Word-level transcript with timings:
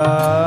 Uh... 0.00 0.37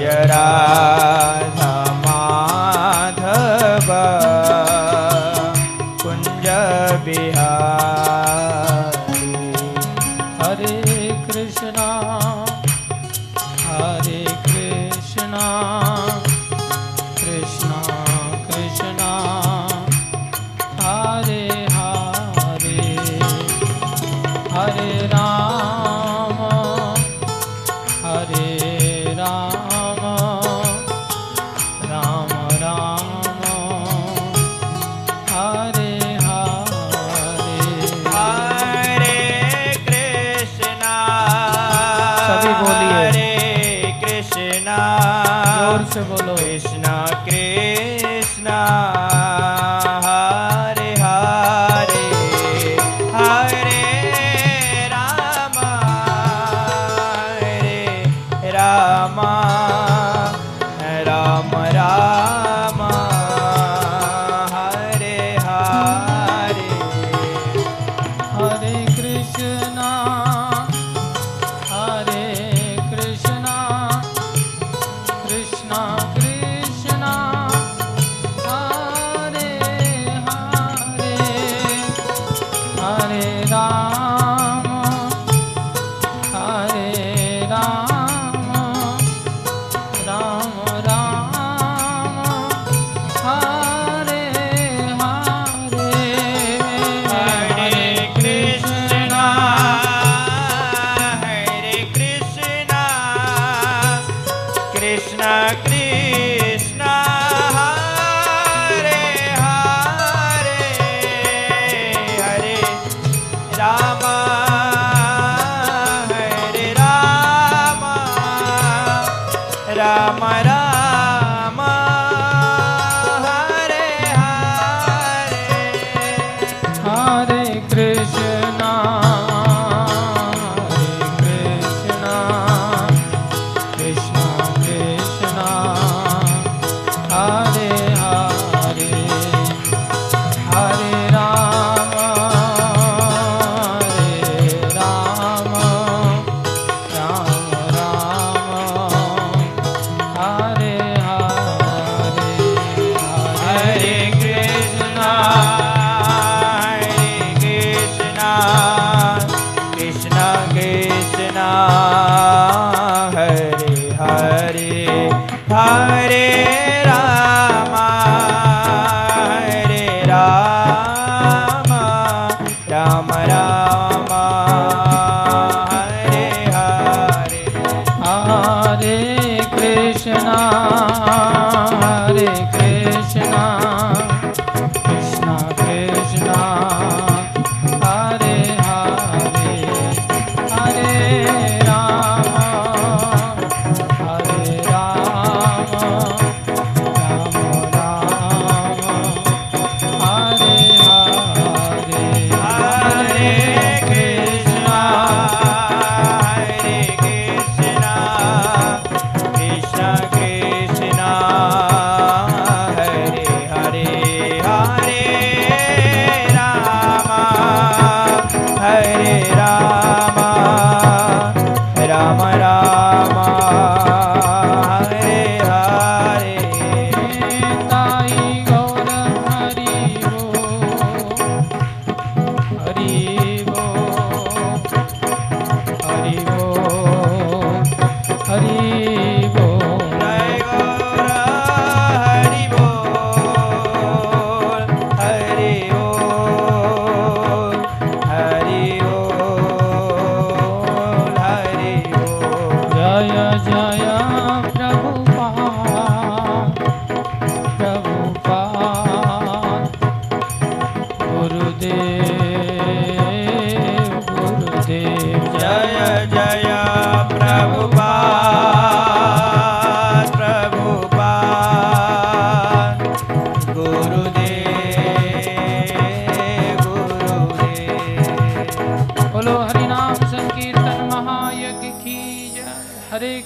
Vihari 0.00 0.26
जय 0.26 1.09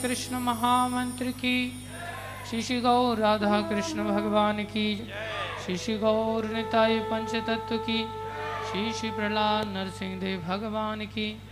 कृष्ण 0.04 0.37
महामंत्र 0.37 1.30
की। 1.30 1.87
शिशि 2.50 2.80
गौर 2.80 3.18
राधा 3.18 3.61
कृष्ण 3.61 4.04
भगवान 4.04 4.62
की। 4.64 5.12
शिशि 5.66 5.94
गौर 5.99 6.44
निताय 6.44 6.99
पंच 6.99 7.30
तत्व 7.34 7.76
की। 7.76 8.02
श्री 8.68 8.92
श्री 8.92 9.11
प्रहलाद 9.11 9.66
नरसिंह 9.66 10.20
देव 10.20 10.40
भगवान 10.40 11.00
की। 11.06 11.42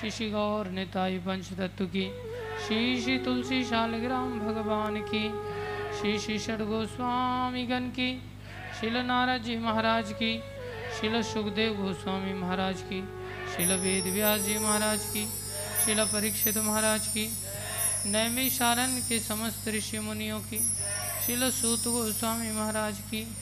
शिशि 0.00 0.30
गौर 0.30 0.66
नेताई 0.66 1.18
पंच 1.18 1.52
तत्व 1.52 1.84
की। 1.84 2.04
श्री 2.66 3.00
श्री 3.00 3.18
तुलसी 3.18 3.64
शालग्राम 3.64 4.38
भगवान 4.40 4.96
की। 4.96 5.28
श्री 6.00 6.18
श्री 6.18 6.38
षड 6.38 6.62
गोस्वामीगण 6.62 7.88
की। 7.90 8.10
शिल 8.80 8.96
नारद 8.96 9.42
जी 9.42 9.56
महाराज 9.58 10.12
की। 10.12 10.40
शिल 11.00 11.22
सुखदेव 11.22 11.72
गोस्वामी 11.74 12.32
महाराज 12.32 12.82
की। 12.82 13.00
शिल 13.56 13.72
वेद 13.72 14.12
व्यास 14.14 14.40
जी 14.40 14.58
महाराज 14.58 15.04
की। 15.04 15.26
शिला 15.84 16.04
परीक्षित 16.04 16.58
महाराज 16.58 17.06
की। 17.06 17.28
नैमिशारण 18.06 19.00
के 19.08 19.20
समस्त 19.20 19.68
ऋषि 19.68 19.98
मुनियों 19.98 20.40
की 20.40 20.58
शिल 21.26 21.50
सूत 21.50 21.80
गोस्वामी 21.80 22.50
महाराज 22.50 22.98
की, 22.98 23.36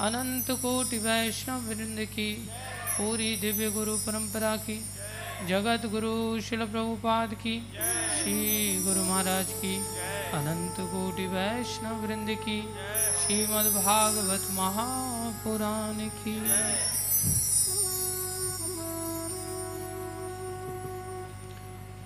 अनंत 0.00 0.50
कोटि 0.50 0.98
वैष्णव 0.98 1.58
वृंद 1.68 1.98
की, 2.00 2.32
पूरी 2.98 3.36
दिव्य 3.36 3.70
गुरु 3.70 3.96
परंपरा 3.96 4.56
की, 4.56 4.84
जगत 5.48 5.86
गुरु 5.86 6.40
शिल 6.40 6.66
प्रभुपाद 6.66 7.34
की, 7.34 7.68
श्री 8.18 8.80
गुरु 8.82 9.04
महाराज 9.04 9.46
की, 9.48 9.76
अनंत 10.32 10.76
कोटि 10.80 11.26
वैष्णव 11.26 12.06
वृंद 12.06 12.28
की, 12.30 12.62
श्रीमद्भागवत 13.22 14.48
महापुराण 14.50 16.08
की। 16.08 16.40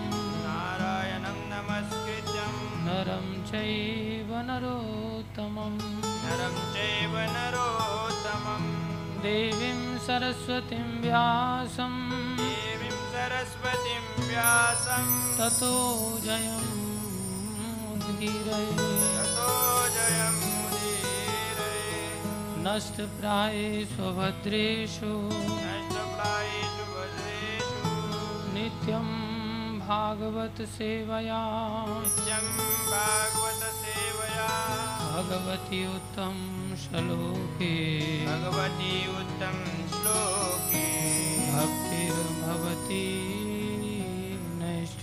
नारायणं 0.47 1.39
नमस्कृत्यं 1.53 2.55
नरं 2.87 3.29
चैव 3.53 4.31
नरोत्तमं 4.49 5.77
नरं 6.25 6.57
चैव 6.73 7.15
नरोत्तमं 7.37 8.65
देवीं 9.23 9.81
सरस्वतीं 10.07 10.85
व्यासं 11.03 11.95
देवीं 12.41 12.97
सरस्वतीं 13.13 14.14
व्यासं 14.35 15.39
ततो 15.39 15.75
जयमुदीरये 16.19 16.87
ततो 19.17 19.51
जयमुदीरये 19.89 21.25
नष्टप्रायेषु 22.65 24.03
भद्रेषु 24.03 25.13
नष्टप्रायेषु 25.47 26.85
भद्रेषु 26.95 27.93
नित्यं 28.55 29.09
भागवत 29.89 30.69
सेवया। 30.69 31.43
नित्यं 31.89 32.47
भागवतसेवया 32.91 34.49
भगवति 35.15 35.87
उत्तम 35.87 36.37
श्लोके। 36.77 37.75
भगवती 38.27 39.07
उत्तम 39.09 39.65
श्लोके। 39.89 40.87
भक्तिर्भवति। 41.53 43.34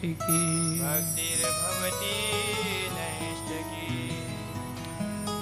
नैष्ठिकी 0.02 0.82
भक्तिर्भवती 0.82 2.14
नैष्टकी 2.94 3.98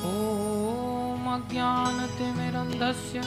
ॐ 0.07 1.29
अज्ञानतिमिरन्धस्य 1.33 3.21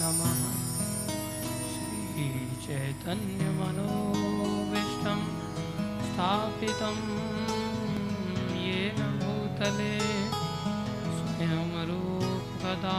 नमः। 0.00 0.40
श्रीचैतन्यमनोविष्टं 1.74 4.19
स्थापितं 6.20 6.96
येन 8.62 8.98
भूतले 9.20 9.94
स्वयं 11.18 11.70
रूपदा 11.90 12.96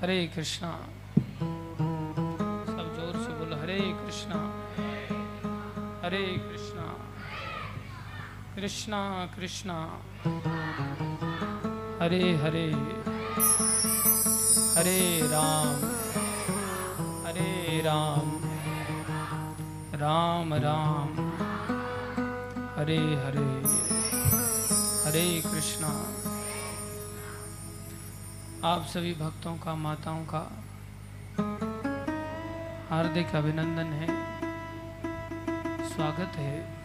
हरे 0.00 0.26
कृष्णा। 0.36 0.91
कृष्णा 8.62 9.26
कृष्णा। 9.36 9.98
हरे 12.04 12.36
हरे। 12.36 12.72
हरे 14.76 15.20
राम। 15.22 15.76
हरे 17.26 17.80
राम। 17.84 18.40
राम 20.00 20.54
राम। 20.54 21.30
हरे 22.80 22.98
हरे। 22.98 23.62
हरे 25.04 25.42
कृष्णा। 25.50 25.88
आप 28.68 28.86
सभी 28.86 29.14
भक्तों 29.14 29.56
का, 29.56 29.74
माताओं 29.74 30.24
का 30.24 30.52
हार्दिक 32.90 33.34
अभिनंदन 33.34 33.84
है। 33.84 34.06
स्वागत 35.94 36.36
है। 36.36 36.82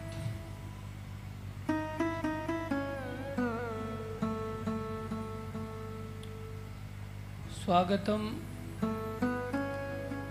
स्वागतम 7.68 8.22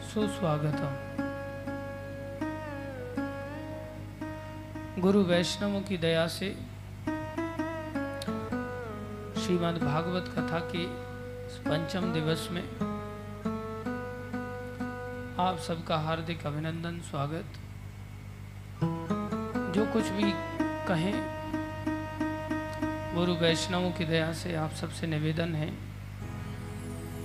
सुस्वागतम। 0.04 0.94
गुरु 5.02 5.22
वैष्णवों 5.24 5.82
की 5.82 5.98
दया 5.98 6.26
से 6.28 6.50
श्रीमद् 9.42 9.84
भागवत 9.84 10.32
कथा 10.32 10.60
के 10.72 10.86
पंचम 11.62 12.12
दिवस 12.14 12.48
में 12.52 12.64
आप 15.40 15.60
सबका 15.68 15.98
हार्दिक 15.98 16.46
अभिनंदन, 16.46 17.00
स्वागत। 17.00 17.60
जो 19.76 19.86
कुछ 19.94 20.10
भी 20.10 20.32
कहें, 20.88 21.14
गुरु 23.16 23.34
वैष्णवों 23.34 23.92
की 23.92 24.06
दया 24.06 24.34
से 24.34 24.56
आप 24.56 24.72
सबसे 24.72 25.08
निवेदन 25.08 25.56
है। 25.56 25.97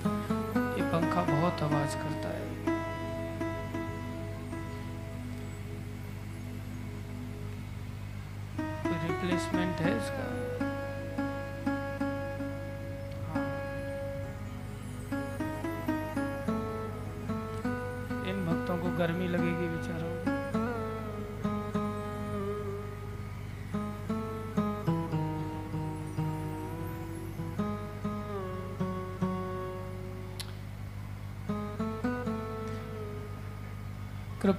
ये 0.07 0.83
पंखा 0.93 1.23
बहुत 1.23 1.63
आवाज़ 1.63 1.97
करता 1.97 2.29
है। 2.29 2.41
रिप्लेसमेंट 9.03 9.81
है 9.81 9.97
इसका? 9.97 10.52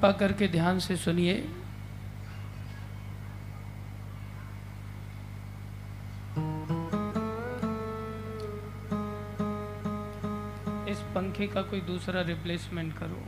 कृपा 0.03 0.17
करके 0.19 0.47
ध्यान 0.47 0.79
से 0.79 0.95
सुनिए। 0.97 1.33
इस 10.91 10.99
पंखे 11.15 11.47
का 11.47 11.61
कोई 11.61 11.81
दूसरा 11.81 12.21
रिप्लेसमेंट 12.21 12.93
करो। 12.97 13.21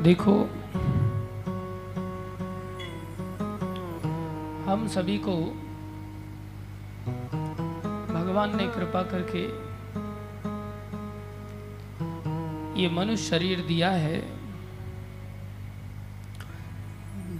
देखो, 0.00 0.44
हम 4.70 4.88
सभी 4.88 5.18
को 5.18 5.36
भगवान 8.14 8.56
ने 8.56 8.66
कृपा 8.66 9.02
करके 9.02 9.44
ये 12.82 12.88
मनुष्य 12.88 13.24
शरीर 13.24 13.60
दिया 13.60 13.90
है, 13.90 14.40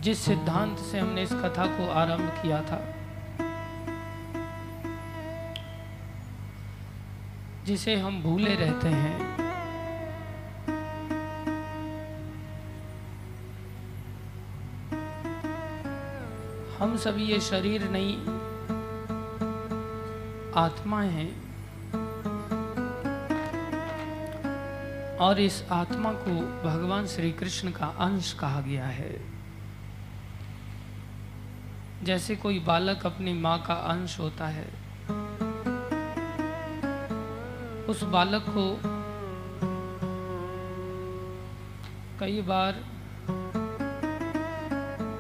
जिस 0.01 0.19
सिद्धांत 0.19 0.79
से 0.79 0.99
हमने 0.99 1.23
इस 1.23 1.33
कथा 1.33 1.67
को 1.67 1.91
आरंभ 1.91 2.31
किया 2.31 2.63
था। 2.63 2.95
जिसे 7.65 7.97
हम 7.97 8.23
भूले 8.23 8.55
रहते 8.55 8.89
हैं। 8.89 9.50
हम 16.91 16.97
सभी 16.97 17.25
ये 17.25 17.39
शरीर 17.41 17.83
नहीं 17.91 18.15
आत्मा 20.55 21.03
है। 21.03 21.27
और 25.19 25.41
इस 25.41 25.63
आत्मा 25.71 26.13
को 26.13 26.35
भगवान 26.65 27.07
श्री 27.07 27.31
कृष्ण 27.33 27.71
का 27.71 27.87
अंश 27.87 28.33
कहा 28.33 28.61
गया 28.61 28.87
है। 28.87 29.13
जैसे 32.05 32.37
कोई 32.37 32.59
बालक 32.59 33.07
अपनी 33.07 33.33
माँ 33.33 33.59
का 33.63 33.75
अंश 33.75 34.19
होता 34.21 34.49
है, 34.49 34.69
उस 37.87 38.03
बालक 38.03 38.47
को 38.49 38.69
कई 42.21 42.43
बार 42.43 42.73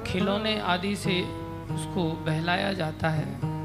खिलौने 0.07 0.59
आदि 0.61 0.97
से 0.97 1.40
उसको 1.75 2.13
बहलाया 2.13 2.73
जाता 2.73 3.09
है। 3.09 3.61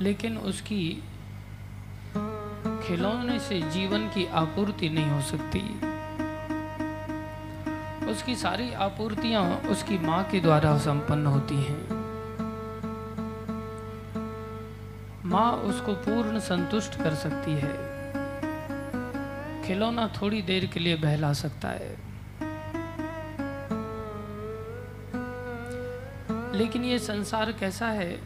लेकिन 0.00 0.38
उसकी 0.38 1.04
खिलौने 2.86 3.38
से 3.38 3.62
जीवन 3.62 4.08
की 4.08 4.26
आपूर्ति 4.26 4.88
नहीं 4.88 5.10
हो 5.10 5.20
सकती। 5.20 5.60
उसकी 8.06 8.36
सारी 8.36 8.72
आपूर्तियाँ 8.72 9.56
उसकी 9.56 9.98
माँ 9.98 10.24
के 10.24 10.40
द्वारा 10.40 10.78
संपन्न 10.78 11.26
होती 11.26 11.56
हैं। 11.56 12.00
माँ 15.24 15.52
उसको 15.52 15.94
पूर्ण 15.94 16.38
संतुष्ट 16.38 17.02
कर 17.02 17.14
सकती 17.14 17.52
है। 17.52 17.90
खिलौना 19.62 20.08
थोड़ी 20.08 20.42
देर 20.42 20.66
के 20.66 20.80
लिए 20.80 20.96
बहला 20.96 21.32
सकता 21.32 21.68
है। 21.68 22.09
लेकिन 26.60 26.84
ये 26.84 26.98
संसार 26.98 27.52
कैसा 27.52 27.86
है? 27.86 28.20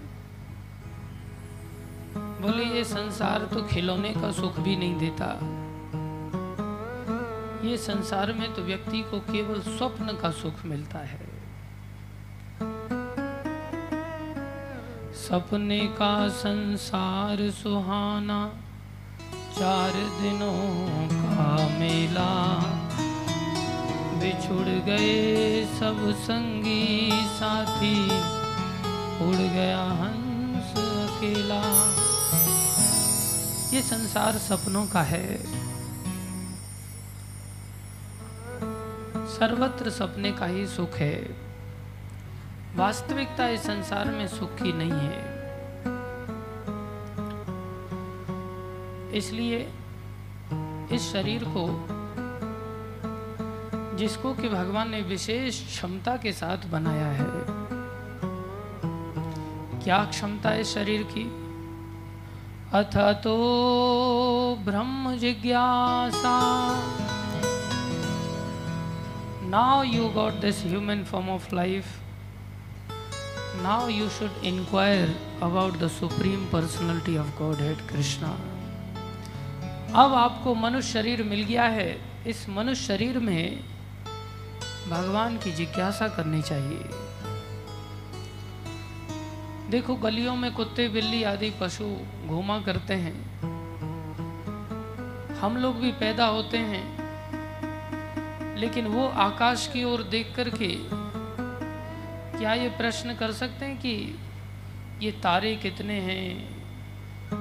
बोले 2.17 2.65
ये 2.65 2.85
संसार 2.85 3.45
तो 3.45 3.63
खिलौने 3.63 4.11
का 4.11 4.33
सुख 4.33 4.61
भी 4.61 4.77
नहीं 4.77 4.99
देता। 4.99 5.27
ये 7.69 7.77
संसार 7.77 8.33
में 8.33 8.55
तो 8.55 8.63
व्यक्ति 8.63 9.03
को 9.03 9.21
केवल 9.21 9.61
स्वप्न 9.61 10.17
का 10.17 10.31
सुख 10.31 10.65
मिलता 10.65 10.99
है। 10.99 11.27
सपने 15.15 15.81
का 15.81 16.29
संसार 16.29 17.51
सुहाना, 17.51 18.53
चार 19.59 19.93
दिनों 19.93 21.09
का 21.09 21.79
मेला, 21.79 22.57
बिछुड़ 24.19 24.69
गए 24.69 25.65
सब 25.65 26.14
संगी 26.25 27.11
साथी 27.13 28.05
उड़ 29.25 29.37
गया 29.37 29.83
हंस 29.85 30.71
अकेला। 30.81 31.63
ये 33.77 33.83
संसार 33.83 34.33
सपनों 34.33 34.87
का 34.87 35.03
है। 35.03 35.37
सर्वत्र 39.29 39.91
सपने 39.91 40.33
का 40.33 40.47
ही 40.47 40.67
सुख 40.67 40.95
है। 40.95 41.37
वास्तविकता 42.77 43.49
इस 43.49 43.61
संसार 43.61 44.05
में 44.05 44.29
सुख 44.29 44.55
की 44.55 44.73
नहीं 44.73 44.93
है। 44.93 45.25
इसलिए 49.19 49.73
इस 50.93 51.13
शरीर 51.13 51.45
को 51.45 51.94
जिसको 53.97 54.33
कि 54.35 54.49
भगवान 54.49 54.91
ने 54.91 55.01
विशेष 55.01 55.61
क्षमता 55.67 56.17
के 56.17 56.33
साथ 56.33 56.67
बनाया 56.67 57.07
है। 57.07 57.27
क्या 59.85 60.05
क्षमता 60.05 60.51
है 60.51 60.65
शरीर 60.65 61.03
की? 61.03 61.25
अथ 62.73 62.97
तो 63.25 63.35
ब्रह्म 64.65 65.17
जिज्ञासा। 65.17 66.39
Now 69.49 69.83
you 69.83 70.09
got 70.09 70.41
this 70.41 70.65
human 70.65 71.05
form 71.05 71.29
of 71.29 71.55
life 71.55 71.87
now 73.63 73.89
you 73.89 74.09
should 74.09 74.45
inquire 74.45 75.15
about 75.43 75.79
the 75.79 75.89
supreme 75.89 76.45
personality 76.45 77.17
of 77.17 77.39
Godhead 77.61 77.87
Krishna 77.89 78.33
अब 80.03 80.15
आपको 80.15 80.55
मनुष्य 80.55 80.93
शरीर 80.93 81.23
मिल 81.23 81.43
गया 81.43 81.65
है। 81.69 81.91
इस 82.27 82.49
मनुष्य 82.49 82.85
शरीर 82.85 83.19
में 83.19 83.74
भगवान 84.89 85.37
की 85.39 85.51
जिज्ञासा 85.53 86.09
करनी 86.09 86.43
चाहिए। 86.43 86.85
देखो, 89.71 89.95
गलियों 89.95 90.37
में 90.37 90.53
कुत्ते, 90.55 90.89
बिल्ली 90.89 91.23
आदि 91.23 91.51
पशु 91.61 91.85
घूमा 92.27 92.61
करते 92.61 92.95
हैं। 92.95 93.15
हम 95.35 95.57
लोग 95.57 95.77
भी 95.77 95.93
पैदा 95.93 96.27
होते 96.27 96.59
हैं। 96.59 96.95
लेकिन 98.57 98.87
वो 98.87 99.09
आकाश 99.09 99.67
की 99.73 99.85
ओर 99.85 100.03
देख 100.03 100.33
करके 100.37 100.69
क्या 102.39 102.55
ये 102.55 102.69
प्रश्न 102.69 103.15
कर 103.15 103.33
सकते 103.33 103.65
हैं 103.65 103.77
कि 103.77 104.19
ये 105.03 105.11
तारे 105.13 105.57
कितने 105.57 106.01
हैं? 106.01 106.29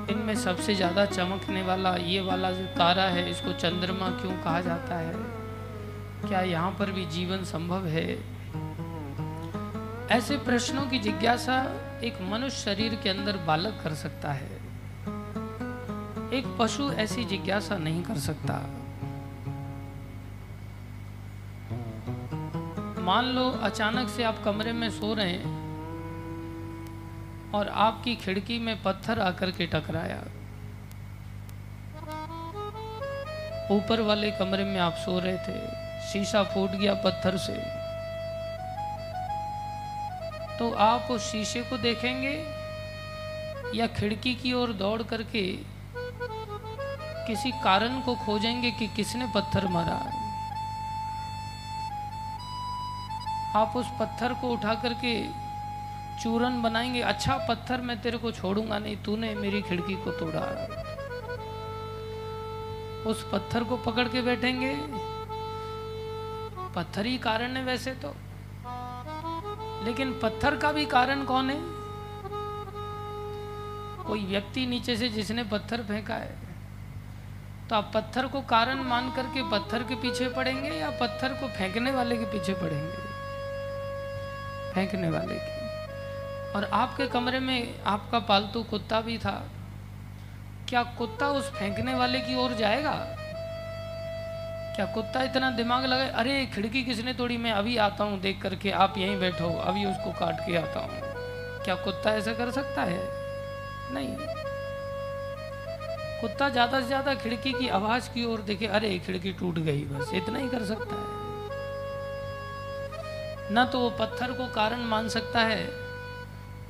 इनमें 0.10 0.36
सबसे 0.36 0.76
ज़्यादा 0.76 1.06
चमकने 1.06 1.62
वाला 1.62 1.96
ये 1.96 2.22
वाला 2.22 2.52
जो 2.52 2.66
तारा 2.66 3.04
है, 3.04 3.30
इसको 3.30 3.54
चंद्रमा 3.54 4.10
क्यों 4.10 4.32
कहा 4.32 4.62
जाता 4.62 4.96
है? 4.96 5.43
क्या 6.28 6.42
यहाँ 6.42 6.72
पर 6.72 6.92
भी 6.92 7.06
जीवन 7.06 7.44
संभव 7.44 7.86
है? 7.86 8.34
ऐसे 10.12 10.38
प्रश्नों 10.38 10.88
की 10.88 11.00
जिज्ञासा 11.00 11.62
एक 12.04 12.22
मनुष्य 12.22 12.58
शरीर 12.58 12.96
के 12.96 13.10
अंदर 13.10 13.38
बालक 13.38 13.80
कर 13.84 13.94
सकता 13.94 14.34
है। 14.34 14.56
एक 16.34 16.56
पशु 16.60 16.92
ऐसी 16.92 17.26
जिज्ञासा 17.26 17.78
नहीं 17.78 18.04
कर 18.04 18.18
सकता। 18.18 18.54
मान 23.02 23.26
लो 23.26 23.50
अचानक 23.50 24.10
से 24.10 24.24
आप 24.24 24.44
कमरे 24.44 24.72
में 24.72 24.90
सो 24.90 25.14
रहे 25.14 25.32
हैं 25.32 25.64
और 27.52 27.68
आपकी 27.68 28.16
खिड़की 28.16 28.60
में 28.60 28.84
पत्थर 28.84 29.20
आकर 29.20 29.52
के 29.52 29.66
टकराया। 29.66 30.22
ऊपर 33.72 34.02
वाले 34.02 34.32
कमरे 34.32 34.64
में 34.64 34.80
आप 34.80 34.94
सो 34.94 35.20
रहे 35.20 35.38
थे। 35.38 35.83
शीशा 36.12 36.44
फूट 36.44 36.72
गया 36.72 36.94
पत्थर 36.94 37.38
से। 37.38 37.54
तो 40.60 40.72
आप 40.74 41.08
उस 41.12 41.32
शीशे 41.32 41.62
को 41.62 41.78
देखेंगे 41.78 42.34
या 43.76 43.88
खिड़की 43.88 44.36
की 44.36 44.54
ओर 44.54 44.74
दौड़ 44.74 45.02
करके 45.04 45.44
किसी 47.28 47.52
कारण 47.63 48.00
को 48.02 48.16
खोजेंगे 48.16 48.72
कि 48.72 48.88
किसने 48.88 49.28
पत्थर 49.36 49.68
मारा 49.68 49.96
आप 53.60 53.74
उस 53.76 53.88
पत्थर 54.00 54.34
को 54.34 54.50
उठा 54.50 54.74
करके 54.74 55.13
चूरन 56.24 56.62
बनाएँगे 56.62 57.02
अच्छा 57.02 57.38
पत्थर 57.50 57.82
मैं 57.82 58.02
तेरे 58.02 58.18
को 58.18 58.32
छोड़ूँगा 58.32 58.80
नहीं, 58.80 58.98
तूने 58.98 59.34
मेरी 59.36 59.62
खिड़की 59.62 59.96
को 59.96 60.12
तोड़ा 60.12 60.42
उस 63.10 63.24
पत्थर 63.32 63.63
को 63.63 63.78
पकड़ 63.78 64.08
के 64.08 64.22
बैठेंगे 64.22 64.74
पत्थर 66.76 67.06
ही 67.06 67.18
कारण 67.18 67.58
है 67.58 67.64
वैसे 67.64 67.92
तो। 67.92 68.16
लेकिन 69.86 70.20
पत्थर 70.24 70.56
का 70.56 70.72
भी 70.72 70.86
कारण 70.86 71.24
कौन 71.24 71.50
है? 71.50 71.58
कोई 74.04 74.26
व्यक्ति 74.26 74.66
नीचे 74.66 74.98
से 74.98 75.10
जिसने 75.10 75.44
पत्थर 75.44 75.82
फेंका 75.82 76.16
है। 76.16 76.38
तो 77.70 77.76
आप 77.76 77.92
पत्थर 77.94 78.28
को 78.28 78.42
कारण 78.42 78.84
मान 78.84 79.12
करके 79.12 79.50
पत्थर 79.52 79.84
के 79.84 79.96
पीछे 79.96 80.30
पड़ेंगे 80.30 80.70
या 80.70 80.90
पत्थर 80.90 81.30
को 81.34 81.48
फेंकने 81.48 81.92
वाले 81.92 82.18
के 82.18 82.26
पीछे 82.26 82.54
पड़ेंगे? 82.54 83.14
फेंकने 84.74 85.10
वाले 85.10 85.36
की। 85.36 85.64
और 86.54 86.70
आपके 86.74 87.08
कमरे 87.08 87.40
में 87.40 87.84
आपका 87.84 88.20
पालतू 88.20 88.64
कुत्ता 88.64 89.02
भी 89.02 89.18
था। 89.18 89.50
क्या 90.70 90.84
कुत्ता 90.84 91.28
उस 91.28 91.52
फेंकने 91.52 91.94
वाले 91.94 92.20
की 92.20 92.36
ओर 92.36 92.54
जाएगा? 92.54 93.18
क्या 94.76 94.86
कुत्ता 94.86 95.24
इतना 95.24 95.52
दिमाग 95.52 95.86
लगा 95.86 96.04
अरे, 96.04 96.46
खिड़की 96.46 96.84
किसने 96.84 97.14
तोड़ी? 97.14 97.38
मैं 97.38 97.52
अभी 97.52 97.78
आता 97.78 98.04
हूँ, 98.04 98.20
देख 98.22 98.42
करके 98.42 98.72
आप 98.72 98.98
यहीं 98.98 99.20
बैठो। 99.20 99.50
अभी 99.50 99.86
उसको 99.86 100.12
काट 100.12 100.40
के 100.40 100.56
आता 100.56 100.80
हूँ। 100.80 101.02
क्या 101.64 101.76
कुत्ता 101.76 102.12
ऐसा 102.12 102.34
कर 102.34 102.52
सकता 102.52 102.82
है? 102.82 103.10
नहीं। 103.94 104.16
कुत्ता 106.22 106.50
ज़्यादा 106.50 106.82
से 106.82 106.88
ज़्यादा 106.88 107.14
खिड़की 107.16 107.54
की 107.54 107.68
आवाज़ 107.68 108.10
की 108.10 108.26
ओर 108.26 108.42
देखे, 108.42 108.68
अरे, 108.68 109.00
खिड़की 109.00 109.34
टूट 109.34 109.56
गई, 109.56 109.82
बस 109.82 110.14
इतना 110.14 110.40
ही 110.40 110.50
कर 110.50 110.66
सकता 110.66 110.96
है। 110.96 111.22
न 113.52 113.70
तो 113.72 113.80
वो 113.80 113.90
पत्थर 113.90 114.32
को 114.32 114.48
कारण 114.48 114.80
मान 114.80 115.10
सकता 115.10 115.40
है, 115.40 115.70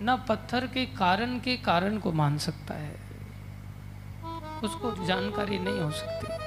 न 0.01 0.25
पत्थर 0.29 0.67
के 0.67 0.85
कारण 0.85 1.39
के 1.39 1.57
कारण 1.57 1.97
को 1.97 2.11
मान 2.11 2.37
सकता 2.37 2.73
है। 2.73 2.95
उसको 4.63 5.05
जानकारी 5.05 5.59
नहीं 5.59 5.79
हो 5.79 5.91
सकती। 5.91 6.42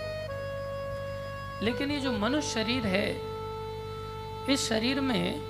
लेकिन 1.62 1.90
ये 1.90 2.01
जो 2.01 2.12
मनुष्य 2.12 2.51
शरीर 2.51 2.87
है, 2.87 3.09
इस 4.51 4.69
शरीर 4.69 5.01
में 5.01 5.40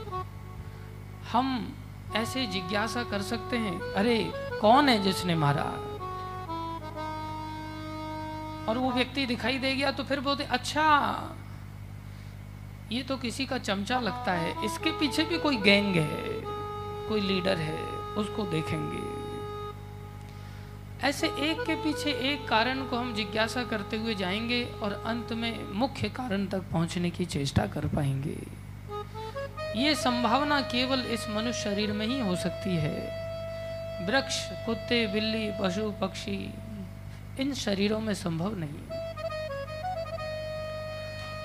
हम 1.32 1.74
ऐसे 2.16 2.46
जिज्ञासा 2.46 3.02
कर 3.04 3.22
सकते 3.22 3.56
हैं, 3.56 3.80
अरे, 3.92 4.32
कौन 4.60 4.88
है 4.88 5.02
जिसने 5.02 5.34
मारा? 5.34 5.64
और 8.68 8.78
वो 8.78 8.90
व्यक्ति 8.90 9.26
दिखाई 9.26 9.58
दे 9.58 9.74
गया 9.76 9.90
तो 9.90 10.04
फिर 10.04 10.20
बोलते 10.20 10.44
अच्छा 10.44 10.86
ये 12.92 13.02
तो 13.02 13.16
किसी 13.16 13.46
का 13.46 13.58
चमचा 13.58 14.00
लगता 14.00 14.32
है, 14.32 14.64
इसके 14.64 14.90
पीछे 14.90 15.24
भी 15.24 15.38
कोई 15.38 15.56
गैंग 15.56 15.94
है, 15.96 16.42
कोई 17.08 17.20
लीडर 17.20 17.58
है, 17.58 17.82
उसको 18.16 18.42
देखेंगे। 18.42 19.05
ऐसे 21.02 21.26
एक 21.26 21.64
के 21.66 21.74
पीछे 21.74 22.10
एक 22.10 22.48
कारण 22.48 22.84
को 22.84 22.96
हम 22.96 23.14
जिज्ञासा 23.14 23.64
करते 23.64 23.96
हुए 23.96 24.14
जाएँगे 24.14 24.64
और 24.64 25.02
अंत 25.06 25.32
में 25.32 25.72
मुख्य 25.72 26.08
कारण 26.08 26.46
तक 26.46 26.60
पहुँचने 26.60 27.10
की 27.10 27.24
चेष्टा 27.24 27.66
कर 27.66 27.86
पाएँगे। 27.86 28.46
ये 29.76 29.94
संभावना 29.94 30.60
केवल 30.60 31.00
इस 31.00 31.28
मनुष्य 31.28 31.62
शरीर 31.62 31.92
में 31.92 32.06
ही 32.06 32.20
हो 32.20 32.36
सकती 32.36 32.76
है। 32.76 33.26
वृक्ष, 34.06 34.48
कुत्ते, 34.66 35.06
बिल्ली, 35.06 35.50
पशु, 35.60 35.90
पक्षी, 35.90 36.54
इन 37.40 37.54
शरीरों 37.54 38.00
में 38.00 38.14
संभव 38.14 38.56
नहीं। 38.56 39.06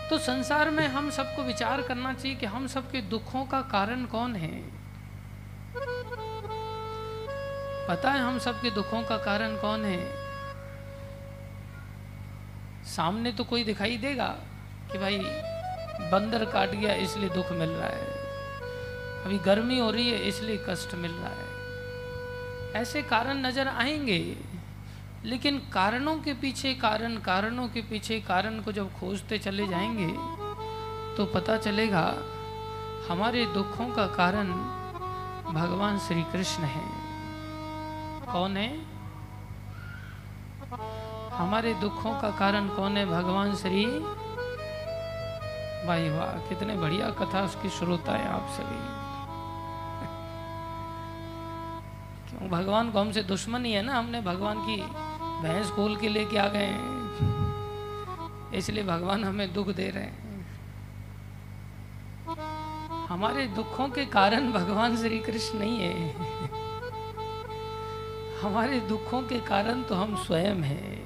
तो 0.09 0.17
संसार 0.17 0.69
में 0.69 0.87
हम 0.87 1.09
सबको 1.09 1.43
विचार 1.43 1.81
करना 1.81 2.13
चाहिए 2.13 2.37
कि 2.37 2.45
हम 2.45 2.67
सबके 2.67 3.01
दुखों 3.01 3.45
का 3.45 3.61
कारण 3.61 4.05
कौन 4.05 4.35
है? 4.35 4.81
पता 7.91 8.11
है 8.11 8.19
हम 8.19 8.37
सबके 8.39 8.69
दुखों 8.71 9.01
का 9.03 9.17
कारण 9.17 9.55
कौन 9.57 9.85
है? 9.85 10.03
सामने 12.87 13.31
तो 13.31 13.43
कोई 13.43 13.63
दिखाई 13.63 13.97
देगा 13.97 14.27
कि 14.91 14.97
भाई 14.97 15.17
बंदर 16.11 16.45
काट 16.45 16.69
गया, 16.69 16.93
इसलिए 16.95 17.29
दुख 17.29 17.51
मिल 17.51 17.69
रहा 17.69 17.87
है। 17.87 19.25
अभी 19.25 19.37
गर्मी 19.39 19.79
हो 19.79 19.89
रही 19.91 20.09
है, 20.11 20.19
इसलिए 20.27 20.63
कष्ट 20.69 20.95
मिल 20.95 21.11
रहा 21.11 21.29
है। 21.29 22.81
ऐसे 22.81 23.01
कारण 23.01 23.45
नज़र 23.45 23.67
आएँगे, 23.67 24.37
लेकिन 25.25 25.57
कारणों 25.73 26.17
के 26.19 26.33
पीछे 26.33 26.73
कारण, 26.75 27.17
कारणों 27.17 27.67
के 27.67 27.81
पीछे 27.81 28.19
कारण 28.21 28.61
को 28.61 28.71
जब 28.71 28.93
खोजते 28.99 29.39
चले 29.39 29.67
जाएँगे 29.67 30.07
तो 31.17 31.25
पता 31.25 31.57
चलेगा, 31.57 32.07
हमारे 33.09 33.45
दुखों 33.45 33.91
का 33.91 34.07
कारण 34.15 34.53
भगवान 35.53 35.99
श्री 35.99 36.23
कृष्ण 36.23 36.63
है। 36.63 37.00
कौन 38.33 38.57
है? 38.57 38.85
हमारे 41.29 41.73
दुखों 41.73 42.21
का 42.21 42.31
कारण 42.31 42.67
कौन 42.67 42.97
है 42.97 43.05
भगवान 43.05 43.55
श्री? 43.55 43.85
भाई 45.87 46.09
वाह, 46.09 46.49
कितने 46.49 46.75
बढ़िया 46.75 47.09
कथा 47.09 47.41
उसकी 47.41 47.69
श्रोता 47.69 48.11
है 48.11 48.27
आप 48.27 48.47
सभी। 48.49 48.75
क्यों, 52.29 52.49
भगवान 52.49 52.91
को 52.91 52.99
हमसे 52.99 53.23
दुश्मनी 53.23 53.71
है 53.71 53.81
ना, 53.81 53.99
हमने 53.99 54.21
भगवान 54.21 54.57
की 54.59 54.81
भैंस 55.41 55.69
खोल 55.69 55.97
के 55.97 56.09
लेके 56.09 56.37
आ 56.37 56.47
गए 56.47 56.65
हैं। 56.65 56.91
इसलिए 58.53 58.83
भगवान 58.83 59.23
हमें 59.23 59.53
दुख 59.53 59.67
दे 59.67 59.89
रहे 59.89 60.03
हैं। 60.03 60.21
हमारे 63.07 63.47
दुखों 63.47 63.89
के 63.89 64.05
कारण 64.05 64.51
भगवान 64.51 64.97
श्री 64.97 65.19
कृष्ण 65.19 65.59
नहीं 65.59 65.79
है। 65.79 66.40
हमारे 68.41 68.79
दुखों 68.79 69.21
के 69.21 69.39
कारण 69.39 69.81
तो 69.83 69.95
हम 69.95 70.15
स्वयं 70.15 70.61
हैं। 70.63 71.01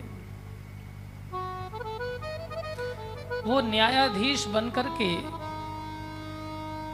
वो 3.46 3.60
न्यायाधीश 3.62 4.46
बनकर 4.48 4.88
के, 5.02 5.10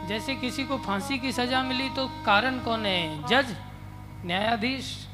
जैसे 0.08 0.34
किसी 0.34 0.64
को 0.64 0.78
फांसी 0.78 1.18
की 1.18 1.32
सजा 1.32 1.62
मिली 1.62 1.88
तो 1.88 2.06
कारण 2.26 2.58
कौन 2.58 2.86
है? 2.86 3.22
जज? 3.28 3.54
न्यायाधीश? 4.26 5.08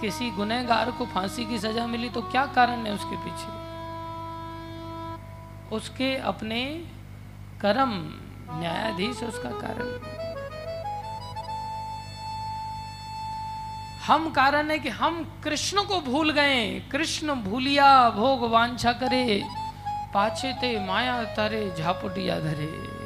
किसी 0.00 0.30
गुनहगार 0.30 0.90
को 0.90 1.06
फांसी 1.06 1.44
की 1.44 1.58
सजा 1.58 1.86
मिली 1.86 2.08
तो 2.08 2.22
क्या 2.22 2.46
कारण 2.46 2.86
है 2.86 2.92
उसके 2.92 3.16
पीछे? 3.16 3.54
उसके 5.76 6.16
अपने 6.16 6.64
कर्म 7.60 7.92
न्यायाधीश 8.50 9.22
उसका 9.22 9.50
कारण। 9.50 10.24
हम 14.06 14.30
कारण 14.30 14.70
है 14.70 14.78
कि 14.78 14.88
हम 14.88 15.40
कृष्ण 15.44 15.82
को 15.82 16.00
भूल 16.00 16.32
गए। 16.32 16.80
कृष्ण 16.92 17.34
भूलिया, 17.34 18.10
भोग 18.10 18.50
वांछा 18.50 18.92
करे। 18.92 19.44
पाछे 20.14 20.52
ते 20.52 20.80
माया 20.80 21.24
तारे 21.24 21.74
झापुटिया 21.78 22.40
धरे। 22.40 22.96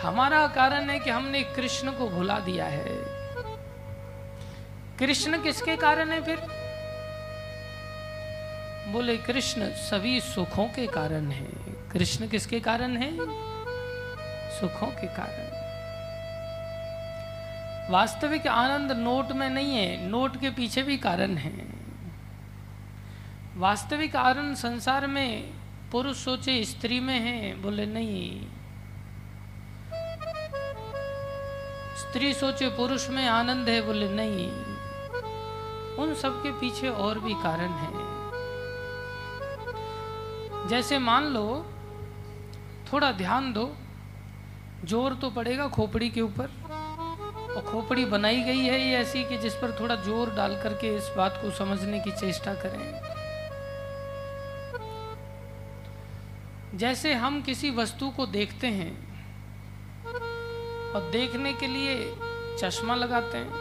हमारा 0.00 0.46
कारण 0.46 0.90
है 0.90 0.98
कि 0.98 1.10
हमने 1.10 1.42
कृष्ण 1.42 1.90
को 1.90 2.08
भुला 2.08 2.38
दिया 2.38 2.64
है। 2.64 2.86
कृष्ण 4.98 5.42
किसके 5.42 5.76
कारण 5.76 6.10
है 6.10 6.22
फिर? 6.22 6.36
बोले, 8.92 9.16
कृष्ण 9.16 9.70
सभी 9.70 10.20
सुखों 10.20 10.66
के 10.66 10.86
कारण 10.86 11.30
है। 11.30 11.48
कृष्ण 11.92 12.28
किसके 12.28 12.60
कारण 12.60 12.96
है? 12.96 13.16
सुखों 14.60 14.86
के 14.86 15.06
कारण। 15.06 15.51
वास्तविक 17.90 18.46
आनंद 18.46 18.92
नोट 18.92 19.32
में 19.32 19.50
नहीं 19.50 19.74
है, 19.74 20.08
नोट 20.08 20.40
के 20.40 20.50
पीछे 20.50 20.82
भी 20.82 20.96
कारण 20.96 21.36
है। 21.36 21.68
वास्तविक 23.56 24.16
आनंद 24.16 24.56
संसार 24.56 25.06
में, 25.06 25.52
पुरुष 25.92 26.16
सोचे 26.16 26.64
स्त्री 26.64 27.00
में 27.00 27.20
है, 27.20 27.62
बोले 27.62 27.86
नहीं। 27.86 28.46
स्त्री 31.96 32.32
सोचे 32.34 32.68
पुरुष 32.68 33.08
में 33.10 33.28
आनंद 33.28 33.68
है, 33.68 33.82
बोले 33.82 34.08
नहीं। 34.08 34.46
उन 35.96 36.14
सब 36.14 36.42
के 36.42 36.50
पीछे 36.50 36.88
और 36.88 37.18
भी 37.18 37.34
कारण 37.34 37.70
है। 37.70 37.90
जैसे 40.68 40.98
मान 40.98 41.24
लो, 41.24 41.66
थोड़ा 42.92 43.12
ध्यान 43.12 43.52
दो, 43.52 43.76
ज़ोर 44.84 45.14
तो 45.14 45.30
पड़ेगा 45.30 45.68
खोपड़ी 45.68 46.10
के 46.10 46.20
ऊपर। 46.20 46.61
और 47.56 47.62
खोपड़ी 47.62 48.04
बनाई 48.04 48.42
गई 48.42 48.58
है 48.58 48.80
ये 48.80 48.96
ऐसी 48.96 49.24
कि 49.24 49.38
जिस 49.38 49.54
पर 49.54 49.72
थोड़ा 49.80 49.94
ज़ोर 49.94 50.30
डाल 50.34 50.54
करके 50.62 50.94
इस 50.96 51.10
बात 51.16 51.38
को 51.42 51.50
समझने 51.50 52.00
की 52.00 52.10
चेष्टा 52.10 52.54
करें। 52.54 52.84
जैसे 56.78 57.12
हम 57.14 57.40
किसी 57.42 57.70
वस्तु 57.70 58.08
को 58.10 58.26
देखते 58.26 58.66
हैं 58.66 58.92
और 60.94 61.10
देखने 61.12 61.52
के 61.52 61.66
लिए 61.66 61.96
चश्मा 62.60 62.94
लगाते 62.94 63.38
हैं 63.38 63.60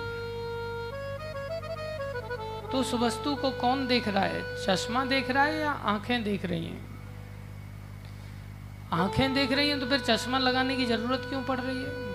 तो 2.71 2.77
उस 2.77 2.93
वस्तु 2.93 3.35
को 3.35 3.49
कौन 3.51 3.85
देख 3.87 4.07
रहा 4.07 4.23
है? 4.23 4.43
चश्मा 4.65 5.03
देख 5.05 5.31
रहा 5.31 5.43
है 5.43 5.59
या 5.59 5.71
आँखें 5.71 6.23
देख 6.23 6.45
रही 6.45 6.65
हैं? 6.65 6.89
आँखें 8.93 9.33
देख 9.33 9.51
रही 9.51 9.69
हैं 9.69 9.79
तो 9.79 9.85
फिर 9.85 9.99
चश्मा 9.99 10.37
लगाने 10.37 10.75
की 10.75 10.85
ज़रूरत 10.85 11.25
क्यों 11.29 11.43
पड़ 11.43 11.59
रही 11.59 11.77
है? 11.77 12.10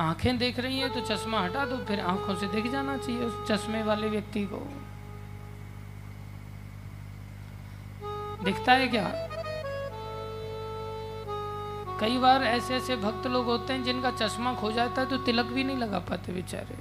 आँखें 0.00 0.38
देख 0.38 0.58
रही 0.58 0.78
हैं 0.78 0.92
तो 0.92 1.00
चश्मा 1.00 1.40
हटा 1.40 1.64
दो, 1.66 1.76
फिर 1.84 2.00
आँखों 2.00 2.34
से 2.34 2.46
दिख 2.46 2.70
जाना 2.72 2.96
चाहिए 2.96 3.24
उस 3.24 3.46
चश्मे 3.48 3.82
वाले 3.82 4.08
व्यक्ति 4.08 4.44
को। 4.44 4.66
दिखता 8.44 8.72
है 8.72 8.88
क्या? 8.88 9.10
कई 12.00 12.18
बार 12.18 12.42
ऐसे 12.42 12.74
ऐसे 12.76 12.96
भक्त 12.96 13.26
लोग 13.26 13.44
होते 13.44 13.72
हैं 13.72 13.84
जिनका 13.84 14.10
चश्मा 14.10 14.54
खो 14.54 14.72
जाता 14.72 15.00
है 15.00 15.08
तो 15.08 15.16
तिलक 15.16 15.46
भी 15.46 15.64
नहीं 15.64 15.76
लगा 15.76 15.98
पाते 15.98 16.32
बेचारे। 16.32 16.78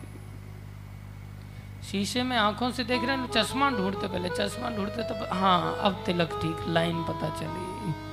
शीशे 1.83 2.23
में 2.23 2.37
आँखों 2.37 2.71
से 2.71 2.83
देख 2.83 3.03
रहे 3.03 3.15
हैं, 3.15 3.27
चश्मा 3.27 3.69
ढूंढते 3.69 4.07
पहले, 4.07 4.29
चश्मा 4.29 4.69
ढूंढते 4.69 5.03
तब 5.03 5.27
हाँ 5.33 5.75
अब 5.77 6.03
तिलक 6.05 6.39
ठीक, 6.41 6.67
लाइन 6.67 7.03
पता 7.03 7.29
चली। 7.39 8.08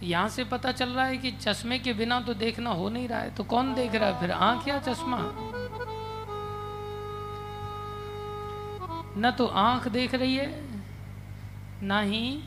तो 0.00 0.06
यहाँ 0.06 0.28
से 0.28 0.44
पता 0.44 0.72
चल 0.72 0.88
रहा 0.88 1.04
है 1.04 1.16
कि 1.16 1.30
चश्मे 1.32 1.78
के 1.78 1.92
बिना 1.92 2.20
तो 2.20 2.34
देखना 2.34 2.70
हो 2.70 2.88
नहीं 2.88 3.08
रहा 3.08 3.20
है। 3.20 3.34
तो 3.34 3.44
कौन 3.44 3.74
देख 3.74 3.94
रहा 3.94 4.08
है? 4.08 4.20
फिर 4.20 4.30
आँख 4.32 4.68
या 4.68 4.78
चश्मा? 4.80 5.18
न 9.18 9.30
तो 9.38 9.46
आँख 9.46 9.88
देख 9.88 10.14
रही 10.14 10.36
है, 10.36 10.46
ना 11.82 12.00
ही 12.00 12.40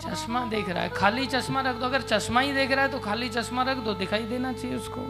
चश्मा 0.00 0.44
देख 0.44 0.68
रहा 0.68 0.82
है। 0.82 0.88
खाली 0.88 1.26
चश्मा 1.26 1.60
रख 1.60 1.76
दो। 1.76 1.84
अगर 1.86 2.02
चश्मा 2.02 2.40
ही 2.40 2.52
देख 2.52 2.70
रहा 2.72 2.84
है 2.84 2.90
तो 2.90 2.98
खाली 2.98 3.28
चश्मा 3.28 3.62
रख 3.62 3.76
दो। 3.78 3.94
दिखाई 3.94 4.24
देना 4.24 4.52
चाहिए 4.52 4.76
उसको। 4.76 5.00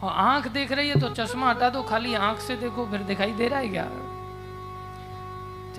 और 0.00 0.12
आँख 0.12 0.48
देख 0.48 0.72
रही 0.72 0.88
है 0.88 1.00
तो 1.00 1.08
चश्मा 1.14 1.50
हटा 1.50 1.68
दो। 1.70 1.82
खाली 1.82 2.14
आँख 2.14 2.38
से 2.40 2.56
देखो, 2.56 2.86
फिर 2.86 3.02
दिखाई 3.04 3.32
दे 3.32 3.48
रहा 3.48 3.58
है 3.60 3.68
क्या? 3.68 3.88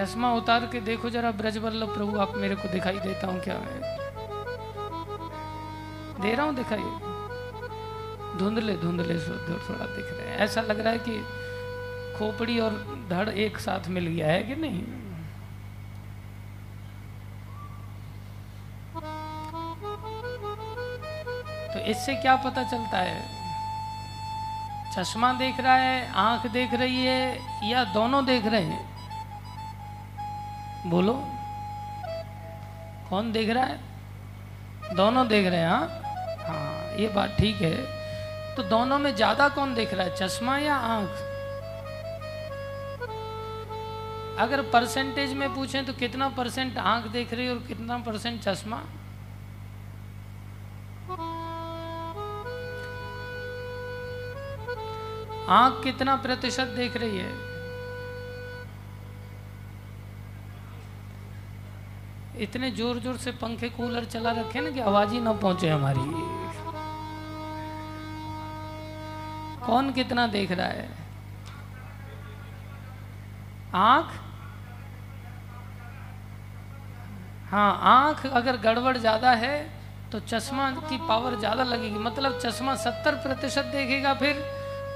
चश्मा 0.02 0.32
उतार 0.34 0.66
के 0.66 0.80
देखो 0.82 1.10
जरा 1.10 1.32
ब्रजवल्लभ 1.32 1.94
प्रभु, 1.94 2.20
आप 2.20 2.36
मेरे 2.36 2.56
को 2.56 2.70
दिखाई 2.70 3.00
देता 3.00 3.28
हूँ 3.28 3.40
क्या 3.40 3.56
है? 3.56 3.82
दे 6.22 6.34
रहा 6.36 6.46
हूँ 6.46 6.56
दिखाई। 6.56 6.84
धुंधले 8.38 8.78
धुंधले 8.78 9.20
थोड़ा 9.20 9.86
दिख 9.86 10.06
रहे 10.12 10.28
हैं। 10.28 10.38
ऐसा 10.38 10.62
लग 10.62 10.80
रहा 10.80 10.94
है 10.94 11.00
कि 11.00 11.20
खोपड़ी 12.18 12.60
और 12.60 12.72
धड़ 13.10 13.30
एक 13.30 13.58
साथ 13.58 13.88
मिल 13.88 14.08
गया 14.08 14.28
है 14.28 14.44
कि 14.44 14.56
नहीं? 14.56 14.82
तो 21.74 21.80
इससे 21.80 22.16
क्या 22.16 22.36
पता 22.36 22.64
चलता 22.64 22.98
है? 22.98 23.22
चश्मा 24.96 25.34
देख 25.34 25.60
रहा 25.60 25.76
है, 25.76 26.12
आँख 26.12 26.48
देख 26.48 26.74
रही 26.74 27.06
है, 27.06 27.40
या 27.70 27.84
दोनों 27.84 28.26
देख 28.26 28.46
रहे 28.46 28.62
हैं? 28.62 28.91
बोलो। 30.86 31.14
कौन 33.10 33.32
देख 33.32 33.50
रहा 33.50 33.64
है? 33.64 33.80
दोनों 34.96 35.28
देख 35.28 35.46
रहे 35.48 35.60
हैं 35.60 35.70
हाँ? 35.70 35.88
हाँ 36.48 36.98
ये 36.98 37.08
बात 37.08 37.36
ठीक 37.40 37.62
है। 37.62 37.76
तो 38.56 38.64
दोनों 38.64 38.98
में 39.00 39.14
ज़्यादा 39.16 39.48
कौन 39.50 39.74
देख 39.74 39.94
रहा 39.94 40.06
है, 40.06 40.16
चश्मा 40.16 40.58
या 40.58 40.76
आँख? 40.76 41.10
अगर 44.40 44.62
परसेंटेज 44.72 45.34
में 45.34 45.54
पूछें 45.56 45.86
तो 45.86 45.94
कितना 45.94 46.30
परसेंट 46.30 46.78
आँख 46.78 47.06
देख 47.12 47.34
रही 47.34 47.46
है 47.46 47.52
और 47.52 47.60
कितना 47.68 47.98
परसेंट 47.98 48.42
चश्मा? 48.42 48.82
आँख 55.50 55.84
कितना 55.84 56.16
प्रतिशत 56.16 56.68
देख 56.76 56.98
रही 56.98 57.18
है? 57.18 57.51
इतने 62.42 62.70
ज़ोर 62.72 63.00
ज़ोर 63.00 63.18
से 63.18 63.32
पंखे 63.38 63.70
कूलर 63.70 64.06
चला 64.06 64.32
रखे 64.32 64.62
ना 64.62 64.70
कि 64.72 64.80
आवाज़ 64.82 65.10
ही 65.10 65.20
ना 65.22 65.34
पहुँचे 65.34 65.70
हमारी। 65.70 66.00
कौन 69.66 69.92
कितना 69.94 70.26
देख 70.28 70.52
रहा 70.52 70.68
है? 70.68 70.88
आँख? 73.76 74.08
हाँ 77.52 77.80
आँख 77.84 78.26
अगर 78.28 78.58
गड़बड़ 78.60 78.98
ज़्यादा 78.98 79.32
है 79.36 79.56
तो 80.12 80.20
चश्मा 80.22 80.70
की 80.82 80.98
पावर 81.08 81.36
ज़्यादा 81.40 81.64
लगेगी। 81.64 82.00
मतलब 82.00 82.40
चश्मा 82.40 82.76
सत्तर 82.78 83.16
प्रतिशत 83.18 83.66
देखेगा 83.74 84.14
फिर 84.14 84.44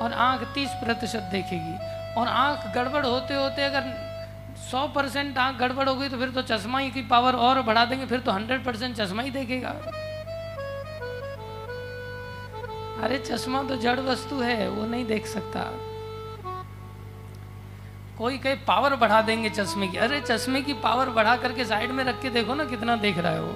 और 0.01 0.13
आँख 0.13 0.43
तीस 0.53 0.69
प्रतिशत 0.83 1.29
देखेगी। 1.31 1.75
और 2.19 2.27
आँख 2.27 2.67
गड़बड़ 2.75 3.05
होते 3.05 3.33
होते 3.33 3.63
अगर 3.63 4.04
सौ 4.75 4.87
परसेंट 4.87 5.37
आँख 5.37 5.57
गड़बड़ 5.57 5.87
हो 5.89 5.95
गई 5.95 6.09
तो 6.09 6.17
फिर 6.17 6.29
तो 6.29 6.41
चश्मा 6.43 6.79
ही 6.79 6.89
की 6.91 7.01
पावर 7.07 7.35
और 7.39 7.61
बढ़ा 7.61 7.83
देंगे, 7.85 8.05
फिर 8.05 8.19
तो 8.19 8.31
हंड्रेड 8.31 8.63
परसेंट 8.65 8.95
चश्मा 8.95 9.23
ही 9.23 9.31
देखेगा। 9.31 9.69
अरे 13.03 13.17
चश्मा 13.19 13.61
तो 13.63 13.75
जड़ 13.77 13.99
वस्तु 13.99 14.39
है, 14.39 14.67
वो 14.69 14.85
नहीं 14.85 15.05
देख 15.05 15.27
सकता। 15.27 15.63
कोई 18.17 18.37
कहे 18.37 18.55
पावर 18.67 18.95
बढ़ा 18.95 19.21
देंगे 19.21 19.49
चश्मे 19.51 19.87
की, 19.87 19.97
अरे 19.97 20.21
चश्मे 20.21 20.61
की 20.61 20.73
पावर 20.83 21.09
बढ़ा 21.11 21.35
करके 21.37 21.65
साइड 21.65 21.91
में 21.91 22.03
रख 22.03 22.21
के 22.21 22.29
देखो 22.29 22.55
ना 22.55 22.65
कितना 22.65 22.95
देख 22.97 23.17
रहा 23.17 23.31
है 23.31 23.41
वो। 23.41 23.55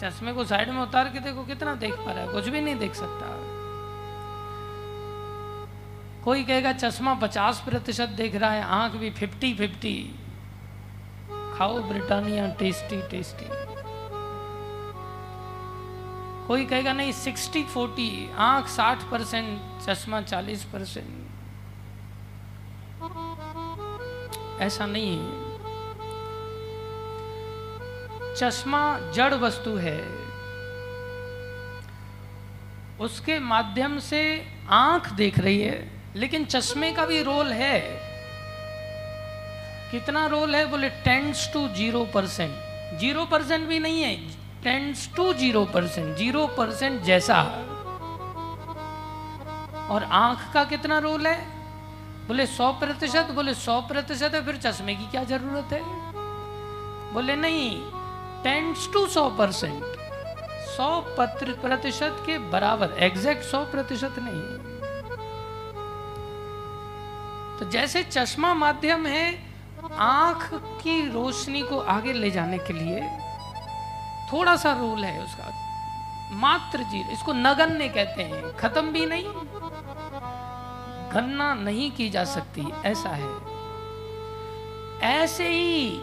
चश्मे 0.00 0.32
को 0.32 0.44
साइड 0.44 0.70
में 0.70 0.80
उतार 0.80 1.08
के 1.08 1.20
देखो 1.20 1.44
कितना 1.44 1.74
देख 1.76 1.94
पा 1.94 2.12
रहा 2.12 2.24
है, 2.24 2.32
कुछ 2.32 2.48
भी 2.48 2.60
नहीं 2.60 2.78
देख 2.78 2.94
सकता। 2.94 3.41
कोई 6.24 6.44
कहेगा, 6.44 6.72
चश्मा 6.72 7.14
पचास 7.14 7.62
प्रतिशत 7.68 8.08
देख 8.08 8.34
रहा 8.34 8.50
है, 8.50 8.62
आँख 8.62 8.92
भी 8.92 9.10
फिफ्टी 9.10 9.54
फिफ्टी। 9.54 10.14
खाओ 11.58 11.82
ब्रिटानिया, 11.82 12.48
टेस्टी 12.48 13.02
टेस्टी। 13.08 13.46
कोई 16.46 16.66
कहेगा, 16.66 16.92
नहीं, 16.92 17.12
सिक्सटी 17.12 17.64
फोर्टी, 17.64 18.30
आँख 18.36 18.66
साठ 18.66 19.02
परसेंट, 19.02 19.62
चश्मा 19.86 20.20
चालीस 20.20 20.64
परसेंट। 20.64 21.26
ऐसा 24.60 24.86
नहीं 24.86 25.18
है। 25.18 25.52
चश्मा 28.34 29.00
जड़ 29.10 29.34
वस्तु 29.34 29.76
है। 29.76 30.08
उसके 33.00 33.38
माध्यम 33.38 33.98
से 33.98 34.46
आँख 34.68 35.12
देख 35.12 35.38
रही 35.38 35.60
है। 35.60 35.91
लेकिन 36.16 36.44
चश्मे 36.44 36.92
का 36.92 37.06
भी 37.06 37.22
रोल 37.22 37.52
है। 37.52 37.78
कितना 39.90 40.26
रोल 40.26 40.54
है 40.54 40.64
बोले 40.66 40.88
tends 41.04 41.48
to 41.52 41.66
zero 41.68 42.04
percent 42.04 42.98
zero 43.00 43.24
percent 43.24 43.66
भी 43.68 43.78
नहीं 43.78 44.02
है 44.02 44.14
tends 44.62 45.08
to 45.16 45.32
zero 45.34 45.64
percent 45.64 46.16
zero 46.16 46.46
percent 46.46 47.02
जैसा। 47.02 47.40
और 49.90 50.04
आँख 50.12 50.52
का 50.54 50.64
कितना 50.64 50.98
रोल 50.98 51.26
है? 51.26 51.36
बोले, 52.26 52.46
सौ 52.46 52.70
प्रतिशत, 52.72 53.30
बोले, 53.30 53.54
सौ 53.54 53.80
प्रतिशत 53.80 54.34
है, 54.34 54.44
फिर 54.46 54.56
चश्मे 54.56 54.94
की 54.94 55.10
क्या 55.10 55.24
ज़रूरत 55.24 55.72
है? 55.72 55.80
बोले, 57.12 57.36
नहीं 57.36 57.70
टेंस 58.42 58.88
टू 58.92 59.06
सौ 59.06 59.28
परसेंट। 59.30 59.82
सौ 60.76 61.00
प्रतिशत 61.16 62.22
के 62.26 62.38
बराबर 62.50 62.96
एग्जैक्ट 62.98 63.44
सौ 63.44 63.64
प्रतिशत 63.64 64.14
नहीं 64.18 64.71
तो 67.62 67.68
जैसे 67.70 68.02
चश्मा 68.02 68.52
माध्यम 68.54 69.06
है, 69.06 69.26
आँख 69.94 70.48
की 70.52 70.94
रोशनी 71.10 71.60
को 71.62 71.78
आगे 71.78 72.12
ले 72.12 72.30
जाने 72.30 72.58
के 72.58 72.72
लिए 72.72 73.00
थोड़ा 74.32 74.54
सा 74.56 74.72
रोल 74.72 75.04
है 75.04 75.22
उसका। 75.24 75.50
मात्र 76.36 76.78
जी 76.82 77.02
इसको 77.12 77.32
नगन्य 77.32 77.88
कहते 77.88 78.22
हैं। 78.22 78.56
खत्म 78.56 78.92
भी 78.92 79.06
नहीं 79.06 79.24
गन्ना 81.14 81.54
नहीं 81.54 81.90
की 81.90 82.08
जा 82.10 82.24
सकती, 82.24 82.66
ऐसा 82.84 83.10
है। 83.10 83.30
ऐसे 85.12 85.48
ही 85.48 86.00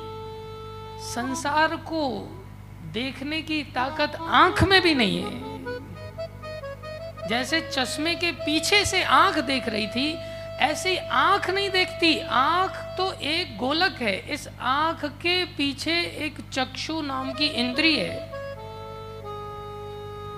संसार 1.10 1.76
को 1.76 2.08
देखने 2.94 3.42
की 3.42 3.64
ताकत 3.76 4.18
आँख 4.22 4.64
में 4.64 4.82
भी 4.82 4.96
नहीं 4.96 5.24
है। 5.24 5.34
जैसे 7.28 7.62
चश्मे 7.74 8.16
के 8.16 8.32
पीछे 8.32 8.86
से 8.86 9.04
आँख 9.04 9.40
देख 9.44 9.70
रही 9.70 9.88
थी 9.88 10.29
ऐसी 10.60 10.98
आँख 10.98 11.50
नहीं 11.50 11.70
देखती। 11.70 12.20
आँख 12.20 12.72
तो 12.72 13.14
एक 13.14 13.58
गोलक 13.58 14.02
है। 14.02 14.34
इस 14.34 14.48
आँख 14.60 15.06
के 15.06 15.46
पीछे 15.46 16.02
एक 16.02 16.50
चक्षु 16.52 17.02
नाम 17.02 17.34
की 17.34 17.46
इंद्री 17.46 17.96
है। 17.96 18.20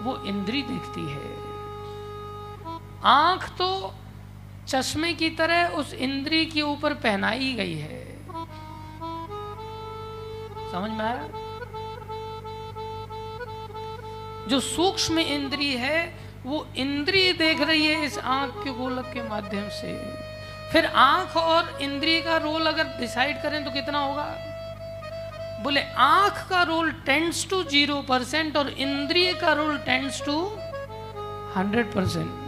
वो 0.01 0.25
इंद्री 0.25 0.61
देखती 0.61 1.01
है। 1.01 1.31
आँख 3.03 3.49
तो 3.49 3.93
चश्मे 4.67 5.13
की 5.13 5.29
तरह 5.29 5.67
उस 5.67 5.93
इंद्री 5.93 6.45
के 6.45 6.61
ऊपर 6.61 6.93
पहनाई 6.93 7.53
गई 7.53 7.75
है। 7.75 8.17
समझ 10.71 10.91
में 10.91 11.05
आया? 11.05 11.29
जो 14.47 14.59
सूक्ष्म 14.59 15.19
इंद्री 15.19 15.75
है 15.75 16.20
वो 16.45 16.65
इंद्रिय 16.77 17.31
देख 17.33 17.61
रही 17.61 17.85
है 17.87 18.05
इस 18.05 18.17
आँख 18.19 18.53
के 18.63 18.71
गोलक 18.73 19.11
के 19.13 19.27
माध्यम 19.29 19.67
से। 19.71 19.93
फिर 20.71 20.85
आँख 20.85 21.35
और 21.37 21.77
इंद्रिय 21.81 22.21
का 22.21 22.37
रोल 22.37 22.65
अगर 22.65 22.87
डिसाइड 22.99 23.41
करें 23.43 23.63
तो 23.65 23.71
कितना 23.71 23.99
होगा? 23.99 24.25
बोले, 25.63 25.81
आँख 25.81 26.45
का 26.49 26.61
role 26.63 26.91
tends 27.05 27.47
to 27.49 27.63
zero 27.63 28.01
percent 28.01 28.57
और 28.57 28.69
इंद्रिय 28.69 29.33
का 29.33 29.53
role 29.53 29.77
tends 29.77 30.21
to 30.25 30.37
hundred 31.55 31.93
percent 31.93 32.39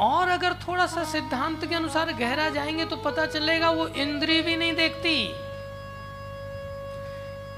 और 0.00 0.28
अगर 0.28 0.54
थोड़ा 0.62 0.86
सा 0.86 1.04
सिद्धांत 1.04 1.64
के 1.64 1.74
अनुसार 1.74 2.12
गहरा 2.12 2.48
जाएँगे 2.50 2.84
तो 2.84 2.96
पता 2.96 3.26
चलेगा 3.26 3.70
वो 3.70 3.86
इंद्रिय 3.86 4.42
भी 4.42 4.56
नहीं 4.56 4.74
देखती। 4.74 5.16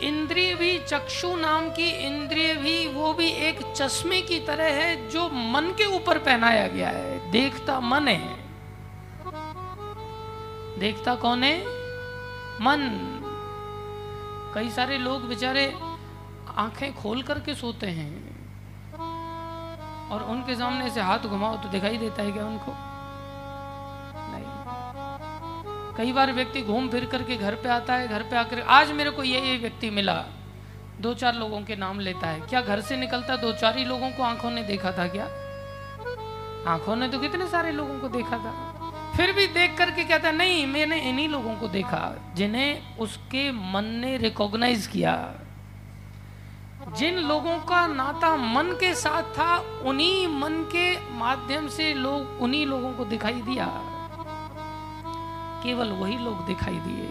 इंद्रिय 0.03 0.55
भी 0.55 0.79
चक्षु 0.79 1.37
नाम 1.37 1.71
की 1.71 1.91
इंद्रिय 1.91 2.55
भी, 2.55 2.87
वो 2.87 3.13
भी 3.13 3.31
एक 3.31 3.73
चश्मे 3.73 4.23
की 4.23 4.41
तरह 4.41 4.65
है 4.65 5.09
जो 5.11 5.29
मन 5.29 5.75
के 5.79 5.85
ऊपर 5.85 6.19
पहनाया 6.19 6.69
गया 6.69 6.89
है। 6.89 7.31
देखता 7.31 7.81
मन 7.81 8.09
है। 8.09 8.47
देखता 10.79 11.15
कौन 11.15 11.45
है? 11.45 11.61
मन। 12.61 13.13
कई 14.55 14.71
सारे 14.71 14.99
लोग 14.99 15.29
बेचारे 15.29 15.75
आँखें 16.57 16.95
खोल 16.95 17.23
करके 17.23 17.55
सोते 17.55 17.87
हैं 17.87 18.27
और 20.11 20.23
उनके 20.23 20.55
सामने 20.55 20.91
से 20.91 21.01
हाथ 21.01 21.19
घुमाओ 21.19 21.57
तो 21.57 21.69
दिखाई 21.69 21.97
देता 21.97 22.23
है 22.23 22.33
क्या 22.33 22.47
उनको? 22.47 22.96
कई 25.97 26.13
बार 26.13 26.33
व्यक्ति 26.33 26.63
घूम 26.63 26.89
फिर 26.89 27.05
करके 27.05 27.37
घर 27.37 27.55
पे 27.55 27.69
आता 27.69 27.95
है, 27.95 28.09
घर 28.09 28.23
पे 28.23 28.37
आकर, 28.37 28.61
आज 28.61 28.93
मेरे 28.93 29.11
को 29.11 29.23
ये 29.23 29.41
ये 29.41 29.59
व्यक्ति 29.59 29.91
मिला। 29.91 30.25
दो 31.01 31.15
चार 31.15 31.35
लोगों 31.35 31.63
के 31.63 31.77
नाम 31.77 32.01
लेता 32.01 32.27
है। 32.27 32.41
क्या 32.41 32.61
घर 32.61 32.81
से 32.81 32.97
निकलता? 32.97 33.37
दो 33.37 33.53
चार 33.53 33.79
ही 33.79 33.85
लोगों 33.85 34.11
को 34.11 34.23
आँखों 34.23 34.51
ने 34.51 34.63
देखा 34.63 34.93
था 34.93 35.09
क्या? 35.09 35.25
आँखों 36.73 36.97
ने 36.97 37.09
तो 37.09 37.19
कितने 37.19 37.47
सारे 37.47 37.73
लोगों 37.73 37.99
को 37.99 38.09
देखा 38.09 38.39
था। 38.39 38.73
फिर 39.17 39.33
भी 39.33 39.47
देख 39.47 39.79
करके 39.79 40.05
कहता 40.05 40.31
नहीं, 40.31 40.67
मैंने 40.67 41.01
इन्हीं 41.01 41.29
लोगों 41.29 41.55
को 41.55 41.69
देखा 41.69 42.33
जिन्हें 42.35 42.97
उसके 42.97 43.53
मन 43.53 43.85
ने 43.85 44.17
रिकॉग्नाइज 44.17 44.87
किया। 44.87 45.35
जिन 46.97 47.19
लोगों 47.19 47.59
का 47.59 47.87
नाता 47.87 48.37
मन 48.37 48.77
के 48.81 48.95
साथ 48.95 49.23
था, 49.23 49.57
उन्हीं 49.85 50.29
मन 50.29 50.53
के 50.53 51.15
माध्यम 51.15 51.69
से 51.69 51.95
लोग 51.95 52.43
उन्हीं 52.43 52.67
लोगों 52.67 52.93
को 52.93 53.05
दिखाई 53.05 53.43
दिया। 53.43 53.93
केवल 55.62 55.88
वही 55.92 56.19
लोग 56.19 56.47
दिखाई 56.47 56.79
दिए। 56.79 57.09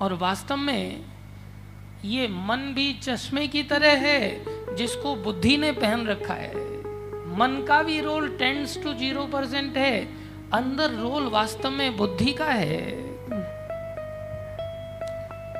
और 0.00 0.12
वास्तव 0.12 0.56
में 0.56 1.04
ये 2.04 2.26
मन 2.28 2.72
भी 2.74 2.92
चश्मे 2.92 3.46
की 3.48 3.62
तरह 3.62 3.96
है 3.98 4.76
जिसको 4.76 5.14
बुद्धि 5.16 5.56
ने 5.56 5.72
पहन 5.72 6.06
रखा 6.06 6.34
है। 6.34 6.66
मन 7.38 7.64
का 7.68 7.82
भी 7.82 8.00
role 8.00 8.28
tends 8.38 8.82
to 8.82 8.92
zero 8.92 9.24
percent 9.26 9.76
है। 9.76 10.04
अंदर 10.52 10.90
रोल 10.90 11.28
वास्तव 11.28 11.70
में 11.70 11.96
बुद्धि 11.96 12.32
का 12.32 12.44
है। 12.44 12.86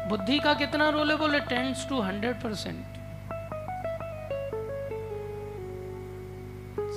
बुद्धि 0.08 0.38
का 0.38 0.54
कितना 0.54 0.88
रोल 0.88 1.10
है 1.10 1.16
बोले? 1.16 1.40
टेंस 1.40 1.86
टू 1.88 2.00
हंड्रेड 2.00 2.42
परसेंट 2.42 2.84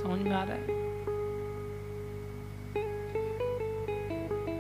समझ 0.03 0.19
में 0.19 0.35
आ 0.35 0.43
रहा 0.43 0.55
है? 0.55 0.80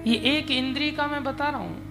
ये 0.07 0.15
एक 0.27 0.51
इंद्री 0.51 0.91
का 0.91 1.07
मैं 1.07 1.23
बता 1.23 1.49
रहा 1.49 1.59
हूँ। 1.59 1.89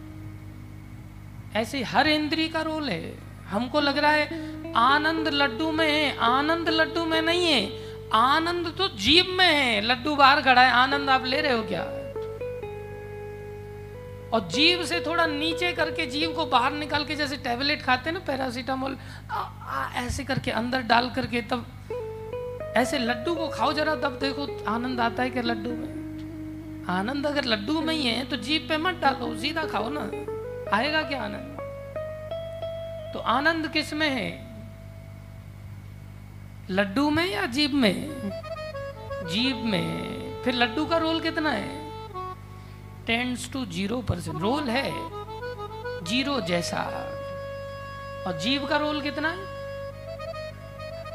ऐसे 1.56 1.82
हर 1.82 2.08
इंद्री 2.08 2.48
का 2.48 2.62
रोल 2.62 2.88
है। 2.88 3.14
हमको 3.48 3.80
लग 3.80 3.98
रहा 3.98 4.10
है 4.10 4.72
आनंद 4.76 5.28
लड्डू 5.28 5.70
में 5.72 5.86
है, 5.88 6.16
आनंद 6.18 6.68
लड्डू 6.68 7.04
में 7.04 7.20
नहीं 7.22 7.46
है। 7.46 7.70
आनंद 8.14 8.74
तो 8.78 8.88
जीव 8.96 9.26
में 9.28 9.46
है। 9.46 9.80
लड्डू 9.80 10.14
बाहर 10.16 10.40
खड़ा 10.42 10.62
है, 10.62 10.70
आनंद 10.72 11.10
आप 11.10 11.24
ले 11.24 11.40
रहे 11.40 11.52
हो 11.52 11.62
क्या? 11.62 11.82
और 14.30 14.48
जीव 14.48 14.84
से 14.84 15.00
थोड़ा 15.00 15.26
नीचे 15.26 15.72
करके 15.72 16.06
जीव 16.06 16.32
को 16.32 16.44
बाहर 16.46 16.72
निकाल 16.72 17.04
के 17.04 17.14
जैसे 17.16 17.36
टेबलेट 17.36 17.82
खाते 17.82 18.10
हैं 18.10 18.14
ना, 18.14 18.24
पैरासीटामोल 18.26 18.96
ऐसे 19.96 20.24
करके 20.24 20.50
अंदर 20.52 20.82
डाल 20.82 21.10
करके 21.10 21.42
तब, 21.42 21.66
ऐसे 22.76 22.98
लड्डू 22.98 23.34
को 23.34 23.48
खाओ 23.48 23.72
जरा, 23.72 23.94
तब 23.94 24.18
देखो 24.18 24.46
आनंद 24.68 25.00
आता 25.00 25.22
है 25.22 25.30
कि 25.30 25.42
लड्डू 25.42 25.70
में? 25.70 25.99
आनंद 26.90 27.26
अगर 27.26 27.44
लड्डू 27.44 27.80
में 27.80 27.94
ही 27.94 28.02
है 28.02 28.24
तो 28.24 28.36
जीप 28.36 28.66
पे 28.68 28.76
मत 28.76 28.94
डालो 28.94 29.36
सीधा 29.36 29.64
खाओ 29.64 29.88
ना। 29.88 30.00
आएगा 30.76 31.02
क्या 31.02 31.22
आनंद? 31.22 31.56
तो 33.14 33.18
आनंद 33.18 33.68
किसमें 33.68 34.10
है? 34.10 34.30
लड्डू 36.70 37.10
में 37.10 37.26
या 37.26 37.46
जीप 37.46 37.70
में? 37.70 38.10
जीप 39.28 39.56
में। 39.56 40.42
फिर 40.42 40.54
लड्डू 40.54 40.86
का 40.86 40.96
रोल 40.96 41.20
कितना 41.20 41.50
है? 41.50 41.90
Tends 43.06 43.52
to 43.52 43.66
zero 43.66 44.02
percent 44.02 44.40
role 44.40 44.62
है। 44.62 44.90
ज़ीरो 46.04 46.40
जैसा। 46.40 46.82
और 48.26 48.38
जीव 48.38 48.66
का 48.66 48.76
रोल 48.76 49.00
कितना 49.00 49.28
है? 49.28 49.60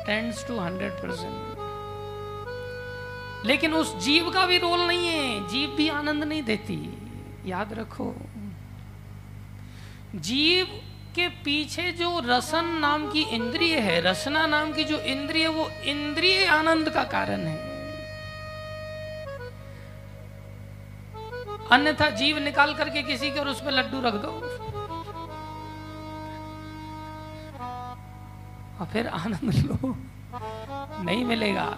टेंस 0.06 0.48
टू 0.48 0.60
हंड्रेड 0.60 0.92
परसेंट 0.92 1.45
लेकिन 3.46 3.74
उस 3.74 3.98
जीव 3.98 4.32
का 4.32 4.46
भी 4.46 4.58
रोल 4.58 4.80
नहीं 4.80 5.08
है। 5.08 5.48
जीव 5.48 5.70
भी 5.70 5.90
आनंद 5.90 6.24
नहीं 6.24 6.44
देती। 6.44 6.98
याद 7.46 7.74
रखो। 7.74 8.16
जीव 10.16 10.66
के 11.16 11.28
पीछे 11.28 11.92
जो 11.92 12.20
रसन 12.26 12.66
नाम 12.66 13.12
की 13.12 13.22
इंद्रिय 13.22 13.80
है, 13.80 14.02
रसना 14.02 14.48
नाम 14.48 14.74
की 14.74 14.84
जो 14.84 14.98
इंद्रिय 15.00 15.48
वो 15.48 15.70
इंद्रिय 15.70 16.46
आनंद 16.46 16.90
का 16.90 17.04
कारण 17.04 17.40
है। 17.40 17.76
अन्यथा 21.72 22.10
जीव 22.10 22.38
निकाल 22.38 22.74
करके 22.74 23.04
किसी 23.04 23.32
के 23.32 23.40
और 23.40 23.48
उस 23.48 23.62
पर 23.62 23.72
लड्डू 23.72 24.02
रख 24.02 24.14
दो। 24.14 24.32
और 28.80 28.88
फिर 28.94 29.08
आनंद 29.08 29.54
लो। 29.54 29.98
नहीं 31.04 31.26
मिलेगा। 31.26 31.78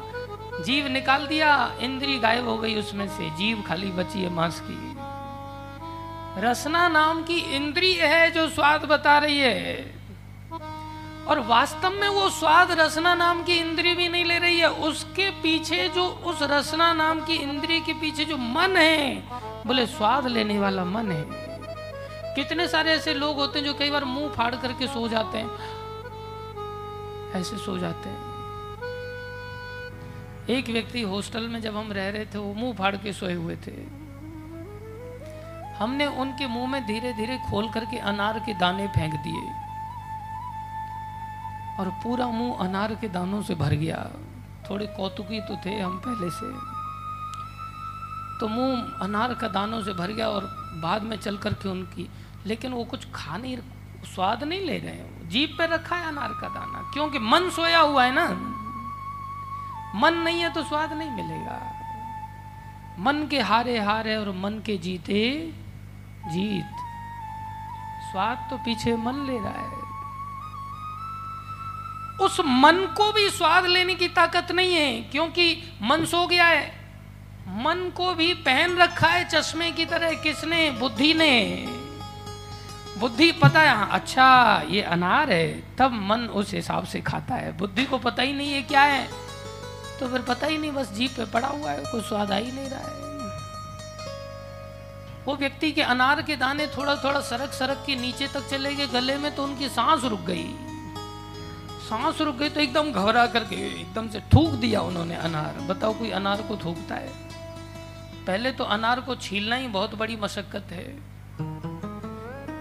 जीव 0.65 0.87
निकाल 0.87 1.27
दिया, 1.27 1.75
इंद्री 1.79 2.19
गायब 2.19 2.47
हो 2.47 2.57
गई 2.57 2.79
उसमें 2.79 3.07
से, 3.07 3.29
जीव 3.29 3.63
खाली 3.67 3.91
बची 3.91 4.23
है 4.23 4.29
मांस 4.29 4.63
की। 4.65 4.97
रसना 6.41 6.87
नाम 6.87 7.23
की 7.23 7.37
इंद्री 7.37 7.93
है 7.93 8.31
जो 8.31 8.49
स्वाद 8.49 8.85
बता 8.85 9.17
रही 9.17 9.39
है। 9.39 9.95
और 11.27 11.39
वास्तव 11.39 11.89
में 11.89 12.09
वो 12.09 12.29
स्वाद 12.29 12.71
रसना 12.71 13.15
नाम 13.15 13.43
की 13.43 13.53
इंद्री 13.53 13.93
भी 13.93 14.09
नहीं 14.09 14.25
ले 14.25 14.39
रही 14.39 14.59
है। 14.59 14.71
उसके 14.71 15.31
पीछे 15.31 15.89
जो, 15.89 16.07
उस 16.07 16.39
रसना 16.41 16.93
नाम 16.93 17.25
की 17.25 17.33
इंद्री 17.33 17.81
के 17.81 17.93
पीछे 17.93 18.25
जो 18.25 18.37
मन 18.37 18.77
है, 18.77 19.23
बोले 19.67 19.85
स्वाद 19.85 20.27
लेने 20.27 20.59
वाला 20.59 20.85
मन 20.85 21.11
है। 21.11 21.25
कितने 22.35 22.67
सारे 22.67 22.91
ऐसे 22.91 23.13
लोग 23.13 23.35
होते 23.35 23.59
हैं 23.59 23.65
जो 23.65 23.73
कई 23.73 23.89
बार 23.89 24.05
मुँह 24.05 24.31
फाड़ 24.31 24.55
करके 24.55 24.87
सो 24.87 25.07
जाते 25.07 25.37
हैं। 25.37 25.49
ऐसे 27.33 27.57
सो 27.57 27.77
जाते 27.77 28.09
हैं। 28.09 28.26
एक 30.49 30.69
व्यक्ति 30.69 31.01
हॉस्टल 31.01 31.47
में 31.47 31.61
जब 31.61 31.77
हम 31.77 31.91
रह 31.91 32.09
रहे 32.09 32.25
थे, 32.25 32.37
वो 32.37 32.53
मुँह 32.53 32.73
फाड़ 32.73 32.95
के 32.95 33.13
सोए 33.13 33.33
हुए 33.33 33.55
थे। 33.55 34.07
हमने 35.75 36.05
उनके 36.05 36.47
मुँह 36.47 36.67
में 36.67 36.87
धीरे 36.87 37.13
धीरे 37.13 37.37
खोल 37.37 37.69
करके 37.69 37.97
अनार 37.97 38.39
के 38.39 38.53
दाने 38.53 38.87
फेंक 38.87 39.13
दिए। 39.13 39.67
और 41.79 41.89
पूरा 42.03 42.27
मुँह 42.27 42.57
अनार 42.59 42.95
के 42.95 43.09
दानों 43.09 43.41
से 43.41 43.55
भर 43.55 43.73
गया। 43.73 44.09
थोड़े 44.69 44.87
कौतुकी 44.87 45.41
तो 45.41 45.59
थे 45.65 45.79
हम 45.79 46.01
पहले 46.07 46.29
से। 46.29 46.77
तो 48.39 48.47
मुँह 48.47 48.93
अनार 49.01 49.33
का 49.33 49.47
दानों 49.47 49.83
से 49.83 49.93
भर 49.93 50.11
गया 50.11 50.29
और 50.29 50.41
बाद 50.75 51.03
में 51.03 51.17
चल 51.17 51.37
करके 51.37 51.69
उनकी, 51.69 52.09
लेकिन 52.45 52.71
वो 52.71 52.83
कुछ 52.83 53.07
खा 53.15 53.37
नहीं 53.37 53.57
स्वाद 54.15 54.43
नहीं 54.43 54.61
ले 54.61 54.77
रहे 54.77 54.91
हैं। 54.91 55.29
जीप 55.29 55.55
पे 55.57 55.65
रखा 55.65 55.95
है 55.95 56.07
अनार 56.07 56.29
का 56.29 56.47
दाना। 56.47 56.91
क्योंकि 56.93 57.19
मन 57.19 57.49
सोया 57.49 57.79
हुआ 57.79 58.03
है 58.03 58.11
ना। 58.13 58.53
मन 59.97 60.13
नहीं 60.13 60.39
है 60.41 60.53
तो 60.53 60.63
स्वाद 60.63 60.93
नहीं 60.93 61.11
मिलेगा। 61.11 61.59
मन 62.99 63.27
के 63.31 63.39
हारे 63.39 63.79
हारे 63.79 64.15
और 64.15 64.31
मन 64.35 64.61
के 64.65 64.77
जीते 64.77 65.23
जीत। 66.31 66.83
स्वाद 68.11 68.47
तो 68.49 68.57
पीछे 68.57 68.95
मन 68.95 69.25
ले 69.27 69.37
रहा 69.37 69.61
है। 69.61 69.85
उस 72.21 72.39
मन 72.39 72.93
को 72.97 73.11
भी 73.11 73.29
स्वाद 73.29 73.65
लेने 73.65 73.95
की 73.95 74.07
ताकत 74.07 74.51
नहीं 74.51 74.73
है 74.73 75.01
क्योंकि 75.01 75.63
मन 75.81 76.05
सो 76.05 76.25
गया 76.27 76.45
है। 76.45 76.65
मन 77.47 77.91
को 77.95 78.13
भी 78.13 78.33
पहन 78.33 78.77
रखा 78.77 79.07
है 79.07 79.27
चश्मे 79.29 79.71
की 79.71 79.85
तरह 79.85 80.13
किसने? 80.13 80.71
बुद्धि 80.71 81.13
ने। 81.13 81.65
बुद्धि 82.99 83.31
पता 83.31 83.59
है 83.59 83.75
हाँ, 83.75 83.89
अच्छा 83.91 84.63
ये 84.69 84.81
अनार 84.81 85.31
है 85.31 85.75
तब 85.77 85.91
मन 85.91 86.19
उस 86.19 86.53
हिसाब 86.53 86.85
से 86.85 87.01
खाता 87.01 87.35
है। 87.35 87.57
बुद्धि 87.57 87.85
को 87.85 87.97
पता 87.97 88.23
ही 88.23 88.33
नहीं 88.33 88.53
है 88.53 88.61
क्या 88.61 88.81
है। 88.81 89.26
तो 89.99 90.07
फिर 90.07 90.21
पता 90.21 90.47
ही 90.47 90.57
नहीं, 90.57 90.71
बस 90.71 90.91
जीप 90.91 91.11
पे 91.17 91.25
पड़ा 91.25 91.47
हुआ 91.47 91.71
है, 91.71 91.83
कोई 91.91 92.01
स्वाद 92.01 92.31
आ 92.31 92.35
ही 92.35 92.51
नहीं 92.51 92.69
रहा 92.69 92.79
है। 92.79 93.07
वो 95.25 95.35
व्यक्ति 95.35 95.71
के 95.71 95.81
अनार 95.81 96.21
के 96.21 96.35
दाने 96.35 96.67
थोड़ा 96.67 96.95
थोड़ा 96.95 97.19
सरक 97.21 97.53
सरक 97.53 97.83
के 97.85 97.95
नीचे 97.95 98.27
तक 98.27 98.47
चले 98.47 98.75
गए, 98.75 98.87
गले 98.87 99.17
में 99.17 99.35
तो 99.35 99.43
उनकी 99.43 99.69
सांस 99.69 100.03
रुक 100.03 100.19
गई। 100.19 100.55
सांस 101.89 102.21
रुक 102.21 102.35
गई 102.35 102.49
तो 102.49 102.59
एकदम 102.59 102.91
घबरा 102.91 103.27
करके, 103.27 103.55
एकदम 103.81 104.09
से 104.09 104.19
थूक 104.19 104.51
दिया 104.51 104.81
उन्होंने 104.81 105.15
अनार। 105.15 105.59
बताओ 105.61 105.93
कोई 105.93 106.11
अनार 106.11 106.41
को 106.41 106.57
थूकता 106.57 106.95
है? 106.95 107.11
पहले 108.25 108.51
तो 108.51 108.63
अनार 108.63 109.01
को 109.01 109.15
छीलना 109.15 109.55
ही 109.55 109.67
बहुत 109.67 109.95
बड़ी 109.95 110.15
मशक्कत 110.15 110.71
है। 110.71 110.87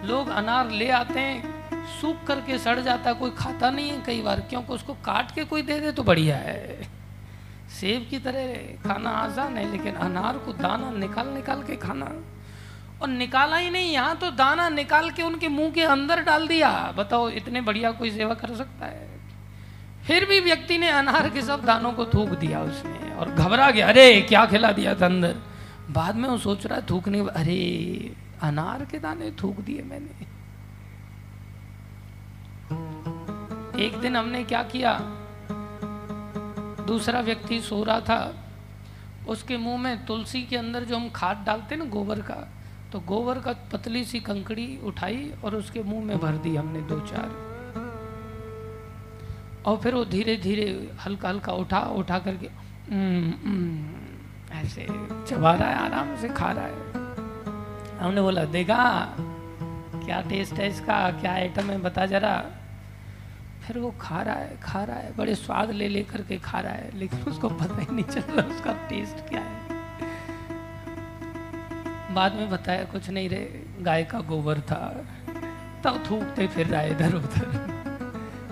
लोग 0.07 0.29
अनार 0.29 0.71
ले 0.71 0.91
आते 0.91 1.21
हैं, 1.21 1.57
सूख 2.01 2.25
करके 2.25 2.59
सड़ 2.59 2.81
जाता, 2.81 3.13
कोई 3.13 3.31
खाता 3.31 3.71
नहीं 3.71 3.91
है 3.91 4.03
कई 4.03 4.23
बार। 4.23 4.41
क्योंकि 4.41 4.73
उसको 4.73 4.95
काट 4.95 5.31
के 5.31 5.45
कोई 5.45 5.63
दे 5.63 5.81
दे 5.81 5.93
तो 5.93 6.03
बढ़िया 6.03 6.37
है। 6.37 6.96
सेब 7.81 8.07
की 8.11 8.19
तरह 8.19 8.55
खाना 8.89 9.11
आसान 9.11 9.57
है, 9.57 9.73
लेकिन 9.73 9.95
अनार 9.95 10.39
को 10.39 10.53
दाना 10.53 10.91
निकाल 10.91 11.29
निकाल 11.29 11.63
के 11.63 11.77
खाना। 11.77 12.13
और 13.03 13.09
निकाला 13.09 13.57
ही 13.57 13.71
नहीं, 13.71 13.93
यहाँ 13.93 14.17
तो 14.17 14.31
दाना 14.31 14.69
निकाल 14.69 15.11
के 15.11 15.23
उनके 15.23 15.49
मुँह 15.49 15.71
के 15.71 15.83
अंदर 15.83 16.23
डाल 16.23 16.49
दिया। 16.49 16.95
बताओ, 16.97 17.29
इतने 17.29 17.61
बढ़िया 17.61 17.91
कोई 17.91 18.11
सेवा 18.11 18.35
कर 18.35 18.55
सकता 18.55 18.87
है? 18.87 19.21
फिर 20.07 20.25
भी 20.25 20.41
व्यक्ति 20.41 20.79
ने 20.79 20.89
अनार 20.89 21.31
के 21.31 21.43
सब 21.43 21.65
दानों 21.65 21.93
को 21.93 22.07
थूक 22.07 22.29
दिया 22.29 22.61
उसने 22.61 23.15
और 23.15 23.31
घबरा 23.31 23.71
गया। 23.71 23.89
अरे, 23.89 24.21
क्या 24.21 24.47
खिला 24.47 24.73
दिया 24.73 24.95
था 24.95 25.07
अंदर? 25.07 25.37
बाद 25.91 26.17
में 26.17 26.29
वो 26.29 26.39
सोच 26.39 26.67
रहा 26.67 26.79
है 26.79 26.87
थूकने 26.91 27.21
अरे, 27.21 28.13
अनार 28.43 28.85
के 28.85 28.99
दाने 28.99 29.31
थूक 29.31 29.61
दिए 29.61 29.83
मैंने। 29.83 30.37
एक 33.85 33.97
दिन 33.97 34.17
हमने 34.17 34.45
क्या 34.45 34.63
किया? 34.63 35.16
दूसरा 36.87 37.21
व्यक्ति 37.21 37.61
सो 37.61 37.83
रहा 37.85 38.01
था 38.01 38.35
उसके 39.29 39.57
मुँह 39.57 39.79
में 39.79 40.07
तुलसी 40.07 40.43
के 40.43 40.57
अंदर 40.57 40.85
जो 40.85 40.97
हम 40.97 41.11
खाद 41.11 41.43
डालते 41.47 41.77
ना 41.77 41.85
गोबर 41.85 42.21
का 42.21 42.49
तो 42.93 43.01
गोबर 43.01 43.39
का 43.39 43.53
पतली 43.73 44.05
सी 44.05 44.21
कंकड़ी 44.21 44.79
उठाई 44.85 45.33
और 45.45 45.55
उसके 45.55 45.83
मुँह 45.83 46.05
में 46.05 46.19
भर 46.19 46.33
दी 46.33 46.57
हमने 46.57 46.81
दो 46.81 47.01
चार। 47.01 47.31
और 49.67 49.77
फिर 49.77 49.95
वो 49.95 50.05
धीरे 50.05 50.37
धीरे 50.37 50.97
हल्का 51.01 51.29
हल्का 51.29 51.53
उठा 51.53 51.81
उठा 51.81 52.19
करके 52.19 52.47
"हम्म, 52.93 53.31
हम्म", 53.45 54.57
ऐसे 54.59 54.87
चबा 55.27 55.55
रहा 55.55 55.69
है 55.69 55.77
आराम 55.77 56.17
से 56.17 56.29
खा 56.29 56.53
रहा 56.53 56.67
है। 56.67 57.99
हमने 57.99 58.23
बोला 58.23 58.45
देखा 58.45 59.15
क्या 60.07 60.21
टेस्ट 60.21 60.53
है 60.53 60.69
इसका 60.69 61.11
क्या 61.11 61.33
आइटम 61.33 61.71
है 61.71 61.79
बता 61.79 62.07
जरा। 62.07 62.56
फिर 63.67 63.79
वो 63.79 63.95
खा 64.01 64.23
रहा 64.23 64.35
है, 64.35 64.61
खा 64.63 64.85
रहा 64.85 64.97
है, 64.97 65.17
बड़े 65.17 65.35
स्वाद 65.35 65.71
ले 65.71 65.89
ले 65.89 66.03
करके 66.03 66.39
खा 66.39 66.61
रहा 66.61 66.73
है, 66.73 66.99
लेकिन 66.99 67.21
उसको 67.21 67.49
पता 67.49 67.81
ही 67.81 67.87
नहीं 67.91 68.05
चल 68.05 68.21
रहा 68.21 68.55
उसका 68.55 68.73
टेस्ट 68.73 69.29
क्या 69.29 69.41
है। 69.41 69.67
बाद 72.15 72.35
में 72.35 72.51
बताया 72.51 72.85
कुछ 72.85 73.11
नहीं 73.11 73.29
रे, 73.29 73.67
गाय 73.81 74.05
का 74.05 74.21
गोबर 74.21 74.61
था, 74.61 75.07
तब 75.85 76.05
थूकते 76.11 76.47
फिर 76.47 76.67
रहा 76.67 76.83
इधर 76.83 77.15
उधर। 77.15 77.77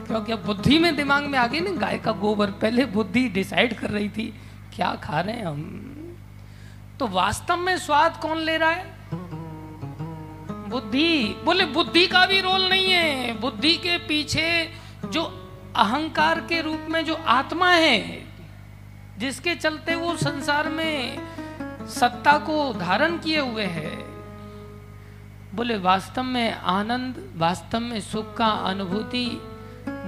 क्योंकि 0.07 0.33
अब 0.33 0.45
बुद्धि 0.45 0.79
में 0.79 0.97
दिमाग 0.97 1.25
में 1.25 1.39
आ 1.39 1.47
गई 1.47 1.61
ना, 1.61 1.71
गाय 1.71 1.99
का 1.99 2.13
गोबर, 2.13 2.51
पहले 2.51 2.85
बुद्धि 2.85 3.29
डिसाइड 3.29 3.75
कर 3.79 3.91
रही 3.91 4.09
थी, 4.09 4.35
क्या 4.77 4.95
खा 4.95 5.21
रहे 5.21 5.37
हैं 5.37 5.47
हम? 5.47 5.91
तो 6.99 7.07
वास्तव 7.07 7.57
में 7.57 7.79
स्वाद 7.79 8.17
कौन 8.17 8.39
ले 8.39 8.57
रहा 8.57 8.71
है? 8.71 8.95
बुद्धि। 10.69 11.37
बोले, 11.45 11.65
बुद्धि 11.65 12.07
का 12.07 12.27
भी 12.27 12.41
रोल 12.41 12.69
नहीं 12.69 12.91
है। 12.91 13.39
बुद्धि 13.41 13.75
के 13.75 13.99
पीछे 13.99 14.84
जो 15.05 15.23
अहंकार 15.77 16.41
के 16.41 16.61
रूप 16.63 16.87
में 16.91 17.05
जो 17.05 17.15
आत्मा 17.15 17.71
है, 17.71 18.23
जिसके 19.19 19.55
चलते 19.55 19.95
वो 19.95 20.17
संसार 20.17 20.69
में 20.69 21.19
सत्ता 21.91 22.39
को 22.39 22.73
धारण 22.73 23.19
किए 23.19 23.41
हुए 23.41 23.65
है, 23.65 23.97
बोले, 25.55 25.77
वास्तव 25.79 26.23
में 26.23 26.53
आनंद, 26.53 27.33
वास्तव 27.37 27.81
में 27.81 28.01
सुख 28.01 28.35
का 28.37 28.49
अनुभूति, 28.69 29.27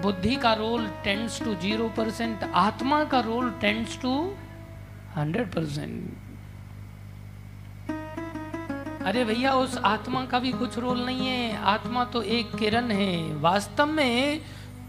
बुद्धि 0.02 0.36
का 0.36 0.52
role 0.54 0.86
tends 1.04 1.40
to 1.42 1.54
zero 1.54 1.88
percent 1.88 2.44
आत्मा 2.54 3.02
का 3.04 3.20
role 3.20 3.50
tends 3.60 3.98
to 4.02 4.12
hundred 5.16 5.52
percent 5.52 6.14
अरे 9.06 9.24
भैया, 9.24 9.52
उस 9.54 9.76
आत्मा 9.78 10.24
का 10.24 10.38
भी 10.38 10.52
कुछ 10.52 10.78
रोल 10.78 11.04
नहीं 11.06 11.26
है, 11.26 11.56
आत्मा 11.64 12.04
तो 12.04 12.22
एक 12.22 12.54
किरण 12.56 12.90
है। 12.90 13.34
वास्तव 13.40 13.86
में 13.86 14.40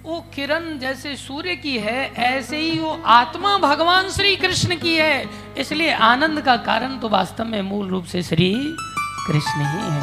वो 0.08 0.20
किरण 0.34 0.78
जैसे 0.80 1.16
सूर्य 1.16 1.55
की 1.55 1.78
है, 1.78 2.14
ऐसे 2.16 2.58
ही 2.58 2.78
वो 2.80 2.91
आत्मा 3.05 3.58
भगवान 3.58 4.10
श्री 4.10 4.36
कृष्ण 4.36 4.76
की 4.76 4.95
है। 4.95 5.30
इसलिए 5.58 5.91
आनंद 5.91 6.41
का 6.41 6.55
कारण 6.64 6.97
तो 6.99 7.10
वास्तव 7.10 7.45
में 7.45 7.62
मूल 7.62 7.88
रूप 7.88 8.05
से 8.05 8.22
श्री 8.24 8.49
कृष्ण 9.28 9.66
ही 9.66 9.91
है। 9.91 10.01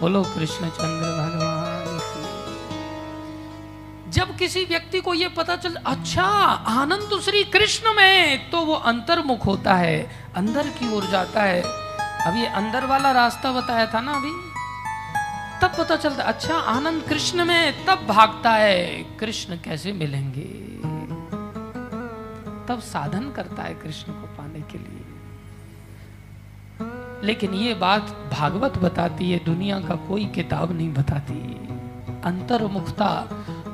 बोलो 0.00 0.22
कृष्ण 0.24 0.68
चंद्र 0.70 1.10
भगवान। 1.12 1.84
जब 4.10 4.36
किसी 4.36 4.64
व्यक्ति 4.64 5.00
को 5.00 5.14
यह 5.14 5.28
पता 5.28 5.56
चल 5.56 5.74
अच्छा 5.86 6.24
आनंद 6.74 7.08
तो 7.10 7.20
श्री 7.20 7.44
कृष्ण 7.44 7.94
में 7.94 8.50
तो 8.50 8.60
वो 8.60 8.74
अंतर्मुख 8.74 9.46
होता 9.46 9.74
है, 9.74 9.98
अंदर 10.36 10.68
की 10.78 10.92
ओर 10.96 11.06
जाता 11.06 11.42
है। 11.42 11.62
अब 11.62 12.36
ये 12.36 12.46
अंदर 12.54 12.86
वाला 12.86 13.12
रास्ता 13.12 13.52
बताया 13.52 13.86
था 13.86 14.00
ना 14.00 14.12
अभी? 14.12 14.34
तब 15.62 15.72
पता 15.78 15.96
चलता 15.96 16.22
अच्छा 16.22 16.54
आनंद 16.54 17.02
कृष्ण 17.02 17.44
में 17.44 17.86
तब 17.86 18.06
भागता 18.06 18.50
है। 18.50 19.02
कृष्ण 19.16 19.56
कैसे 19.56 19.92
मिलेंगे? 19.92 20.66
तब 22.68 22.80
साधन 22.80 23.30
करता 23.30 23.62
है 23.62 23.74
कृष्ण 23.74 24.12
को 24.12 24.26
पाने 24.26 24.60
के 24.60 24.78
लिए। 24.78 25.02
लेकिन 27.26 27.54
ये 27.54 27.74
बात 27.74 28.30
भागवत 28.32 28.78
बताती 28.78 29.30
है, 29.30 29.44
दुनिया 29.44 29.80
का 29.80 29.94
कोई 29.94 30.26
किताब 30.26 30.72
नहीं 30.72 30.94
बताती। 30.94 31.68
अंतर्मुखता, 32.24 33.08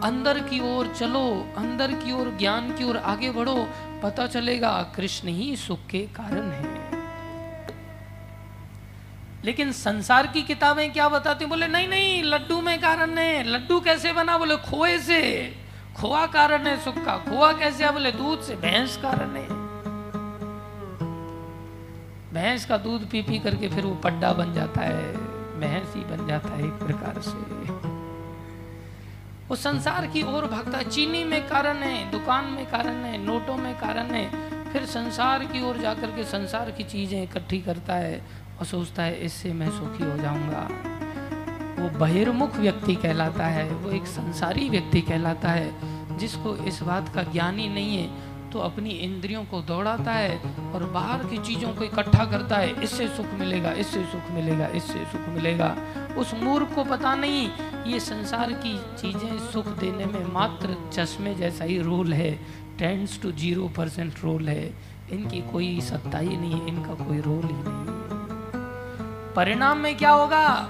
अंदर 0.03 0.39
की 0.39 0.77
ओर 0.77 0.89
चलो, 0.89 1.49
अंदर 1.57 1.93
की 1.93 2.13
ओर, 2.13 2.37
ज्ञान 2.39 2.75
की 2.75 2.85
ओर 2.85 2.97
आगे 2.97 3.31
बढ़ो, 3.31 3.69
पता 4.03 4.27
चलेगा, 4.27 4.93
कृष्ण 4.97 5.29
ही 5.29 5.57
सुख 5.57 5.79
के 5.91 5.99
कारण 5.99 6.51
है। 6.51 6.72
लेकिन 9.45 9.73
संसार 9.73 10.27
की 10.27 10.43
किताबें 10.43 10.93
क्या 10.93 11.09
बताती 11.09 11.45
बोले, 11.45 11.69
नहीं 11.69 11.89
नहीं, 11.89 12.23
लड्डू 12.23 12.61
में 12.61 12.81
कारण 12.81 13.19
है। 13.19 13.45
लड्डू 13.45 13.81
कैसे 13.81 14.13
बना? 14.13 14.39
बोले, 14.39 14.57
खोए 14.57 14.99
से। 14.99 15.55
खोआ 15.97 16.27
कारण 16.27 16.67
है 16.67 16.81
सुख 16.81 17.05
का 17.05 17.17
खोआ 17.17 17.53
कैसे 17.53 17.91
बोले, 17.91 18.13
दूध 18.13 18.43
से। 18.43 18.55
भैंस 18.57 18.97
कारण 18.97 19.37
है। 19.37 19.63
भैंस 22.33 22.65
का 22.65 22.77
दूध 22.77 23.11
पी 23.11 23.23
पी 23.23 23.39
करके 23.39 23.69
फिर 23.69 23.85
वो 23.85 23.95
पड्डा 23.95 24.33
बन 24.33 24.55
जाता 24.55 24.81
है। 24.81 25.17
भैंस 25.61 25.95
ही 25.95 26.05
बन 26.05 26.27
जाता 26.27 26.49
है 26.49 26.65
एक 26.65 26.73
प्रकार 26.73 27.21
से। 27.21 27.73
वो 29.49 29.57
संसार 29.57 30.07
की 30.07 30.23
ओर 30.23 30.47
भागता 30.47 30.79
है। 30.79 30.91
चीनी 30.91 31.25
में 31.25 31.49
कारण 31.49 31.77
है, 31.77 32.11
दुकान 32.11 32.45
में 32.45 32.67
कारण 32.67 33.05
है, 33.05 33.19
नोटों 33.19 33.57
में 33.57 33.75
कारण 33.75 34.07
है। 34.07 34.53
फिर 34.73 34.87
संसार 34.87 35.45
की 35.45 35.63
ओर 35.63 35.77
जाकर 35.77 36.07
के 36.07 36.25
संसार 36.25 36.71
की 36.71 36.85
चीज़ें 36.85 37.23
इकट्ठी 37.23 37.59
करता 37.59 37.95
है। 37.95 38.43
और 38.63 38.67
सोचता 38.67 39.03
है, 39.03 39.15
इससे 39.25 39.53
मैं 39.53 39.71
सुखी 39.71 40.05
हो 40.05 40.17
जाऊँगा। 40.19 40.61
वो 41.79 41.89
बहिर्मुख 41.99 42.57
व्यक्ति 42.57 42.95
कहलाता 42.95 43.47
है, 43.47 43.65
वो 43.73 43.91
एक 43.91 44.07
संसारी 44.07 44.69
व्यक्ति 44.69 45.01
कहलाता 45.01 45.49
है, 45.51 46.19
जिसको 46.19 46.55
इस 46.65 46.83
बात 46.83 47.09
का 47.15 47.23
ज्ञान 47.33 47.59
ही 47.59 47.69
नहीं 47.69 47.97
है 47.97 48.31
तो 48.53 48.59
अपनी 48.61 48.91
इंद्रियों 49.01 49.45
को 49.45 49.61
दौड़ाता 49.63 50.13
है 50.13 50.37
और 50.75 50.85
बाहर 50.95 51.25
की 51.27 51.39
चीज़ों 51.39 51.73
को 51.75 51.85
इकट्ठा 51.85 52.25
करता 52.25 52.57
है, 52.57 52.83
इससे 52.83 53.09
सुख 53.09 53.33
मिलेगा, 53.39 53.73
इससे 53.75 54.05
सुख 54.13 54.31
मिलेगा, 54.31 54.67
इससे 54.77 55.05
सुख 55.13 55.29
मिलेगा। 55.29 55.75
उस 56.19 56.35
मूर्ख 56.43 56.75
को 56.75 56.85
पता 56.85 57.15
नहीं, 57.15 57.49
ये 57.87 58.01
संसार 58.03 58.53
की 58.65 58.77
चीज़ें 59.01 59.39
सुख 59.51 59.69
देने 59.81 60.07
में 60.07 60.33
मात्र 60.33 60.77
चश्मे 60.93 61.35
जैसा 61.35 61.65
ही 61.65 61.79
रोल 61.83 62.13
है 62.13 62.33
tends 62.79 63.21
to 63.23 63.33
zero 63.33 63.69
percent 63.77 64.25
role 64.25 64.49
है। 64.49 64.65
इनकी 65.13 65.41
कोई 65.53 65.81
सत्ता 65.83 66.19
ही 66.19 66.37
नहीं 66.37 66.53
है, 66.53 66.69
इनका 66.69 67.05
कोई 67.05 67.21
रोल 67.21 67.45
ही 67.45 67.53
नहीं 67.55 67.87
है। 67.87 68.22
परिणाम 69.37 69.79
में 69.79 69.97
क्या 69.97 70.11
होगा? 70.11 70.69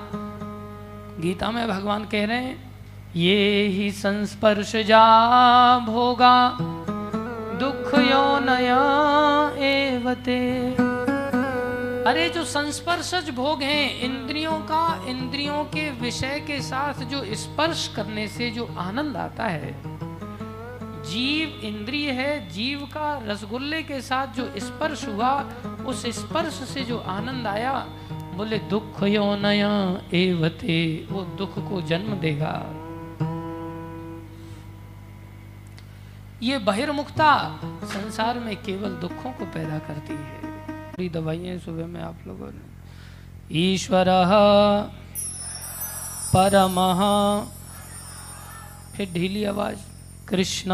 गीता 1.20 1.50
में 1.50 1.68
भगवान 1.68 2.04
कह 2.04 2.26
रहे 2.26 2.36
हैं, 2.36 2.72
ये 3.16 3.66
ही 3.66 3.92
संस्पर्श 3.92 4.76
जा 4.76 5.78
भोगा 5.78 6.58
दुख 7.60 7.94
यो 7.94 8.38
नया 8.38 8.82
एवते। 9.64 10.74
अरे, 12.04 12.28
जो 12.28 12.44
संस्पर्शज 12.44 13.30
भोग 13.30 13.62
हैं, 13.62 14.00
इंद्रियों 14.00 14.58
का, 14.58 15.04
इंद्रियों 15.06 15.64
के 15.64 15.90
विषय 15.90 16.44
के 16.46 16.60
साथ 16.60 16.94
जो 16.94 17.34
स्पर्श 17.34 17.92
करने 17.96 18.28
से 18.28 18.50
जो 18.50 18.74
आनंद 18.78 19.16
आता 19.16 19.44
है, 19.44 19.82
जीव 21.02 21.60
इंद्रिय 21.64 22.10
है, 22.10 22.48
जीव 22.48 22.78
का 22.78 23.22
रसगुल्ले 23.26 23.82
के 23.82 24.00
साथ 24.00 24.26
जो 24.26 24.52
स्पर्श 24.56 25.08
हुआ, 25.08 25.44
उस 25.86 26.06
स्पर्श 26.06 26.52
से 26.52 26.80
जो 26.80 26.98
आनंद 26.98 27.46
आया 27.46 27.86
बोले, 28.34 28.58
दुख 28.58 29.02
यो 29.02 29.36
नया 29.36 29.70
एवते, 30.14 31.06
वो 31.10 31.22
दुख 31.22 31.58
को 31.70 31.82
जन्म 31.82 32.14
देगा। 32.14 32.54
ये 36.42 36.58
बहिर्मुखता 36.58 37.60
संसार 37.84 38.38
में 38.38 38.56
केवल 38.56 38.90
दुखों 38.90 39.32
को 39.32 39.44
पैदा 39.44 39.78
करती 39.78 40.14
है। 40.14 40.52
दवाइयाँ 41.08 41.58
सुबह 41.58 41.86
में 41.86 42.02
आप 42.02 42.16
लोगों 42.26 42.46
ने। 42.46 42.64
ईश्वर 43.52 44.06
परम, 46.34 46.76
फिर 48.96 49.12
ढीली 49.12 49.44
आवाज़, 49.44 49.78
कृष्ण, 50.28 50.70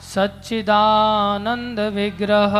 सच्चिदानंद 0.00 1.80
विग्रह 1.80 2.54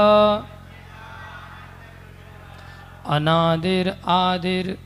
अनादिर 3.07 3.96
आदिर 4.07 4.78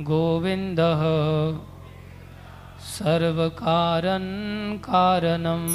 गोविंद 0.00 0.76
सर्व 2.80 3.48
कारण 3.48 4.22
कारणम। 4.78 5.66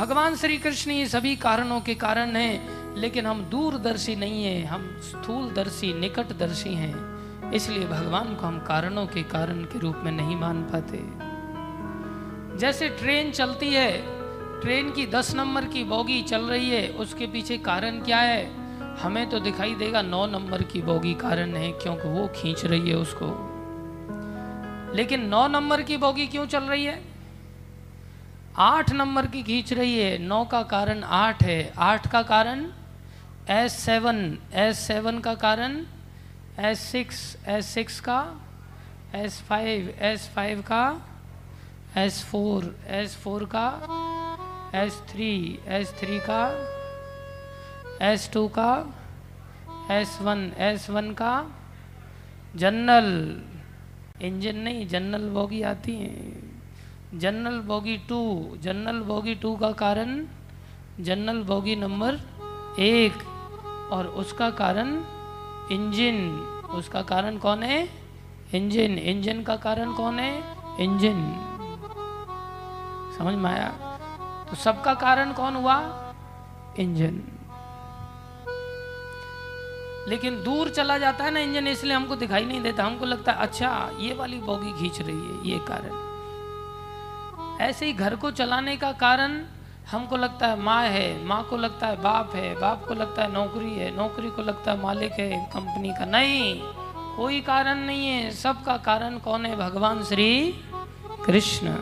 भगवान 0.00 0.36
श्री 0.36 0.56
कृष्ण 0.56 0.90
ये 0.90 1.06
सभी 1.06 1.36
कारणों 1.36 1.80
के 1.80 1.94
कारण 1.94 2.36
हैं, 2.36 2.94
लेकिन 2.96 3.26
हम 3.26 3.44
दूरदर्शी 3.44 4.16
नहीं 4.16 4.44
हैं, 4.44 4.66
हम 4.66 5.00
स्थूलदर्शी, 5.02 6.00
निकटदर्शी 6.00 6.74
हैं। 6.74 7.52
इसलिए 7.52 7.86
भगवान 7.86 8.34
को 8.34 8.46
हम 8.46 8.58
कारणों 8.58 9.06
के 9.06 9.22
कारण 9.22 9.64
के 9.64 9.78
रूप 9.78 10.00
में 10.04 10.12
नहीं 10.12 10.36
मान 10.36 10.62
पाते। 10.62 11.24
जैसे 12.58 12.88
ट्रेन 12.88 13.30
चलती 13.30 13.70
है 13.70 14.23
ट्रेन 14.64 14.90
की 14.90 15.06
दस 15.06 15.34
नंबर 15.34 15.64
की 15.64 15.84
बोगी 15.84 16.22
चल 16.22 16.42
रही 16.42 16.70
है, 16.70 16.88
उसके 16.88 17.26
पीछे 17.26 17.58
कारण 17.58 18.00
क्या 18.00 18.18
है? 18.18 18.44
हमें 18.96 19.30
तो 19.30 19.40
दिखाई 19.40 19.74
देगा 19.74 20.02
नौ 20.02 20.26
नंबर 20.26 20.62
की 20.62 20.82
बोगी 20.82 21.14
कारण 21.14 21.54
है, 21.54 21.72
क्योंकि 21.72 22.08
वो 22.08 22.26
खींच 22.28 22.64
रही 22.64 22.90
है 22.90 22.96
उसको। 22.96 23.26
लेकिन 24.94 25.26
नौ 25.26 25.46
नंबर 25.48 25.82
की 25.82 25.96
बोगी 25.96 26.26
क्यों 26.26 26.46
चल 26.46 26.62
रही 26.62 26.84
है? 26.84 27.02
आठ 28.56 28.92
नंबर 28.92 29.26
की 29.26 29.42
खींच 29.42 29.72
रही 29.72 29.98
है, 29.98 30.18
नौ 30.18 30.44
का 30.44 30.62
कारण 30.62 31.02
आठ 31.02 31.42
है। 31.42 31.72
आठ 31.78 32.10
का 32.10 32.22
कारण 32.22 32.66
एस 33.50 33.72
सेवन 33.72 34.38
एस 34.54 34.78
सेवन 34.78 35.18
का 35.18 35.34
कारण 35.34 35.86
एस 36.58 36.80
सिक्स 36.80 37.36
एस 37.46 37.66
सिक्स 37.66 38.00
का 38.00 38.40
एस 39.14 39.40
फाइव 39.40 39.94
एस 39.98 40.30
फाइव 40.34 40.62
का 40.62 41.06
एस 41.96 42.24
फोर 42.24 42.76
एस 42.86 43.16
फोर 43.16 43.44
का 43.44 43.66
एस 44.74 45.02
थ्री 45.08 45.30
एस 45.68 45.92
थ्री 45.98 46.18
का 46.20 46.40
एस 48.02 48.30
टू 48.32 48.46
का 48.48 48.70
एस 49.90 50.18
वन 50.22 50.40
एस 50.58 50.88
वन 50.90 51.10
का 51.12 51.32
जनरल 52.56 53.10
इंजन 54.22 54.56
नहीं 54.56 54.86
जनरल 54.88 55.28
बोगी 55.28 55.62
आती 55.62 55.94
है। 55.96 57.18
General 57.18 57.58
bogie 57.60 57.96
two 58.08 58.20
general 58.62 59.00
bogie 59.02 59.34
two 59.34 59.54
का 59.56 59.70
कारण 59.72 60.26
जनरल 61.00 61.42
बोगी 61.42 61.76
नंबर 61.76 62.20
एक। 62.80 63.22
और 63.92 64.06
उसका 64.06 64.50
कारण 64.50 64.92
इंजन 65.72 66.20
उसका 66.74 67.02
कारण 67.02 67.38
कौन 67.38 67.62
है? 67.62 67.88
इंजन 68.54 68.98
इंजन 68.98 69.42
का 69.42 69.56
कारण 69.56 69.92
कौन 69.92 70.18
है? 70.18 70.36
इंजन 70.80 71.18
समझ 73.18 73.34
में 73.34 73.50
आया? 73.50 73.83
तो 74.50 74.56
सबका 74.56 74.94
कारण 74.94 75.32
कौन 75.32 75.54
हुआ? 75.56 75.76
इंजन। 76.78 77.20
लेकिन 80.08 80.42
दूर 80.42 80.68
चला 80.68 80.98
जाता 80.98 81.24
है 81.24 81.30
ना 81.30 81.40
इंजन, 81.40 81.68
इसलिए 81.68 81.94
हमको 81.94 82.16
दिखाई 82.16 82.44
नहीं 82.44 82.62
देता। 82.62 82.84
हमको 82.84 83.04
लगता 83.04 83.32
है 83.32 83.38
अच्छा 83.38 83.90
ये 83.98 84.14
वाली 84.14 84.38
बोगी 84.38 84.72
खींच 84.72 85.00
रही 85.00 85.16
है, 85.16 85.48
ये 85.48 85.58
कारण। 85.68 86.02
ऐसे 87.60 87.86
ही 87.86 87.92
घर 87.92 88.16
को 88.16 88.30
चलाने 88.30 88.76
का 88.76 88.92
कारण 88.92 89.40
हमको 89.90 90.16
लगता 90.16 90.46
है 90.46 90.60
माँ 90.60 90.82
है, 90.82 91.24
माँ 91.24 91.42
को 91.44 91.56
लगता 91.56 91.86
है 91.86 92.02
बाप 92.02 92.34
है, 92.34 92.54
बाप 92.60 92.84
को 92.88 92.94
लगता 92.94 93.22
है 93.22 93.32
नौकरी 93.32 93.74
है, 93.74 93.96
नौकरी 93.96 94.30
को 94.30 94.42
लगता 94.42 94.72
है 94.72 94.80
मालिक 94.80 95.12
है, 95.12 95.44
कंपनी 95.54 95.92
का। 95.92 96.04
नहीं, 96.04 96.60
कोई 97.16 97.40
कारण 97.40 97.78
नहीं 97.78 98.06
है। 98.06 98.30
सबका 98.30 98.76
कारण 98.76 99.18
कौन 99.18 99.46
है? 99.46 99.56
भगवान 99.56 100.02
श्री 100.04 100.54
कृष्ण। 101.26 101.74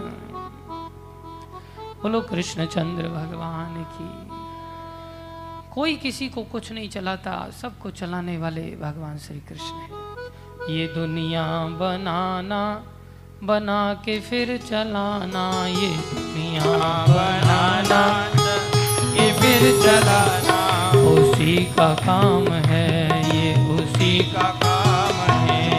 बोलो 2.02 2.20
कृष्ण 2.20 2.64
चंद्र 2.66 3.08
भगवान 3.08 3.74
की। 3.92 4.10
कोई 5.74 5.94
किसी 5.96 6.28
को 6.28 6.42
कुछ 6.42 6.70
नहीं 6.72 6.88
चलाता, 6.88 7.34
सबको 7.52 7.90
चलाने 7.90 8.36
वाले 8.38 8.62
भगवान 8.80 9.18
श्री 9.18 9.38
कृष्ण 9.48 10.72
ये 10.72 10.86
दुनिया 10.86 11.44
बनाना, 11.78 12.62
बना 13.44 13.82
के 14.04 14.18
फिर 14.20 14.56
चलाना, 14.58 15.44
ये 15.66 15.90
दुनिया 16.10 16.64
बनाना 17.08 18.02
ये 19.14 19.32
फिर 19.32 19.62
चलाना। 19.82 20.58
उसी 21.10 21.56
का 21.74 21.88
काम 21.96 22.52
है, 22.66 22.90
ये 23.36 23.54
उसी 23.74 24.18
का 24.32 24.48
काम 24.62 25.20
है। 25.46 25.70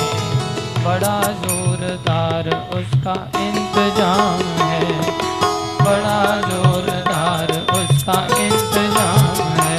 बड़ा 0.85 1.21
जोरदार 1.43 2.49
उसका 2.73 3.15
इंतज़ाम 3.41 4.41
है। 4.61 5.12
बड़ा 5.83 6.19
जोरदार 6.41 7.51
उसका 7.73 8.19
इंतज़ाम 8.37 9.41
है। 9.57 9.77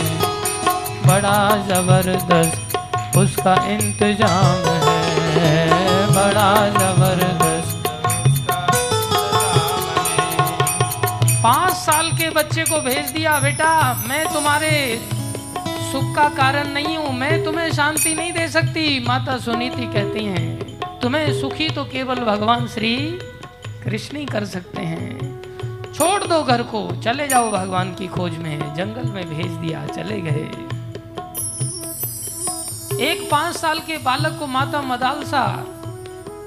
बड़ा 1.06 1.38
ज़बरदस्त 1.68 3.16
उसका 3.16 3.54
इंतज़ाम 3.72 4.68
है। 5.36 5.66
बड़ा 6.08 6.52
ज़बरदस्त 6.70 7.82
पाँच 11.42 11.72
साल 11.74 12.10
के 12.12 12.28
बच्चे 12.30 12.62
को 12.64 12.80
भेज 12.80 13.10
दिया, 13.10 13.38
बेटा, 13.40 13.72
मैं 14.08 14.24
तुम्हारे 14.32 14.70
सुख 15.92 16.14
का 16.16 16.28
कारण 16.36 16.72
नहीं 16.72 16.96
हूँ, 16.96 17.12
मैं 17.12 17.44
तुम्हें 17.44 17.70
शांति 17.72 18.14
नहीं 18.14 18.32
दे 18.32 18.48
सकती। 18.48 19.04
माता 19.06 19.36
सुनीति 19.38 19.86
कहती 19.88 20.24
हैं, 20.24 21.00
तुम्हें 21.00 21.40
सुखी 21.40 21.68
तो 21.70 21.84
केवल 21.86 22.24
भगवान 22.24 22.66
श्री 22.68 22.96
कृष्ण 23.84 24.16
ही 24.16 24.24
कर 24.26 24.44
सकते 24.46 24.82
हैं। 24.82 25.33
छोड़ 25.94 26.24
दो 26.24 26.42
घर 26.42 26.62
को। 26.62 26.96
चले 27.02 27.28
जाओ 27.28 27.50
भगवान 27.50 27.94
की 27.94 28.08
खोज 28.08 28.38
में। 28.38 28.74
जंगल 28.74 29.10
में 29.10 29.36
भेज 29.36 29.52
दिया, 29.52 29.86
चले 29.86 30.20
गए। 30.20 30.50
एक 33.10 33.28
पाँच 33.30 33.56
साल 33.56 33.78
के 33.78 33.98
बालक 33.98 34.36
को 34.38 34.46
माता 34.46 34.82
मदालसा 34.82 35.66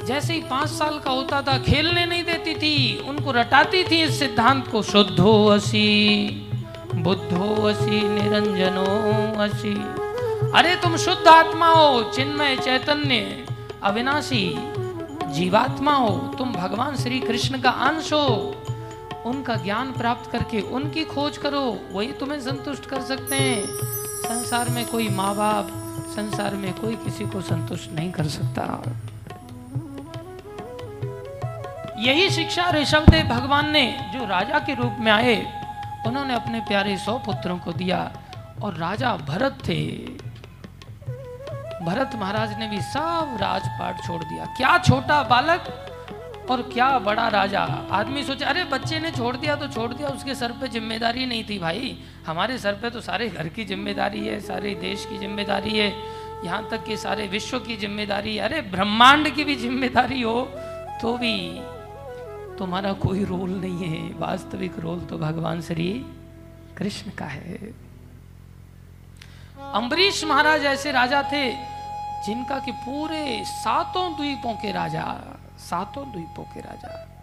जैसे 0.05 0.33
ही 0.33 0.41
पाँच 0.41 0.69
साल 0.69 0.99
का 0.99 1.11
होता 1.11 1.41
था, 1.41 1.57
खेलने 1.57 2.05
नहीं 2.05 2.23
देती 2.23 2.55
थी। 2.55 3.05
उनको 3.09 3.31
रटाती 3.31 3.83
थी 3.83 4.03
इस 4.03 4.19
सिद्धांत 4.19 4.67
को। 4.67 4.81
शुद्धो 4.81 5.47
असी, 5.47 6.29
बुद्धो 6.95 7.67
असी, 7.67 8.09
निरंजनो 8.09 9.41
असी। 9.41 9.73
अरे, 10.57 10.75
तुम 10.75 10.97
शुद्ध 10.97 11.27
आत्मा 11.27 11.67
हो, 11.67 12.03
चिन्मय 12.03 12.55
चैतन्य, 12.55 13.45
अविनाशी, 13.83 14.55
जीवात्मा 15.27 15.93
हो। 15.93 16.35
तुम 16.37 16.53
भगवान 16.53 16.95
श्री 16.95 17.19
कृष्ण 17.19 17.61
का 17.61 17.69
अंश 17.69 18.13
हो। 18.13 18.56
उनका 19.27 19.55
ज्ञान 19.55 19.91
प्राप्त 19.91 20.31
करके 20.31 20.61
उनकी 20.61 21.03
खोज 21.03 21.37
करो, 21.37 21.79
वही 21.91 22.11
तुम्हें 22.11 22.41
संतुष्ट 22.41 22.85
कर 22.85 23.01
सकते 23.01 23.35
हैं। 23.35 23.65
संसार 24.23 24.69
में 24.69 24.85
कोई 24.85 25.09
माँ 25.09 25.35
बाप 25.35 25.69
संसार 26.15 26.53
में 26.53 26.73
कोई 26.73 26.95
किसी 26.95 27.25
को 27.25 27.41
संतुष्ट 27.41 27.91
नहीं 27.91 28.11
कर 28.11 28.27
सकता। 28.27 28.83
यही 31.99 32.29
शिक्षा 32.29 32.69
ऋषभदेव 32.69 33.25
भगवान 33.25 33.69
ने, 33.69 34.11
जो 34.13 34.25
राजा 34.25 34.59
के 34.59 34.73
रूप 34.73 34.97
में 34.99 35.11
आए, 35.11 35.35
उन्होंने 36.07 36.33
अपने 36.33 36.59
प्यारे 36.59 36.97
सौ 36.97 37.17
पुत्रों 37.17 37.57
को 37.57 37.71
दिया, 37.71 38.11
और 38.63 38.73
राजा 38.73 39.15
भरत 39.17 39.57
थे। 39.67 39.85
भरत 41.85 42.11
महाराज 42.15 42.57
ने 42.59 42.67
भी 42.67 42.81
सब 42.81 43.37
राजपाट 43.41 44.07
छोड़ 44.07 44.23
दिया। 44.23 44.45
क्या 44.45 44.77
छोटा 44.77 45.23
बालक? 45.23 45.63
और 46.49 46.61
क्या 46.63 46.87
बड़ा 46.99 47.27
राजा। 47.29 47.61
आदमी 47.91 48.23
सोचे, 48.23 48.45
अरे, 48.45 48.63
बच्चे 48.65 48.99
ने 48.99 49.11
छोड़ 49.11 49.35
दिया 49.37 49.55
तो 49.55 49.67
छोड़ 49.67 49.93
दिया, 49.93 50.09
उसके 50.09 50.35
सर 50.35 50.51
पे 50.51 50.67
ज़िम्मेदारी 50.69 51.25
नहीं 51.25 51.43
थी 51.43 51.57
भाई। 51.59 51.97
हमारे 52.27 52.57
सर 52.57 52.73
पे 52.73 52.89
तो 52.89 53.01
सारे 53.01 53.27
घर 53.29 53.47
की 53.49 53.65
ज़िम्मेदारी 53.65 54.25
है, 54.27 54.39
सारे 54.41 54.73
देश 54.81 55.05
की 55.05 55.17
ज़िम्मेदारी 55.17 55.77
है, 55.77 55.89
यहाँ 56.45 56.67
तक 56.71 56.83
कि 56.83 56.97
सारे 56.97 57.27
विश्व 57.27 57.59
की 57.59 57.77
ज़िम्मेदारी 57.77 58.37
अरे, 58.37 58.61
ब्रह्मांड 58.71 59.29
की 59.35 59.43
भी 59.43 59.55
ज़िम्मेदारी 59.57 60.21
हो 60.21 60.41
तो 61.01 61.17
भी 61.17 61.37
तुम्हारा 62.57 62.91
कोई 62.95 63.23
रोल 63.25 63.49
नहीं 63.51 63.87
है। 63.87 64.13
वास्तविक 64.19 64.79
रोल 64.79 64.99
तो 65.01 65.17
भगवान 65.17 65.61
श्री 65.61 65.89
कृष्ण 66.77 67.11
का 67.11 67.25
है। 67.25 67.73
अम्बरीश 69.73 70.23
महाराज 70.25 70.65
ऐसे 70.65 70.91
राजा 70.91 71.21
थे 71.23 71.49
जिनका 72.25 72.59
कि 72.59 72.71
पूरे 72.79 73.43
सातों 73.45 74.11
द्वीपों 74.15 74.53
के 74.53 74.71
राजा 74.71 75.03
सातों 75.57 76.11
द्वीपों 76.11 76.43
के 76.43 76.59
राजा। 76.59 77.13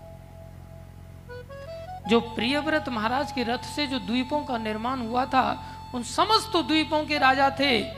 जो 2.08 2.20
प्रियव्रत 2.20 2.88
महाराज 2.88 3.32
के 3.32 3.42
रथ 3.42 3.58
से 3.58 3.86
जो 3.86 3.98
द्वीपों 3.98 4.44
का 4.44 4.58
निर्माण 4.58 5.00
हुआ 5.00 5.24
था, 5.24 5.64
उन 5.94 6.02
समस्त 6.02 6.56
द्वीपों 6.56 7.04
के 7.04 7.18
राजा 7.18 7.50
थे 7.50 7.90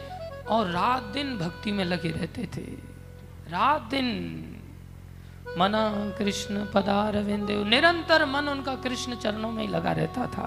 और 0.45 0.66
रात 0.66 1.03
दिन 1.03 1.39
भक्ति 1.39 1.72
में 1.72 1.84
लगे 1.84 2.11
रहते 2.11 2.49
थे। 2.57 2.97
रात 3.51 3.82
दिन 3.82 4.07
मना 5.59 6.12
कृष्ण 6.18 6.66
पदारविंद, 6.74 7.51
निरंतर 7.51 8.24
मन 8.24 8.49
उनका 8.49 8.74
कृष्ण 8.74 9.14
चरणों 9.14 9.51
में 9.51 9.62
ही 9.62 9.68
लगा 9.68 9.93
रहता 9.93 10.26
था। 10.26 10.47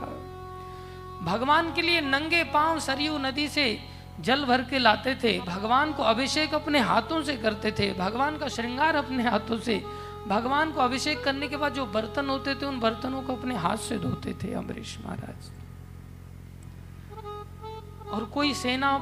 भगवान 1.23 1.73
के 1.73 1.81
लिए 1.81 2.01
नंगे 2.01 2.43
पाँव 2.43 2.79
सरयू 2.79 3.17
नदी 3.17 3.47
से 3.47 3.79
जल 4.19 4.45
भर 4.45 4.61
के 4.61 4.79
लाते 4.79 5.15
थे, 5.15 5.39
भगवान 5.39 5.93
को 5.93 6.03
अभिषेक 6.03 6.53
अपने 6.53 6.79
हाथों 6.79 7.23
से 7.23 7.37
करते 7.37 7.71
थे, 7.71 7.93
भगवान 7.93 8.37
का 8.37 8.47
श्रृंगार 8.47 8.95
अपने 8.95 9.23
हाथों 9.23 9.57
से। 9.57 9.83
भगवान 10.27 10.71
को 10.71 10.81
अभिषेक 10.81 11.23
करने 11.23 11.47
के 11.47 11.57
बाद 11.57 11.73
जो 11.73 11.85
बर्तन 11.85 12.29
होते 12.29 12.55
थे, 12.55 12.65
उन 12.65 12.79
बर्तनों 12.79 13.21
को 13.21 13.35
अपने 13.35 13.55
हाथ 13.55 13.77
से 13.77 13.97
धोते 13.97 14.33
थे 14.33 14.53
अम्बरीश 14.53 14.97
महाराज। 15.05 15.51
और 18.09 18.25
कोई 18.25 18.53
सेना 18.53 18.97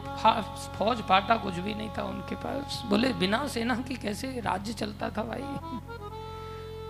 फौज 0.78 0.98
फाटा 0.98 1.36
कुछ 1.36 1.54
भी 1.54 1.74
नहीं 1.74 1.90
था 1.98 2.04
उनके 2.04 2.36
पास। 2.36 2.84
बोले, 2.86 3.14
बिना 3.14 3.48
सेना 3.48 3.76
के 3.76 3.96
कैसे 3.96 4.42
राज्य 4.46 4.74
चलता 4.74 5.10
था 5.10 5.24
भाई? 5.24 5.44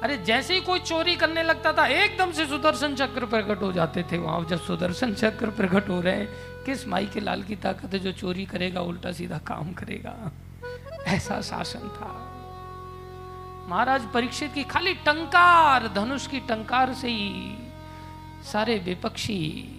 अरे, 0.04 0.18
जैसे 0.18 0.54
ही 0.54 0.62
कोई 0.62 0.80
चोरी 0.80 1.16
करने 1.16 1.44
लगता 1.44 1.74
था, 1.74 1.88
एकदम 1.88 2.32
से 2.32 2.46
सुदर्शन 2.46 2.96
चक्र 2.96 3.26
प्रकट 3.26 3.62
हो 3.62 3.72
जाते 3.72 4.04
थे 4.04 4.18
वहाँ। 4.18 4.46
जब 4.46 4.60
सुदर्शन 4.60 5.14
चक्र 5.14 5.50
प्रकट 5.50 5.90
हो 5.90 6.02
रहे 6.02 6.16
हैं 6.16 6.57
किस 6.68 6.88
माई 6.88 7.06
के 7.06 7.20
लाल 7.20 7.44
की 7.44 7.56
ताकत 7.56 7.94
है 7.94 8.00
जो 8.00 8.12
चोरी 8.12 8.46
करेगा, 8.46 8.82
उल्टा 8.82 9.12
सीधा 9.12 9.38
काम 9.38 9.74
करेगा? 9.74 10.32
ऐसा 11.04 11.42
शासन 11.42 11.80
था। 11.80 12.34
महाराज 13.70 14.12
परीक्षित 14.14 14.54
की 14.54 14.64
खाली 14.64 14.94
टंकार, 14.94 15.88
धनुष 15.88 16.28
की 16.28 16.40
टंकार 16.40 16.94
से 16.94 17.08
ही 17.10 17.58
सारे 18.52 18.78
विपक्षी, 18.78 19.74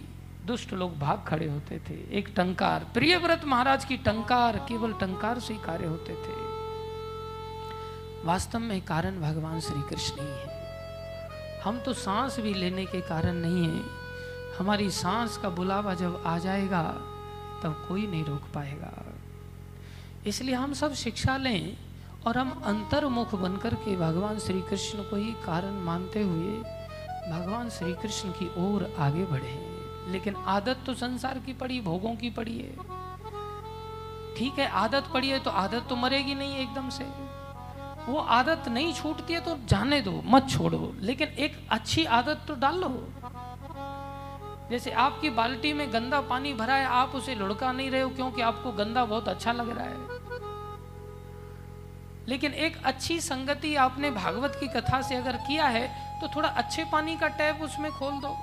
दुष्ट 0.46 0.72
लोग 0.72 0.98
भाग 0.98 1.24
खड़े 1.28 1.48
होते 1.48 1.78
थे। 1.78 2.18
एक 2.18 2.32
टंकार, 2.36 2.86
प्रियव्रत 2.94 3.44
महाराज 3.44 3.84
की 3.84 3.96
टंकार 3.96 4.56
केवल 4.56 4.92
टंकार 4.92 5.38
से 5.38 5.54
ही 5.54 5.60
कार्य 5.60 5.86
होते 5.86 6.12
थे। 6.12 6.36
वास्तव 8.26 8.58
में 8.58 8.80
कारण 8.80 9.20
भगवान 9.20 9.60
श्री 9.60 9.82
कृष्ण 9.82 10.14
ही 10.20 10.28
है। 10.28 10.58
हम 11.60 11.78
तो 11.78 11.92
सांस 11.92 12.40
भी 12.40 12.54
लेने 12.54 12.86
के 12.86 13.00
कारण 13.00 13.32
नहीं 13.32 13.64
है। 13.64 13.97
हमारी 14.58 14.90
सांस 14.90 15.36
का 15.36 15.48
बुलावा 15.48 15.94
जब 15.94 16.22
आ 16.26 16.38
जाएगा, 16.38 16.82
तब 17.62 17.86
कोई 17.88 18.06
नहीं 18.06 18.24
रोक 18.24 18.42
पाएगा। 18.54 19.06
इसलिए 20.26 20.54
हम 20.54 20.72
सब 20.72 20.94
शिक्षा 20.94 21.36
लें 21.36 21.76
और 22.26 22.38
हम 22.38 22.62
अंतर्मुख 22.64 23.34
बनकर 23.34 23.74
के 23.74 23.96
भगवान 23.96 24.38
श्री 24.38 24.60
कृष्ण 24.60 24.98
को 24.98 25.16
ही 25.16 25.32
कारण 25.44 25.72
मानते 25.72 26.22
हुए 26.22 26.52
भगवान 27.32 27.70
श्री 27.70 27.92
कृष्ण 27.92 28.30
की 28.30 28.48
ओर 28.48 28.96
आगे 28.98 29.24
बढ़े। 29.24 29.78
लेकिन 30.08 30.36
आदत 30.36 30.78
तो 30.86 30.94
संसार 30.94 31.38
की 31.38 31.52
पड़ी, 31.52 31.80
भोगों 31.80 32.16
की 32.16 32.30
पड़ी 32.30 32.58
है। 32.58 32.76
ठीक 34.36 34.58
है, 34.58 34.68
आदत 34.68 35.04
पड़ी 35.14 35.28
है 35.28 35.38
तो 35.38 35.50
आदत 35.50 35.86
तो 35.88 35.96
मरेगी 35.96 36.34
नहीं 36.34 36.56
एकदम 36.56 36.88
से। 36.88 37.04
वो 38.12 38.18
आदत 38.18 38.68
नहीं 38.68 38.94
छूटती 38.94 39.32
है 39.32 39.40
तो 39.40 39.58
जाने 39.64 40.00
दो, 40.00 40.22
मत 40.24 40.48
छोड़ो। 40.50 40.92
लेकिन 41.00 41.28
एक 41.28 41.66
अच्छी 41.70 42.04
आदत 42.04 42.40
तो 42.48 42.54
डालो। 42.54 43.08
जैसे 44.70 44.90
आपकी 44.92 45.30
बाल्टी 45.30 45.72
में 45.72 45.92
गंदा 45.92 46.20
पानी 46.20 46.52
भरा 46.54 46.74
है, 46.74 46.86
आप 46.86 47.14
उसे 47.14 47.34
लुढ़का 47.34 47.70
नहीं 47.72 47.90
रहे 47.90 48.00
हो 48.00 48.08
क्योंकि 48.10 48.42
आपको 48.42 48.72
गंदा 48.72 49.04
बहुत 49.04 49.28
अच्छा 49.28 49.52
लग 49.52 49.70
रहा 49.76 49.84
है। 49.84 49.96
लेकिन 52.28 52.52
एक 52.54 52.76
अच्छी 52.84 53.18
संगति 53.20 53.74
आपने 53.76 54.10
भागवत 54.10 54.56
की 54.60 54.66
कथा 54.70 55.00
से 55.02 55.14
अगर 55.14 55.36
किया 55.46 55.66
है 55.66 55.86
तो 56.20 56.28
थोड़ा 56.28 56.48
अच्छे 56.48 56.84
पानी 56.84 57.16
का 57.16 57.28
टैप 57.28 57.62
उसमें 57.62 57.90
खोल 57.92 58.20
दो। 58.20 58.36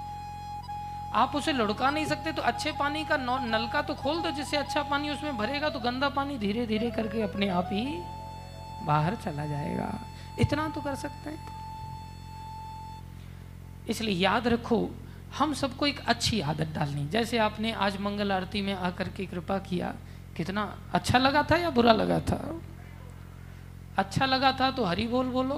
आप 1.16 1.36
उसे 1.36 1.52
लुढ़का 1.54 1.90
नहीं 1.90 2.06
सकते 2.06 2.32
तो 2.32 2.42
अच्छे 2.42 2.72
पानी 2.72 3.04
का 3.06 3.18
नलका 3.18 3.82
तो 3.82 3.94
खोल 3.94 4.22
दो, 4.22 4.32
जिससे 4.32 4.58
अच्छा 4.58 4.84
पानी 4.84 5.10
उसमें 5.10 5.38
भरेगा 5.38 5.70
तो 5.70 5.80
गंदा 5.80 6.10
पानी 6.10 6.38
धीरे 6.38 6.66
धीरे 6.66 6.92
करके 6.92 7.22
अपने 7.22 7.50
आप 7.50 7.70
ही 7.72 7.86
बाहर 8.86 9.16
चला 9.16 9.46
जाएगा। 9.46 9.94
इतना 10.40 10.68
तो 10.70 10.82
कर 10.82 10.96
सकते 10.96 11.30
हैं। 11.30 11.54
इसलिए 13.90 14.16
याद 14.16 14.48
रखो 14.48 14.88
हम 15.38 15.54
सबको 15.54 15.86
एक 15.88 16.00
अच्छी 16.08 16.40
आदत 16.42 16.68
डालनी 16.76 17.06
जैसे 17.10 17.38
आपने 17.38 17.72
आज 17.86 17.98
मंगल 18.02 18.32
आरती 18.32 18.62
में 18.62 18.74
आकर 18.74 19.10
के 19.10 19.26
कृपा 19.26 19.58
किया, 19.60 19.94
कितना 20.38 20.64
अच्छा 20.94 21.18
लगा 21.18 21.44
था 21.52 21.58
या 21.58 21.70
बुरा 21.70 21.92
लगा 21.94 22.20
था? 22.20 22.40
अच्छा 23.98 24.26
लगा 24.26 24.52
था 24.52 24.70
तो 24.72 24.84
हरी 24.86 25.08
बोल 25.08 25.26
बोलो। 25.28 25.58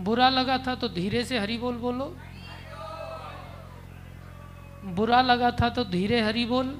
बुरा 0.00 0.28
लगा 0.28 0.58
था 0.58 0.74
तो 0.74 0.88
धीरे 0.88 1.24
से 1.24 1.38
हरी 1.38 1.58
बोल 1.58 1.76
बोलो। 1.76 2.04
बुरा 4.96 5.20
लगा 5.22 5.50
था 5.50 5.68
तो 5.68 5.84
धीरे 5.84 6.20
हरी 6.20 6.44
बोल, 6.46 6.74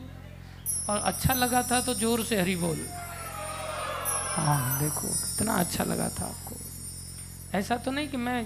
और 0.91 0.99
अच्छा 0.99 1.35
लगा 1.35 1.63
था 1.63 1.81
तो 1.81 1.95
ज़ोर 1.95 2.25
से 2.25 2.41
हरी 2.41 2.57
बोल। 2.57 2.79
हाँ 4.37 4.79
देखो, 4.81 5.09
कितना 5.09 5.55
अच्छा 5.55 5.85
लगा 5.85 6.09
था 6.09 6.25
आपको। 6.27 6.57
ऐसा 7.59 7.77
तो 7.77 7.91
नहीं 7.91 8.09
कि 8.09 8.17
मैं 8.17 8.39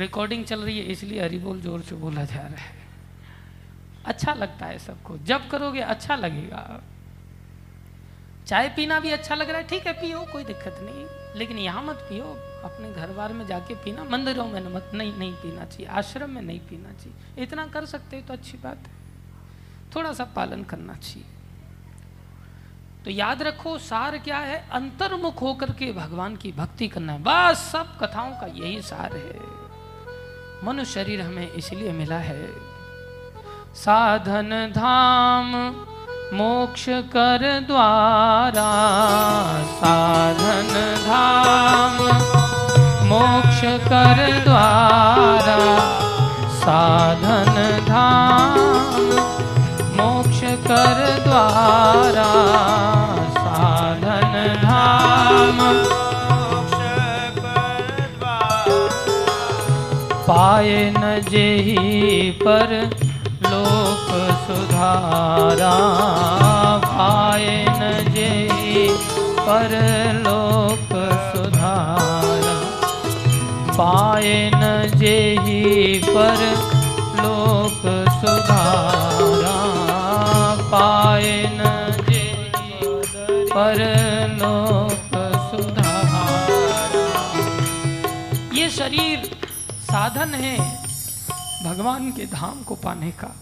रिकॉर्डिंग 0.00 0.44
चल 0.44 0.60
रही 0.60 0.78
है, 0.78 0.84
इसलिए 0.84 1.22
हरी 1.22 1.38
बोल 1.38 1.60
ज़ोर 1.60 1.82
से 1.82 1.94
बोला 1.96 2.24
जा 2.24 2.40
रहा 2.40 2.64
है। 2.64 2.78
अच्छा 4.04 4.34
लगता 4.34 4.66
है 4.66 4.78
सबको। 4.78 5.18
जब 5.24 5.48
करोगे 5.48 5.80
अच्छा 5.80 6.16
लगेगा। 6.16 6.80
चाय 8.46 8.68
पीना 8.68 9.00
भी 9.00 9.10
अच्छा 9.10 9.34
लग 9.34 9.50
रहा 9.50 9.58
है, 9.58 9.66
ठीक 9.68 9.86
है, 9.86 9.92
पियो, 9.92 10.20
कोई 10.32 10.44
दिक्कत 10.44 10.78
नहीं। 10.82 11.06
लेकिन 11.38 11.58
यहाँ 11.58 11.82
मत 11.82 11.96
पियो, 12.08 12.24
अपने 12.64 12.92
घर 12.92 13.12
बार 13.12 13.32
में 13.32 13.46
जाके 13.46 13.74
पीना। 13.74 14.04
मंदिरों 14.04 14.46
में 14.46 14.60
मत, 14.74 14.90
नहीं 14.94 15.16
नहीं 15.18 15.32
पीना 15.32 15.64
चाहिए, 15.64 15.86
आश्रम 15.86 16.30
में 16.30 16.42
नहीं 16.42 16.60
पीना 16.60 16.92
चाहिए। 16.92 17.42
इतना 17.42 17.66
कर 17.66 17.84
सकते 17.86 18.16
हो 18.16 18.22
तो 18.22 18.32
अच्छी 18.32 18.58
बात 18.58 18.88
है। 18.88 18.98
थोड़ा 19.96 20.12
सा 20.12 20.24
पालन 20.24 20.62
करना 20.64 20.94
चाहिए। 20.94 21.28
तो 23.04 23.10
याद 23.10 23.42
रखो, 23.42 23.78
सार 23.78 24.18
क्या 24.18 24.38
है? 24.38 24.58
अंतर्मुख 24.70 25.40
होकर 25.42 25.70
के 25.72 25.92
भगवान 25.92 26.36
की 26.36 26.52
भक्ति 26.52 26.88
करना 26.88 27.12
है। 27.12 27.22
बस, 27.22 27.58
सब 27.72 27.96
कथाओं 27.98 28.32
का 28.40 28.46
यही 28.46 28.82
सार 28.82 29.16
है। 29.16 29.68
मनुष्य 30.64 30.92
शरीर 30.92 31.20
हमें 31.20 31.52
इसलिए 31.52 31.92
मिला 31.92 32.16
है। 32.16 32.48
साधन 33.74 34.72
धाम, 34.76 35.52
मोक्ष 36.36 36.84
कर 36.88 37.64
द्वारा। 37.66 38.70
साधन 39.64 40.72
धाम, 41.06 41.94
मोक्ष 43.08 43.60
कर 43.60 44.40
द्वारा। 44.44 45.80
साधन 46.50 47.86
धाम, 47.88 48.58
मोक्ष 50.00 50.40
कर 50.40 51.20
द्वारा। 51.24 52.30
साधन 53.30 54.60
धाम 54.62 55.56
पाए 60.30 60.94
न 60.96 61.22
जेही 61.30 62.30
पर 62.30 62.72
लोक 63.42 64.10
सुधारा। 64.46 65.72
पाए 66.84 67.64
न 67.68 68.12
जेही 68.12 68.88
पर 69.40 69.74
लोक 70.26 70.92
सुधारा। 71.30 72.54
पाए 73.74 74.50
न 74.54 74.92
जेही 74.96 75.98
पर 75.98 76.38
लोक 77.16 77.82
सुधारा। 78.20 79.58
पाए 80.72 81.34
न 81.54 81.92
जेही 82.10 82.86
पर 83.50 83.84
लोक 84.42 85.12
सुधारा। 85.50 86.24
ये 88.54 88.68
शरीर 88.70 89.39
साधन 89.90 90.34
है 90.34 90.58
भगवान 91.64 92.12
के 92.12 92.26
धाम 92.26 92.62
को 92.62 92.74
पाने 92.74 93.10
का। 93.10 93.36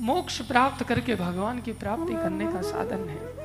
मोक्ष 0.00 0.40
प्राप्त 0.40 0.84
करके 0.84 1.14
भगवान 1.14 1.60
की 1.60 1.72
प्राप्ति 1.72 2.14
करने 2.14 2.44
का 2.44 2.62
साधन 2.62 3.08
है। 3.08 3.36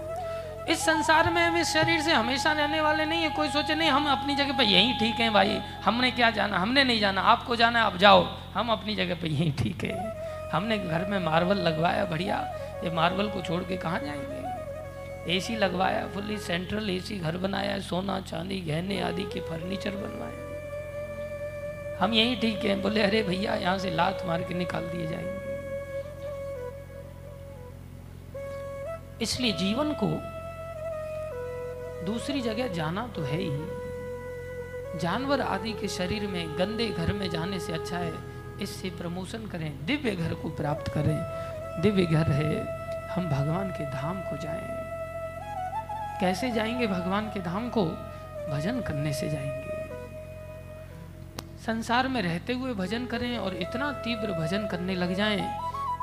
इस 0.74 0.80
संसार 0.80 1.32
में 1.32 1.42
हम 1.42 1.58
इस 1.58 1.74
शरीर 1.74 2.02
से 2.02 2.14
हमेशा 2.14 2.52
रहने 2.52 2.82
वाले 2.82 3.06
नहीं 3.06 3.24
है, 3.24 3.30
कोई 3.30 3.50
सोचे, 3.50 3.76
नहीं, 3.76 3.90
हम 3.90 4.08
अपनी 4.08 4.36
जगह 4.36 4.58
पर 4.58 4.64
यहीं 4.64 5.00
ठीक 5.00 5.16
हैं 5.16 5.34
भाई, 5.34 5.62
हमने 5.84 6.12
क्या 6.12 6.30
जाना, 6.30 6.58
हमने 6.58 6.84
नहीं 6.84 7.00
जाना, 7.00 7.22
आपको 7.22 7.56
जाना 7.56 7.84
आप 7.84 7.98
जाओ। 7.98 8.38
हम 8.54 8.70
अपनी 8.70 8.96
जगह 8.96 9.16
पर 9.16 9.28
यहीं 9.28 9.52
ठीक 9.52 9.84
है। 9.84 10.22
हमने 10.54 10.78
घर 10.78 11.06
में 11.06 11.20
मार्बल 11.20 11.58
लगवाया, 11.58 12.06
बढ़िया, 12.06 12.38
ये 12.84 12.92
मार्बल 12.92 13.28
को 13.28 13.42
छोड़ 13.42 13.64
के 13.64 13.78
कहाँ 13.78 14.00
जाएँगे? 14.00 15.38
एसी 15.38 15.56
लगवाया, 15.56 16.08
फुल्ली 16.08 16.38
सेंट्रल 16.38 16.90
एसी 16.90 17.20
घर 17.20 17.38
बनाया, 17.38 17.80
सोना, 17.80 18.20
चांदी, 18.20 18.62
गहने 18.62 19.02
आदि 19.02 19.24
के 19.24 19.40
फर्नीचर 19.40 19.92
बनवाए। 19.92 20.41
हम 22.02 22.14
यही 22.14 22.36
ठीक 22.36 22.66
हैं। 22.66 22.82
बोले, 22.82 23.02
अरे 23.02 23.24
भैया, 23.24 23.56
यहाँ 23.56 23.78
से 23.78 23.92
लात 23.92 24.24
मार 24.26 24.44
के 24.44 24.54
निकाल 24.54 24.84
दिए 24.84 25.08
जाएँगे। 25.08 25.42
इसलिए 29.22 29.52
जीवन 29.52 29.94
को 30.04 30.08
दूसरी 32.06 32.42
जगह 32.42 32.68
जाना 32.68 33.08
तो 33.08 33.22
है 33.22 33.38
ही। 33.38 33.82
जानवर 35.00 35.42
आदि 35.42 35.74
के 35.74 35.88
शरीर 35.88 36.28
में, 36.28 36.58
गंदे 36.58 36.88
घर 36.88 37.14
में 37.14 37.30
जाने 37.30 37.60
से 37.60 37.74
अच्छा 37.74 37.98
है, 37.98 38.14
इससे 38.62 38.90
प्रमोशन 38.90 39.46
करें, 39.48 39.86
दिव्य 39.86 40.12
घर 40.12 40.34
को 40.34 40.50
प्राप्त 40.50 40.92
करें। 40.92 41.18
दिव्य 41.82 42.06
घर 42.06 42.32
है, 42.32 42.66
हम 43.08 43.30
भगवान 43.30 43.70
के 43.70 43.86
धाम 43.86 44.22
को 44.22 44.38
जाएँ। 44.38 44.82
कैसे 46.22 46.52
जाएँगे 46.52 46.88
भगवान 46.88 47.28
के 47.28 47.40
धाम 47.40 47.70
को? 47.70 47.86
भजन 48.50 48.82
करने 48.82 49.14
से 49.14 49.30
जाएँगे। 49.30 49.61
संसार 51.62 52.08
में 52.08 52.22
रहते 52.22 52.54
हुए 52.54 52.74
भजन 52.74 53.06
करें 53.06 53.38
और 53.38 53.56
इतना 53.56 53.92
तीव्र 54.04 54.32
भजन 54.34 54.68
करने 54.68 54.96
लग 54.96 55.14
जाएँ, 55.16 55.42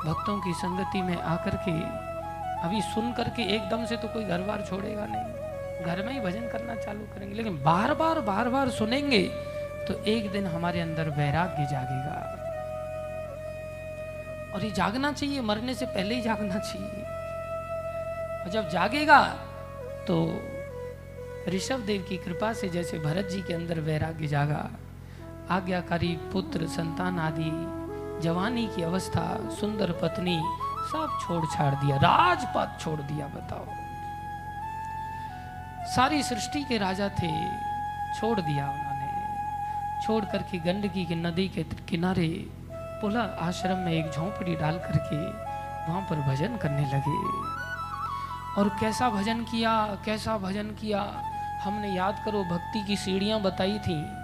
भक्तों 0.05 0.39
की 0.39 0.53
संगति 0.53 1.01
में 1.01 1.15
आकर 1.15 1.55
के। 1.65 1.71
अभी 2.59 2.81
सुन 2.83 3.11
करके 3.13 3.43
एकदम 3.55 3.85
से 3.85 3.97
तो 3.97 4.07
कोई 4.07 4.23
घर 4.25 4.41
बार 4.41 4.65
छोड़ेगा 4.69 5.05
नहीं। 5.05 5.85
घर 5.85 6.05
में 6.05 6.13
ही 6.13 6.19
भजन 6.19 6.47
करना 6.47 6.75
चालू 6.75 7.05
करेंगे, 7.05 7.35
लेकिन 7.35 7.61
बार 7.63 7.93
बार 7.93 8.19
बार 8.21 8.49
बार 8.49 8.69
सुनेंगे 8.69 9.21
तो 9.87 10.03
एक 10.05 10.31
दिन 10.31 10.45
हमारे 10.47 10.79
अंदर 10.79 11.09
वैराग्य 11.09 11.65
जागेगा। 11.65 12.17
और 14.53 14.63
ये 14.65 14.71
जागना 14.71 15.11
चाहिए, 15.11 15.41
मरने 15.41 15.73
से 15.73 15.85
पहले 15.85 16.15
ही 16.15 16.21
जागना 16.21 16.59
चाहिए। 16.59 17.03
और 18.39 18.49
जब 18.51 18.69
जागेगा 18.69 19.21
तो 20.07 20.17
ऋषभ 21.49 21.79
देव 21.79 22.05
की 22.09 22.17
कृपा 22.17 22.51
से 22.53 22.69
जैसे 22.69 22.99
भरत 22.99 23.29
जी 23.29 23.41
के 23.41 23.53
अंदर 23.53 23.79
वैराग्य 23.79 24.27
जागा। 24.27 24.69
आज्ञाकारी, 25.51 26.07
पुत्र, 26.07 26.67
संतान 26.67 27.19
आदि, 27.19 27.79
जवानी 28.23 28.67
की 28.67 28.81
अवस्था, 28.81 29.49
सुंदर 29.49 29.91
पत्नी, 29.91 30.39
सब 30.89 31.19
छोड़ 31.21 31.45
छाड़ 31.45 31.75
दिया। 31.75 31.97
राजपात 31.97 32.77
छोड़ 32.81 32.99
दिया, 32.99 33.27
बताओ। 33.27 33.65
सारी 35.95 36.23
सृष्टि 36.23 36.63
के 36.63 36.77
राजा 36.77 37.09
थे, 37.09 37.47
छोड़ 38.19 38.39
दिया 38.39 38.69
उन्होंने। 38.69 38.89
छोड़ 40.05 40.25
करके 40.25 40.57
गंडकी 40.57 41.05
की 41.05 41.15
नदी 41.15 41.49
के 41.49 41.63
किनारे 41.63 42.47
पुला 42.71 43.21
आश्रम 43.21 43.77
में 43.77 43.93
एक 43.93 44.11
झोंपड़ी 44.11 44.55
डाल 44.55 44.79
करके 44.79 45.49
वहाँ 45.91 46.01
पर 46.01 46.15
भजन 46.15 46.57
करने 46.57 46.85
लगे। 46.85 47.49
और 48.61 48.77
कैसा 48.79 49.09
भजन 49.09 49.43
किया, 49.43 49.97
कैसा 50.05 50.37
भजन 50.37 50.63
किया, 50.63 51.23
हमने 51.63 51.87
याद 51.87 52.21
करो, 52.25 52.43
भक्ति 52.43 52.83
की 52.87 52.97
सीढ़ियाँ 52.97 53.41
बताई 53.41 53.79
थी। 53.79 54.18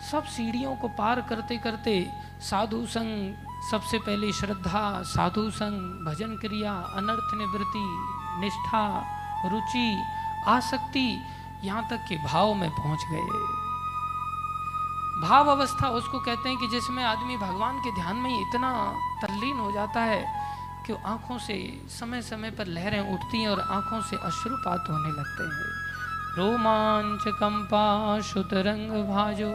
सब 0.00 0.24
सीढ़ियों 0.24 0.76
को 0.76 0.88
पार 0.88 1.20
करते 1.20 1.56
करते 1.56 2.10
साधु 2.40 2.86
संग 2.86 3.34
सबसे 3.70 3.98
पहले 3.98 4.32
श्रद्धा, 4.32 5.02
साधु 5.02 5.50
संग 5.50 6.06
भजन 6.06 6.36
क्रिया, 6.36 6.72
अनर्थ 6.72 7.34
निवृत्ति, 7.34 7.86
निष्ठा, 8.40 9.04
रुचि, 9.48 10.02
आसक्ति 10.46 11.18
यहाँ 11.64 11.82
तक 11.90 11.96
के 12.08 12.16
भाव 12.16 12.54
में 12.54 12.70
पहुँच 12.70 12.98
गए। 13.10 13.20
भाव 15.28 15.50
अवस्था 15.50 15.88
उसको 15.88 16.18
कहते 16.18 16.48
हैं 16.48 16.58
कि 16.58 16.68
जिसमें 16.68 17.04
आदमी 17.04 17.36
भगवान 17.36 17.78
के 17.78 17.94
ध्यान 17.94 18.16
में 18.16 18.48
इतना 18.48 18.92
तल्लीन 19.22 19.58
हो 19.58 19.72
जाता 19.72 20.00
है 20.00 20.22
कि 20.86 20.92
आँखों 20.92 21.38
से 21.38 21.86
समय 21.88 22.22
समय 22.22 22.50
पर 22.50 22.66
लहरें 22.66 23.14
उठती 23.14 23.42
हैं 23.42 23.48
और 23.48 23.60
आँखों 23.60 24.00
से 24.02 24.16
अश्रुपात 24.16 24.86
होने 24.90 25.08
लगते 25.08 25.42
हैं। 25.42 25.88
रोमांच 26.36 27.24
कंपा 27.26 28.20
शुतरंग 28.20 28.90
भाजो 28.90 29.50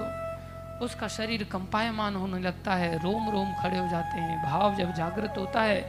उसका 0.84 1.08
शरीर 1.08 1.44
कंपायमान 1.44 2.16
होने 2.16 2.40
लगता 2.40 2.74
है, 2.74 2.98
रोम 3.04 3.30
रोम 3.30 3.54
खड़े 3.62 3.78
हो 3.80 3.88
जाते 3.88 4.20
हैं। 4.20 4.44
भाव 4.44 4.76
जब 4.76 4.94
जागृत 4.94 5.34
होता 5.38 5.62
है 5.62 5.82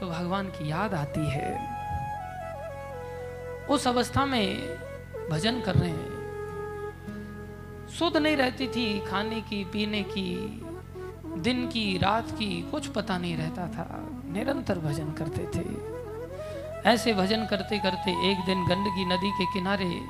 तो 0.00 0.06
भगवान 0.06 0.46
की 0.46 0.70
याद 0.70 0.94
आती 0.94 1.30
है। 1.30 1.52
उस 3.66 3.86
अवस्था 3.88 4.26
में 4.26 4.56
भजन 5.30 5.60
कर 5.60 5.74
रहे 5.74 5.90
हैं। 5.90 6.18
सुध 7.98 8.16
नहीं 8.16 8.36
रहती 8.36 8.68
थी, 8.68 9.06
खाने 9.06 9.40
की, 9.40 9.64
पीने 9.64 10.02
की, 10.02 10.28
दिन 11.40 11.68
की, 11.68 11.98
रात 11.98 12.30
की, 12.30 12.62
कुछ 12.70 12.86
पता 12.86 13.18
नहीं 13.18 13.36
रहता 13.36 13.66
था। 13.66 13.86
निरंतर 14.24 14.78
भजन 14.78 15.12
करते 15.12 15.44
थे। 15.54 15.64
ऐसे 16.90 17.12
भजन 17.14 17.46
करते 17.46 17.78
करते 17.78 18.10
एक 18.30 18.38
दिन 18.46 18.66
गंडकी 18.66 19.04
नदी 19.04 19.30
के 19.30 19.46
किनारे 19.46 20.00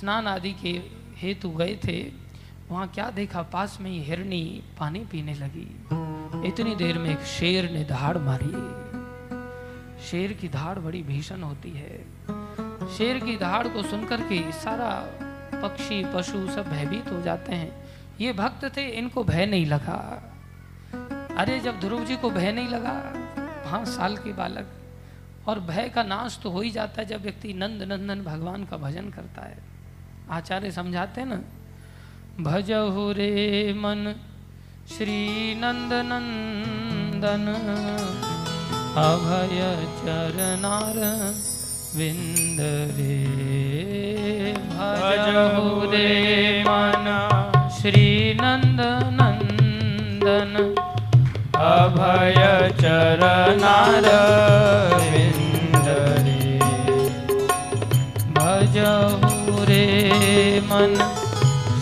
स्नान 0.00 0.26
आदि 0.26 0.52
के 0.52 0.82
हेतु 1.16 1.50
गए 1.50 1.74
थे। 1.84 2.25
वहाँ 2.70 2.88
क्या 2.88 3.10
देखा? 3.10 3.42
पास 3.42 3.78
में 3.80 3.90
ही 3.90 4.02
हिरनी 4.02 4.62
पानी 4.78 4.98
पीने 4.98 5.34
लगी। 5.34 5.86
इतनी 6.48 6.74
देर 6.74 6.98
में 6.98 7.10
एक 7.10 7.20
शेर 7.20 7.70
ने 7.70 7.84
धाड़ 7.84 8.18
मारी। 8.18 8.86
शेर 10.04 10.32
की 10.32 10.48
धाड़ 10.48 10.78
बड़ी 10.78 11.02
भीषण 11.02 11.42
होती 11.42 11.70
है। 11.70 12.04
शेर 12.96 13.18
की 13.18 13.36
धाड़ 13.36 13.68
को 13.68 13.82
सुनकर 13.82 14.20
के 14.20 14.52
सारा 14.52 15.06
पक्षी, 15.62 16.04
पशु 16.14 16.50
सब 16.50 16.68
भयभीत 16.70 17.12
हो 17.12 17.22
जाते 17.22 17.52
हैं। 17.52 17.86
ये 18.20 18.32
भक्त 18.32 18.76
थे, 18.76 18.88
इनको 18.88 19.24
भय 19.24 19.46
नहीं 19.46 19.66
लगा। 19.66 20.32
अरे, 21.36 21.60
जब 21.60 21.80
ध्रुव 21.80 22.04
जी 22.04 22.16
को 22.16 22.30
भय 22.30 22.52
नहीं 22.52 22.68
लगा, 22.68 23.02
पाँच 23.38 23.88
साल 23.88 24.16
के 24.16 24.32
बालक, 24.32 24.72
और 25.48 25.60
भय 25.60 25.88
का 25.88 26.02
नाश 26.02 26.40
तो 26.42 26.50
हो 26.50 26.60
ही 26.60 26.70
जाता 26.70 27.02
है 27.02 27.08
जब 27.08 27.22
व्यक्ति 27.22 27.52
नंद 27.52 27.82
नंदन 27.82 28.22
भगवान 28.22 28.64
का 28.64 28.76
भजन 28.76 29.10
करता 29.10 29.42
है। 29.42 29.58
आचार्य 30.30 30.70
समझाते 30.70 31.20
हैं 31.20 31.28
ना 31.28 31.40
भजहु 32.40 33.02
रे 33.12 33.72
मन, 33.72 34.14
श्री 34.88 35.20
नंद 35.54 35.92
नंदन 35.92 37.46
अभय 39.02 39.60
चरनार 40.00 40.98
विंद 41.96 42.60
रे। 42.96 43.16
भजहु 44.68 45.90
रे 45.92 46.10
मन, 46.68 47.08
श्री 47.80 48.06
नंद 48.42 48.80
नंदन 49.20 50.54
अभय 51.56 52.70
चरनार 52.80 54.10
विंद 55.10 55.88
रे। 56.26 56.58
भजहु 58.38 59.64
रे 59.64 59.84
मन, 60.60 60.98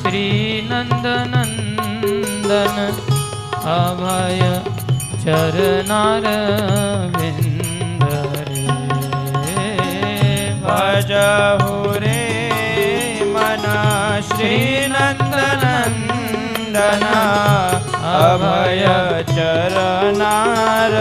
श्री 0.05 0.44
नंद 0.75 1.05
नंदन 1.33 2.79
अभय 3.73 4.41
चरनार 5.25 6.25
विंद 7.17 8.03
रे 8.39 9.69
भजहु 10.65 11.77
रे 12.05 12.17
मन 13.37 13.69
श्री 14.31 14.59
नंदनंदन 14.97 17.07
अभय 18.17 18.85
चरनार 19.31 20.99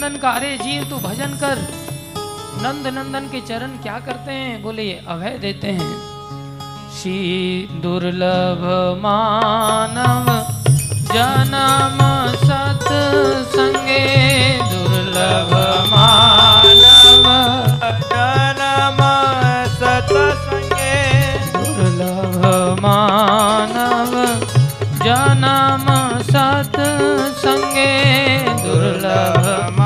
नंदन 0.00 0.16
का, 0.16 0.30
अरे 0.30 0.56
जीव, 0.56 0.82
तू 0.90 0.96
भजन 0.96 1.32
कर। 1.34 1.58
नंद 2.62 2.86
नंदन 2.86 3.24
के 3.32 3.40
चरण 3.40 3.70
क्या 3.82 3.98
करते 3.98 4.32
हैं? 4.32 4.62
बोले 4.62 4.84
अभय 5.08 5.38
देते 5.40 5.68
हैं। 5.68 5.90
श्री 6.96 7.18
दुर्लभ 7.82 8.62
मानव 9.02 10.30
जन्म 11.12 11.98
सत 12.44 12.88
संगे 13.56 14.04
दुर्लभ 14.70 15.52
मानव 15.90 17.26
जनम 18.12 19.00
सतसंगे 19.74 20.94
दुर्लभ 21.56 22.46
मानव 22.82 24.14
जन्म 25.04 25.86
सत 26.22 26.78
संगे 27.38 27.88
दुर्लभ 28.62 29.77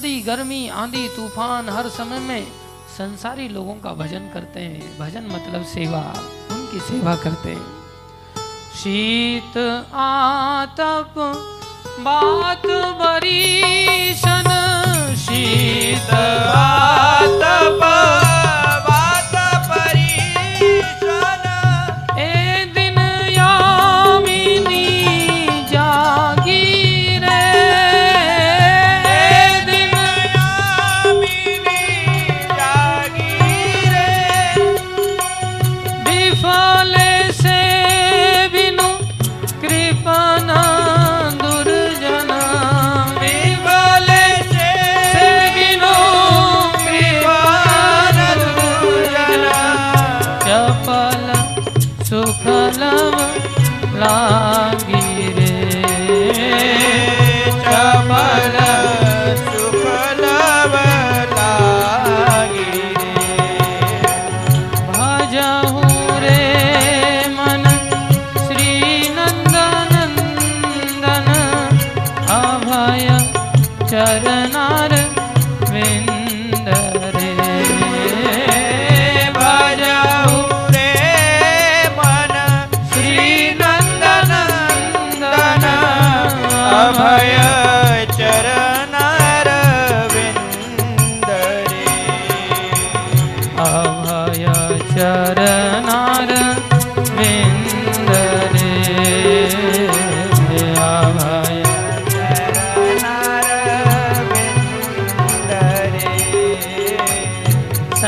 सर्दी, 0.00 0.20
गर्मी, 0.20 0.68
आंधी, 0.68 1.08
तूफ़ान, 1.08 1.68
हर 1.68 1.88
समय 1.88 2.18
में 2.18 2.46
संसारी 2.98 3.48
लोगों 3.48 3.74
का 3.74 3.92
भजन 3.92 4.30
करते 4.34 4.60
हैं। 4.60 4.98
भजन 4.98 5.26
मतलब 5.26 5.64
सेवा, 5.64 6.14
उनकी 6.50 6.80
सेवा 6.80 7.16
करते 7.16 7.50
हैं। 7.50 7.66
शीत 8.76 9.58
आतप, 9.94 11.14
बात 12.00 12.62
बरी 13.00 13.62
सन। 14.14 14.48
शीत 15.18 16.14
आतप। 16.56 17.80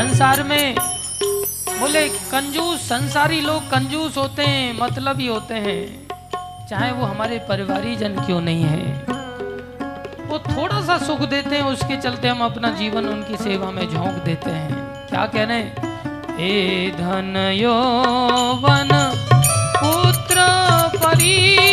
संसार 0.03 0.43
में 0.43 0.75
बोले 1.79 2.09
कंजूस, 2.09 2.79
संसारी 2.79 3.41
लोग 3.41 3.69
कंजूस 3.69 4.17
होते 4.17 4.43
हैं, 4.43 4.79
मतलबी 4.79 5.27
होते 5.27 5.53
हैं। 5.53 6.07
चाहे 6.69 6.91
वो 6.91 7.05
हमारे 7.05 7.39
परिवारी 7.39 7.95
जन 7.95 8.15
क्यों 8.25 8.41
नहीं 8.41 8.63
है। 8.63 9.05
वो 10.27 10.39
थोड़ा 10.39 10.81
सा 10.81 10.97
सुख 10.97 11.19
देते 11.19 11.55
हैं, 11.55 11.63
उसके 11.63 11.97
चलते 11.97 12.27
हम 12.27 12.43
अपना 12.43 12.69
जीवन 12.69 13.05
उनकी 13.05 13.37
सेवा 13.37 13.71
में 13.71 13.89
झोंक 13.89 14.23
देते 14.23 14.51
हैं। 14.51 14.73
क्या 15.09 15.25
कह 15.25 15.43
रहे 15.43 15.57
हैं? 15.57 15.75
ए 16.39 16.89
धन 16.97 17.51
यौवन, 17.53 18.89
पुत्र 19.83 20.35
परिजन। 20.97 21.72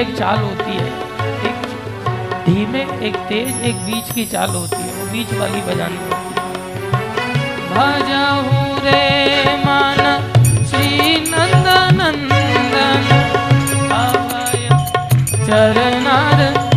एक 0.00 0.16
चाल 0.16 0.38
होती 0.38 0.76
है। 0.76 0.86
एक 1.44 1.62
धीमे, 2.46 3.06
एक 3.08 3.16
तेज, 3.16 3.62
एक 3.62 3.74
बीच 3.74 4.14
की 4.14 4.24
चाल 4.26 4.50
होती 4.50 4.76
है। 4.76 4.94
वो 4.94 5.12
बीच 5.12 5.32
वाली 5.34 5.60
बजानी 5.60 5.96
होती 5.96 6.14
है। 6.14 6.30
भजहू 7.74 8.78
रे 8.84 9.44
मान, 9.64 10.32
श्री 10.66 11.20
नंद 11.30 11.68
नंदन 12.00 12.50
चरणार 15.46 16.69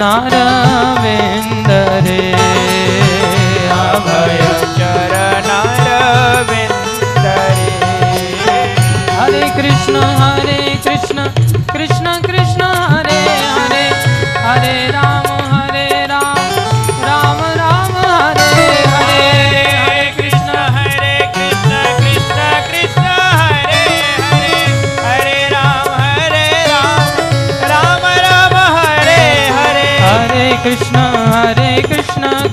चरणार 0.00 0.28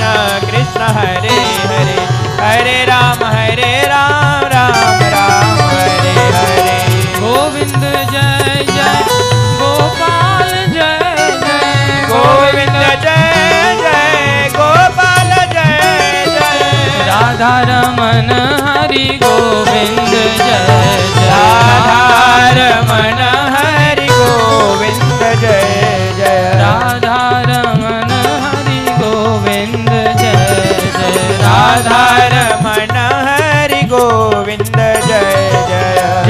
कृष्ण 0.00 0.50
कृष्ण 0.50 0.86
हरे 0.96 1.38
हरे 1.70 1.96
हरे 2.40 2.76
राम 2.84 3.24
हरे 3.24 3.72
राम 3.86 4.44
राम 4.52 5.02
राम 5.14 5.58
हरे 5.72 6.12
हरे। 6.36 6.78
गोविंद 7.18 7.84
जय 8.12 8.64
जय 8.70 9.02
गोपाल 9.60 10.52
जय 10.76 11.16
जय। 11.42 12.06
गोविंद 12.12 12.78
जय 13.02 13.76
जय 13.82 14.48
गोपाल 14.56 15.34
जय 15.52 16.24
जय। 16.28 17.04
राधा 17.08 17.52
रमन 17.70 18.32
हरि 18.68 19.06
गोविंद 19.24 20.08
जय 20.08 20.32
जय। 20.38 21.28
राधारमण 21.28 23.22
हरि 23.56 24.08
गोविंद 24.12 25.22
जय। 25.42 25.79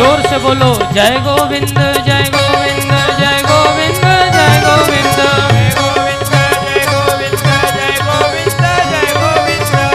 ज़ोर 0.00 0.20
से 0.30 0.38
बोलो 0.44 0.72
जय 0.94 1.16
गोविंद 1.28 1.78
जय 2.08 2.24
गोविंद 2.36 2.92
जय 3.20 3.42
गोविंद 3.50 4.04
जय 4.36 4.60
गोविंद 4.66 5.18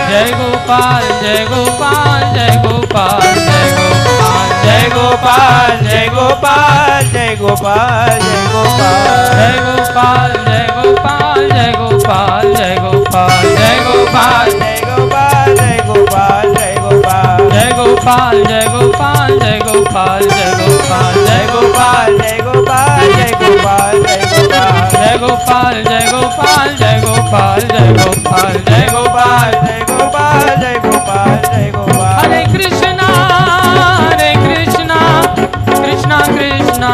जय 0.10 0.32
गोपाल 0.40 1.08
जय 1.22 1.46
गोपाल 1.50 2.22
जय 2.36 2.56
गोपाल 2.66 3.34
जय 3.46 3.70
गोपाल 3.78 4.54
जय 4.66 4.88
गोपाल 4.94 5.84
जय 5.88 6.08
गोपाल 6.16 7.08
जय 7.14 7.36
गोपाल 7.42 8.20
जय 8.20 8.36
गोपाल 8.44 8.84
जय 9.36 9.58
गोपाल 9.66 10.24
जय 10.46 10.66
गोपाल 10.86 11.50
जय 11.54 11.74
गोपाल 11.80 12.54
जय 12.56 12.76
गोपाल 12.86 13.56
जय 13.58 13.80
गोपाल 13.90 14.75
गोपाल 17.96 18.44
जय 18.46 18.66
गोपाल 18.72 19.38
जय 19.40 19.60
गोपाल 19.66 20.24
जय 20.30 20.52
गोपाल 20.62 21.16
जय 21.28 21.46
गोपाल 21.52 22.18
जय 22.22 22.40
गोपाल 22.46 24.02
जय 24.04 24.22
गोपाल 24.32 24.84
जय 24.94 25.18
गोपाल 25.22 25.84
जय 25.84 26.10
गोपाल 26.12 26.76
जय 26.78 27.00
गोपाल 27.06 27.62
जय 27.70 27.86
गोपाल 27.94 28.52
जय 28.70 28.88
गोपाल 28.92 29.52
जय 29.66 29.86
गोपाल 29.92 30.44
जय 30.62 30.80
गोपाल 30.84 31.40
जय 31.54 31.72
गोपाल 31.76 32.20
हरे 32.20 32.44
कृष्णा 32.58 33.08
हरे 34.04 34.34
कृष्णा 34.46 35.00
कृष्णा 35.70 36.20
कृष्णा 36.36 36.94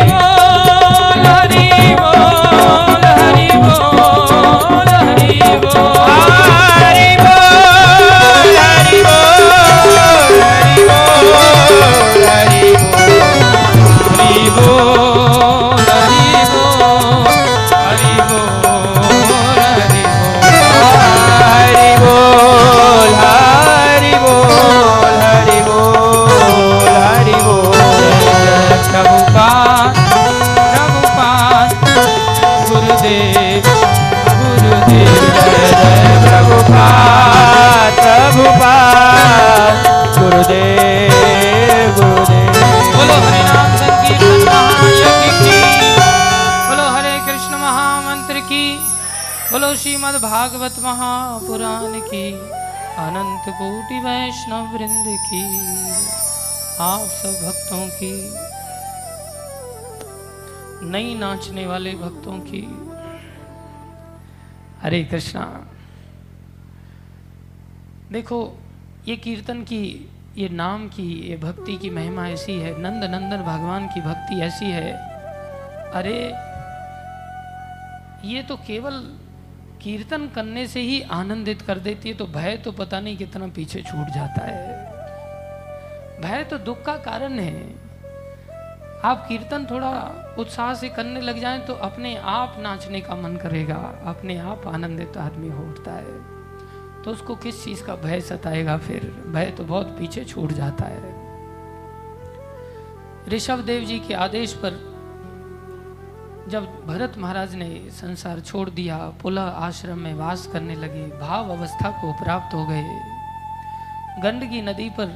बोल 2.01 3.05
हरि 3.19 3.47
बोल 3.65 4.89
हरि 4.93 5.41
बोल। 5.65 6.20
प्रभुपाद 38.31 39.87
गुरुदेव 40.17 41.95
गुरुदेव। 41.95 42.59
बोलो 42.93 43.15
हरे 43.23 43.41
नाम 43.43 43.71
संकीर्तन 43.77 44.45
महायज्ञ 44.45 45.09
की। 45.39 45.57
बोलो 46.67 46.85
हरे 46.89 47.15
कृष्ण 47.25 47.57
महामंत्र 47.57 48.39
की। 48.39 48.65
बोलो 49.51 49.69
श्रीमद् 49.75 50.19
भागवत 50.21 50.75
महापुराण 50.79 51.99
की। 52.05 52.23
अनंत 52.97 53.49
कोटि 53.59 53.97
वैष्णव 53.99 54.63
वृंद 54.75 55.07
की। 55.25 55.43
आप 56.81 57.03
सब 57.17 57.33
भक्तों 57.43 57.83
की, 57.97 58.13
नई 60.91 61.09
नाचने 61.19 61.65
वाले 61.67 61.93
भक्तों 61.97 62.37
की। 62.47 62.63
हरे 64.83 65.03
कृष्णा। 65.03 65.45
देखो, 68.11 68.57
ये 69.07 69.15
कीर्तन 69.15 69.61
की, 69.61 70.09
ये 70.37 70.49
नाम 70.49 70.87
की, 70.87 71.29
ये 71.29 71.37
भक्ति 71.37 71.77
की 71.77 71.89
महिमा 71.89 72.27
ऐसी 72.27 72.53
है 72.53 72.71
नंद 72.81 73.03
नंदन 73.03 73.37
भगवान 73.37 73.87
की 73.87 74.01
भक्ति 74.01 74.39
ऐसी 74.41 74.65
है। 74.65 74.91
अरे, 75.91 76.33
ये 78.27 78.43
तो 78.43 78.55
केवल 78.57 78.93
कीर्तन 79.81 80.27
करने 80.27 80.67
से 80.67 80.79
ही 80.79 81.01
आनंदित 81.01 81.61
कर 81.61 81.79
देती 81.79 82.09
है 82.09 82.15
तो 82.15 82.25
भय 82.25 82.57
तो 82.57 82.71
पता 82.71 82.99
नहीं 82.99 83.17
कितना 83.17 83.47
पीछे 83.47 83.81
छूट 83.81 84.07
जाता 84.07 84.45
है। 84.45 84.91
भय 86.21 86.43
तो 86.43 86.57
दुख 86.57 86.83
का 86.83 86.95
कारण 86.97 87.39
है। 87.39 87.75
आप 89.03 89.25
कीर्तन 89.27 89.65
थोड़ा 89.71 89.91
उत्साह 90.39 90.73
से 90.73 90.89
करने 90.89 91.21
लग 91.21 91.39
जाएँ 91.39 91.61
तो 91.61 91.73
अपने 91.73 92.15
आप 92.15 92.55
नाचने 92.59 93.01
का 93.01 93.15
मन 93.15 93.35
करेगा, 93.35 94.03
अपने 94.05 94.37
आप 94.37 94.67
आनंदित 94.67 95.17
आदमी 95.17 95.49
हो 95.49 95.63
उठता 95.63 95.91
है। 95.91 96.40
तो 97.05 97.11
उसको 97.11 97.35
किस 97.35 97.63
चीज़ 97.63 97.83
का 97.83 97.95
भय 97.95 98.21
सताएगा 98.21 98.77
फिर? 98.77 99.05
भय 99.27 99.45
तो 99.45 99.63
बहुत 99.63 99.95
पीछे 99.99 100.23
छूट 100.25 100.51
जाता 100.51 100.85
है। 100.85 101.19
ऋषभ 103.29 103.59
देव 103.59 103.83
जी 103.85 103.99
के 103.99 104.13
आदेश 104.13 104.53
पर 104.53 104.79
जब 106.49 106.65
भरत 106.85 107.13
महाराज 107.17 107.55
ने 107.55 107.69
संसार 107.91 108.39
छोड़ 108.39 108.69
दिया, 108.69 108.97
पुनः 109.21 109.41
आश्रम 109.41 109.99
में 109.99 110.13
वास 110.13 110.47
करने 110.47 110.75
लगे, 110.75 111.05
भाव 111.19 111.51
अवस्था 111.51 111.89
को 111.91 112.11
प्राप्त 112.13 112.53
हो 112.53 112.65
गए। 112.65 112.83
गंडकी 114.23 114.61
नदी 114.61 114.89
पर 114.89 115.07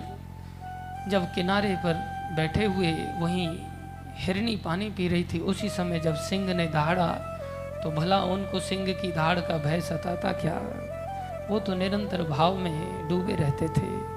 जब 1.09 1.25
किनारे 1.25 1.75
पर 1.75 1.93
बैठे 2.35 2.65
हुए, 2.65 2.91
वहीं 3.19 3.47
हिरनी 4.17 4.55
पानी 4.55 4.89
पी 4.89 5.07
रही 5.07 5.23
थी, 5.23 5.39
उसी 5.39 5.69
समय 5.69 5.99
जब 5.99 6.15
सिंह 6.15 6.53
ने 6.53 6.67
दहाड़ा 6.67 7.07
तो 7.83 7.91
भला 7.91 8.19
उनको 8.23 8.59
सिंह 8.59 8.85
की 8.93 9.11
दहाड़ 9.11 9.39
का 9.39 9.57
भय 9.57 9.81
सताता 9.81 10.31
क्या? 10.31 10.61
वो 11.49 11.59
तो 11.59 11.75
निरंतर 11.75 12.23
भाव 12.23 12.57
में 12.57 13.07
डूबे 13.09 13.35
रहते 13.35 13.67
थे। 13.67 14.15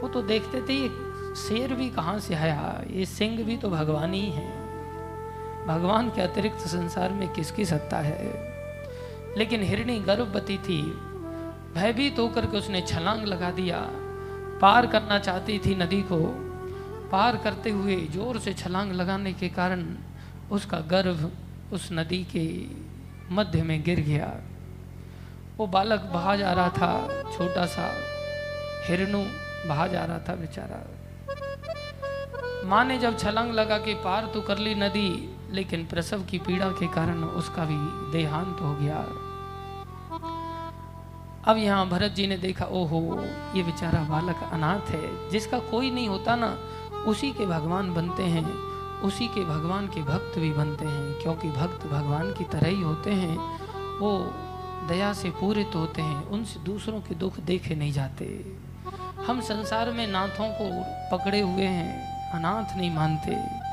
वो 0.00 0.08
तो 0.08 0.22
देखते 0.22 0.62
थे, 0.62 0.74
ये 0.74 0.88
शेर 1.34 1.74
भी 1.74 1.90
कहाँ 1.90 2.18
से 2.18 2.34
आया? 2.34 2.82
ये 2.90 3.06
सिंह 3.06 3.44
भी 3.44 3.56
तो 3.56 3.70
भगवान 3.70 4.14
ही 4.14 4.30
है। 4.30 4.64
भगवान 5.66 6.08
के 6.08 6.20
अतिरिक्त 6.20 6.58
संसार 6.58 7.12
में 7.12 7.28
किसकी 7.28 7.64
सत्ता 7.64 7.98
है? 7.98 8.54
लेकिन 9.38 9.62
हिरणी 9.62 9.98
गर्भवती 9.98 10.58
थी। 10.58 10.82
भयभीत 11.74 12.18
होकर 12.18 12.46
के 12.46 12.56
उसने 12.56 12.80
छलांग 12.80 13.24
लगा 13.24 13.50
दिया। 13.50 13.88
पार 14.60 14.86
करना 14.86 15.18
चाहती 15.18 15.58
थी 15.58 15.74
नदी 15.74 16.02
को। 16.02 16.40
पार 17.12 17.36
करते 17.36 17.70
हुए 17.70 17.96
ज़ोर 17.96 18.38
से 18.38 18.54
छलांग 18.54 18.92
लगाने 18.92 19.32
के 19.32 19.48
कारण 19.48 19.86
उसका 20.50 20.78
गर्भ 20.78 21.32
उस 21.72 21.88
नदी 21.92 22.26
के 22.36 22.66
मध्य 23.34 23.62
में 23.62 23.82
गिर 23.82 24.00
गया। 24.00 24.40
वो 25.58 25.66
बालक 25.66 26.00
बहा 26.00 26.36
जा 26.36 26.52
रहा 26.52 26.68
था, 26.68 27.22
छोटा 27.36 27.66
सा, 27.66 27.90
हिरनू 28.86 29.24
बहा 29.68 29.86
जा 29.86 30.04
रहा 30.04 30.18
था 30.18 30.34
बेचारा। 30.34 30.82
माँ 32.68 32.84
ने 32.84 32.98
जब 32.98 33.18
छलांग 33.18 33.52
लगा 33.52 33.78
के 33.78 33.94
पार 33.94 34.26
तो 34.34 34.40
कर 34.40 34.58
ली 34.58 34.74
नदी, 34.74 35.30
लेकिन 35.50 35.84
प्रसव 35.86 36.22
की 36.22 36.38
पीड़ा 36.38 36.68
के 36.68 36.86
कारण 36.86 37.24
उसका 37.24 37.64
भी 37.64 37.76
देहांत 38.12 38.60
हो 38.60 38.74
गया। 38.74 38.96
अब 41.44 41.56
यहाँ 41.56 41.88
भरत 41.88 42.12
जी 42.12 42.26
ने 42.26 42.36
देखा, 42.36 42.64
ओहो, 42.64 43.00
ये 43.56 43.62
बेचारा 43.62 44.00
बालक 44.04 44.48
अनाथ 44.52 44.90
है, 44.90 45.30
जिसका 45.30 45.58
कोई 45.58 45.90
नहीं 45.90 46.08
होता 46.08 46.36
ना, 46.36 46.56
उसी 47.06 47.32
के 47.32 47.46
भगवान 47.46 47.94
बनते 47.94 48.22
हैं, 48.22 48.46
उसी 49.00 49.28
के 49.28 49.44
भगवान 49.44 49.86
के 49.86 50.02
भक्त 50.02 50.38
भी 50.38 50.52
बनते 50.52 50.84
हैं, 50.84 51.22
क्योंकि 51.22 51.48
भक्त 51.48 51.86
भगवान 51.86 52.32
की 52.32 52.44
तरह 52.44 52.68
ही 52.68 52.82
होते 52.82 53.10
हैं, 53.10 53.36
वो 53.98 54.32
दया 54.88 55.12
से 55.12 55.30
पूरित 55.30 55.70
होते 55.74 56.02
हैं, 56.02 56.24
उनसे 56.24 56.60
दूसरों 56.60 57.00
के 57.00 57.14
दुख 57.14 57.36
देखे 57.40 57.74
नहीं 57.74 57.92
जाते। 57.92 58.52
हम 59.26 59.40
संसार 59.40 59.90
में 59.90 60.06
नाथों 60.06 60.48
को 60.48 60.84
पकड़े 61.16 61.40
हुए 61.40 61.62
हैं, 61.62 62.14
अनाथ 62.30 62.76
नहीं 62.76 62.90
मानते। 62.90 63.64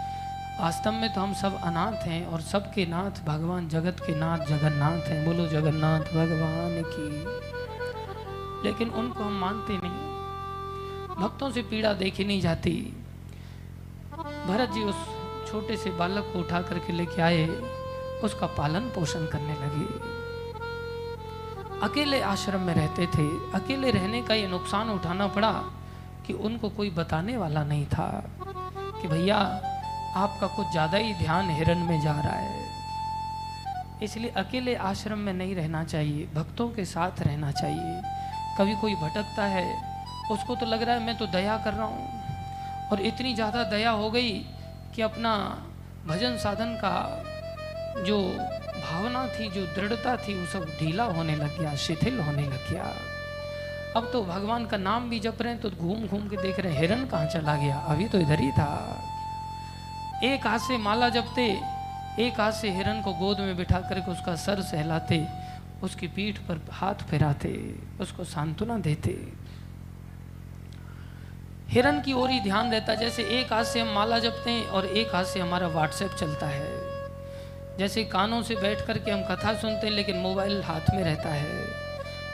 वास्तव 0.64 0.92
में 0.92 1.14
तो 1.14 1.22
हम 1.22 1.34
सब 1.34 1.62
अनाथ 1.62 2.08
हैं 2.08 2.26
और 2.26 2.42
सबके 2.42 2.86
नाथ 2.86 3.26
भगवान 3.26 3.70
जगत 3.70 4.00
के 4.00 4.16
नाथ 4.16 4.40
जगन्नाथ 4.40 4.98
हैं। 4.98 5.26
बोलो, 5.26 5.48
जगन्नाथ 5.48 6.02
भगवान 6.02 6.84
की। 6.86 7.42
लेकिन 8.68 8.90
उनको 8.90 9.24
हम 9.24 9.34
मानते 9.34 9.74
नहीं। 9.74 10.12
भक्तों 11.16 11.52
से 11.52 11.62
पीड़ा 11.62 11.94
देखी 11.94 12.24
नहीं 12.24 12.42
जाती। 12.42 12.94
भरत 14.48 14.70
जी 14.70 14.84
उस 14.84 14.96
छोटे 15.52 15.78
से 15.78 15.90
बालक 15.90 16.24
को 16.34 16.40
उठा 16.40 16.62
करके 16.62 16.94
लेके 16.94 17.22
आए, 17.22 17.48
उसका 18.24 18.48
पालन 18.48 18.82
पोषण 18.82 19.26
करने 19.26 19.54
लगे। 19.54 20.11
अकेले 21.84 22.20
आश्रम 22.22 22.62
में 22.62 22.74
रहते 22.74 23.06
थे। 23.08 23.28
अकेले 23.53 23.91
रहने 23.91 24.22
का 24.22 24.34
ये 24.36 24.48
नुकसान 24.48 24.90
उठाना 24.90 25.28
पड़ा 25.28 25.52
कि 26.28 26.34
उनको 26.40 26.70
कोई 26.70 26.90
बताने 26.90 27.38
वाला 27.38 27.64
नहीं 27.64 27.86
था 27.86 28.10
कि 29.02 29.08
भैया, 29.08 29.38
आपका 30.16 30.48
कुछ 30.48 30.72
ज़्यादा 30.72 30.98
ही 30.98 31.14
ध्यान 31.14 31.49
हिरन 31.49 31.78
में 31.78 32.02
जा 32.02 32.20
रहा 32.20 32.36
है। 32.36 32.70
इसलिए 34.03 34.30
अकेले 34.38 34.76
आश्रम 34.76 35.20
में 35.20 35.34
नहीं 35.34 35.56
रहना 35.56 35.84
चाहिए, 35.84 36.28
भक्तों 36.36 36.70
के 36.70 36.86
साथ 36.86 37.22
रहना 37.22 37.52
चाहिए। 37.52 38.02
कभी 38.58 38.76
कोई 38.76 38.95
भटकता 38.95 39.44
है, 39.45 39.66
उसको 40.32 40.56
तो 40.56 40.66
लग 40.66 40.84
रहा 40.84 40.95
है 40.95 41.06
मैं 41.06 41.18
तो 41.18 41.26
दया 41.28 41.58
कर 41.58 41.74
रहा 41.74 41.86
हूँ। 41.86 42.90
और 42.91 43.02
इतनी 43.02 43.34
ज़्यादा 43.36 43.64
दया 43.64 43.91
हो 43.91 44.10
गई 44.12 44.32
कि 44.95 45.02
अपना 45.02 45.34
भजन 46.08 46.38
साधन 46.38 46.76
का 46.84 46.95
जो 48.03 48.18
भावना 48.73 49.26
थी 49.27 49.49
जो 49.49 49.65
दृढ़ता 49.76 50.15
थी, 50.18 50.39
वो 50.39 50.45
सब 50.45 50.65
ढीला 50.80 51.03
होने 51.03 51.35
लग 51.35 51.60
गया, 51.60 51.76
शिथिल 51.76 52.19
होने 52.19 52.43
लग 52.43 52.69
गया। 52.72 52.93
अब 53.95 54.10
तो 54.14 54.23
भगवान 54.23 54.65
का 54.65 54.77
नाम 54.77 55.10
भी 55.10 55.19
जप 55.19 55.41
रहे 55.41 55.53
हैं 55.53 55.61
तो 55.61 55.69
घूम 55.69 56.07
घूम 56.07 56.27
के 56.30 56.38
देख 56.38 56.60
रहे 56.60 56.73
हैं 56.73 56.81
हिरन 56.81 57.06
कहाँ 57.06 57.26
चला 57.26 57.56
गया? 57.56 57.77
अभी 57.77 58.07
तो 58.07 58.19
इधर 58.19 58.39
ही 58.39 58.52
था। 58.52 59.02
एक 60.23 60.48
हाथ 60.48 60.60
से 60.60 60.77
माला 60.77 61.10
जपते, 61.10 61.45
एक 62.19 62.39
हाथ 62.39 62.52
से 62.52 62.69
हिरन 62.69 63.02
को 63.02 63.14
गोद 63.14 63.39
में 63.39 63.57
बिठा 63.57 63.80
करके 63.80 64.11
उसका 64.11 64.35
सर 64.35 64.61
सहलाते, 64.61 65.27
उसकी 65.84 66.07
पीठ 66.07 66.38
पर 66.38 66.61
हाथ 66.72 66.95
फिराते, 67.10 67.53
उसको 68.02 68.23
सांत्वना 68.23 68.77
देते। 68.77 69.11
हिरन 71.69 72.02
की 72.02 72.14
ओर 72.14 72.30
ही 72.30 72.39
ध्यान 72.39 72.72
रहता, 72.72 72.95
जैसे 72.95 73.23
एक 73.39 73.53
हाथ 73.53 73.64
से 73.64 73.80
हम 73.80 73.93
माला 73.95 74.19
जपते 74.19 74.52
हैं 74.52 74.65
और 74.68 74.85
एक 74.85 75.15
हाथ 75.15 75.26
से 75.26 75.39
हमारा 75.39 75.68
व्हाट्सएप 75.68 76.11
चलता 76.11 76.48
है। 76.48 76.91
जैसे 77.80 78.03
कानों 78.03 78.43
से 78.43 78.56
बैठ 78.56 78.88
करके 78.88 79.11
हम 79.11 79.23
कथा 79.23 79.53
सुनते 79.53 79.88
हैं, 79.88 79.93
लेकिन 79.93 80.18
मोबाइल 80.18 80.64
हाथ 80.64 80.81
में 80.93 81.03
रहता 81.03 81.30
है। 81.30 81.68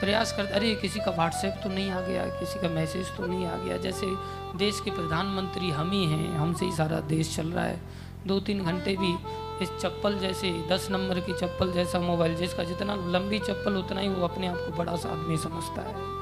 प्रयास 0.00 0.32
करते, 0.32 0.52
अरे, 0.52 0.74
किसी 0.74 1.00
का 1.00 1.10
व्हाट्सएप 1.10 1.60
तो 1.62 1.68
नहीं 1.68 1.90
आ 1.90 2.00
गया, 2.00 2.26
किसी 2.26 2.60
का 2.60 2.68
मैसेज 2.68 3.06
तो 3.16 3.26
नहीं 3.26 3.46
आ 3.46 3.56
गया। 3.56 3.76
जैसे 3.76 4.06
देश 4.56 4.80
के 4.80 4.90
प्रधानमंत्री 4.90 5.70
हम 5.70 5.90
ही 5.90 6.04
हैं, 6.04 6.36
हमसे 6.36 6.64
ही 6.64 6.72
सारा 6.72 7.00
देश 7.00 7.36
चल 7.36 7.46
रहा 7.46 7.64
है। 7.64 7.80
दो 8.26 8.40
तीन 8.40 8.64
घंटे 8.64 8.96
भी 8.96 9.16
इस 9.64 9.70
चप्पल 9.80 10.18
जैसे, 10.18 10.68
दस 10.68 10.88
नंबर 10.90 11.20
की 11.20 11.32
चप्पल 11.32 11.72
जैसा 11.72 12.00
मोबाइल, 12.00 12.36
जिसका 12.36 12.64
जितना 12.64 12.94
लंबी 12.94 13.38
चप्पल, 13.38 13.76
उतना 13.76 14.00
ही 14.00 14.08
वो 14.08 14.28
अपने 14.28 14.46
आप 14.46 14.56
को 14.56 14.76
बड़ा 14.76 14.96
सा 14.96 15.08
आदमी 15.08 15.36
समझता 15.36 15.82
है। 15.82 16.18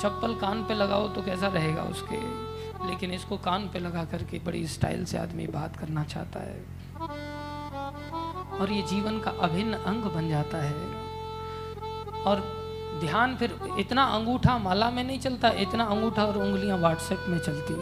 चप्पल 0.00 0.34
कान 0.34 0.64
पे 0.64 0.74
लगाओ 0.74 1.08
तो 1.08 1.22
कैसा 1.22 1.46
रहेगा 1.46 1.82
उसके? 1.82 2.50
लेकिन 2.86 3.10
इसको 3.10 3.36
कान 3.36 3.68
पे 3.68 3.78
लगा 3.78 4.04
करके 4.04 4.38
बड़ी 4.38 4.66
स्टाइल 4.66 5.04
से 5.04 5.18
आदमी 5.18 5.46
बात 5.46 5.76
करना 5.76 6.04
चाहता 6.04 6.40
है। 6.40 6.64
और 8.60 8.72
ये 8.72 8.82
जीवन 8.84 9.18
का 9.18 9.30
अभिन्न 9.40 9.74
अंग 9.84 10.02
बन 10.14 10.28
जाता 10.28 10.58
है। 10.58 10.74
और 12.22 12.42
ध्यान 13.00 13.36
फिर 13.36 13.54
इतना 13.78 14.02
अंगूठा 14.14 14.58
माला 14.58 14.90
में 14.90 15.02
नहीं 15.04 15.18
चलता, 15.20 15.48
इतना 15.58 15.84
अंगूठा 15.86 16.24
और 16.24 16.36
उंगलियाँ 16.38 16.78
व्हाट्सएप 16.78 17.24
में 17.28 17.38
चलती 17.38 17.74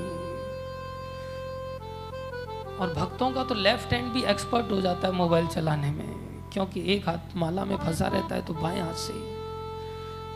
और 2.77 2.93
भक्तों 2.95 3.31
का 3.31 3.45
तो 3.45 3.55
लेफ़्ट 3.57 3.93
हैंड 3.93 4.13
भी 4.13 4.23
एक्सपर्ट 4.25 4.71
हो 4.71 4.81
जाता 4.81 5.09
है 5.09 5.15
मोबाइल 5.15 5.47
चलाने 5.49 5.91
में, 5.91 6.15
क्योंकि 6.53 6.83
एक 6.95 7.09
हाथ 7.09 7.37
माला 7.37 7.65
में 7.65 7.77
फंसा 7.77 8.07
रहता 8.09 8.35
है 8.35 8.43
तो 8.43 8.55
बाएँ 8.55 8.81
हाथ 8.81 8.95
से 8.97 9.13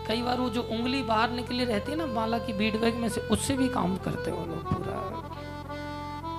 कई 0.09 0.23
बार 0.23 0.39
वो 0.39 0.49
जो 0.51 0.63
उंगली 0.73 1.03
बाहर 1.03 1.31
निकली 1.31 1.65
रहती 1.65 1.93
है 1.93 1.99
ना, 1.99 2.07
माला 2.07 2.39
की 2.39 2.53
बीट 2.53 2.81
बैग 2.81 2.95
में 2.95 3.09
से, 3.09 3.21
उससे 3.31 3.57
भी 3.57 3.69
काम 3.69 3.97
करते 3.97 4.31
हो 4.31 4.45
लोग 4.47 4.73
पूरा। 4.73 4.97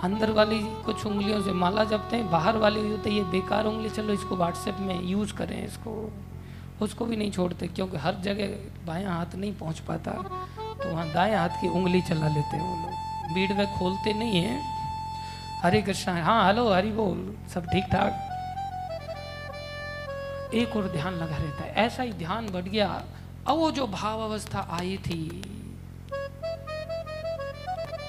अंदर 0.03 0.31
वाली 0.31 0.59
कुछ 0.85 1.05
उंगलियों 1.05 1.41
से 1.41 1.51
माला 1.53 1.83
जपते 1.85 2.15
हैं, 2.17 2.29
बाहर 2.31 2.57
वाली 2.57 2.79
होती 2.81 3.09
ये 3.09 3.23
बेकार 3.31 3.65
उंगली, 3.65 3.89
चलो 3.89 4.13
इसको 4.13 4.35
व्हाट्सएप 4.35 4.77
में 4.79 5.03
यूज़ 5.03 5.33
करें 5.33 5.63
इसको। 5.65 5.91
उसको 6.81 7.05
भी 7.05 7.15
नहीं 7.15 7.31
छोड़ते, 7.31 7.67
क्योंकि 7.67 7.97
हर 7.97 8.15
जगह 8.23 8.47
बायां 8.87 9.13
हाथ 9.13 9.35
नहीं 9.35 9.53
पहुँच 9.55 9.79
पाता 9.79 10.11
तो 10.11 10.89
वहाँ 10.89 11.07
दाएँ 11.11 11.35
हाथ 11.35 11.49
की 11.61 11.67
उंगली 11.69 12.01
चला 12.03 12.27
लेते 12.27 12.57
हैं 12.57 12.63
वो 12.63 12.75
लोग। 12.75 13.33
बीट 13.33 13.51
में 13.57 13.67
खोलते 13.77 14.13
नहीं 14.13 14.41
हैं। 14.41 14.59
हरे 15.61 15.81
कृष्णा 15.81 16.23
हाँ 16.23 16.45
हेलो 16.47 16.67
हरि 16.73 16.91
बोल, 16.91 17.35
सब 17.53 17.65
ठीक 17.65 17.83
ठाक। 17.91 18.11
एक 20.53 20.75
और 20.77 20.87
ध्यान 20.91 21.13
लगा 21.13 21.37
रहता 21.37 21.63
है, 21.63 21.73
ऐसा 21.85 22.03
ही 22.03 22.11
ध्यान 22.15 22.49
बढ़ 22.51 22.63
गया। 22.63 22.87
अब 23.47 23.57
वो 23.57 23.71
जो 23.71 23.87
भाव 23.89 24.21
अवस्था 24.21 24.67
आई 24.71 24.97
थी, 24.97 25.23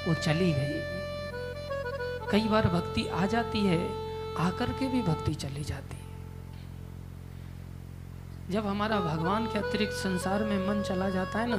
वो 0.09 0.15
चली 0.15 0.53
गई। 0.53 1.03
कई 2.35 2.47
बार 2.49 2.67
भक्ति 2.67 3.03
आ 3.09 3.27
जाती 3.27 3.61
है, 3.61 3.77
आकर 4.39 4.71
के 4.79 4.87
भी 4.87 5.01
भक्ति 5.03 5.35
चली 5.35 5.65
जाती 5.65 5.97
है। 5.97 6.03
जब 8.51 8.67
हमारा 8.67 8.97
भगवान 9.01 9.45
के 9.47 9.59
अतिरिक्त 9.59 9.93
संसार 9.93 10.43
में 10.45 10.57
मन 10.69 10.83
चला 10.83 11.11
जाता 11.11 11.39
है 11.39 11.49
ना 11.51 11.57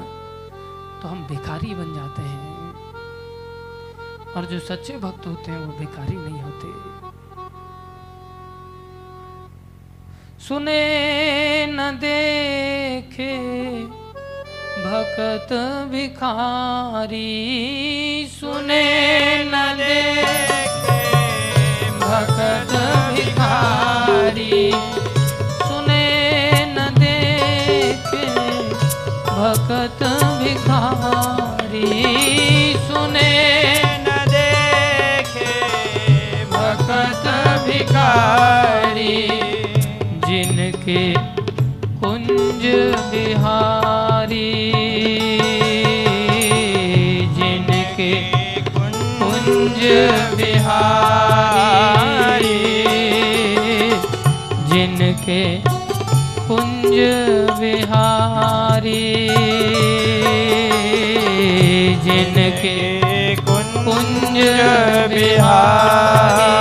तो 1.01 1.07
हम 1.07 1.21
भिखारी 1.27 1.73
बन 1.75 1.93
जाते 1.95 2.21
हैं। 2.21 2.41
और 4.33 4.45
जो 4.45 4.59
सच्चे 4.59 4.97
भक्त 4.97 5.27
होते 5.27 5.51
हैं, 5.51 5.59
वो 5.59 5.77
भिखारी 5.79 6.17
नहीं 6.17 6.41
होते। 6.41 6.67
सुने 10.43 10.83
न 11.69 11.79
देखे 11.97 13.31
भक्त 14.83 15.53
भिखारी, 15.91 17.31
सुने 18.31 18.83
न 19.45 19.63
देखे 19.77 20.54
भक्त 22.05 22.71
भिखारी। 23.15 24.71
सुने 25.61 26.03
न 26.75 26.87
देखे 26.99 28.27
भक्त 29.29 30.03
भिखारी। 30.41 31.89
सुने 32.87 33.31
न 34.05 34.17
देखे 34.29 35.53
भक्त 36.55 37.27
भिखारी। 37.67 39.17
जिनके 40.27 41.03
कुंज 41.99 42.63
बिहारी 43.11 44.04
बिहारी 50.37 51.01
जिनके 54.71 55.43
कुंज 56.47 56.95
बिहारी 57.59 59.03
जिनके 62.05 62.77
कुंज 63.45 64.37
बिहारी। 65.13 66.53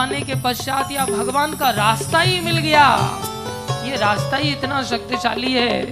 पाने 0.00 0.20
के 0.20 0.34
पश्चात 0.34 0.92
या 0.92 1.04
भगवान 1.04 1.54
का 1.54 1.70
रास्ता 1.70 2.20
ही 2.20 2.40
मिल 2.40 2.58
गया। 2.58 2.84
ये 3.84 3.96
रास्ता 3.96 4.36
ही 4.36 4.50
इतना 4.50 4.82
शक्तिशाली 4.82 5.52
है 5.52 5.82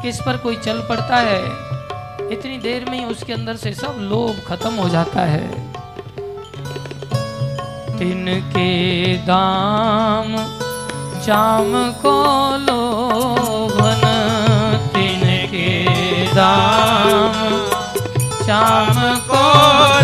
कि 0.00 0.08
इस 0.08 0.18
पर 0.26 0.36
कोई 0.36 0.56
चल 0.56 0.80
पड़ता 0.88 1.16
है। 1.16 1.40
इतनी 2.32 2.58
देर 2.58 2.84
में 2.90 2.98
ही 2.98 3.04
उसके 3.04 3.32
अंदर 3.32 3.56
से 3.56 3.72
सब 3.72 3.96
लोभ 4.00 4.42
खत्म 4.48 4.74
हो 4.74 4.88
जाता 4.88 5.20
है। 5.20 5.48
तिनके 7.98 8.68
दाम, 9.22 10.36
चाम 11.24 11.72
को 12.02 12.16
लोभन, 12.66 14.04
तिनके 14.94 15.68
दाम, 16.34 17.32
चाम 18.46 19.02
को 19.30 19.42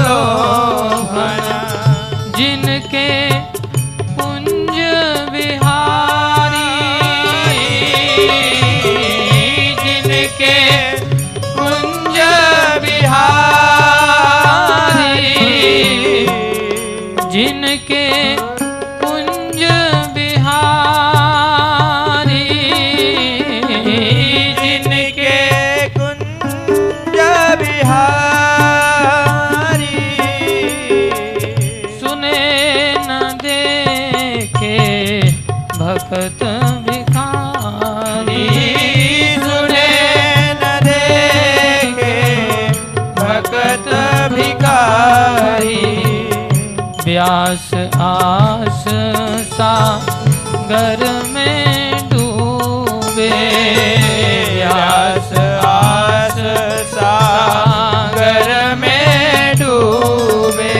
लोभन। 0.08 1.55
जिनके 2.38 3.06
व्यास 47.16 47.70
आस 47.96 48.82
सागर 49.52 51.02
में 51.26 52.08
डूबे। 52.08 53.28
व्यास 54.50 55.32
आस 55.64 56.36
सागर 56.90 58.50
में 58.76 59.56
डूबे। 59.56 60.74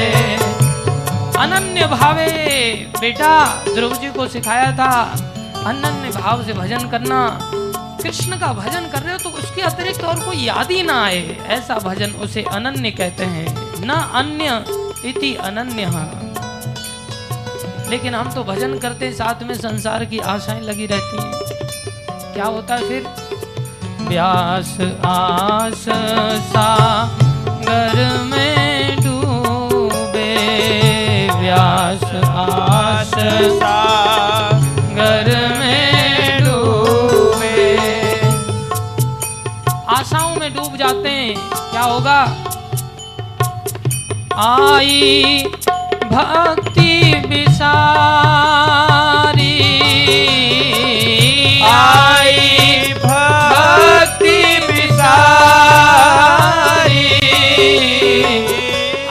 अनन्य 1.38 1.86
भावे 1.86 2.28
बेटा 3.00 3.32
ध्रुव 3.74 3.94
जी 3.94 4.08
को 4.08 4.28
सिखाया 4.28 4.70
था 4.72 4.92
अनन्य 5.64 6.20
भाव 6.20 6.44
से 6.44 6.52
भजन 6.52 6.88
करना। 6.88 7.22
कृष्ण 8.02 8.38
का 8.38 8.52
भजन 8.52 8.90
कर 8.92 9.02
रहे 9.02 9.12
हो 9.12 9.18
तो 9.18 9.30
उसके 9.38 9.62
अतिरिक्त 9.62 10.04
और 10.04 10.20
कोई 10.20 10.44
याद 10.44 10.70
ही 10.70 10.82
ना 10.82 11.02
आए। 11.04 11.36
ऐसा 11.48 11.78
भजन 11.78 12.10
उसे 12.20 12.42
अनन्य 12.52 12.90
कहते 12.90 13.24
हैं। 13.24 13.46
न 13.80 13.90
अन्य 14.14 14.64
इति 15.08 15.34
अनन्य। 15.34 16.24
लेकिन 17.90 18.14
हम 18.14 18.32
तो 18.32 18.44
भजन 18.44 18.78
करते 18.78 19.12
साथ 19.12 19.42
में 19.42 19.54
संसार 19.54 20.04
की 20.04 20.18
आशाएँ 20.18 20.60
लगी 20.60 20.86
रहती 20.86 21.22
हैं। 21.22 21.32
क्या 22.34 22.44
होता 22.44 22.74
है 22.74 22.88
फिर? 22.88 23.06
व्यास 24.08 24.78
आस 25.04 25.84
सागर 26.48 28.24
में 28.24 28.96
डूबे। 28.96 30.30
व्यास 31.40 32.04
आस 32.24 33.10
सागर 33.62 35.30
में 35.58 36.44
डूबे। 36.44 37.78
आशाओं 39.88 40.36
में 40.36 40.54
डूब 40.54 40.76
जाते 40.76 41.08
हैं। 41.08 41.34
क्या 41.70 41.82
होगा? 41.82 42.20
आई 44.38 45.44
भक्ति 46.16 46.92
विसारी। 47.28 48.04
आई 51.70 52.92
भक्ति 53.02 54.38
बिसारी 54.68 55.44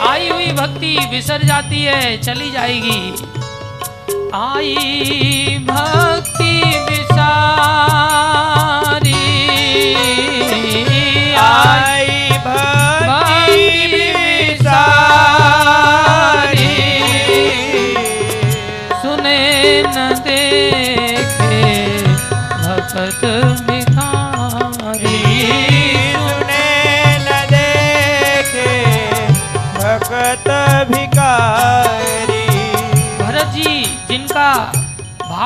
आई 0.08 0.28
हुई 0.28 0.50
भक्ति 0.52 0.92
विसर 1.12 1.40
जाती 1.46 1.82
है 1.82 2.16
चली 2.22 2.50
जाएगी। 2.50 3.00
आई 4.34 5.58
भक्ति 5.70 6.54
विसारी। 6.90 7.26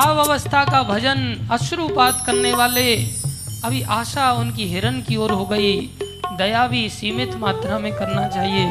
भाव 0.01 0.17
अवस्था 0.19 0.63
का 0.65 0.81
भजन 0.83 1.49
अश्रुपात 1.51 2.23
करने 2.25 2.53
वाले, 2.53 2.95
अभी 3.65 3.81
आशा 3.91 4.31
उनकी 4.31 4.65
हिरन 4.65 4.99
की 5.01 5.15
ओर 5.15 5.31
हो 5.31 5.45
गई। 5.45 5.75
दया 6.37 6.65
भी 6.67 6.89
सीमित 6.89 7.35
मात्रा 7.35 7.77
में 7.79 7.91
करना 7.93 8.27
चाहिए। 8.27 8.63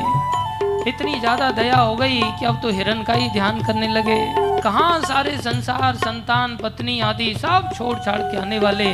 इतनी 0.89 1.21
ज़्यादा 1.21 1.51
दया 1.51 1.77
हो 1.77 1.95
गई 1.97 2.21
कि 2.31 2.47
अब 2.47 2.61
तो 2.63 2.71
हिरन 2.71 3.03
का 3.03 3.13
ही 3.13 3.29
ध्यान 3.29 3.63
करने 3.63 3.89
लगे। 3.89 4.19
कहाँ 4.63 5.01
सारे 5.01 5.37
संसार, 5.39 5.97
संतान, 5.97 6.57
पत्नी 6.57 7.01
आदि 7.01 7.35
सब 7.35 7.71
छोड़ 7.77 7.97
छाड़ 7.99 8.21
के 8.21 8.37
आने 8.37 8.59
वाले? 8.59 8.91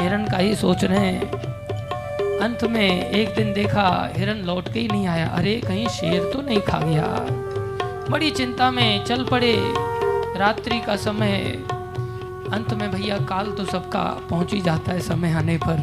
हिरन 0.00 0.26
का 0.30 0.38
ही 0.38 0.54
सोच 0.56 0.84
रहे 0.84 1.06
हैं। 1.06 2.40
अंत 2.40 2.64
में 2.64 3.10
एक 3.10 3.34
दिन 3.34 3.52
देखा 3.52 3.88
हिरन 4.16 4.44
लौट 4.46 4.72
के 4.72 4.80
ही 4.80 4.88
नहीं 4.88 5.06
आया। 5.06 5.28
अरे, 5.28 5.60
कहीं 5.66 5.88
शेर 5.88 6.30
तो 6.32 6.42
नहीं 6.42 6.60
खा 6.60 6.78
गया। 6.78 7.06
बड़ी 8.10 8.30
चिंता 8.30 8.70
में 8.70 9.04
चल 9.04 9.24
पड़े। 9.24 9.54
रात्रि 10.36 10.80
का 10.80 10.96
समय 10.96 11.36
अंत 12.52 12.72
में 12.72 12.90
भैया, 12.90 13.16
काल 13.18 13.50
तो 13.50 13.64
सबका 13.64 14.02
पहुँच 14.30 14.52
ही 14.52 14.60
जाता 14.60 14.92
है 14.92 15.00
समय 15.00 15.32
आने 15.32 15.56
पर। 15.58 15.78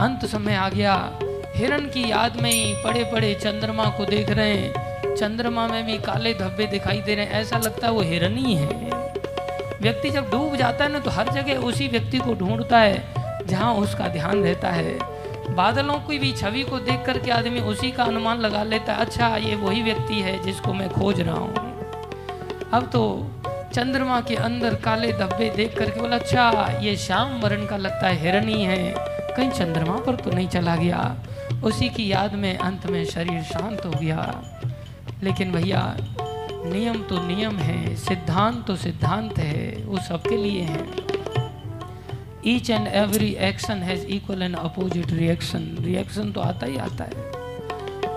अंत 0.00 0.24
समय 0.26 0.54
आ 0.54 0.68
गया। 0.68 0.94
हिरण 1.56 1.86
की 1.86 2.10
याद 2.10 2.40
में 2.42 2.50
ही 2.50 2.74
पड़े 2.84 3.04
पड़े 3.04 3.32
चंद्रमा 3.34 3.84
को 3.88 4.04
देख 4.04 4.30
रहे 4.30 4.56
हैं। 4.56 5.14
चंद्रमा 5.16 5.66
में 5.68 5.84
भी 5.86 5.98
काले 5.98 6.34
धब्बे 6.34 6.66
दिखाई 6.66 7.00
दे 7.00 7.14
रहे 7.14 7.24
हैं। 7.24 7.32
ऐसा 7.32 7.58
लगता 7.58 7.86
है 7.86 7.92
वो 7.92 8.02
हिरन 8.02 8.36
ही 8.36 8.54
है। 8.54 8.68
व्यक्ति 9.82 10.10
जब 10.10 10.30
डूब 10.30 10.56
जाता 10.56 10.84
है 10.84 10.92
ना 10.92 10.98
तो 10.98 11.10
हर 11.10 11.28
जगह 11.28 11.62
उसी 11.62 11.88
व्यक्ति 11.88 12.18
को 12.18 12.34
ढूंढता 12.34 12.78
है, 12.78 13.02
जहाँ 13.46 13.74
उसका 13.74 14.08
ध्यान 14.08 14.42
रहता 14.42 14.70
है। 14.70 14.98
बादलों 15.54 15.98
की 15.98 16.18
भी 16.18 16.32
छवि 16.32 16.62
को 16.62 16.78
देख 16.80 17.04
करके 17.06 17.30
आदमी 17.30 17.60
उसी 17.60 17.90
का 17.90 18.04
अनुमान 18.04 18.38
लगा 18.38 18.62
लेता 18.62 18.92
है 18.92 19.00
अच्छा 19.00 19.36
ये 19.36 19.54
वही 19.56 19.82
व्यक्ति 19.82 20.20
है 20.20 20.42
जिसको 20.42 20.72
मैं 20.72 20.88
खोज 20.90 21.20
रहा 21.20 21.34
हूँ। 21.34 21.70
अब 22.72 22.88
तो 22.92 23.02
चंद्रमा 23.72 24.20
के 24.20 24.34
अंदर 24.34 24.74
काले 24.74 25.12
धब्बे 25.12 25.52
देख 25.56 25.78
करके 25.78 26.00
बोला 26.00 26.16
अच्छा 26.16 26.78
ये 26.82 26.96
श्याम 26.96 27.40
वर्ण 27.40 27.66
का 27.66 27.76
लगता 27.76 28.08
है 28.08 28.20
हिरन 28.20 28.48
ही। 28.48 28.62
है 28.62 28.94
कहीं 29.36 29.50
चंद्रमा 29.50 29.96
पर 29.96 30.16
तो 30.16 30.30
नहीं 30.30 30.48
चला 30.48 30.76
गया। 30.76 31.16
उसी 31.64 31.88
की 31.88 32.12
याद 32.12 32.34
में 32.34 32.58
अंत 32.58 32.86
में 32.86 33.04
शरीर 33.04 33.42
शांत 33.42 33.82
हो 33.86 33.90
गया। 33.90 34.42
लेकिन 35.22 35.52
भैया, 35.52 35.96
नियम 36.64 37.02
तो 37.02 37.26
नियम 37.26 37.56
है, 37.56 37.96
सिद्धांत 37.96 38.66
तो 38.66 38.76
सिद्धांत 38.76 39.38
है, 39.38 39.82
वो 39.86 39.98
सबके 39.98 40.36
लिए 40.36 40.62
है। 40.62 40.86
Each 42.46 42.70
and 42.70 42.88
every 42.88 43.32
action 43.34 43.74
has 43.74 44.06
equal 44.06 44.42
and 44.42 44.56
opposite 44.56 45.10
reaction 45.10 45.76
reaction 45.80 46.32
तो 46.32 46.40
आता 46.40 46.66
ही 46.66 46.76
आता 46.76 47.04
है। 47.04 47.32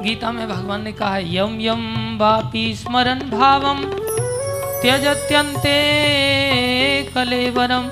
गीता 0.03 0.31
में 0.31 0.49
भगवान 0.49 0.81
ने 0.81 0.91
कहा 0.91 1.15
है, 1.15 1.35
यम 1.35 1.57
यम 1.61 2.17
वापी 2.17 2.75
स्मरण 2.75 3.19
भावम। 3.19 4.04
त्यजत्यंते 4.81 5.77
कलेवरम 7.03 7.89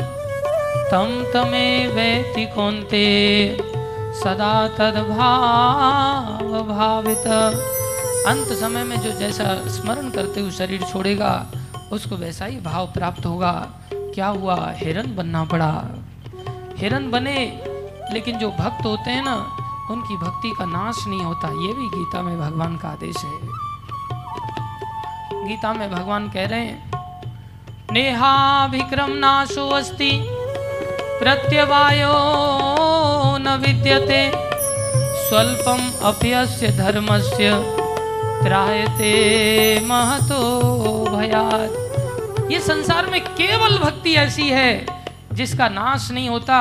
तम 0.91 1.31
तमे 1.33 1.87
वैति 1.87 2.45
कौंते 2.45 3.07
सदा 4.23 4.67
तद्भाव 4.67 6.63
भावित 6.63 7.27
अंत 8.27 8.47
समय 8.47 8.83
में 8.83 8.99
जो 9.01 9.11
जैसा 9.11 9.67
स्मरण 9.67 10.09
करते 10.09 10.41
हुए 10.41 10.51
शरीर 10.51 10.81
छोड़ेगा, 10.81 11.47
उसको 11.91 12.15
वैसा 12.15 12.45
ही 12.45 12.57
भाव 12.57 12.85
प्राप्त 12.87 13.25
होगा। 13.25 13.69
क्या 13.93 14.27
हुआ? 14.27 14.71
हिरन 14.75 15.15
बनना 15.15 15.43
पड़ा। 15.43 15.85
हिरन 16.77 17.11
बने, 17.11 17.63
लेकिन 18.13 18.37
जो 18.37 18.49
भक्त 18.49 18.85
होते 18.85 19.11
हैं 19.11 19.23
ना, 19.25 19.35
उनकी 19.91 20.17
भक्ति 20.17 20.53
का 20.59 20.65
नाश 20.65 21.03
नहीं 21.07 21.21
होता। 21.21 21.47
ये 21.47 21.73
भी 21.73 21.87
गीता 21.97 22.21
में 22.21 22.39
भगवान 22.39 22.77
का 22.77 22.89
आदेश 22.89 23.17
है। 23.17 23.72
गीता 25.43 25.73
में 25.73 25.89
भगवान 25.91 26.29
कह 26.29 26.45
रहे 26.47 26.59
हैं 26.59 26.91
नेहा 27.91 28.65
विक्रम 28.65 29.11
नाशो 29.11 29.67
अस्ति, 29.69 30.11
प्रत्यवायो 31.19 32.13
न 33.39 33.55
विद्यते, 33.61 34.21
स्वल्पम 35.23 35.81
अप्यस्य 36.07 36.67
धर्मस्य 36.77 37.51
त्रायते 38.43 39.13
महतो 39.85 40.41
भयात। 41.09 42.49
ये 42.51 42.59
संसार 42.59 43.09
में 43.09 43.21
केवल 43.21 43.77
भक्ति 43.77 44.13
ऐसी 44.15 44.49
है, 44.49 44.85
जिसका 45.33 45.69
नाश 45.69 46.09
नहीं 46.11 46.29
होता 46.29 46.59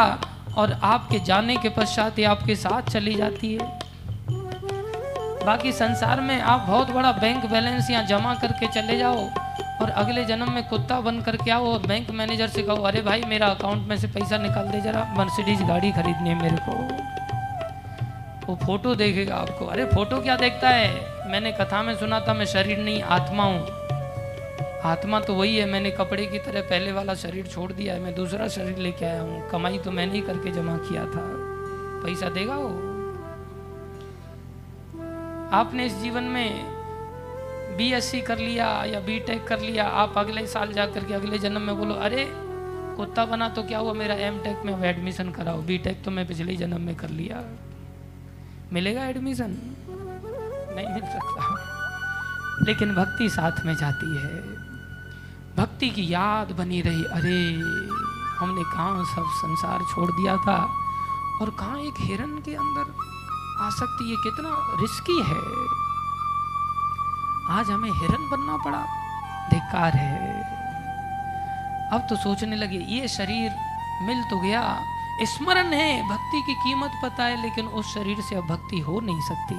और 0.58 0.72
आपके 0.84 1.18
जाने 1.18 1.56
के 1.56 1.68
पश्चात 1.68 2.18
ही 2.18 2.24
आपके 2.24 2.54
साथ 2.56 2.90
चली 2.90 3.14
जाती 3.14 3.54
है। 3.54 3.81
बाकी 5.46 5.72
संसार 5.72 6.20
में 6.20 6.40
आप 6.40 6.60
बहुत 6.60 6.90
बड़ा 6.90 7.12
बैंक 7.12 7.46
बैलेंस 7.46 7.90
यहाँ 7.90 8.04
जमा 8.04 8.34
करके 8.34 8.66
चले 8.66 8.98
जाओ 8.98 9.24
और 9.82 9.90
अगले 9.90 10.24
जन्म 10.24 10.52
में 10.52 10.68
कुत्ता 10.68 11.00
बन 11.00 11.20
करके 11.20 11.50
आओ 11.50 11.72
और 11.72 11.86
बैंक 11.86 12.10
मैनेजर 12.10 12.48
से 12.48 12.62
कहो, 12.62 12.82
अरे 12.82 13.00
भाई, 13.00 13.22
मेरा 13.22 13.46
अकाउंट 13.46 13.88
में 13.88 13.96
से 13.96 14.06
पैसा 14.06 14.38
निकाल 14.38 14.68
दे 14.68 14.80
जरा 14.80 15.14
मर्सिडीज 15.18 15.62
गाड़ी 15.62 15.92
खरीदनी 15.92 16.28
है 16.28 16.42
मेरे 16.42 16.56
को। 16.56 16.72
वो 18.46 18.56
फ़ोटो 18.56 18.94
देखेगा 18.94 19.34
आपको। 19.34 19.66
अरे 19.66 19.84
फ़ोटो 19.84 20.20
क्या 20.20 20.36
देखता 20.36 20.68
है? 20.68 21.30
मैंने 21.30 21.52
कथा 21.52 21.82
में 21.82 21.94
सुना 21.96 22.20
था, 22.20 22.34
मैं 22.34 22.46
शरीर 22.46 22.78
नहीं, 22.78 23.02
आत्मा 23.02 23.44
हूँ। 23.44 23.66
आत्मा 24.84 25.20
तो 25.20 25.34
वही 25.34 25.56
है, 25.56 25.66
मैंने 25.66 25.90
कपड़े 25.90 26.26
की 26.26 26.38
तरह 26.38 26.60
पहले 26.60 26.92
वाला 26.92 27.14
शरीर 27.14 27.46
छोड़ 27.46 27.72
दिया 27.72 27.94
है, 27.94 28.00
मैं 28.00 28.14
दूसरा 28.14 28.48
शरीर 28.48 28.78
लेके 28.78 29.04
आया 29.04 29.20
हूँ। 29.20 29.50
कमाई 29.50 29.78
तो 29.78 29.90
मैंने 29.90 30.12
ही 30.12 30.20
करके 30.20 30.50
जमा 30.50 30.76
किया 30.76 31.02
था। 31.02 31.26
पैसा 32.04 32.28
देगा 32.28 32.54
वो? 32.54 32.91
आपने 35.52 35.86
इस 35.86 35.96
जीवन 35.96 36.22
में 36.22 36.64
बीएससी 37.76 38.20
कर 38.20 38.38
लिया 38.38 38.84
या 38.84 39.00
बीटेक 39.00 39.46
कर 39.46 39.60
लिया, 39.60 39.88
आप 39.88 40.18
अगले 40.18 40.46
साल 40.46 40.72
जा 40.72 40.86
करके 40.86 41.14
अगले 41.14 41.38
जन्म 41.38 41.60
में 41.60 41.78
बोलो, 41.78 41.94
अरे, 41.94 42.32
कुत्ता 42.96 43.24
बना 43.24 43.48
तो 43.48 43.62
क्या 43.62 43.78
हुआ 43.78 43.92
मेरा 43.92 44.14
एम 44.14 44.38
टेक 44.38 44.62
में? 44.66 44.82
एडमिशन 44.82 45.30
कराओ। 45.30 45.62
बीटेक 45.62 46.04
तो 46.04 46.10
मैं 46.10 46.26
पिछले 46.26 46.56
जन्म 46.56 46.80
में 46.80 46.96
कर 46.96 47.08
लिया। 47.08 47.42
मिलेगा 48.72 49.04
एडमिशन 49.04 49.56
नहीं 50.76 50.88
मिल 50.88 51.02
सकता। 51.02 51.68
लेकिन 52.68 52.94
भक्ति 52.94 53.28
साथ 53.28 53.66
में 53.66 53.76
जाती 53.76 54.16
है। 54.16 54.56
भक्ति 55.56 55.90
की 55.90 56.12
याद 56.12 56.52
बनी 56.52 56.80
रही। 56.80 57.04
अरे, 57.04 57.54
हमने 58.36 58.62
कहाँ 58.62 59.04
सब 59.04 59.24
संसार 59.28 59.80
छोड़ 59.80 60.10
दिया 60.10 60.36
था 60.36 60.64
और 61.42 61.50
कहाँ 61.50 61.80
एक 61.80 61.94
हिरन 61.98 62.42
के 62.44 62.54
अंदर 62.54 63.12
आसक्ति 63.66 64.10
ये 64.10 64.16
कितना 64.16 64.50
रिस्की 64.80 65.18
है। 65.22 65.72
आज 67.58 67.70
हमें 67.70 67.90
हिरन 67.90 68.30
बनना 68.30 68.56
पड़ा। 68.56 68.86
धिक्कार 69.50 69.92
है। 69.94 70.42
अब 71.92 72.06
तो 72.10 72.16
सोचने 72.16 72.56
लगे, 72.56 72.78
ये 72.78 73.08
शरीर 73.08 73.52
मिल 74.02 74.22
तो 74.22 74.40
गया। 74.40 74.80
स्मरण 75.22 75.66
है, 75.66 76.08
भक्ति 76.08 76.42
की 76.46 76.54
कीमत 76.54 76.90
पता 77.02 77.24
है, 77.24 77.42
लेकिन 77.42 77.66
उस 77.66 77.94
शरीर 77.94 78.20
से 78.20 78.34
अब 78.34 78.44
भक्ति 78.44 78.78
हो 78.78 79.00
नहीं 79.00 79.20
सकती। 79.20 79.54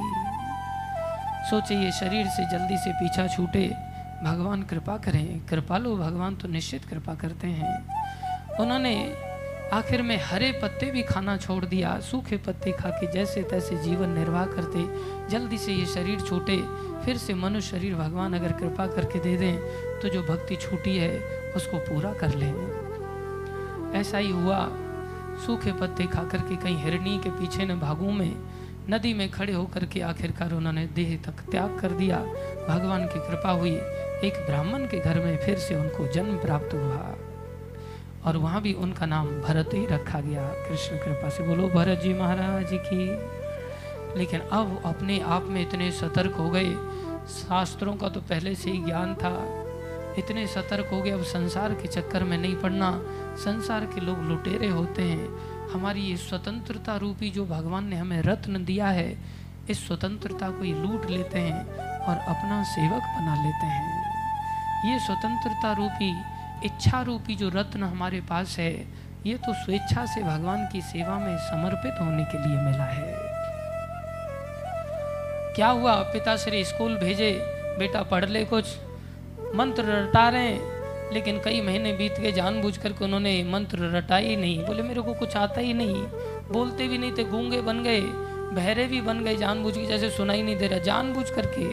सोचे, 1.49 1.75
ये 1.75 1.91
शरीर 1.91 2.27
से 2.27 2.51
जल्दी 2.51 2.77
से 2.77 2.91
पीछा 2.91 3.27
छूटे। 3.27 3.75
भगवान 4.23 4.63
कृपा 4.63 4.97
करें। 4.97 5.45
कृपालु 5.45 5.97
भगवान 5.97 6.35
तो 6.35 6.47
निश्चित 6.47 6.85
कृपा 6.85 7.15
करते 7.15 7.47
हैं। 7.47 7.73
उन्होंने 8.57 9.15
आखिर 9.73 10.01
में 10.01 10.19
हरे 10.23 10.51
पत्ते 10.51 10.89
भी 10.91 11.01
खाना 11.03 11.35
छोड़ 11.37 11.63
दिया, 11.65 11.99
सूखे 11.99 12.37
पत्ते 12.37 12.71
खा 12.71 12.89
के 12.89 13.11
जैसे 13.11 13.41
तैसे 13.43 13.77
जीवन 13.77 14.09
निर्वाह 14.09 14.45
करते। 14.45 14.81
जल्दी 15.29 15.57
से 15.57 15.73
ये 15.73 15.85
शरीर 15.85 16.19
छूटे, 16.19 16.57
फिर 17.05 17.17
से 17.17 17.33
मनुष्य 17.33 17.69
शरीर 17.69 17.95
भगवान 17.95 18.33
अगर 18.33 18.51
कृपा 18.51 18.87
करके 18.87 19.19
दे 19.19 19.35
दें 19.37 19.57
तो 20.01 20.09
जो 20.09 20.21
भक्ति 20.23 20.55
छूटी 20.55 20.97
है, 20.97 21.19
उसको 21.55 21.77
पूरा 21.77 22.13
कर 22.13 22.35
लें। 22.35 22.53
ऐसा 23.95 24.17
ही 24.17 24.29
हुआ। 24.29 24.59
सूखे 25.45 25.71
पत्ते 25.71 26.03
खा 26.03 26.23
करके 26.23 26.55
कहीं 26.55 26.77
हिरणी 26.77 27.17
के 27.17 27.29
पीछे 27.29 27.65
न 27.65 27.79
भागों 27.79 28.11
में। 28.11 28.35
नदी 28.89 29.13
में 29.13 29.29
खड़े 29.31 29.53
होकर 29.53 29.85
के 29.85 30.01
आखिरकार 30.01 30.53
उन्होंने 30.53 30.87
देह 30.87 31.17
तक 31.25 31.43
त्याग 31.51 31.79
कर 31.79 31.91
दिया। 31.91 32.17
भगवान 32.69 33.05
की 33.05 33.27
कृपा 33.27 33.51
हुई। 33.51 33.75
एक 34.23 34.45
ब्राह्मण 34.45 34.85
के 34.85 34.99
घर 34.99 35.25
में 35.25 35.37
फिर 35.37 35.57
से 35.57 35.75
उनको 35.75 36.07
जन्म 36.07 36.37
प्राप्त 36.37 36.73
हुआ। 36.73 37.22
और 38.25 38.37
वहाँ 38.37 38.61
भी 38.61 38.73
उनका 38.73 39.05
नाम 39.05 39.27
भरत 39.27 39.69
ही 39.73 39.85
रखा 39.85 40.21
गया। 40.21 40.47
कृष्ण 40.47 40.95
कृपा 40.95 41.29
से 41.29 41.43
बोलो, 41.43 41.67
भरत 41.67 41.99
जी 41.99 42.13
महाराज 42.13 42.69
की। 42.71 43.33
लेकिन 44.19 44.39
अब 44.39 44.81
अपने 44.85 45.19
आप 45.19 45.43
में 45.43 45.61
इतने 45.61 45.91
सतर्क 45.91 46.35
हो 46.35 46.49
गए। 46.49 46.73
शास्त्रों 47.27 47.95
का 47.95 48.09
तो 48.09 48.19
पहले 48.19 48.55
से 48.55 48.71
ही 48.71 48.77
ज्ञान 48.77 49.15
था। 49.15 49.59
इतने 50.17 50.47
सतर्क 50.47 50.89
हो 50.93 51.01
गए, 51.01 51.11
अब 51.11 51.23
संसार 51.23 51.73
के 51.73 51.87
चक्कर 51.87 52.23
में 52.23 52.37
नहीं 52.37 52.55
पड़ना। 52.55 53.01
संसार 53.35 53.85
के 53.85 54.01
लोग 54.01 54.23
लुटेरे 54.23 54.67
होते 54.67 55.01
हैं। 55.01 55.53
हमारी 55.69 56.01
ये 56.01 56.17
स्वतंत्रता 56.17 56.97
रूपी 56.97 57.29
जो 57.29 57.45
भगवान 57.45 57.85
ने 57.85 57.95
हमें 57.95 58.21
रत्न 58.21 58.65
दिया 58.65 58.87
है, 58.87 59.17
इस 59.69 59.87
स्वतंत्रता 59.87 60.49
को 60.49 60.63
ये 60.63 60.73
लूट 60.73 61.09
लेते 61.09 61.39
हैं 61.39 61.59
और 61.99 62.17
अपना 62.17 62.63
सेवक 62.63 63.01
बना 63.01 63.35
लेते 63.35 63.65
हैं। 63.65 64.03
ये 64.91 64.99
स्वतंत्रता 64.99 65.71
रूपी 65.71 66.32
इच्छा 66.65 67.01
रूपी 67.01 67.35
जो 67.35 67.49
रत्न 67.49 67.84
हमारे 67.84 68.21
पास 68.21 68.57
है, 68.59 68.88
ये 69.25 69.38
तो 69.38 69.53
स्वेच्छा 69.53 70.05
से 70.05 70.23
भगवान 70.23 70.69
की 70.71 70.81
सेवा 70.81 71.19
में 71.19 71.38
समर्पित 71.38 72.01
होने 72.01 72.23
के 72.23 72.38
लिए 72.38 72.57
मिला 72.57 72.84
है। 72.84 73.13
क्या 75.55 75.67
हुआ? 75.67 75.95
पिताश्री 75.95 76.63
स्कूल 76.65 76.97
भेजे, 76.97 77.31
बेटा 77.80 78.03
पढ़ 78.03 78.25
ले 78.25 78.45
कुछ। 78.45 78.65
मंत्र 79.55 79.84
रटा 79.84 80.30
रहे 80.30 80.73
लेकिन 81.13 81.41
कई 81.45 81.61
महीने 81.61 81.93
बीत 81.93 82.19
गए 82.19 82.31
जानबूझ 82.31 82.77
करके 82.77 83.05
उन्होंने 83.05 83.43
मंत्र 83.43 83.77
रटा 83.77 84.17
ही 84.17 84.35
नहीं। 84.35 84.65
बोले, 84.65 84.84
मेरे 84.84 85.01
को 85.01 85.13
कुछ 85.13 85.35
आता 85.38 85.61
ही 85.61 85.73
नहीं। 85.73 85.95
बोलते 86.51 86.88
भी 86.88 86.97
नहीं 86.97 87.11
थे, 87.11 87.23
गूँगे 87.23 87.61
बन 87.61 87.84
गए, 87.84 88.01
बहरे 88.55 88.85
भी 88.85 89.01
बन 89.01 89.23
गए, 89.23 89.35
जानबूझ 89.35 89.77
के 89.77 89.85
जैसे 89.85 90.09
सुनाई 90.09 90.41
नहीं 90.41 90.57
दे 90.57 90.67
रहा। 90.67 90.80
जानबूझ 90.80 91.30
करके। 91.30 91.67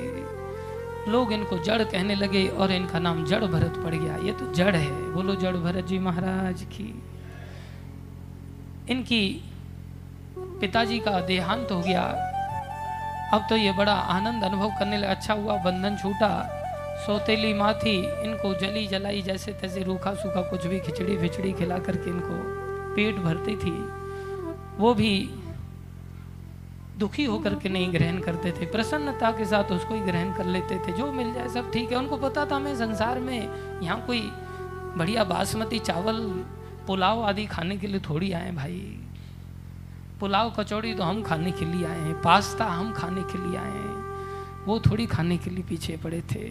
लोग 1.08 1.32
इनको 1.32 1.58
जड़ 1.58 1.82
कहने 1.82 2.14
लगे 2.14 2.48
और 2.48 2.72
इनका 2.72 2.98
नाम 2.98 3.24
जड़ 3.24 3.44
भरत 3.44 3.74
पड़ 3.84 3.94
गया। 3.94 4.16
ये 4.16 4.32
तो 4.32 4.52
जड़ 4.52 4.76
है। 4.76 5.12
बोलो 5.12 5.34
जड़ 5.34 5.56
भरत 5.56 5.84
जी 5.84 5.98
महाराज 5.98 6.62
की। 6.62 7.02
इनकी 8.90 9.44
पिताजी 10.38 10.98
का 10.98 11.20
देहांत 11.20 11.72
हो 11.72 11.80
गया। 11.80 12.02
अब 13.34 13.46
तो 13.48 13.56
ये 13.56 13.72
बड़ा 13.72 13.92
आनंद 13.92 14.44
अनुभव 14.44 14.68
करने 14.68 14.96
लगा। 14.96 15.10
अच्छा 15.10 15.34
हुआ, 15.34 15.56
बंधन 15.56 15.96
छूटा। 15.96 16.56
सौतेली 17.06 17.54
माँ 17.54 17.74
थी 17.74 17.96
इनको 17.98 18.54
जली 18.54 18.86
जलाई, 18.86 19.22
जैसे 19.22 19.52
तैसे 19.52 19.82
रूखा 19.82 20.14
सूखा 20.14 20.40
कुछ 20.40 20.66
भी 20.66 20.80
खिचड़ी 20.80 21.16
फिचड़ी 21.18 21.52
खिला 21.52 21.78
करके 21.78 22.10
इनको 22.10 22.34
पेट 22.94 23.16
भरती 23.16 23.56
थी। 23.56 23.72
वो 24.78 24.94
भी 24.94 25.30
दुखी 27.00 27.24
होकर 27.24 27.54
के 27.54 27.68
नहीं 27.68 27.92
ग्रहण 27.92 28.18
करते 28.20 28.50
थे, 28.52 28.66
प्रसन्नता 28.66 29.30
के 29.32 29.44
साथ 29.44 29.72
उसको 29.72 29.94
ही 29.94 30.00
ग्रहण 30.00 30.32
कर 30.34 30.44
लेते 30.46 30.78
थे, 30.78 30.92
जो 30.92 31.10
मिल 31.12 31.32
जाए 31.34 31.48
सब 31.48 31.70
ठीक 31.72 31.92
है। 31.92 31.98
उनको 31.98 32.16
पता 32.18 32.44
था, 32.46 32.58
मैं 32.58 32.76
संसार 32.76 33.18
में 33.20 33.80
यहाँ 33.82 34.00
कोई 34.06 34.20
बढ़िया 34.96 35.24
बासमती 35.24 35.78
चावल, 35.80 36.18
पुलाव 36.86 37.22
आदि 37.24 37.46
खाने 37.46 37.76
के 37.76 37.86
लिए 37.86 38.00
थोड़ी 38.00 38.32
आए 38.32 38.50
भाई। 38.52 38.80
पुलाव 40.20 40.50
कचौड़ी 40.50 40.94
तो 40.94 41.02
हम 41.02 41.22
खाने 41.22 41.50
के 41.52 41.64
लिए 41.64 41.86
आए 41.86 42.00
हैं, 42.00 42.14
पास्ता 42.22 42.64
हम 42.64 42.92
खाने 42.92 43.22
के 43.22 43.38
लिए 43.38 43.58
आए 43.58 43.70
हैं, 43.70 44.64
वो 44.66 44.78
थोड़ी 44.80 45.06
खाने 45.06 45.36
के 45.38 45.50
लिए 45.50 45.64
पीछे 45.68 45.96
पड़े 45.96 46.22
थे। 46.32 46.48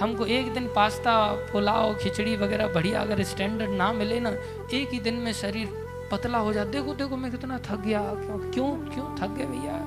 हमको 0.00 0.26
एक 0.26 0.52
दिन 0.54 0.66
पास्ता, 0.66 1.12
पुलाव, 1.52 1.94
खिचड़ी 1.94 2.36
वगैरह 2.36 2.72
बढ़िया 2.74 3.00
अगर 3.00 3.22
स्टैंडर्ड 3.24 3.70
ना 3.70 3.92
मिले 3.92 4.18
ना, 4.20 4.30
एक 4.74 4.92
ही 4.92 4.98
दिन 5.00 5.14
में 5.14 5.32
शरीर 5.32 5.87
पतला 6.12 6.38
हो 6.38 6.52
जाता 6.52 6.70
देखो 6.70 6.94
देखो, 6.94 7.16
मैं 7.16 7.30
कितना 7.30 7.58
थक 7.58 7.80
गया। 7.80 8.00
क्यों 8.02 8.50
क्यों 8.50 8.70
क्यों 8.70 9.16
थक 9.16 9.28
गया 9.28 9.46
भैया? 9.46 9.78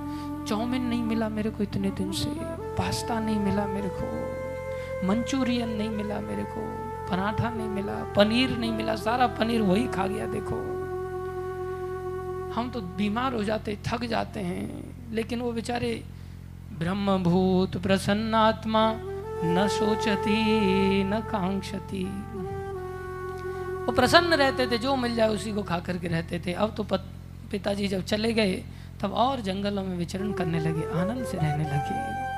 चाउमिन 0.46 0.84
नहीं 0.84 1.04
मिला 1.04 1.30
मेरे 1.30 1.50
को 1.50 1.64
इतने 1.64 1.90
दिन 1.90 2.12
से। 2.12 2.30
पास्ता 2.76 3.20
नहीं 3.20 3.40
मिला 3.40 3.66
मेरे 3.66 3.90
को। 3.94 4.32
मंचूरियन 5.08 5.70
नहीं 5.70 5.90
मिला 5.90 6.20
मेरे 6.20 6.44
को। 6.44 6.92
पराठा 7.12 7.50
नहीं 7.50 7.68
मिला। 7.68 8.14
पनीर 8.14 8.58
नहीं 8.58 8.72
मिला। 8.72 8.96
सारा 8.96 9.28
पनीर 9.28 9.62
वही 9.62 9.88
खा 9.88 10.08
गया, 10.08 10.28
देखो। 10.28 10.72
हम 12.52 12.72
तो 12.74 12.82
बीमार 12.82 13.34
हो 13.34 13.44
जाते, 13.44 13.80
थक 13.88 14.06
जाते 14.06 14.40
हैं। 14.40 14.92
लेकिन 15.12 15.42
वो 15.42 15.52
बेचारे 15.52 16.04
ब्रह्मभूत 16.80 17.78
प्रसन्नात्मा 17.78 18.94
न 19.44 19.68
सोचती, 19.72 20.44
न 21.04 21.20
कांक्षती। 21.20 22.04
वो 23.82 23.92
प्रसन्न 23.92 24.34
रहते 24.34 24.68
थे, 24.68 24.78
जो 24.78 24.96
मिल 24.96 25.16
जाए 25.16 25.28
उसी 25.28 25.52
को 25.52 25.64
खा 25.64 25.80
करके 25.80 26.08
रहते 26.08 26.40
थे। 26.40 26.54
अब 26.54 26.76
तो 26.76 26.84
पिताजी 27.52 27.88
जब 27.88 28.06
चले 28.06 28.34
गए, 28.34 28.64
तब 29.02 29.12
और 29.12 29.42
जंगलों 29.42 29.84
में 29.84 29.98
विचरण 29.98 30.34
करने 30.34 30.60
लगे, 30.60 31.00
आनंद 31.00 31.26
से 31.26 31.38
रहने 31.38 31.64
लगे। 31.64 32.32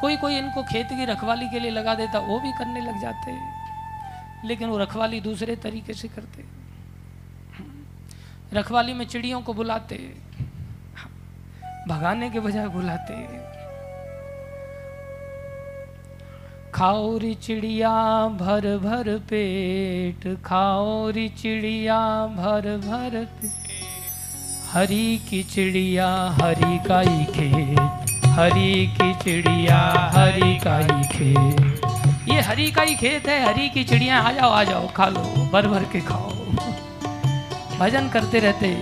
कोई 0.00 0.16
कोई 0.16 0.36
इनको 0.36 0.62
खेत 0.62 0.86
की 0.86 1.04
रखवाली 1.04 1.48
के 1.48 1.58
लिए 1.58 1.70
लगा 1.70 1.94
देता, 1.94 2.18
वो 2.18 2.40
भी 2.40 2.52
करने 2.52 2.80
लग 2.80 3.00
जाते। 3.00 3.62
लेकिन 4.48 4.68
वो 4.68 4.78
रखवाली 4.78 5.20
दूसरे 5.20 5.56
तरीके 5.56 5.94
से 5.94 6.08
करते। 6.08 6.44
रखवाली 8.52 8.92
में 8.92 9.06
चिड़ियों 9.06 9.40
को 9.40 9.54
बुलाते। 9.54 10.16
भगाने 11.88 12.30
के 12.30 12.40
बजाय 12.40 12.66
बुलाते। 12.66 13.14
खाओ 16.74 17.18
री 17.18 17.34
चिड़िया 17.34 17.90
भर 18.40 18.66
भर 18.78 19.18
पेट 19.30 20.42
खाओ 20.44 21.10
री 21.10 21.28
चिड़िया 21.28 21.98
भर 22.36 22.68
भर 22.84 23.24
पेट। 23.24 23.52
हरी 24.72 25.16
की 25.30 25.42
चिड़िया, 25.42 26.06
हरी 26.42 26.78
का 26.88 27.00
ही 27.00 27.24
खेत, 27.24 28.24
हरी 28.26 28.86
की 28.86 29.12
चिड़िया, 29.14 29.78
हरी 30.14 30.58
का 30.58 30.78
ही 30.78 31.04
खेत। 31.08 31.80
ये 32.28 32.40
हरी 32.40 32.70
का 32.70 32.82
ही 32.82 32.94
खेत 32.94 33.28
है, 33.28 33.44
हरी 33.46 33.68
की 33.68 33.84
चिड़िया, 33.84 34.20
आ 34.20 34.32
जाओ 34.32 34.50
आ 34.50 34.64
जाओ, 34.64 34.88
खा 34.88 35.06
लो, 35.06 35.24
भर 35.52 35.66
भर 35.66 35.84
के 35.84 36.00
खाओ। 36.00 36.30
भजन 37.78 38.08
करते 38.08 38.38
रहते। 38.38 38.76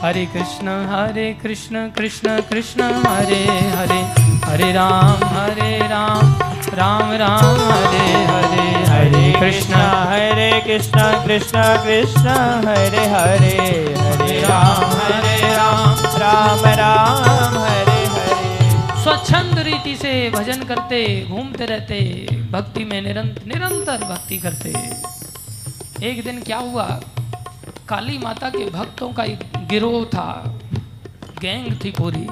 हरे 0.00 0.26
कृष्ण 0.26 0.68
हरे 0.86 1.32
कृष्ण 1.42 1.88
कृष्ण 1.90 2.40
कृष्ण, 2.40 2.82
हरे 3.06 3.44
हरे 3.70 4.02
हरे 4.44 4.72
राम 4.72 5.24
हरे 5.24 5.78
राम। 5.78 6.53
राम 6.74 7.12
राम, 7.12 7.58
हरे 7.62 8.06
हरे 8.26 8.64
हरे 8.84 9.32
कृष्ण 9.40 9.74
हरे 10.08 10.50
कृष्ण 10.60 11.00
कृष्ण 11.24 11.62
कृष्ण, 11.84 12.28
हरे 12.66 13.06
हरे 13.08 13.56
हरे 13.98 14.40
राम 14.40 14.84
हरे 15.00 15.52
राम 15.52 16.04
राम 16.18 16.64
राम, 16.78 17.58
हरे 17.58 18.00
हरे। 18.06 19.02
स्वच्छंद 19.02 19.58
रीति 19.58 19.94
से 19.96 20.12
भजन 20.30 20.62
करते, 20.62 21.04
घूमते 21.30 21.66
रहते, 21.66 22.00
भक्ति 22.52 22.84
में 22.84 23.00
निरंतर 23.02 23.46
निरंतर 23.46 24.04
भक्ति 24.04 24.38
करते। 24.38 24.72
एक 26.02 26.24
दिन 26.24 26.42
क्या 26.42 26.58
हुआ? 26.58 26.86
काली 27.88 28.18
माता 28.18 28.48
के 28.48 28.70
भक्तों 28.70 29.08
का 29.12 29.24
एक 29.24 29.44
गिरोह 29.70 30.04
था, 30.04 30.58
गैंग 31.40 31.72
थी 31.84 31.90
पूरी। 31.90 32.26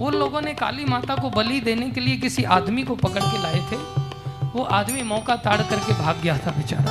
उन 0.00 0.14
लोगों 0.14 0.40
ने 0.40 0.54
काली 0.54 0.84
माता 0.84 1.14
को 1.14 1.30
बलि 1.30 1.60
देने 1.60 1.90
के 1.90 2.00
लिए 2.00 2.16
किसी 2.16 2.44
आदमी 2.44 2.82
को 2.82 2.94
पकड़ 2.94 3.22
के 3.22 3.42
लाए 3.42 3.58
थे। 3.72 3.76
वो 4.54 4.64
आदमी 4.64 5.02
मौका 5.02 5.36
ताड़ 5.36 5.62
करके 5.62 5.92
भाग 5.92 6.16
गया 6.16 6.38
था 6.38 6.50
बेचारा। 6.50 6.90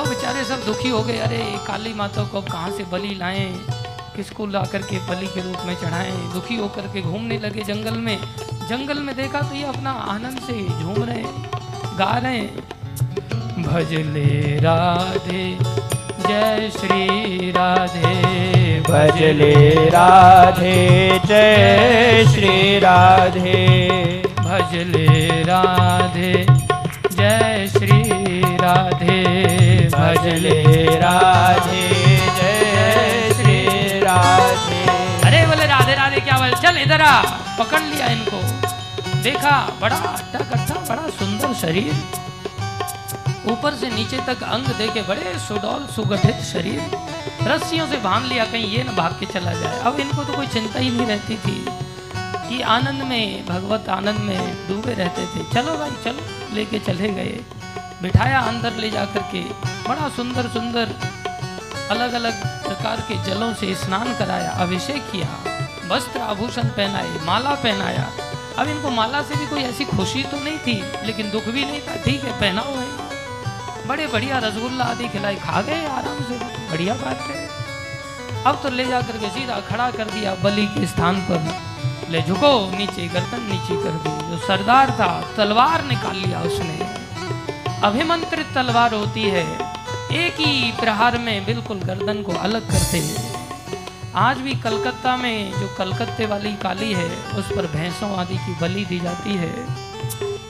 अब 0.00 0.08
बेचारे 0.08 0.44
सब 0.44 0.64
दुखी 0.64 0.88
हो 0.88 1.02
गए। 1.02 1.18
अरे, 1.18 1.54
काली 1.66 1.94
माता 1.94 2.24
को 2.24 2.40
अब 2.40 2.48
कहाँ 2.48 2.70
से 2.70 2.84
बलि 2.84 3.14
लाएँ? 3.14 3.60
किसको 4.16 4.46
ला 4.46 4.62
करके 4.62 4.98
बलि 4.98 5.26
के 5.26 5.40
रूप 5.40 5.56
में 5.66 5.74
चढ़ाएँ? 5.74 6.32
दुखी 6.32 6.56
होकर 6.56 6.82
के 6.82 7.02
घूमने 7.02 7.38
लगे 7.38 7.62
जंगल 7.62 7.94
में। 7.94 8.18
जंगल 8.68 8.98
में 8.98 9.16
देखा 9.16 9.40
तो 9.40 9.54
ये 9.54 9.64
अपना 9.64 9.90
आनंद 9.90 10.38
से 10.38 10.68
झूम 10.68 11.04
रहे, 11.04 11.24
गा 11.96 12.18
रहे। 12.18 12.74
भजले 13.62 14.60
राधे। 14.60 15.58
जय 16.26 16.70
श्री 16.76 17.50
राधे। 17.50 18.12
भजले 18.88 19.72
राधे 19.90 20.76
जय 21.26 22.24
श्री 22.32 22.78
राधे। 22.78 23.62
भजले 24.38 25.42
राधे 25.42 26.32
जय 27.12 27.66
श्री 27.72 28.00
राधे। 28.62 29.20
भजले 29.94 30.84
राधे 30.98 31.82
जय 32.38 33.32
श्री 33.36 33.58
राधे। 34.00 34.82
अरे 35.26 35.46
बोले 35.46 35.66
राधे 35.66 35.94
राधे 35.94 36.20
क्या 36.20 36.38
बोले? 36.38 36.56
चल 36.62 36.82
इधर 36.82 37.02
आ 37.02 37.20
पकड़ 37.58 37.82
लिया 37.82 38.06
इनको। 38.06 38.42
देखा 39.22 39.56
बड़ा 39.80 39.96
हट्टा 39.96 40.38
कट्टा 40.38 40.74
बड़ा 40.88 41.08
सुंदर 41.18 41.54
शरीर। 41.54 42.23
ऊपर 43.46 43.74
से 43.74 43.88
नीचे 43.90 44.18
तक 44.18 44.42
अंग 44.42 44.66
देखे 44.66 45.02
बड़े 45.02 45.38
सुडौल, 45.38 45.86
सुगठित 45.86 46.40
शरीर। 46.44 46.80
रस्सियों 47.42 47.86
से 47.86 47.96
बाँध 47.96 48.26
लिया 48.26 48.44
कहीं 48.44 48.66
ये 48.66 48.82
न 48.82 48.94
भाग 48.96 49.16
के 49.20 49.26
चला 49.26 49.52
जाए। 49.52 49.80
अब 49.80 50.00
इनको 50.00 50.24
तो 50.24 50.32
कोई 50.32 50.46
चिंता 50.46 50.78
ही 50.78 50.90
नहीं 50.90 51.06
रहती 51.06 51.36
थी 51.36 51.64
कि 52.48 52.60
आनंद 52.62 53.02
में, 53.02 53.46
भगवत 53.46 53.88
आनंद 53.88 54.18
में 54.18 54.68
डूबे 54.68 54.94
रहते 54.94 55.26
थे। 55.26 55.44
चलो 55.52 55.76
भाई, 55.76 55.90
चलो, 56.04 56.54
लेके 56.54 56.78
चले 56.78 57.08
गए। 57.08 57.40
बिठाया 58.02 58.40
अंदर 58.40 58.72
ले 58.72 58.90
जा 58.90 59.04
करके 59.04 59.40
बड़ा 59.88 60.08
सुंदर 60.08 60.48
सुंदर 60.48 60.94
अलग 61.90 62.12
अलग 62.12 62.42
प्रकार 62.64 63.00
के 63.00 63.22
जलों 63.24 63.52
से 63.54 63.74
स्नान 63.74 64.14
कराया, 64.14 64.50
अभिषेक 64.50 65.02
किया, 65.12 65.28
वस्त्र 65.88 66.20
आभूषण 66.20 66.68
पहनाए, 66.68 67.18
माला 67.24 67.54
पहनाया। 67.54 68.10
अब 68.58 68.68
इनको 68.68 68.90
माला 68.90 69.22
से 69.22 69.36
भी 69.36 69.46
कोई 69.46 69.62
ऐसी 69.62 69.84
खुशी 69.84 70.22
तो 70.22 70.36
नहीं 70.36 70.58
थी, 70.58 71.06
लेकिन 71.06 71.30
दुख 71.30 71.44
भी 71.44 71.64
नहीं 71.64 71.80
था। 71.80 71.96
ठीक 71.96 72.24
है, 72.24 72.40
पहनाओ 72.40 72.74
है 72.74 72.93
बड़े 73.86 74.06
बढ़िया 74.06 74.38
रसगुल्ला 74.38 74.84
आदि 74.84 75.08
खिलाई, 75.08 75.36
खा 75.36 75.62
गए 75.62 75.86
आराम 75.86 76.24
से। 76.24 76.38
बढ़िया 76.70 76.94
बात 76.94 77.20
है। 77.20 77.48
अब 78.46 78.60
तो 78.62 78.70
ले 78.70 78.86
जा 78.86 79.00
करके 79.00 79.30
सीधा 79.30 79.60
खड़ा 79.60 79.90
कर 79.90 80.04
दिया 80.04 80.34
बलि 80.34 80.66
के 80.66 80.86
स्थान 80.86 81.20
पर। 81.20 81.62
ले 82.10 82.22
झुको, 82.22 82.76
नीचे 82.78 83.08
गर्दन 83.08 83.42
नीचे 83.42 83.82
कर 83.82 83.90
दी। 83.90 84.30
जो 84.30 84.46
सरदार 84.46 84.90
था, 84.90 85.30
तलवार 85.36 85.84
निकाल 85.84 86.16
लिया 86.16 86.40
उसने। 86.40 86.94
अभिमंत्रित 87.82 88.54
तलवार 88.54 88.94
होती 88.94 89.22
है। 89.22 89.74
एक 90.12 90.34
ही 90.40 90.72
प्रहार 90.72 91.18
में 91.18 91.46
बिल्कुल 91.46 91.78
गर्दन 91.78 92.22
को 92.22 92.32
अलग 92.32 92.70
करते 92.70 92.98
हैं। 92.98 93.48
आज 94.14 94.38
भी 94.38 94.54
कलकत्ता 94.54 95.16
में 95.16 95.52
जो 95.52 95.74
कलकत्ते 95.78 96.26
वाली 96.26 96.52
काली 96.52 96.92
है, 96.92 97.16
उस 97.16 97.44
पर 97.46 97.66
भैंसों 97.66 98.16
आदि 98.16 98.34
की 98.34 98.54
बलि 98.60 98.84
दी 98.84 99.00
जाती 99.00 99.34
है। 99.34 99.83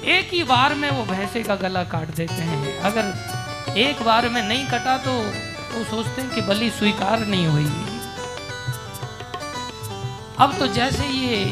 एक 0.07 0.33
ही 0.33 0.43
बार 0.45 0.75
में 0.75 0.91
वो 0.91 1.05
भैंसे 1.05 1.43
का 1.43 1.55
गला 1.57 1.83
काट 1.85 2.15
देते 2.17 2.43
हैं। 2.43 2.79
अगर 2.81 3.75
एक 3.79 4.03
बार 4.03 4.29
में 4.29 4.43
नहीं 4.43 4.67
कटा 4.67 4.97
तो 4.99 5.13
वो 5.13 5.85
सोचते 5.85 6.23
हैं 6.23 6.31
कि 6.31 6.41
बलि 6.41 6.71
स्वीकार 6.71 7.27
नहीं 7.27 7.47
हुई 7.47 7.71
अब 10.39 10.57
तो 10.59 10.67
जैसे 10.67 11.07
ये 11.07 11.45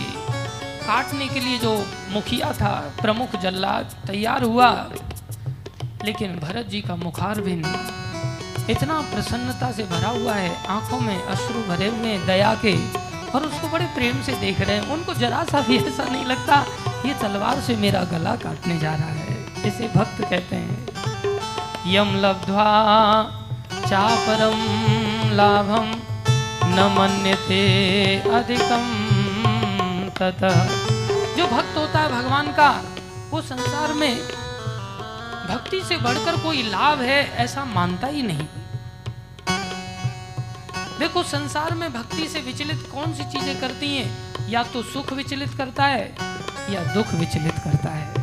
काटने 0.86 1.28
के 1.28 1.40
लिए 1.40 1.58
जो 1.58 1.72
मुखिया 2.10 2.52
था, 2.52 2.72
प्रमुख 3.00 3.36
जल्लाद, 3.36 3.94
तैयार 4.06 4.42
हुआ, 4.42 4.70
लेकिन 6.04 6.38
भरत 6.38 6.66
जी 6.66 6.80
का 6.80 6.96
मुखार 6.96 7.40
भी 7.40 7.54
नहीं 7.56 8.70
इतना 8.70 9.00
प्रसन्नता 9.12 9.70
से 9.72 9.84
भरा 9.84 10.08
हुआ 10.10 10.34
है, 10.34 10.54
आँखों 10.68 11.00
में 11.00 11.16
अश्रु 11.16 11.62
भरे 11.62 11.88
हुए 11.88 12.16
दया 12.26 12.54
के, 12.64 12.74
और 13.30 13.46
उसको 13.46 13.68
बड़े 13.68 13.86
प्रेम 13.94 14.22
से 14.22 14.32
देख 14.40 14.60
रहे 14.60 14.76
हैं। 14.76 14.88
उनको 14.88 15.14
जरा 15.14 15.42
सा 15.44 15.60
भी 15.60 15.76
ऐसा 15.78 16.04
नहीं 16.04 16.24
लगता 16.24 16.64
ये 17.06 17.14
तलवार 17.14 17.60
से 17.60 17.76
मेरा 17.76 18.04
गला 18.04 18.36
काटने 18.36 18.78
जा 18.78 18.94
रहा 18.94 19.08
है। 19.08 19.42
इसे 19.66 19.92
भक्त 19.96 20.20
कहते 20.20 20.56
हैं। 20.56 20.88
यम 21.86 22.16
लब्ध्वा 22.16 22.64
चापरम 23.86 24.56
लाभम, 25.34 26.00
न 26.64 26.96
मन्यते 26.98 27.60
अधिकम 28.18 28.84
ततः। 30.08 30.64
जो 31.36 31.46
भक्त 31.46 31.78
होता 31.78 32.00
है 32.00 32.12
भगवान 32.12 32.46
का, 32.46 32.84
वो 33.30 33.42
संसार 33.42 33.92
में 33.92 34.18
भक्ति 35.48 35.80
से 35.80 35.96
बढ़कर 35.96 36.36
कोई 36.36 36.62
लाभ 36.62 37.00
है 37.00 37.32
ऐसा 37.32 37.64
मानता 37.64 38.06
ही 38.06 38.22
नहीं। 38.22 38.46
देखो, 40.98 41.22
संसार 41.22 41.74
में 41.74 41.92
भक्ति 41.92 42.28
से 42.28 42.40
विचलित 42.40 42.88
कौन 42.94 43.12
सी 43.12 43.24
चीज़ें 43.24 43.60
करती 43.60 43.96
हैं? 43.96 44.32
या 44.48 44.62
तो 44.62 44.82
सुख 44.82 45.12
विचलित 45.12 45.54
करता 45.54 45.84
है 45.84 46.31
या 46.70 46.94
दुख 46.94 47.14
विचलित 47.14 47.58
करता 47.58 47.88
है। 47.88 48.14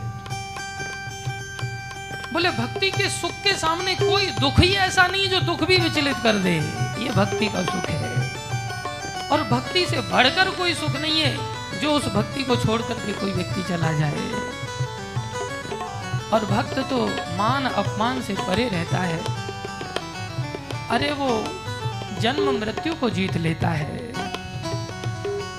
बोले, 2.34 2.50
भक्ति 2.50 2.92
के 2.92 3.10
सुख 3.10 3.32
के 3.32 3.54
सामने 3.54 3.96
कोई 3.96 4.26
दुख 4.26 4.60
ही 4.60 4.74
ऐसा 4.74 5.08
नहीं 5.08 5.30
जो 5.30 5.40
दुख 5.40 5.64
भी 5.64 5.78
विचलित 5.78 6.18
कर 6.24 6.34
दे। 6.34 6.56
ये 7.04 7.10
भक्ति 7.10 7.48
का 7.48 7.64
सुख 7.64 7.90
है। 7.90 8.10
और 9.30 9.44
भक्ति 9.44 9.86
से 9.86 10.02
बढ़कर 10.02 10.50
कोई 10.50 10.74
सुख 10.74 10.96
नहीं 10.96 11.22
है 11.22 11.38
जो 11.82 11.92
उस 11.92 12.06
भक्ति 12.06 12.44
को 12.44 12.56
छोड़ 12.56 12.82
करके 12.82 13.14
कोई 13.14 13.32
व्यक्ति 13.32 13.64
चला 13.64 13.92
जाए। 13.92 14.32
और 16.34 16.46
भक्त 16.46 16.80
तो 16.80 17.08
मान 17.38 17.66
अपमान 17.66 18.22
से 18.22 18.34
परे 18.34 18.70
रहता 18.70 18.98
है। 18.98 19.24
अरे 20.90 21.12
वो 21.12 21.44
जन्म 22.20 22.60
मृत्यु 22.60 22.96
को 22.96 23.10
जीत 23.10 23.38
लेता 23.38 23.68
है। 23.68 24.29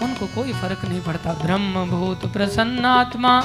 उनको 0.02 0.27
कोई 0.27 0.52
फ़र्क 0.52 0.85
नहीं 0.85 1.01
पड़ता। 1.01 1.32
ब्रह्म 1.32 1.90
भूत 1.90 2.32
प्रसन्नात्मा, 2.32 3.43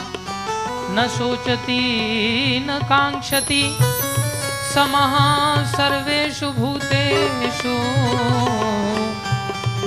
न 0.90 1.08
सोचती 1.08 1.80
न 2.60 2.80
कांक्षति 2.84 3.78
समः 4.74 5.16
सर्वेषु 5.66 6.52
भूतेषु। 6.52 7.76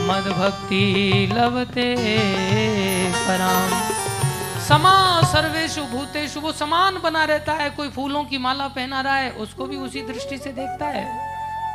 मद 0.09 0.35
भक्ति 0.39 1.29
लभते 1.33 1.97
पराम। 3.13 3.93
समा 4.69 5.23
सर्वेशु 5.23 5.83
भूतेषु, 5.83 6.41
वो 6.41 6.53
समान 6.53 6.99
बना 7.05 7.25
रहता 7.25 7.53
है। 7.53 7.71
कोई 7.71 7.89
फूलों 7.89 8.25
की 8.25 8.39
माला 8.39 8.69
पहना 8.69 9.01
रहा 9.01 9.17
है, 9.17 9.31
उसको 9.31 9.65
भी 9.65 9.77
उसी 9.77 10.03
दृष्टि 10.03 10.39
से 10.39 10.51
देखता 10.51 10.87
है। 10.87 11.29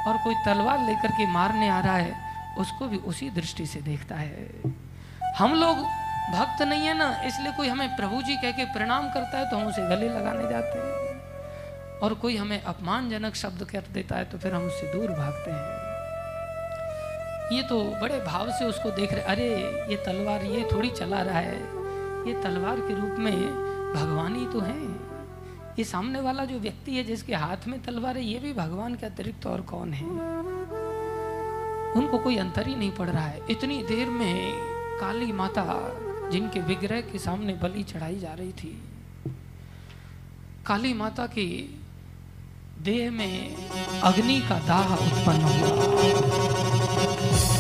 और 0.07 0.17
कोई 0.17 0.35
तलवार 0.45 0.79
लेकर 0.79 1.11
के 1.11 1.27
मारने 1.27 1.69
आ 1.69 1.79
रहा 1.79 1.97
है, 1.97 2.15
उसको 2.57 2.87
भी 2.87 2.97
उसी 2.97 3.29
दृष्टि 3.29 3.65
से 3.65 3.81
देखता 3.81 4.15
है। 4.15 4.49
हम 5.37 5.53
लोग 5.53 5.77
भक्त 6.33 6.61
नहीं 6.61 6.81
है 6.81 6.93
ना, 6.97 7.21
इसलिए 7.25 7.51
कोई 7.51 7.67
हमें 7.67 7.95
प्रभु 7.95 8.21
जी 8.21 8.35
कह 8.35 8.51
के 8.51 8.65
प्रणाम 8.65 9.09
करता 9.09 9.37
है 9.37 9.49
तो 9.49 9.57
हम 9.57 9.67
उसे 9.67 9.81
गले 9.81 10.09
लगाने 10.09 10.49
जाते 10.49 10.79
हैं। 10.79 11.99
और 11.99 12.13
कोई 12.13 12.37
हमें 12.37 12.63
अपमानजनक 12.63 13.35
शब्द 13.35 13.63
कर 13.63 13.83
देता 13.93 14.15
है 14.15 14.25
तो 14.25 14.37
फिर 14.37 14.53
हम 14.53 14.63
उससे 14.63 14.87
दूर 14.93 15.11
भागते 15.11 15.51
हैं। 15.51 15.81
ये 17.51 17.63
तो 17.63 17.83
बड़े 18.01 18.19
भाव 18.19 18.51
से 18.51 18.65
उसको 18.65 18.91
देख 18.91 19.13
रहे, 19.13 19.21
अरे, 19.21 19.49
ये 19.89 19.95
तलवार 19.95 20.43
ये 20.43 20.67
थोड़ी 20.71 20.89
चला 20.89 21.21
रहा 21.21 21.39
है। 21.39 21.57
ये 22.27 22.41
तलवार 22.41 22.75
के 22.77 22.95
रूप 22.95 23.15
में 23.19 23.35
भगवान 23.93 24.35
ही 24.35 24.45
तो 24.45 24.59
है। 24.59 24.77
ये 25.79 25.83
सामने 25.83 26.19
वाला 26.19 26.45
जो 26.45 26.59
व्यक्ति 26.59 26.95
है 26.95 27.03
जिसके 27.03 27.35
हाथ 27.35 27.67
में 27.67 27.83
तलवार 27.83 28.17
है, 28.17 28.23
ये 28.23 28.39
भी 28.39 28.53
भगवान 28.53 28.95
के 28.95 29.05
अतिरिक्त 29.05 29.47
और 29.47 29.61
कौन 29.61 29.93
है? 29.93 30.07
उनको 31.93 32.17
कोई 32.17 32.37
अंतर 32.37 32.67
ही 32.67 32.75
नहीं 32.75 32.91
पड़ 32.91 33.09
रहा 33.09 33.25
है। 33.25 33.41
इतनी 33.49 33.83
देर 33.83 34.07
में 34.07 34.72
काली 35.03 35.31
माता 35.31 35.63
जिनके 36.31 36.59
विग्रह 36.67 37.01
के 37.01 37.19
सामने 37.19 37.53
बलि 37.53 37.81
चढ़ाई 37.83 38.19
जा 38.19 38.33
रही 38.33 38.51
थी। 38.53 38.69
काली 40.67 40.93
माता 40.93 41.25
की 41.27 41.47
देह 42.79 43.11
में 43.11 43.35
अग्नि 44.01 44.39
का 44.49 44.59
दाह 44.67 44.93
उत्पन्न 44.95 45.41
हुआ। 45.43 45.67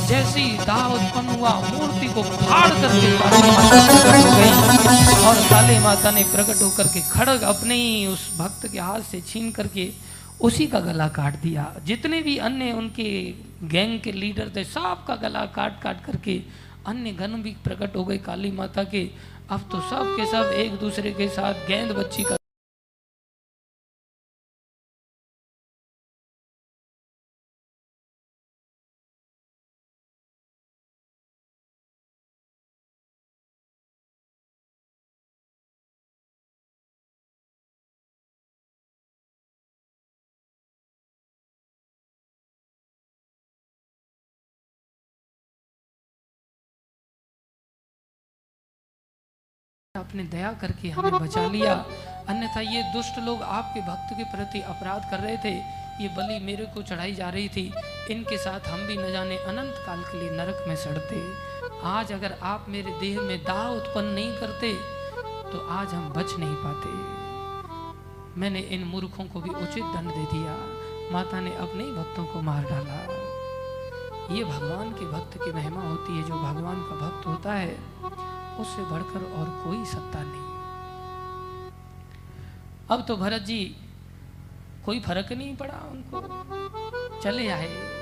जैसी 0.07 0.45
दाह 0.59 0.87
उत्पन्न 0.93 1.35
हुआ, 1.35 1.51
मूर्ति 1.69 2.07
को 2.13 2.23
फाड़ 2.23 2.69
करके 2.71 3.11
काली 3.19 3.51
माता 3.51 3.81
हो 3.81 4.31
गई 4.31 5.27
और 5.27 5.43
काली 5.49 5.77
माता 5.79 6.11
ने 6.11 6.23
प्रकट 6.31 6.61
होकर 6.61 6.87
के 6.87 7.01
खड़ग 7.11 7.41
अपने 7.51 7.75
ही 7.75 8.05
उस 8.07 8.25
भक्त 8.39 8.67
के 8.71 8.79
हाथ 8.79 9.01
से 9.11 9.21
छीन 9.21 9.51
करके 9.51 9.89
उसी 10.41 10.65
का 10.67 10.79
गला 10.79 11.07
काट 11.13 11.41
दिया। 11.41 11.71
जितने 11.85 12.21
भी 12.21 12.37
अन्य 12.47 12.71
उनके 12.73 13.09
गैंग 13.67 13.99
के 14.01 14.11
लीडर 14.11 14.51
थे, 14.55 14.63
सब 14.65 15.05
का 15.07 15.15
गला 15.17 15.45
काट 15.55 15.81
काट 15.81 16.03
करके 16.05 16.41
अन्य 16.87 17.11
घन 17.11 17.41
भी 17.43 17.55
प्रकट 17.63 17.95
हो 17.95 18.03
गए 18.05 18.17
काली 18.17 18.51
माता 18.51 18.83
के। 18.83 19.09
अब 19.51 19.59
तो 19.71 19.79
सब 19.89 20.15
के 20.17 20.25
सब 20.25 20.53
एक 20.55 20.79
दूसरे 20.79 21.11
के 21.11 21.27
साथ 21.29 21.67
गेंद 21.67 21.91
बच्ची 21.91 22.23
का 22.23 22.37
आपने 50.13 50.23
दया 50.29 50.51
करके 50.61 50.89
हमें 50.93 51.11
बचा 51.13 51.45
लिया। 51.49 51.73
अन्यथा 52.29 52.61
ये 52.63 52.81
दुष्ट 52.93 53.17
लोग 53.19 53.41
आपके 53.43 53.81
भक्त 53.81 54.13
के 54.13 54.23
प्रति 54.31 54.59
अपराध 54.63 55.09
कर 55.11 55.19
रहे 55.19 55.37
थे। 55.37 55.53
ये 56.01 56.07
बलि 56.09 56.37
मेरे 56.45 56.65
को 56.73 56.81
चढ़ाई 56.83 57.13
जा 57.15 57.29
रही 57.29 57.49
थी। 57.49 57.65
इनके 58.11 58.37
साथ 58.37 58.67
हम 58.67 58.85
भी 58.87 58.97
न 58.97 59.11
जाने 59.11 59.37
अनंत 59.43 59.81
काल 59.85 60.03
के 60.03 60.19
लिए 60.19 60.29
नरक 60.31 60.63
में 60.67 60.75
सड़ते। 60.75 61.21
आज 61.87 62.11
अगर 62.11 62.37
आप 62.43 62.65
मेरे 62.69 62.91
देह 62.99 63.19
में 63.21 63.37
दाह 63.43 63.65
उत्पन्न 63.69 64.13
नहीं 64.13 64.33
करते 64.37 64.73
तो 65.51 65.65
आज 65.71 65.93
हम 65.93 66.09
बच 66.13 66.37
नहीं 66.39 66.55
पाते। 66.57 66.91
मैंने 68.39 68.59
इन 68.75 68.83
मूर्खों 68.83 69.25
को 69.25 69.41
भी 69.41 69.49
उचित 69.51 69.83
दंड 69.95 70.09
दे 70.11 70.25
दिया। 70.31 70.55
माता 71.11 71.39
ने 71.39 71.55
अपने 71.57 71.83
ही 71.83 71.91
भक्तों 71.91 72.25
को 72.25 72.41
मार 72.41 72.63
डाला। 72.65 73.01
ये 74.31 74.43
भगवान 74.45 74.91
के 74.91 75.05
भक्त 75.07 75.37
की 75.37 75.51
महिमा 75.51 75.81
होती 75.81 76.17
है, 76.17 76.23
जो 76.23 76.35
भगवान 76.43 76.83
का 76.83 76.95
भक्त 76.97 77.27
होता 77.27 77.53
है। 77.53 77.75
उससे 78.59 78.83
बढ़कर 78.83 79.31
और 79.33 79.61
कोई 79.65 79.85
सत्ता 79.85 80.19
नहीं। 80.23 80.43
अब 82.91 83.05
तो 83.07 83.17
भरत 83.17 83.41
जी, 83.41 83.75
कोई 84.85 84.99
फ़र्क 84.99 85.31
नहीं 85.31 85.55
पड़ा 85.55 85.79
उनको। 85.91 86.21
चले 87.21 87.47
आए। 87.47 87.93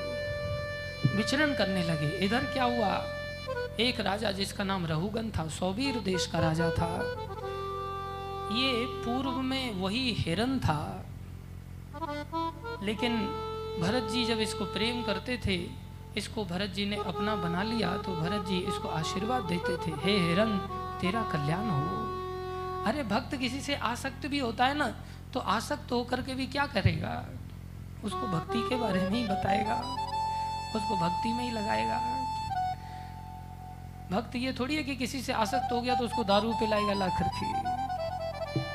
विचरण 1.16 1.58
करने 1.58 1.84
लगे। 1.84 2.08
इधर 2.08 2.44
क्या 2.44 2.64
हुआ? 2.64 3.06
एक 3.80 4.00
राजा 4.00 4.32
जिसका 4.32 4.64
नाम 4.64 4.86
रहुगन 4.86 5.32
था 5.32 5.48
सौबीर 5.48 6.00
देश 6.00 6.28
का 6.28 6.40
राजा 6.40 6.70
था। 6.70 6.98
ये 8.52 8.86
पूर्व 8.86 9.32
में 9.32 9.74
वही 9.74 10.14
हिरन 10.14 10.60
था। 10.60 11.06
लेकिन 12.84 13.18
भरत 13.82 14.04
जी 14.04 14.26
जब 14.26 14.40
इसको 14.40 14.66
प्रेम 14.66 15.04
करते 15.04 15.38
थे 15.38 15.81
इसको 16.18 16.44
भरत 16.46 16.70
जी 16.70 16.86
ने 16.86 16.96
अपना 17.06 17.36
बना 17.36 17.64
लिया 17.64 17.90
तो 17.98 18.16
भरत 18.16 18.46
जी 18.48 18.58
इसको 18.62 18.88
आशीर्वाद 18.90 19.44
देते 19.44 19.78
थे। 19.78 19.92
हे 20.02 20.18
हिरन, 20.20 20.58
तेरा 21.02 21.22
कल्याण 21.32 21.70
हो। 21.70 22.84
अरे 22.86 23.04
भक्त 23.06 23.36
किसी 23.36 23.60
से 23.62 23.76
आसक्त 23.76 24.26
भी 24.28 24.40
होता 24.40 24.66
है 24.66 24.78
ना 24.78 24.88
तो 25.34 25.40
आसक्त 25.40 25.92
होकर 25.92 26.22
के 26.22 26.34
भी 26.34 26.48
क्या 26.48 26.66
करेगा? 26.68 27.14
उसको 28.04 28.28
भक्ति 28.28 28.62
के 28.70 28.76
बारे 28.76 29.02
में 29.02 29.18
ही 29.20 29.24
बताएगा। 29.28 29.76
उसको 30.76 30.96
भक्ति 30.98 31.34
में 31.34 31.44
ही 31.44 31.52
लगाएगा। 31.52 32.00
भक्त 34.12 34.36
ये 34.36 34.54
थोड़ी 34.54 34.76
है 34.76 34.84
कि 34.84 34.96
किसी 34.96 35.22
से 35.22 35.34
आसक्त 35.34 35.72
हो 35.72 35.82
गया 35.82 35.96
तो 35.96 36.06
उसको 36.06 36.24
दारू 36.24 36.54
पिलाएगा 36.54 36.94
ला 36.94 37.08
करके 37.10 37.70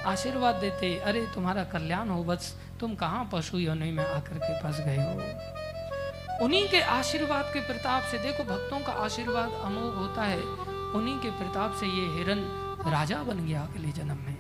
आशीर्वाद 0.06 0.54
देते, 0.54 0.94
अरे 1.00 1.20
तुम्हारा 1.34 1.64
कल्याण 1.64 2.08
हो, 2.08 2.22
बस 2.24 2.54
तुम 2.80 2.94
कहाँ 2.94 3.28
पशु 3.32 3.58
योनि 3.58 3.90
में 3.92 4.04
आकर 4.04 4.38
के 4.38 4.60
फंस 4.60 4.80
गए 4.80 4.96
हो? 4.96 5.64
उन्हीं 6.42 6.68
के 6.68 6.80
आशीर्वाद 6.80 7.44
के 7.54 7.60
प्रताप 7.60 8.02
से 8.02 8.18
देखो, 8.18 8.44
भक्तों 8.44 8.80
का 8.80 8.92
आशीर्वाद 8.92 9.52
अमोघ 9.64 9.94
होता 9.94 10.22
है। 10.22 10.42
उन्हीं 10.94 11.18
के 11.18 11.30
प्रताप 11.30 11.74
से 11.74 11.86
ये 11.86 12.18
हिरन 12.18 12.38
राजा 12.86 13.22
बन 13.22 13.46
गया 13.46 13.60
अगले 13.60 13.92
जन्म 13.92 14.16
में। 14.16 14.36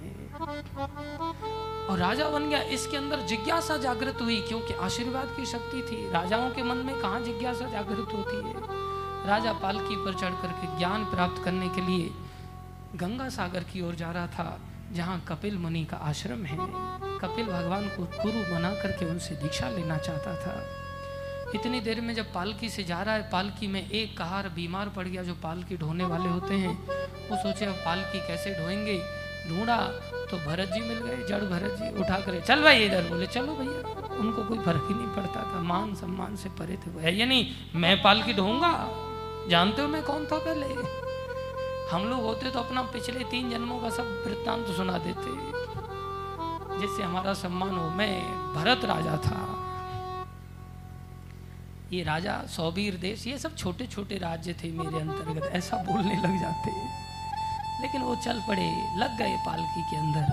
और 1.86 1.98
राजा 1.98 2.28
बन 2.28 2.48
गया, 2.48 2.62
इसके 2.62 2.96
अंदर 2.96 3.20
जिज्ञासा 3.20 3.76
जागृत 3.76 4.18
हुई, 4.20 4.40
क्योंकि 4.40 4.74
आशीर्वाद 4.74 5.34
की 5.36 5.46
शक्ति 5.46 5.82
थी। 5.82 6.10
राजाओं 6.10 6.50
के 6.50 6.62
मन 6.62 6.76
में 6.76 7.00
कहाँ 7.00 7.20
जिज्ञासा 7.20 7.66
जागृत 7.70 8.08
होती 8.14 8.36
है? 8.36 8.54
राजा 9.26 9.52
पालकी 9.52 9.96
पर 9.96 10.14
चढ़ 10.14 10.32
करके 10.32 10.78
ज्ञान 10.78 11.04
प्राप्त 11.04 11.44
करने 11.44 11.68
के 11.68 11.80
लिए 11.80 12.10
गंगा 12.96 13.28
सागर 13.28 13.60
की 13.60 13.80
ओर 13.80 13.94
जा 13.94 14.10
रहा 14.10 14.26
था, 14.26 14.60
जहाँ 14.92 15.20
कपिल 15.20 15.58
मुनि 15.58 15.84
का 15.84 15.96
आश्रम 15.96 16.44
है। 16.44 16.58
कपिल 17.18 17.46
भगवान 17.46 17.88
को 17.88 18.02
गुरु 18.04 18.54
बना 18.54 18.74
करके 18.74 19.10
उनसे 19.10 19.34
दीक्षा 19.34 19.68
लेना 19.68 19.96
चाहता 19.98 20.36
था। 20.36 20.85
इतनी 21.54 21.80
देर 21.80 22.00
में 22.00 22.14
जब 22.14 22.32
पालकी 22.32 22.68
से 22.68 22.84
जा 22.84 23.02
रहा 23.02 23.14
है, 23.14 23.30
पालकी 23.30 23.66
में 23.66 23.90
एक 23.90 24.18
कहार 24.18 24.48
बीमार 24.48 24.88
पड़ 24.88 25.08
गया, 25.08 25.22
जो 25.22 25.34
पालकी 25.34 25.76
ढोने 25.76 26.04
वाले 26.04 26.28
होते 26.28 26.54
हैं। 26.54 26.88
वो 27.30 27.36
सोचे, 27.36 27.64
अब 27.64 27.72
पालकी 27.72 28.18
कैसे 28.18 28.54
ढोएँगे? 28.54 28.98
ढूंढा। 29.48 29.86
तो 30.30 30.36
भरत 30.36 30.68
जी 30.68 30.80
मिल 30.80 30.98
गए, 30.98 31.26
जड़ 31.28 31.44
भरत 31.44 31.70
जी 31.70 31.98
उठा 31.98 32.16
कर, 32.16 32.40
चल 32.40 32.62
भाई 32.62 32.84
इधर, 32.84 33.02
बोले, 33.02 33.26
चलो 33.26 33.54
भैया। 33.54 34.06
उनको 34.16 34.44
कोई 34.44 34.58
फ़र्क 34.58 34.88
ही 34.88 34.94
नहीं 34.94 35.06
पड़ता 35.06 35.54
था। 35.54 35.60
मान 35.60 35.94
सम्मान 35.94 36.36
से 36.36 36.48
परे 36.48 36.76
थे 36.76 36.90
वो। 36.90 37.00
है 37.00 37.16
ये 37.16 37.26
नहीं? 37.26 37.46
मैं 37.74 38.02
पालकी 38.02 38.32
ढोऊँगा? 38.32 38.88
जानते 39.48 39.82
हो 39.82 39.88
मैं 39.88 40.02
कौन 40.02 40.26
था 40.26 40.38
पहले? 40.38 40.66
हम 41.90 42.04
लोग 42.04 42.20
होते 42.22 42.50
तो 42.50 42.58
अपना 42.58 42.82
पिछले 42.82 43.24
तीन 43.24 43.50
जन्मों 43.50 43.78
का 43.78 43.90
सब 43.90 44.24
वृत्तांत 44.26 44.66
सुना 44.66 44.98
देते, 44.98 45.56
जिससे 46.80 47.02
हमारा 47.02 47.34
सम्मान 47.34 47.76
हो। 47.76 47.90
मैं 47.90 48.22
भरत 48.54 48.84
राजा 48.84 49.18
था। 49.26 49.65
ये 51.92 52.02
राजा, 52.02 52.42
सौबीर 52.46 52.96
देश, 52.96 53.26
ये 53.26 53.38
सब 53.38 53.56
छोटे 53.56 53.86
छोटे 53.86 54.18
राज्य 54.18 54.52
थे 54.52 54.70
मेरे 54.72 55.00
अंतर्गत। 55.00 55.50
ऐसा 55.52 55.76
बोलने 55.76 56.16
लग 56.16 56.40
जाते 56.40 56.70
लेकिन 57.82 58.02
वो 58.02 58.16
चल 58.16 58.40
पड़े, 58.48 58.96
लग 58.96 59.18
गए 59.18 59.36
पालकी 59.46 59.82
के 59.82 59.96
अंदर। 59.96 60.26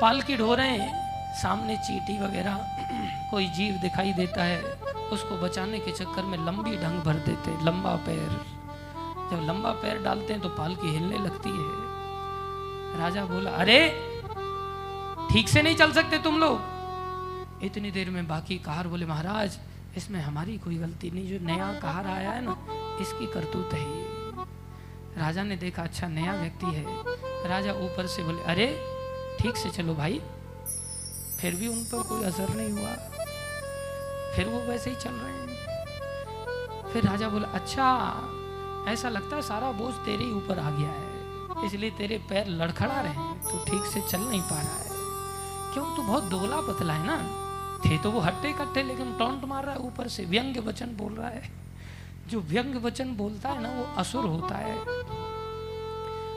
पालकी 0.00 0.36
ढो 0.36 0.54
रहे 0.54 0.68
हैं, 0.68 0.92
सामने 1.42 1.76
चीटी 1.76 2.18
वगैरह, 2.20 2.58
कोई 3.30 3.46
जीव 3.46 3.74
दिखाई 3.74 4.12
देता 4.12 4.44
है, 4.44 4.62
उसको 5.12 5.36
बचाने 5.36 5.78
के 5.78 5.92
चक्कर 5.92 6.22
में 6.22 6.38
लंबी 6.38 6.76
ढंग 6.76 7.00
भर 7.00 7.14
देते 7.14 7.64
लंबा 7.64 7.96
पैर। 7.96 8.28
जब 9.30 9.46
लंबा 9.48 9.70
पैर 9.70 10.02
डालते 10.02 10.32
हैं 10.32 10.42
तो 10.42 10.48
पालकी 10.48 10.92
हिलने 10.92 11.18
लगती 11.18 11.48
है। 11.48 11.86
राजा 12.98 13.24
बोला, 13.24 13.50
अरे, 13.50 13.78
ठीक 15.30 15.48
से 15.48 15.62
नहीं 15.62 15.76
चल 15.76 15.92
सकते 15.92 16.18
तुम 16.18 16.38
लोग। 16.38 16.75
इतनी 17.62 17.90
देर 17.90 18.10
में 18.10 18.28
बाकी 18.28 18.58
कहार 18.58 18.88
बोले, 18.88 19.06
महाराज, 19.06 19.58
इसमें 19.96 20.20
हमारी 20.20 20.58
कोई 20.58 20.76
गलती 20.76 21.10
नहीं, 21.10 21.38
जो 21.38 21.46
नया 21.46 21.80
कहार 21.80 22.06
आया 22.06 22.30
है 22.30 22.44
ना, 22.44 22.56
इसकी 23.00 23.26
करतूत 23.26 23.70
है 23.72 24.06
राजा 25.16 25.42
ने 25.42 25.56
देखा 25.56 25.82
अच्छा 25.82 26.08
नया 26.08 26.34
व्यक्ति 26.34 26.66
है। 26.66 26.84
राजा 27.48 27.72
ऊपर 27.72 28.06
से 28.06 28.22
बोले, 28.22 28.42
अरे, 28.42 28.84
ठीक 29.40 29.56
से 29.56 29.70
चलो 29.70 29.94
भाई, 29.94 30.22
फिर 31.40 31.54
भी 31.54 31.68
उन 31.68 31.84
पर 31.84 32.02
कोई 32.02 32.24
असर 32.24 32.48
नहीं 32.48 32.72
हुआ। 32.72 32.94
फिर 34.36 34.48
वो 34.48 34.60
वैसे 34.60 34.90
ही 34.90 34.96
चल 34.96 35.10
रहे 35.10 35.32
हैं। 35.32 35.46
फिर 36.92 37.04
राजा 37.04 37.28
बोला 37.28 37.48
अच्छा 37.48 38.12
ऐसा 38.88 39.08
लगता 39.08 39.36
है 39.36 39.42
सारा 39.42 39.72
बोझ 39.72 39.94
तेरे 39.94 40.24
ही 40.24 40.32
ऊपर 40.32 40.58
आ 40.58 40.70
गया 40.70 40.88
है। 40.88 41.06
इसलिए 41.66 41.90
तेरे 41.90 42.18
पैर 42.18 42.46
लड़खड़ा 42.46 43.00
रहे 43.00 43.12
हैं, 43.12 43.42
तू 43.42 43.64
ठीक 43.64 43.84
से 43.84 44.00
चल 44.00 44.20
नहीं 44.20 44.42
पा 44.42 44.60
रहा 44.60 44.76
है। 44.76 44.90
क्यों? 45.72 45.96
तू 45.96 46.02
बहुत 46.02 46.24
दुबला 46.24 46.60
पतला 46.60 46.94
है 46.94 47.06
ना। 47.06 47.45
थे 47.84 47.98
तो 47.98 48.10
वो 48.10 48.20
हट्टे 48.20 48.52
कट्टे 48.52 48.82
लेकिन 48.82 49.12
टोंट 49.18 49.44
मार 49.44 49.64
रहा 49.64 49.74
है, 49.74 49.80
ऊपर 49.80 50.08
से 50.08 50.24
व्यंग्य 50.24 50.60
वचन 50.60 50.96
बोल 50.96 51.12
रहा 51.12 51.28
है। 51.28 51.42
जो 52.28 52.40
व्यंग्य 52.40 52.78
वचन 52.78 53.16
बोलता 53.16 53.48
है 53.48 53.62
ना, 53.62 53.68
वो 53.68 53.84
असुर 53.96 54.24
होता 54.24 54.56
है। 54.56 54.76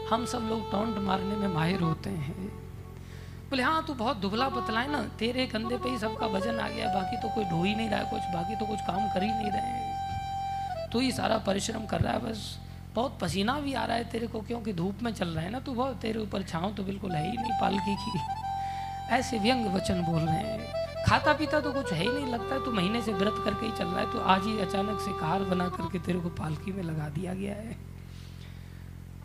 हम 0.09 0.25
सब 0.25 0.47
लोग 0.49 0.71
टोंट 0.71 0.97
मारने 0.97 1.35
में 1.35 1.47
माहिर 1.47 1.81
होते 1.81 2.09
हैं। 2.09 2.47
बोले 3.49 3.63
हाँ 3.63 3.85
तू 3.85 3.93
बहुत 3.93 4.17
दुबला 4.17 4.47
पतला 4.49 4.79
है 4.79 4.91
ना, 4.91 5.01
तेरे 5.19 5.45
कंधे 5.45 5.77
पे 5.77 5.89
ही 5.89 5.97
सबका 5.97 6.25
वज़न 6.25 6.59
आ 6.59 6.67
गया, 6.69 6.93
बाकी 6.93 7.17
तो 7.17 7.29
कोई 7.35 7.43
ढो 7.43 7.63
ही 7.63 7.75
नहीं 7.75 7.89
रहा 7.89 7.99
है 7.99 8.09
कुछ, 8.09 8.21
बाकी 8.33 8.55
तो 8.55 8.65
कुछ 8.65 8.79
काम 8.79 9.07
कर 9.13 9.23
ही 9.23 9.29
नहीं 9.29 9.51
रहे 9.51 9.61
हैं। 9.61 10.89
तू 10.91 10.99
ही 10.99 11.11
सारा 11.11 11.37
परिश्रम 11.37 11.85
कर 11.85 12.01
रहा 12.01 12.13
है, 12.13 12.19
बस 12.19 12.59
बहुत 12.95 13.17
पसीना 13.19 13.59
भी 13.59 13.73
आ 13.73 13.85
रहा 13.85 13.97
है 13.97 14.03
तेरे 14.03 14.27
को, 14.27 14.41
क्योंकि 14.41 14.73
धूप 14.73 15.03
में 15.03 15.13
चल 15.13 15.27
रहा 15.27 15.43
है 15.43 15.49
ना, 15.49 15.59
तू 15.59 15.73
बहुत 15.73 15.95
तेरे 15.95 16.19
ऊपर 16.19 16.43
छाँव 16.43 16.73
तो 16.73 16.83
बिल्कुल 16.83 17.11
है 17.11 17.31
ही 17.31 17.37
नहीं, 17.37 17.51
पालकी 17.61 17.95
की। 17.95 18.19
ऐसे 19.15 19.39
व्यंग 19.39 19.65
वचन 19.75 20.01
बोल 20.01 20.19
रहे 20.19 20.37
हैं। 20.37 20.88
खाता 21.09 21.33
पीता 21.33 21.59
तो 21.59 21.71
कुछ 21.71 21.91
है 21.91 22.01
ही 22.01 22.09
नहीं, 22.09 22.31
लगता 22.33 22.57
तू 22.65 22.71
महीने 22.71 23.01
से 23.01 23.13
व्रत 23.13 23.41
करके 23.45 23.65
ही 23.65 23.71
चल 23.71 23.85
रहा 23.85 23.99
है 23.99 24.11
तो 24.11 24.19
आज 24.21 24.43
ही 24.45 24.59
अचानक 24.61 24.99
से 25.01 25.11
कार 25.11 25.43
बना 25.43 25.67
करके 25.67 25.99
तेरे 25.99 26.19
को 26.19 26.29
पालकी 26.35 26.71
में 26.71 26.83
लगा 26.83 27.07
दिया 27.09 27.33
गया 27.33 27.53
है। 27.53 27.77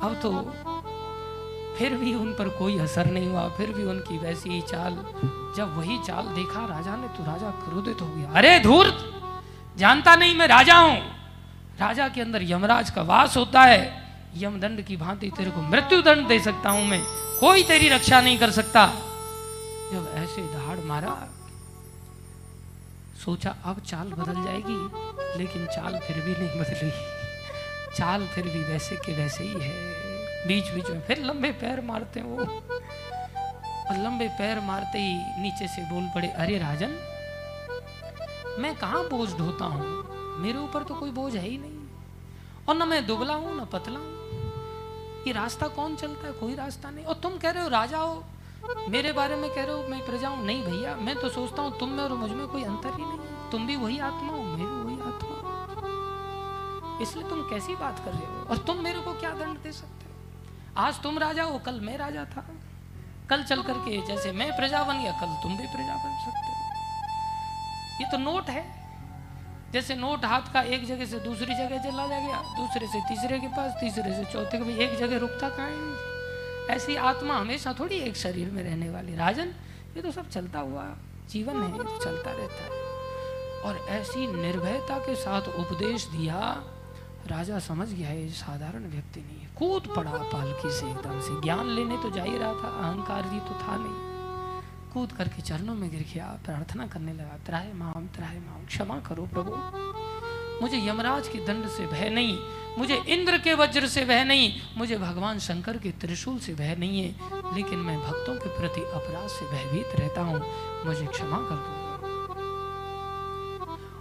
अब 0.03 0.15
तो 0.23 0.31
फिर 1.79 1.95
भी 1.95 2.15
उन 2.15 2.33
पर 2.33 2.49
कोई 2.49 2.79
असर 2.79 3.07
नहीं 3.07 3.29
हुआ, 3.29 3.49
फिर 3.49 3.73
भी 3.73 3.85
उनकी 3.85 4.19
वैसी 4.19 4.51
ही 4.51 4.61
चाल, 4.63 4.95
जब 5.57 5.77
वही 5.77 5.99
चाल 6.07 6.27
देखा 6.35 6.65
राजा 6.67 6.97
ने 6.97 7.09
तो 7.09 7.25
राजा 7.25 7.51
क्रोधित 7.61 8.01
हो 8.01 8.07
गया। 8.07 8.31
अरे 8.31 8.59
धूर्त! 8.61 9.05
जानता 9.79 10.17
नहीं 10.17 10.37
मैं 10.37 10.47
राजा 10.49 10.79
हूँ। 10.79 10.99
राजा 11.81 12.09
के 12.09 12.21
अंदर 12.21 12.43
यमराज 12.43 12.91
का 12.91 13.03
वास 13.03 13.37
होता 13.37 13.63
है। 13.63 13.83
यमदंड 14.39 14.83
की 14.83 14.97
भांति 14.97 15.33
तेरे 15.37 15.51
को 15.51 15.63
मृत्यु 15.63 16.03
दंड 16.03 16.29
दे 16.29 16.41
सकता 16.41 16.71
हूँ 16.71 16.85
मैं। 16.87 17.03
कोई 17.41 17.63
तेरी 17.63 17.89
रक्षा 17.89 18.21
नहीं 18.21 18.39
कर 18.39 18.51
सकता। 18.51 18.87
जब 19.93 20.13
ऐसे 20.17 20.43
धाड़ 20.55 20.81
मारा 20.81 21.17
सोचा 23.25 23.51
अब 23.65 23.81
चाल 23.81 24.13
बदल 24.13 24.43
जाएगी, 24.45 24.79
लेकिन 25.39 25.67
चाल 25.67 25.99
फिर 25.99 26.21
भी 26.21 26.33
नहीं 26.33 26.61
बदली। 26.61 26.91
चाल 27.97 28.27
फिर 28.27 28.45
भी 28.45 28.63
वैसे 28.65 28.97
के 28.97 29.13
वैसे 29.13 29.45
ही 29.45 29.61
है। 29.61 29.95
बीच 30.49 30.71
बीच 30.71 30.91
में 30.91 31.01
फिर 31.01 31.25
लंबे 31.25 31.53
पैर 31.53 31.81
मारते 31.81 32.21
हैं 32.21 32.27
वो। 32.27 32.45
और 33.91 34.05
लंबे 34.05 34.29
पैर 34.29 34.61
मारते 34.61 34.99
ही 34.99 35.43
नीचे 35.43 35.69
से 35.69 35.83
बोल 35.83 36.09
पड़े, 36.15 36.29
अरे 36.29 36.59
राजन, 36.59 36.91
मैं 38.59 38.75
कहाँ 38.77 39.03
बोझ 39.09 39.35
ढोता 39.35 39.65
हूँ? 39.65 40.05
मेरे 40.39 40.59
ऊपर 40.59 40.83
तो 40.83 40.95
कोई 40.95 41.11
बोझ 41.11 41.37
है 41.37 41.49
ही 41.49 41.59
नहीं। 41.59 41.89
और 42.69 42.77
ना 42.77 42.85
मैं 42.85 43.07
दुबला 43.07 43.35
हूँ, 43.35 43.57
ना 43.57 43.65
पतला 43.65 43.99
हूँ। 43.99 45.25
ये 45.27 45.33
रास्ता 45.33 45.69
कौन 45.69 45.97
चलता 45.97 46.27
है? 46.27 46.33
कोई 46.33 46.55
रास्ता 46.55 46.91
नहीं। 46.91 47.05
और 47.05 47.15
तुम 47.15 47.39
कह 47.39 47.51
रहे 47.51 47.63
हो, 47.63 47.69
राजा 47.69 47.99
हो 47.99 48.25
मेरे 48.89 49.13
बारे 49.13 49.37
में 49.37 49.51
कह 49.51 49.65
रहे 49.65 49.75
हो, 49.75 49.83
मैं 49.89 50.07
प्रजा 50.07 50.29
हूँ 50.29 50.45
नहीं 50.47 50.63
भैया, 50.65 50.97
मैं 50.97 51.17
तो 51.17 51.29
सोचता 51.29 51.63
हूँ 51.63 51.79
तुम 51.79 51.89
में 51.89 52.05
और 52.05 52.13
मुझमें 52.13 52.47
कोई 52.47 52.65
अंतर 52.65 52.89
ही 52.89 53.05
नहीं। 53.05 53.51
तुम 53.51 53.67
भी 53.67 53.77
वही 53.77 53.99
आत्मा 53.99 54.33
हो, 54.33 54.43
मैं 54.43 54.57
भी 54.57 54.65
वही 54.65 55.01
आत्मा 55.01 55.33
इसलिए 57.03 57.29
तुम 57.29 57.41
कैसी 57.43 57.75
बात 57.77 57.99
कर 57.99 58.11
रहे 58.11 58.27
हो? 58.27 58.43
और 58.51 58.59
तुम 58.59 58.83
मेरे 58.85 59.01
को 59.01 59.13
क्या 59.13 59.31
दंड 59.31 59.59
दे 59.59 59.73
सकते 59.73 60.05
हो? 60.05 60.11
आज 60.77 61.03
तुम 61.03 61.19
राजा 61.19 61.43
हो, 61.43 61.59
कल 61.59 61.81
मैं 61.81 61.99
राजा 61.99 62.25
था। 62.25 62.47
कल 63.31 63.43
चल 63.43 63.63
करके 63.63 64.07
जैसे 64.07 64.33
मैं 64.33 64.57
प्रजा 64.57 64.85
बन 64.85 65.03
गया, 65.03 65.13
कल 65.13 65.27
तुम 65.27 65.57
भी 65.57 65.67
प्रजा 65.67 65.97
बन 65.97 66.19
सकते 66.25 66.47
हो। 66.47 66.55
ये 68.01 68.11
तो 68.13 68.19
नोट 68.19 68.51
है। 68.51 68.85
जैसे 69.73 69.95
नोट 69.95 70.25
हाथ 70.25 70.53
का 70.53 70.63
एक 70.63 70.87
जगह 70.87 71.05
से 71.05 71.19
दूसरी 71.19 71.55
जगह 71.55 71.79
चला 71.79 72.07
जा 72.07 72.19
गया, 72.19 72.43
दूसरे 72.57 72.87
से 72.87 73.01
तीसरे 73.01 73.41
के 73.41 73.47
पास, 73.47 73.73
तीसरे 73.81 74.15
से 74.15 74.33
चौथे 74.33 74.59
के 74.59 74.65
पास, 74.65 74.75
एक 74.75 74.99
जगह 74.99 75.19
रुकता 75.19 75.49
कहाँ 75.49 75.69
है? 75.69 76.14
ऐसी 76.71 76.97
आत्मा 76.97 77.35
हमेशा 77.35 77.73
थोड़ी 77.73 77.97
एक 77.97 78.17
शरीर 78.17 78.51
में 78.51 78.63
रहने 78.63 78.91
वाली। 78.91 79.17
राजन, 79.17 79.55
ये 79.97 80.03
तो 80.03 80.11
सब 80.11 80.29
चलता 80.29 80.61
हुआ 80.61 80.85
जीवन 81.31 81.63
है 81.63 81.79
तो 81.79 81.85
चलता 82.05 82.31
रहता 82.31 82.63
है। 82.65 82.71
और 83.63 83.77
ऐसी 83.89 84.27
निर्भयता 84.27 84.99
के 84.99 85.15
साथ 85.15 85.43
उपदेश 85.43 86.05
दिया, 86.05 86.63
राजा 87.27 87.59
समझ 87.59 87.89
गया 87.89 88.09
है 88.09 88.29
साधारण 88.29 88.89
व्यक्ति 88.91 89.21
नहीं 89.21 89.39
है। 89.41 89.49
कूद 89.57 89.87
पड़ा 89.97 90.11
पालकी 90.11 90.71
से 90.71 90.91
एकदम 90.91 91.21
से। 91.21 91.41
ज्ञान 91.41 91.67
लेने 91.67 91.97
तो 91.97 92.11
जा 92.11 92.23
ही 92.23 92.39
रहा 92.39 92.53
था, 92.55 92.69
अहंकार 92.81 93.23
जी 93.23 93.39
तो 93.41 93.55
था 93.55 93.77
नहीं। 93.77 94.15
कूद 94.93 95.13
करके 95.13 95.43
चरणों 95.43 95.75
में 95.75 95.91
गिर 95.91 96.05
गया, 96.15 96.27
प्रार्थना 96.45 96.87
करने 96.87 97.13
लगा, 97.13 97.39
त्राय 97.47 97.73
माम 97.75 98.07
त्राय 98.07 98.39
माम, 98.39 98.67
क्षमा 98.67 98.99
करो 99.01 99.27
प्रभु। 99.27 99.57
मुझे 100.63 100.89
यमराज 100.89 101.29
के 101.29 101.39
दंड 101.39 101.69
से 101.69 101.87
भय 101.87 102.09
नहीं 102.09 102.39
मुझे 102.79 102.95
इंद्र 103.09 103.39
के 103.39 103.55
वज्र 103.55 103.87
से 103.87 104.05
भय 104.05 104.25
नहीं, 104.25 104.53
मुझे 104.77 104.97
भगवान 104.97 105.39
शंकर 105.39 105.77
के 105.79 105.91
त्रिशूल 105.91 106.39
से 106.39 106.55
भय 106.55 106.77
नहीं 106.79 107.03
है, 107.03 107.11
लेकिन 107.55 107.79
मैं 107.79 107.99
भक्तों 108.01 108.35
के 108.35 108.49
प्रति 108.59 108.81
अपराध 108.81 109.29
से 109.29 109.47
भयभीत 109.47 110.01
रहता 110.01 110.21
हूँ। 110.21 110.41
मुझे 110.87 111.07
क्षमा 111.07 111.37
कर 111.37 111.57
दो। 111.57 111.73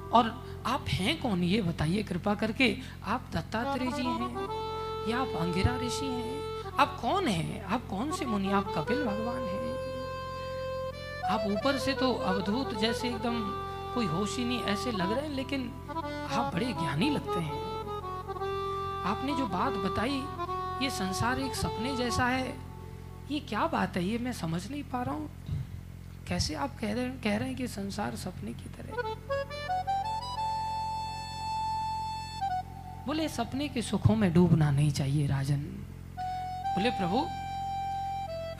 और 0.09 0.43
आप 0.65 0.85
हैं 0.87 1.21
कौन, 1.21 1.43
ये 1.43 1.61
बताइए 1.61 2.03
कृपा 2.03 2.33
करके। 2.35 2.75
आप 3.05 3.25
दत्तात्रेय 3.33 3.91
जी 3.91 4.03
हैं, 4.03 4.47
या 5.09 5.17
आप 5.17 5.35
अंगिरा 5.37 5.77
ऋषि 5.77 6.05
हैं? 6.05 6.73
आप 6.79 6.99
कौन 7.01 7.27
हैं? 7.27 7.65
आप 7.65 7.87
कौन 7.89 8.11
से 8.11 8.25
मुनि? 8.25 8.51
आप 8.51 8.73
कपिल 8.77 9.03
भगवान 9.03 9.41
हैं? 9.41 9.61
आप 11.23 11.41
ऊपर 11.47 11.77
से 11.77 11.93
तो 11.93 12.13
अवधूत 12.13 12.77
जैसे 12.79 13.07
एकदम 13.07 13.39
कोई 13.93 14.05
होश 14.05 14.37
ही 14.37 14.45
नहीं, 14.45 14.63
ऐसे 14.63 14.91
लग 14.91 15.11
रहे 15.11 15.21
हैं, 15.21 15.35
लेकिन 15.35 15.71
आप 16.31 16.53
बड़े 16.53 16.65
ज्ञानी 16.65 17.09
लगते 17.09 17.39
हैं। 17.39 17.62
आपने 19.05 19.35
जो 19.35 19.45
बात 19.45 19.73
बताई, 19.73 20.23
ये 20.85 20.89
संसार 20.89 21.39
एक 21.39 21.55
सपने 21.55 21.95
जैसा 21.95 22.25
है। 22.25 22.57
ये 23.31 23.39
क्या 23.39 23.67
बात 23.67 23.97
है? 23.97 24.03
ये 24.03 24.17
मैं 24.17 24.33
समझ 24.33 24.71
नहीं 24.71 24.83
पा 24.83 25.03
रहा 25.03 25.15
हूँ। 25.15 25.29
कैसे 26.27 26.55
आप 26.55 26.79
कह 26.79 26.93
रहे 26.93 27.09
कह 27.09 27.37
रहे 27.37 27.47
हैं 27.47 27.57
कि 27.57 27.67
संसार 27.67 28.15
सपने 28.15 28.53
की 28.53 28.69
तरह? 28.69 29.15
बोले, 33.05 33.29
सपने 33.29 33.67
के 33.67 33.81
सुखों 33.81 34.15
में 34.15 34.33
डूबना 34.33 34.71
नहीं 34.71 34.91
चाहिए 34.91 35.27
राजन। 35.27 35.59
बोले, 36.75 36.89
प्रभु, 36.89 37.27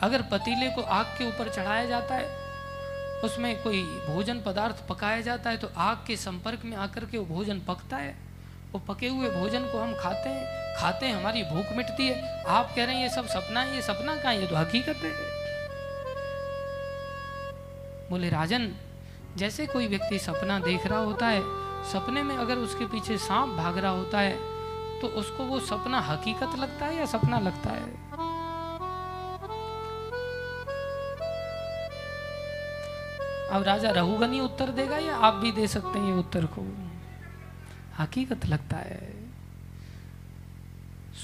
अगर 0.02 0.22
पतीले 0.22 0.70
को 0.70 0.82
आग 0.82 1.06
के 1.06 1.28
ऊपर 1.28 1.48
चढ़ाया 1.48 1.84
जाता 1.84 2.14
है, 2.14 2.44
उसमें 3.24 3.62
कोई 3.62 3.82
भोजन 3.82 4.40
पदार्थ 4.40 4.86
पकाया 4.88 5.20
जाता 5.20 5.50
है 5.50 5.56
तो 5.56 5.70
आग 5.76 6.04
के 6.06 6.16
संपर्क 6.16 6.64
में 6.64 6.76
आकर 6.76 7.04
के 7.04 7.18
वो 7.18 7.24
भोजन 7.24 7.60
पकता 7.60 7.96
है। 7.96 8.23
वो 8.74 8.78
पके 8.86 9.08
हुए 9.08 9.28
भोजन 9.30 9.64
को 9.72 9.78
हम 9.78 9.94
खाते 9.94 10.28
हैं 10.28 10.76
खाते 10.76 11.06
हैं, 11.06 11.14
हमारी 11.14 11.42
भूख 11.42 11.66
मिटती 11.76 12.06
है। 12.06 12.44
आप 12.44 12.72
कह 12.76 12.84
रहे 12.84 12.94
हैं, 12.94 13.02
ये 13.02 13.08
सब 13.08 13.26
सपना 13.26 13.60
है, 13.60 13.74
ये 13.74 13.82
सपना 13.82 14.14
कहाँ 14.16 14.34
ये 14.34 14.46
तो 14.46 14.56
हकीकत 14.56 15.04
है। 15.04 15.10
बोले, 18.10 18.28
राजन, 18.28 18.70
जैसे 19.36 19.66
कोई 19.66 19.86
व्यक्ति 19.86 20.18
सपना 20.18 20.58
देख 20.58 20.86
रहा 20.86 20.98
होता 21.00 21.26
है, 21.26 21.42
सपने 21.92 22.22
में 22.22 22.36
अगर 22.36 22.58
उसके 22.58 22.86
पीछे 22.86 23.18
सांप 23.18 23.56
भाग 23.56 23.78
रहा 23.78 23.90
होता 23.90 24.20
है 24.20 24.36
तो 25.00 25.08
उसको 25.20 25.44
वो 25.44 25.60
सपना 25.60 26.00
हकीकत 26.00 26.58
लगता 26.58 26.86
है 26.86 26.96
या 26.96 27.06
सपना 27.06 27.38
लगता 27.38 27.70
है? 27.70 27.92
अब 33.50 33.62
राजा 33.62 33.90
रघुगनी 33.90 34.40
उत्तर 34.40 34.70
देगा 34.72 34.98
या 34.98 35.16
आप 35.18 35.34
भी 35.34 35.52
दे 35.52 35.66
सकते 35.68 35.98
हैं 35.98 36.06
ये 36.06 36.18
उत्तर 36.18 36.44
को? 36.46 36.83
हकीकत 37.98 38.46
लगता 38.46 38.76
है। 38.76 39.24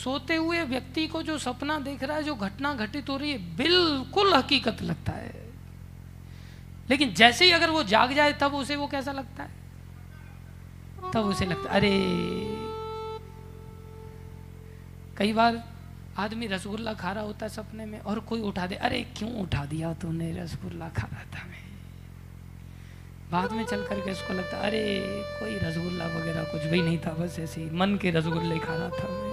सोते 0.04 0.36
हुए 0.36 0.64
व्यक्ति 0.64 1.06
को 1.06 1.22
जो 1.22 1.38
सपना 1.38 1.78
देख 1.78 2.02
रहा 2.02 2.16
है, 2.16 2.22
जो 2.22 2.34
घटना 2.34 2.74
घटित 2.74 3.08
हो 3.08 3.16
रही 3.16 3.32
है, 3.32 3.56
बिल्कुल 3.56 4.34
हकीकत 4.34 4.82
लगता 4.82 5.12
है। 5.12 5.50
लेकिन 6.90 7.14
जैसे 7.14 7.44
ही 7.44 7.50
अगर 7.50 7.70
वो 7.70 7.82
जाग 7.82 8.12
जाए, 8.12 8.32
तब 8.32 8.54
उसे 8.54 8.76
वो 8.76 8.86
कैसा 8.86 9.12
लगता 9.12 9.42
है? 9.42 9.50
तब 11.12 11.20
उसे 11.20 11.46
लगता 11.46 11.70
अरे! 11.70 12.00
कई 15.16 15.32
बार 15.32 15.64
आदमी 16.16 16.46
रसगुल्ला 16.46 16.94
खा 16.94 17.12
रहा 17.12 17.24
होता 17.24 17.46
है 17.46 17.50
सपने 17.50 17.86
में 17.86 18.00
और 18.00 18.20
कोई 18.20 18.40
उठा 18.40 18.66
दे, 18.66 18.74
अरे 18.74 19.02
क्यों 19.02 19.32
उठा 19.32 19.64
दिया 19.64 19.94
तूने 19.94 20.32
रसगुल्ला 20.32 20.88
खा 20.88 21.08
रहा 21.12 21.24
था 21.24 21.46
मैं? 21.46 21.69
बाद 23.30 23.52
में 23.52 23.64
चल 23.64 23.86
करके 23.86 24.12
उसको 24.12 24.34
लगता, 24.34 24.56
अरे, 24.56 25.02
कोई 25.40 25.54
रसगुल्ला 25.54 26.06
वगैरह 26.06 26.42
कुछ 26.42 26.62
भी 26.62 26.82
नहीं 26.82 26.98
था, 26.98 27.10
बस 27.10 27.38
ऐसे 27.38 27.70
मन 27.72 27.96
के 27.96 28.10
रसगुल्ले 28.10 28.58
खा 28.58 28.74
रहा 28.76 28.88
था 28.88 29.30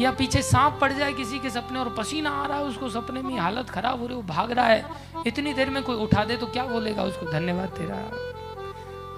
या 0.00 0.12
पीछे 0.12 0.42
सांप 0.42 0.78
पड़ 0.80 0.92
जाए 0.92 1.12
किसी 1.12 1.38
के 1.38 1.50
सपने 1.50 1.78
और 1.78 1.94
पसीना 1.94 2.30
आ 2.30 2.46
रहा 2.46 2.58
है, 2.58 2.64
उसको 2.64 2.90
सपने 2.90 3.22
में 3.22 3.38
हालत 3.38 3.70
खराब 3.70 4.00
हो 4.00 4.06
रही 4.06 4.16
वो 4.16 4.22
भाग 4.22 4.52
रहा 4.52 4.66
है। 4.66 4.90
इतनी 5.26 5.54
देर 5.54 5.70
में 5.70 5.82
कोई 5.82 5.96
उठा 5.96 6.24
दे 6.24 6.36
तो 6.36 6.46
क्या 6.46 6.64
बोलेगा 6.64 7.02
उसको, 7.02 7.26
धन्यवाद 7.32 7.68
तेरा, 7.68 7.96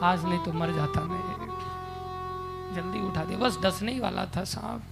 आज 0.06 0.24
नहीं 0.24 0.38
तो 0.38 0.52
मर 0.52 0.72
जाता 0.72 1.00
मैं। 1.00 1.42
जल्दी 2.74 3.00
उठा 3.00 3.24
दे। 3.24 3.36
बस 3.36 3.58
डसने 3.62 3.92
ही 3.92 4.00
वाला 4.00 4.26
था 4.26 4.44
सांप। 4.44 4.82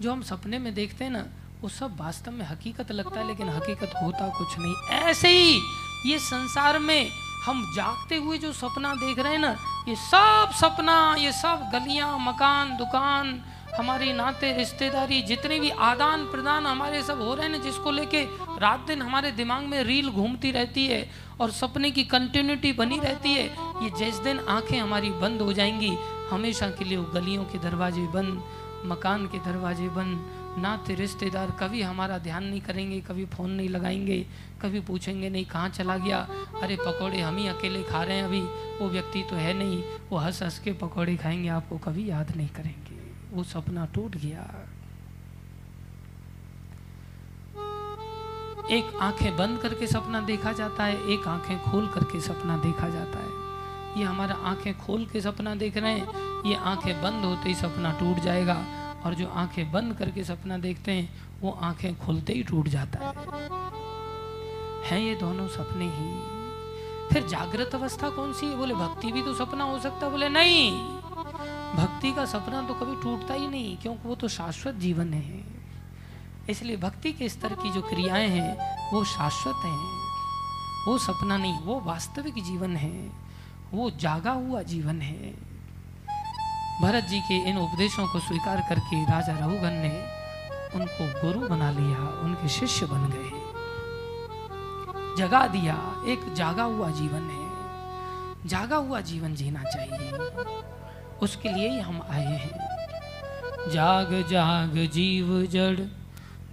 जो 0.00 0.12
हम 0.12 0.22
सपने 0.22 0.58
में 0.58 0.74
देखते 0.74 1.04
हैं 1.04 1.10
ना, 1.10 1.26
वो 1.60 1.68
सब 1.68 1.96
वास्तव 2.00 2.30
में 2.30 2.46
हकीकत 2.46 2.92
लगता 2.92 3.20
है, 3.20 3.26
लेकिन 3.26 3.48
हकीकत 3.48 3.92
होता 4.02 4.28
कुछ 4.28 4.48
नहीं। 4.58 4.74
ऐसे 4.88 5.28
ही 5.28 5.60
ये 6.06 6.18
संसार 6.18 6.78
में 6.78 7.10
हम 7.44 7.62
जागते 7.74 8.16
हुए 8.16 8.38
जो 8.38 8.52
सपना 8.52 8.94
देख 8.94 9.18
रहे 9.18 9.32
हैं 9.32 9.38
ना, 9.38 9.56
ये 9.88 9.94
सब 9.96 10.50
सपना, 10.54 11.14
ये 11.18 11.32
सब 11.32 11.70
गलियाँ, 11.72 12.18
मकान, 12.18 12.76
दुकान, 12.76 13.40
हमारी 13.78 14.12
नाते, 14.12 14.52
रिश्तेदारी, 14.52 15.20
जितने 15.22 15.58
भी 15.60 15.70
आदान 15.70 16.24
प्रदान 16.24 16.66
हमारे 16.66 17.02
सब 17.02 17.20
हो 17.22 17.34
रहे 17.34 17.46
हैं 17.46 17.52
ना, 17.52 17.58
जिसको 17.58 17.90
लेके 17.90 18.22
रात 18.58 18.80
दिन 18.80 19.02
हमारे 19.02 19.30
दिमाग 19.32 19.64
में 19.64 19.82
रील 19.84 20.08
घूमती 20.10 20.50
रहती 20.50 20.86
है 20.86 21.08
और 21.40 21.50
सपने 21.50 21.90
की 21.90 22.04
कंटिन्यूटी 22.04 22.72
बनी 22.72 22.98
रहती 22.98 23.34
है, 23.34 23.44
ये 23.82 23.90
जिस 23.98 24.16
दिन 24.18 24.38
आँखें 24.38 24.78
हमारी 24.80 25.10
बंद 25.10 25.42
हो 25.42 25.52
जाएँगी, 25.52 25.96
हमेशा 26.30 26.68
के 26.70 26.84
लिए 26.84 27.04
गलियों 27.14 27.44
के 27.44 27.58
दरवाजे 27.58 28.06
बंद, 28.06 28.42
मकान 28.86 29.26
के 29.26 29.38
दरवाजे 29.38 29.88
बंद, 29.88 30.34
नाते, 30.58 30.94
रिश्तेदार 30.94 31.50
कभी 31.50 31.82
हमारा 31.82 32.18
ध्यान 32.18 32.44
नहीं 32.44 32.60
करेंगे, 32.60 33.00
कभी 33.00 33.24
फ़ोन 33.26 33.50
नहीं 33.50 33.68
लगाएँगे 33.68 34.26
कभी 34.62 34.80
पूछेंगे, 34.80 35.30
नहीं, 35.30 35.44
कहाँ 35.44 35.68
चला 35.68 35.96
गया? 35.96 36.28
अरे, 36.62 36.76
पकोड़े 36.76 37.20
हम 37.20 37.36
ही 37.36 37.48
अकेले 37.48 37.82
खा 37.82 38.02
रहे 38.02 38.16
हैं 38.16 38.24
अभी। 38.24 38.40
वो 38.78 38.88
व्यक्ति 38.88 39.22
तो 39.22 39.36
है 39.36 39.54
नहीं। 39.54 39.84
वो 40.10 40.16
हंस 40.16 40.42
हंस 40.42 40.58
के 40.58 40.72
पकोड़े 40.72 41.16
खाएँगे, 41.16 41.48
आपको 41.48 41.78
कभी 41.78 42.10
याद 42.10 42.36
नहीं 42.36 42.48
करेंगे। 42.48 42.98
वो 43.36 43.44
सपना 43.44 43.86
टूट 43.86 44.16
गया। 44.16 44.68
एक 48.70 48.98
आँखें 49.00 49.36
बंद 49.36 49.58
करके 49.58 49.86
सपना 49.86 50.20
देखा 50.20 50.52
जाता 50.52 50.84
है, 50.84 51.06
एक 51.06 51.28
आँखें 51.28 51.62
खोल 51.62 51.88
करके 51.88 52.20
सपना 52.20 52.56
देखा 52.56 52.88
जाता 52.88 53.18
है। 53.18 53.48
ये 54.00 54.04
हमारा 54.04 54.34
आँखें 54.34 54.78
खोल 54.78 55.06
के 55.06 55.20
सपना 55.20 55.54
देख 55.54 55.76
रहे 55.76 55.92
हैं। 55.92 56.08
ये 56.46 56.56
आँखें 56.56 57.02
बंद 57.02 57.24
होते 57.24 57.48
ही 57.48 57.54
सपना 57.54 57.92
टूट 57.92 58.18
जाएगा 58.18 58.64
और 59.04 59.14
जो 59.14 59.26
आँखें 59.26 59.72
बंद 59.72 59.94
करके 59.94 60.24
सपना 60.24 60.58
देखते 60.58 60.92
हैं, 60.92 61.22
वो 61.40 61.50
आँखें 61.50 61.98
खुलते 61.98 62.32
ही 62.32 62.42
टूट 62.42 62.68
जाता 62.68 63.08
है। 63.08 63.77
हैं 64.84 65.00
ये 65.00 65.14
दोनों 65.14 65.48
सपने 65.48 65.84
ही। 65.84 66.38
फिर 67.08 67.26
जागृत 67.26 67.74
अवस्था 67.74 68.10
कौन 68.10 68.32
सी? 68.32 68.46
है 68.46 68.56
बोले, 68.56 68.74
भक्ति 68.74 69.12
भी 69.12 69.22
तो 69.22 69.34
सपना 69.34 69.64
हो 69.64 69.78
सकता 69.78 70.06
है। 70.06 70.10
बोले, 70.10 70.28
नहीं, 70.28 70.72
भक्ति 71.74 72.12
का 72.12 72.24
सपना 72.24 72.62
तो 72.62 72.74
कभी 72.74 73.02
टूटता 73.02 73.34
ही 73.34 73.48
नहीं, 73.48 73.76
क्योंकि 73.76 74.08
वो 74.08 74.14
तो 74.14 74.28
शाश्वत 74.28 74.74
जीवन 74.74 75.14
है। 75.14 75.44
इसलिए 76.50 76.76
भक्ति 76.76 77.12
के 77.12 77.28
स्तर 77.28 77.48
की 77.48 77.70
जो 77.70 77.82
क्रियाएँ 77.82 78.28
हैं, 78.28 78.78
वो 78.92 79.04
शाश्वत 79.04 79.54
हैं। 79.64 79.98
वो 80.86 80.98
सपना 80.98 81.36
नहीं, 81.36 81.58
वो 81.58 81.80
वास्तविक 81.80 82.34
जीवन 82.34 82.76
है। 82.76 83.10
वो 83.74 83.90
जागा 83.90 84.30
हुआ 84.30 84.62
जीवन 84.62 85.00
है। 85.00 85.34
भरत 86.82 87.04
जी 87.04 87.20
के 87.20 87.50
इन 87.50 87.58
उपदेशों 87.58 88.06
को 88.06 88.18
स्वीकार 88.18 88.66
करके 88.68 89.04
राजा 89.04 89.32
रघुगन 89.32 89.72
ने 89.72 90.18
उनको 90.74 91.20
गुरु 91.20 91.48
बना 91.48 91.70
लिया, 91.70 92.20
उनके 92.20 92.48
शिष्य 92.48 92.86
बन 92.86 93.06
गए। 93.06 93.37
जगा 95.18 95.46
दिया, 95.46 96.02
एक 96.06 96.34
जागा 96.34 96.62
हुआ 96.62 96.90
जीवन 96.90 97.22
है। 97.22 97.48
जागा 98.48 98.76
हुआ 98.76 99.00
जीवन 99.00 99.34
जीना 99.34 99.62
चाहिए। 99.62 100.12
उसके 101.22 101.48
लिए 101.48 101.68
ही 101.68 101.80
हम 101.80 102.02
आए 102.10 102.24
हैं। 102.24 102.60
जाग 103.70 104.24
जाग, 104.30 104.88
जीव, 104.92 105.48
जड़, 105.52 105.86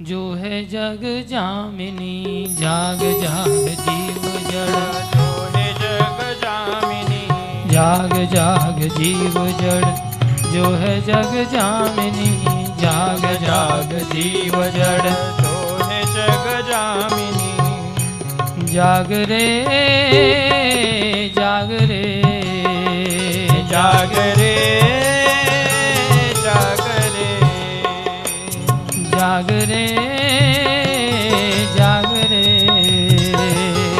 जो 0.03 0.33
है 0.33 0.65
जग 0.65 1.27
जामिनी। 1.29 2.47
जाग 2.55 2.99
जाग, 2.99 3.67
जीव, 3.69 4.49
जड़ 4.51 5.15
जग 5.81 6.37
जामिनी। 6.41 7.27
जाग 7.69 8.33
जाग, 8.33 8.79
जीव, 8.79 9.47
जड़, 9.47 9.85
जो 10.51 10.75
है 10.75 11.01
जग 11.01 11.51
जामिनी। 11.51 12.65
जाग 12.81 13.21
जाग, 13.21 13.99
जीव, 13.99 14.63
जड़, 14.63 15.09
जो 15.43 15.85
है 15.85 16.03
जग 16.03 16.67
जामिनी। 16.69 17.24
जाग 18.75 19.11
रे 19.11 19.45
जाग 21.35 21.69
रे 21.71 22.01
जाग 23.71 24.15
रे 24.39 24.55
जाग 26.45 26.81
रे। 27.15 27.29
जाग 29.15 29.51
रे 29.69 29.85
जाग 31.77 32.11
रे। 32.31 32.43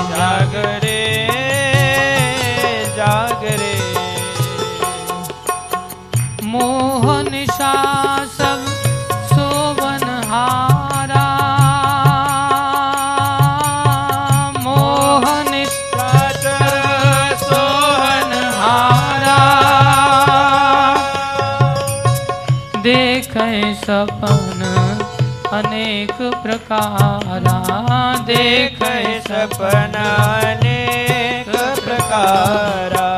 जाग 0.09 0.55
रे 0.83 0.99
जाग 2.97 3.43
रे। 3.61 3.73
मोहन 6.43 7.45
सब 7.51 8.04
प्रकारा 26.67 27.57
देख 28.27 28.79
सपना 29.25 30.05
अनेक 30.51 31.49
प्रकारा 31.85 33.09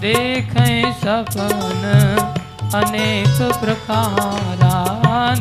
देख 0.00 0.54
सपन 1.02 1.84
अनेक 2.80 3.42
प्रकारा 3.64 4.72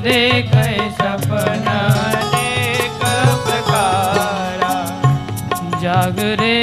देख 0.07 0.51
सपना 0.99 1.77
अनेक 2.09 2.99
प्रकारा 3.47 4.73
जाग 5.85 6.19
रे 6.41 6.59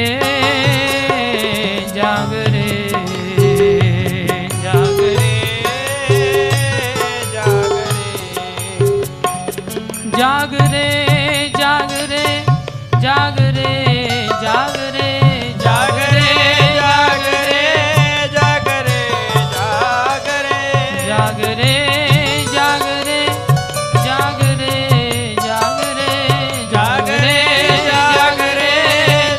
जाग 10.22 10.54
रे 10.72 10.86
जाग 11.58 11.92
रे 12.10 12.24
जाग 13.04 13.38
रे 13.56 13.70
जाग 14.42 14.76
रे 14.96 15.08
जाग 15.62 15.96
रे 16.12 16.28
जाग 16.76 17.24
रे 17.48 17.64
जाग 18.34 18.68
रे 18.88 19.00
जाग 19.96 20.28
रे 20.50 20.60
जाग 21.06 21.40
रे 21.60 21.72
जाग 22.54 22.84
रे 23.00 23.18
जाग 24.06 24.40
रे 24.60 24.76
जाग 25.46 25.80
रे 26.00 26.12
जाग 26.74 27.10
रे 27.22 27.40
जाग 27.86 28.40
रे 28.60 28.74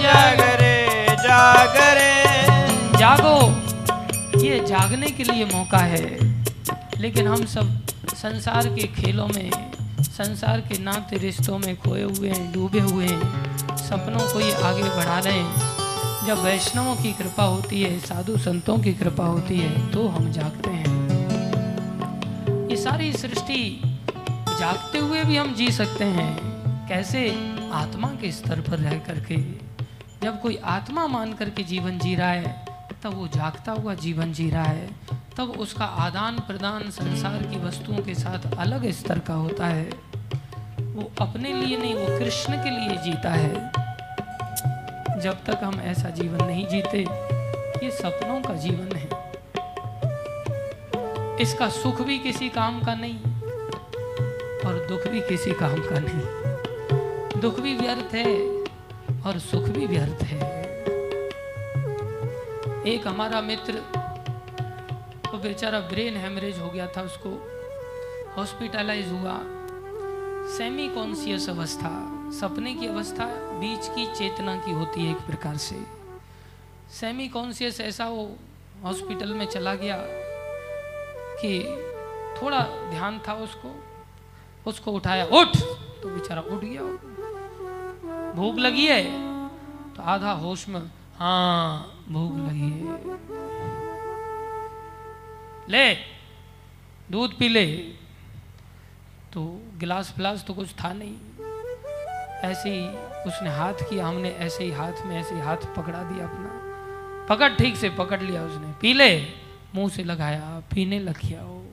जाग 0.08 0.42
रे 0.64 0.76
जाग 1.28 1.78
रे 2.00 2.12
जागो 3.04 3.36
ये 4.48 4.60
जागने 4.74 5.12
के 5.20 5.24
लिए 5.32 5.46
मौका 5.54 5.86
है 5.96 6.06
लेकिन 7.02 7.28
हम 7.28 7.46
सब 7.56 7.72
संसार 8.24 8.68
के 8.76 8.88
खेलों 9.02 9.28
में 9.36 9.50
संसार 10.14 10.62
के 10.62 10.78
नाते 10.78 11.18
रिश्तों 11.18 11.58
में 11.60 11.76
खोए 11.80 12.04
हुए 12.04 12.30
हैं, 12.30 12.54
डूबे 12.54 12.80
हुए 12.80 13.06
हैं, 13.06 13.22
सपनों 13.78 14.34
को 14.34 14.40
ये 14.40 14.54
आगे 14.54 14.84
बढ़ा 14.84 15.20
रहे 15.20 15.34
हैं। 15.34 16.28
जब 16.28 16.44
वैष्णवों 16.44 16.96
की 16.96 17.14
कृपा 17.14 17.44
होती 17.44 17.82
है, 17.84 18.00
साधु 18.00 18.38
संतों 18.38 18.78
की 18.78 18.94
कृपा 18.94 19.26
होती 19.26 19.60
है 19.60 19.92
तो 19.92 20.08
हम 20.08 20.32
जागते 20.32 20.70
हैं। 20.70 20.88
ये 22.70 22.78
सारी 22.78 23.14
सृष्टि 23.14 23.82
जागते 24.60 24.98
हुए 24.98 25.24
भी 25.24 25.38
हम 25.38 25.54
जी 25.54 25.72
सकते 25.72 26.04
हैं। 26.04 26.38
कैसे? 26.88 27.30
आत्मा 27.74 28.08
के 28.08 28.32
स्तर 28.32 28.62
पर 28.62 28.80
रह 28.80 28.98
करके। 29.00 29.38
जब 30.24 30.42
कोई 30.42 30.58
आत्मा 30.64 31.08
मान 31.08 31.34
करके 31.34 31.64
जीवन 31.64 32.00
जी 32.00 32.16
रहा 32.16 32.32
है, 32.32 32.66
तब 33.04 33.14
वो 33.14 33.28
जागता 33.28 33.72
हुआ 33.72 33.94
जीवन 33.94 34.34
जी 34.34 34.50
रहा 34.50 34.64
है। 34.64 34.90
तब 35.38 35.50
उसका 35.60 35.86
आदान 35.86 36.40
प्रदान 36.40 36.90
संसार 36.90 37.44
की 37.44 37.66
वस्तुओं 37.66 37.98
के 37.98 38.16
साथ 38.16 38.58
अलग 38.58 38.92
स्तर 38.92 39.20
का 39.20 39.34
होता 39.34 39.68
है। 39.68 39.90
वो 40.80 41.12
अपने 41.22 41.54
लिए 41.54 41.78
नहीं, 41.78 41.96
वो 41.96 42.20
कृष्ण 42.20 42.54
के 42.54 42.70
लिए 42.70 42.98
जीता 42.98 43.30
है। 43.30 43.54
जब 45.20 45.44
तक 45.46 45.60
हम 45.64 45.80
ऐसा 45.80 46.10
जीवन 46.10 46.46
नहीं 46.46 46.68
जीते, 46.68 47.00
ये 47.86 47.92
सपनों 47.92 48.42
का 48.42 48.54
जीवन 48.54 48.96
है। 48.96 49.24
इसका 51.42 51.70
सुख 51.70 52.02
भी 52.02 52.20
किसी 52.20 52.50
काम 52.50 52.84
का 52.84 52.96
नहीं 52.96 53.20
और 54.66 54.86
दुख 54.90 55.08
भी 55.08 55.22
किसी 55.22 55.52
काम 55.52 55.76
का 55.76 56.00
नहीं। 56.00 57.42
दुख 57.42 57.60
भी 57.60 57.76
व्यर्थ 57.76 58.16
है 58.16 58.40
और 59.22 59.40
सुख 59.40 59.64
भी 59.64 59.88
व्यर्थ 59.88 60.24
है। 60.24 60.64
एक 62.88 63.08
हमारा 63.08 63.42
मित्र 63.42 64.03
वो 65.34 65.40
बेचारा 65.40 65.80
ब्रेन 65.80 66.18
हेमरेज 66.18 66.58
हो 66.60 66.70
गया 66.70 66.88
था, 66.88 67.02
उसको 67.02 67.30
हॉस्पिटलाइज 68.36 69.08
हुआ। 69.12 69.38
सेमी 70.48 70.88
कॉन्सियस 70.90 71.50
अवस्था, 71.50 71.90
सपने 72.40 72.74
की 72.76 72.88
अवस्था 72.88 73.26
बीच 73.60 73.88
की 73.88 74.06
चेतना 74.16 74.56
की 74.56 74.72
होती 74.72 75.06
है 75.06 75.12
एक 75.12 75.26
प्रकार 75.28 75.58
से। 75.58 75.76
सेमी 76.92 77.28
कॉन्सियस 77.28 77.80
ऐसा 77.82 78.08
वो 78.10 78.30
हॉस्पिटल 78.84 79.34
में 79.34 79.46
चला 79.46 79.74
गया 79.76 79.98
कि 81.42 81.60
थोड़ा 82.38 82.60
ध्यान 82.90 83.20
था 83.28 83.34
उसको 83.34 83.76
उसको 84.66 84.92
उठाया, 84.92 85.26
उठ! 85.26 85.58
तो 86.02 86.10
बेचारा 86.10 86.42
उठ 86.42 86.62
गया। 86.64 86.82
भूख 88.36 88.56
लगी 88.58 88.86
है 88.86 89.04
तो 89.94 90.04
आधा 90.04 90.32
होश 90.32 90.68
में 90.70 90.82
हाँ 91.18 92.06
भूख 92.10 92.38
लगी 92.38 92.70
है। 92.72 93.43
ले, 95.70 95.94
दूध 97.12 97.38
पी 97.38 97.50
ले। 97.50 97.66
तो 99.34 99.62
गिलास 99.78 100.12
फिलास 100.12 100.44
तो 100.48 100.54
कुछ 100.54 100.70
था 100.70 100.94
नहीं। 100.94 101.16
ऐसे 102.42 102.70
ही 102.70 102.88
उसने 103.30 103.50
हाथ 103.50 103.74
किया, 103.74 104.08
हमने 104.08 104.30
ऐसे 104.30 104.64
ही 104.64 104.72
हाथ 104.72 104.94
में 105.06 105.22
ऐसे 105.22 105.36
ही 105.36 105.42
हाथ 105.42 105.58
पकड़ा 105.58 106.04
दिया 106.04 106.28
अपना। 106.28 106.60
पकड़, 107.30 107.54
ठीक 107.54 107.78
से 107.78 107.90
पकड़ 107.90 108.22
लिया 108.22 108.44
उसने। 108.44 108.74
पी 108.82 108.94
ले। 108.94 109.28
मुँह 109.76 109.90
से 109.90 110.04
लगाया, 110.04 110.64
पीने 110.74 111.00
लग 111.00 111.26
गया 111.26 111.42
वो। 111.42 111.66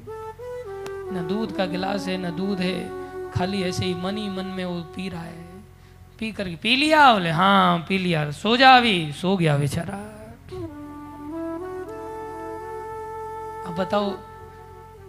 न 1.13 1.27
दूध 1.29 1.57
का 1.57 1.67
गिलास 1.67 2.07
है, 2.07 2.17
न 2.17 2.37
दूध 2.37 2.61
है। 2.61 3.01
खाली 3.31 3.63
ऐसे 3.63 3.85
ही 3.85 3.95
मन 3.95 4.17
ही 4.17 4.29
मन 4.29 4.45
में 4.45 4.65
वो 4.65 4.81
पी 4.81 5.09
रहा 5.09 5.23
है। 5.23 5.45
पी 6.19 6.33
करके 6.33 6.57
पी 6.57 6.77
लिया 6.77 7.13
बोले 7.13 7.31
हाँ 7.31 7.79
पी 7.89 7.99
लिया। 7.99 8.31
सो 8.31 8.57
जा 8.57 8.77
अभी, 8.77 9.13
सो 9.13 9.37
गया 9.37 9.57
बेचारा। 9.57 10.20
अब 13.71 13.77
बताओ, 13.77 14.19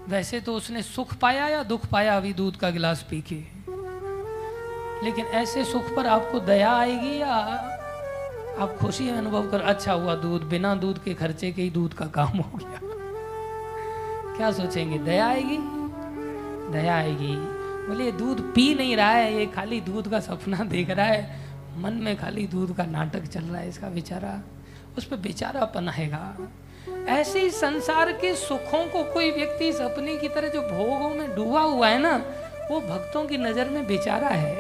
वैसे 0.08 0.40
तो 0.40 0.56
उसने 0.56 0.82
सुख 0.82 1.16
पाया 1.16 1.48
या 1.48 1.64
दुख 1.64 1.86
पाया 1.86 2.18
अभी 2.18 2.34
दूध 2.34 2.56
का 2.56 2.70
गिलास 2.70 3.06
पी 3.10 3.22
के? 3.22 3.36
लेकिन 5.06 5.26
ऐसे 5.26 5.66
सुख 5.66 5.96
पर 5.96 6.08
आपको 6.08 6.40
दया 6.40 6.72
आएगी 6.72 7.22
या 7.22 7.34
आप 8.60 8.78
खुशी 8.82 9.10
अनुभव 9.10 9.52
कर 9.52 9.62
अच्छा 9.62 9.94
हुआ 9.94 10.16
दूध, 10.16 10.44
बिना 10.44 10.76
दूध 10.76 11.04
के 11.04 11.14
खर्चे 11.14 11.52
के 11.52 11.62
ही 11.62 11.70
दूध 11.70 11.94
का 11.94 12.06
काम 12.06 12.28
हो 12.28 12.58
गया? 12.58 12.80
क्या 14.38 14.52
सोचेंगे, 14.52 14.98
दया 14.98 15.28
आएगी? 15.28 15.58
दया 16.72 16.96
आएगी। 16.96 17.36
बोले 17.88 18.06
ये 18.06 18.12
दूध 18.12 18.54
पी 18.54 18.76
नहीं 18.76 18.98
रहा 18.98 19.12
है, 19.12 19.36
ये 19.36 19.46
खाली 19.46 19.82
दूध 19.82 20.12
का 20.12 20.20
सपना 20.20 20.58
देख 20.58 20.90
रहा 20.90 21.06
है। 21.06 21.40
मन 21.78 21.94
में 21.94 22.18
खाली 22.18 22.48
दूध 22.48 22.78
का 22.78 22.86
नाटक 22.86 23.26
चल 23.26 23.44
रहा 23.44 23.62
है, 23.62 23.70
इसका 23.70 23.90
बेचारा, 23.90 24.42
उस 24.98 25.06
पर 25.06 25.18
बेचारापन 25.18 25.90
आएगा। 25.90 26.38
ऐसे 26.90 27.40
ही 27.40 27.50
संसार 27.50 28.12
के 28.12 28.36
सुखों 28.36 28.86
को 28.88 29.14
कोई 29.14 29.32
व्यक्ति 29.32 29.68
इस 29.68 29.82
अपने 29.82 30.18
की 30.18 30.30
तरह 30.30 30.48
जो 30.48 30.62
भोगों 30.62 31.10
में 31.10 31.36
डूबा 31.36 31.62
हुआ 31.62 31.88
है 31.88 32.00
ना, 32.00 32.18
वो 32.72 32.82
भक्तों 32.82 33.26
की 33.26 33.38
नज़र 33.38 33.70
में 33.70 33.88
बेचारा 33.88 34.28
है। 34.28 34.56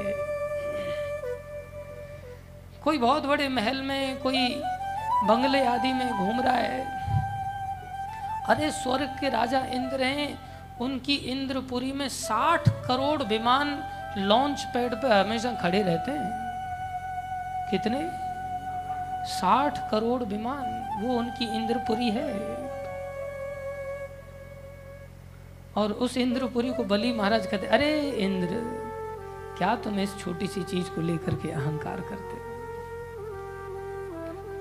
कोई 2.84 2.98
बहुत 2.98 3.26
बड़े 3.26 3.48
महल 3.48 3.81
में, 3.81 4.19
कोई 4.19 4.61
बंगले 5.23 5.65
आदि 5.65 5.93
में 5.93 6.11
घूम 6.11 6.41
रहा 6.41 6.53
है। 6.53 7.02
अरे 8.45 8.72
स्वर्ग 8.72 9.18
के 9.22 9.30
राजा 9.30 9.60
इंद्र 9.60 10.03
हैं, 10.03 10.39
उनकी 10.81 11.15
इंद्रपुरी 11.15 11.91
में 11.91 12.10
साठ 12.10 12.69
करोड़ 12.69 13.23
विमान 13.23 13.84
लॉन्च 14.18 14.64
पैड 14.73 14.93
पर 14.93 15.11
हमेशा 15.11 15.52
खड़े 15.52 15.81
रहते 15.81 16.11
हैं। 16.11 16.31
कितने? 17.72 18.10
साठ 19.27 19.91
करोड़ 19.91 20.23
विमान। 20.23 20.81
वो 20.99 21.18
उनकी 21.18 21.45
इंद्रपुरी 21.55 22.09
है। 22.09 22.30
और 25.77 25.91
उस 25.91 26.18
इंद्रपुरी 26.18 26.73
को 26.73 26.84
बलि 26.84 27.11
महाराज 27.13 27.45
कहते, 27.47 27.68
अरे 27.68 28.09
इंद्र, 28.19 28.61
क्या 29.57 29.76
तुम 29.76 29.99
इस 29.99 30.18
छोटी 30.19 30.47
सी 30.47 30.63
चीज़ 30.63 30.89
को 30.89 31.01
लेकर 31.01 31.35
के 31.35 31.51
अहंकार 31.51 32.01
करते 32.01 32.39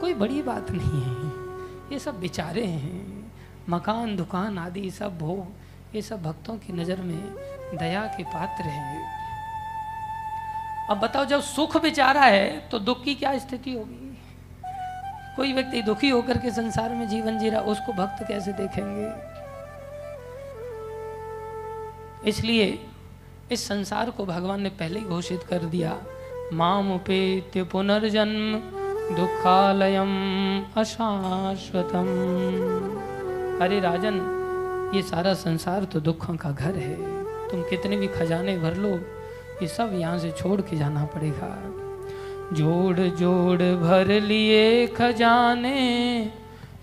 कोई 0.01 0.15
बड़ी 0.15 0.43
बात 0.43 0.71
नहीं 0.71 1.01
है। 1.03 1.93
ये 1.93 1.99
सब 1.99 2.21
बेचारे 2.21 2.65
हैं। 2.65 3.33
मकान, 3.69 4.17
दुकान 4.17 4.59
आदि 4.59 4.91
सब 4.91 5.19
भोग, 5.19 5.47
ये 5.95 6.03
सब 6.03 6.23
भक्तों 6.23 6.57
की 6.57 6.73
नज़र 6.73 7.01
में 7.01 7.35
दया 7.79 8.05
के 8.07 8.23
पात्र 8.25 8.65
हैं। 8.65 9.03
अब 10.91 11.01
बताओ, 11.01 11.25
जब 11.25 11.41
सुख 11.41 11.77
बेचारा 11.77 12.23
है 12.23 12.69
तो 12.69 12.79
दुख 12.79 13.03
की 13.05 13.15
क्या 13.15 13.39
स्थिति 13.39 13.75
होगी? 13.75 14.10
कोई 15.37 15.53
व्यक्ति 15.53 15.83
दुखी 15.83 16.09
होकर 16.09 16.39
के 16.39 16.51
संसार 16.51 16.95
में 16.95 17.09
जीवन 17.09 17.39
जी 17.39 17.49
रहा, 17.51 17.61
उसको 17.63 17.93
भक्त 17.93 18.27
कैसे 18.29 18.53
देखेंगे? 18.53 19.09
इसलिए 22.29 22.79
इस 23.53 23.67
संसार 23.69 24.11
को 24.11 24.27
भगवान 24.27 24.61
ने 24.61 24.69
पहले 24.71 24.99
ही 24.99 25.05
घोषित 25.07 25.43
कर 25.43 25.65
दिया 25.67 25.97
माम 26.53 26.93
उपेत्य 26.95 27.63
पुनर्जन्म 27.65 28.55
दुखालयम 29.17 30.13
अशाश्वतम। 30.77 32.09
अरे 33.63 33.81
राजन, 33.81 34.17
ये 34.95 35.03
सारा 35.03 35.35
संसार 35.35 35.85
तो 35.85 36.01
दुखों 36.01 36.37
का 36.37 36.51
घर 36.51 36.75
है। 36.77 36.95
तुम 37.51 37.63
कितने 37.63 37.97
भी 37.97 38.07
खजाने 38.09 38.59
भर 38.59 38.77
लो, 38.77 38.97
ये 39.63 39.69
सब 39.69 39.95
यहाँ 39.95 40.19
से 40.19 40.31
छोड़ 40.31 40.61
के 40.61 40.77
जाना 40.77 41.05
पड़ेगा। 41.05 41.49
जोड़ 42.53 42.99
जोड़ 43.19 43.63
भर 43.81 44.09
लिए 44.21 44.87
खजाने 44.87 45.83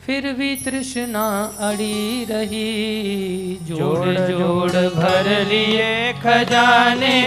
फिर 0.05 0.31
भी 0.33 0.55
तृष्णा 0.55 1.23
अड़ी 1.59 2.25
रही। 2.29 3.57
जोड़ 3.61 4.13
जोड़ 4.29 4.71
भर 4.71 5.27
लिए 5.49 6.13
खजाने 6.13 7.17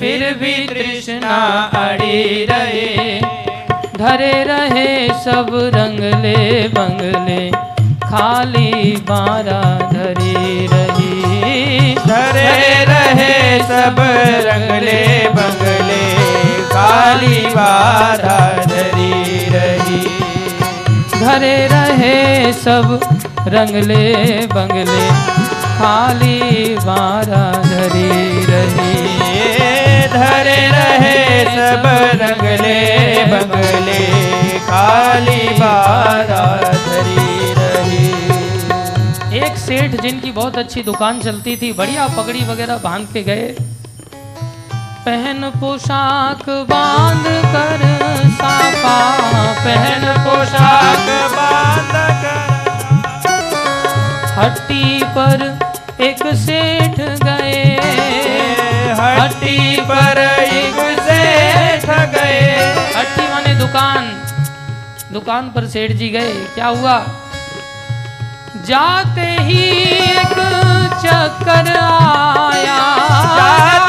फिर 0.00 0.24
भी 0.34 0.52
तृष्णा 0.66 1.36
अड़ी 1.76 2.44
रहे। 2.44 3.20
धरे 3.96 4.32
रहे 4.44 5.08
सब 5.24 5.48
रंगले 5.74 6.68
बंगले 6.68 7.50
खाली 8.04 8.96
बारा 9.08 9.62
धरी 9.92 10.66
रही। 10.66 11.94
धरे 11.94 12.84
रहे 12.84 13.58
सब 13.62 13.96
रंगले 14.46 15.02
बंगले। 15.30 16.47
काली 16.88 17.38
बाधा 17.46 18.38
धरी 18.64 19.44
रही। 19.50 19.98
धरे 21.12 21.56
रहे 21.66 22.52
सब 22.52 23.00
रंगले 23.48 24.04
बंगले 24.46 25.02
खाली 25.78 26.74
बारा 26.76 27.42
धरी 27.62 28.44
रही। 28.44 28.94
धरे 30.08 30.56
रहे 30.68 31.44
सब 31.46 31.86
रंगले 32.22 32.80
बंगले 33.26 34.00
काली 34.70 35.48
बाधा 35.60 36.44
धरी 36.88 37.52
रही। 37.52 39.38
एक 39.38 39.56
सेठ 39.58 40.00
जिनकी 40.00 40.30
बहुत 40.32 40.58
अच्छी 40.58 40.82
दुकान 40.82 41.20
चलती 41.20 41.56
थी 41.56 41.72
बढ़िया 41.72 42.06
पगड़ी 42.18 42.44
वगैरह 42.44 42.78
बाँध 42.84 43.12
के 43.12 43.22
गए। 43.22 43.56
पहन 45.08 45.52
पोशाक 45.60 46.42
बाँध 46.48 47.24
कर 47.26 47.82
साफा। 48.30 48.96
पहन 49.52 50.02
पोशाक 50.18 51.06
बाँध 51.32 51.92
कर। 51.92 52.44
हट्टी 54.38 55.04
पर 55.04 55.58
एक 56.00 56.34
सेठ 56.34 57.00
गए। 57.00 57.80
हट्टी 59.00 59.80
पर 59.80 60.18
एक 60.40 61.00
सेठ 61.00 61.86
गए। 61.90 62.74
हट्टी 62.96 63.32
माने 63.32 63.54
दुकान। 63.54 64.04
दुकान 65.12 65.44
पर 65.48 65.66
सेठ 65.66 65.92
जी 65.92 66.08
गए। 66.08 66.34
क्या 66.54 66.66
हुआ? 66.66 67.04
जाते 68.66 69.36
ही 69.40 69.62
एक 70.02 70.34
चक्कर 70.98 71.76
आया। 71.76 72.78
जाते 73.36 73.87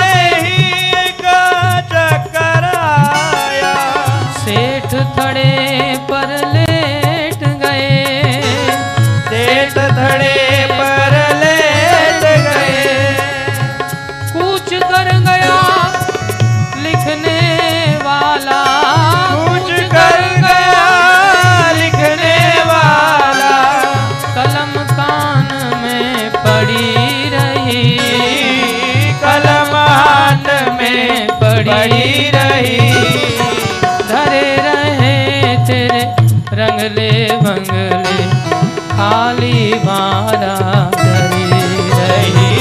धरी 40.31 41.47
रही। 41.91 42.51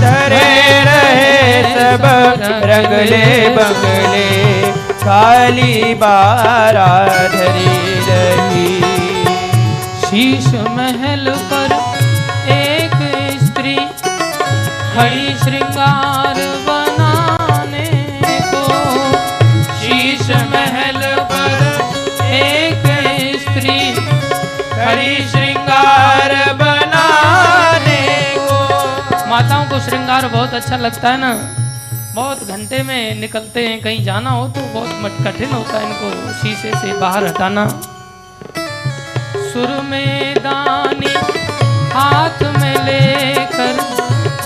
धरे 0.00 0.48
रहे 0.84 1.96
बंगले, 3.56 4.26
काली 5.02 5.94
बारा 5.94 6.88
धरी 7.34 8.00
रही। 8.08 8.80
शीश 10.04 10.46
महल 10.76 11.30
पर 11.52 11.72
एक 12.52 12.94
स्त्री 13.42 13.76
खड़ी 14.94 15.34
श्रृंगार 15.44 16.36
खड़ी 24.78 25.14
श्रृंगार 25.28 26.32
बनाने 26.54 28.00
को। 28.38 29.28
माताओं 29.30 29.64
को 29.64 29.80
श्रृंगार 29.80 30.26
बहुत 30.28 30.54
अच्छा 30.54 30.76
लगता 30.76 31.08
है 31.08 31.18
ना। 31.20 31.32
बहुत 32.14 32.48
घंटे 32.48 32.82
में 32.82 33.20
निकलते 33.20 33.66
हैं, 33.66 33.80
कहीं 33.80 34.04
जाना 34.04 34.30
हो 34.30 34.48
तो 34.48 34.60
बहुत 34.74 35.16
कठिन 35.26 35.50
होता 35.50 35.78
है 35.78 35.84
इनको 35.86 36.32
शीशे 36.32 36.70
से 36.80 36.92
बाहर 37.00 37.26
हटाना। 37.26 37.66
सुर 39.48 39.70
में 39.82 40.34
दानी 40.36 41.14
हाथ 41.92 42.42
में 42.58 42.74
लेकर, 42.84 43.78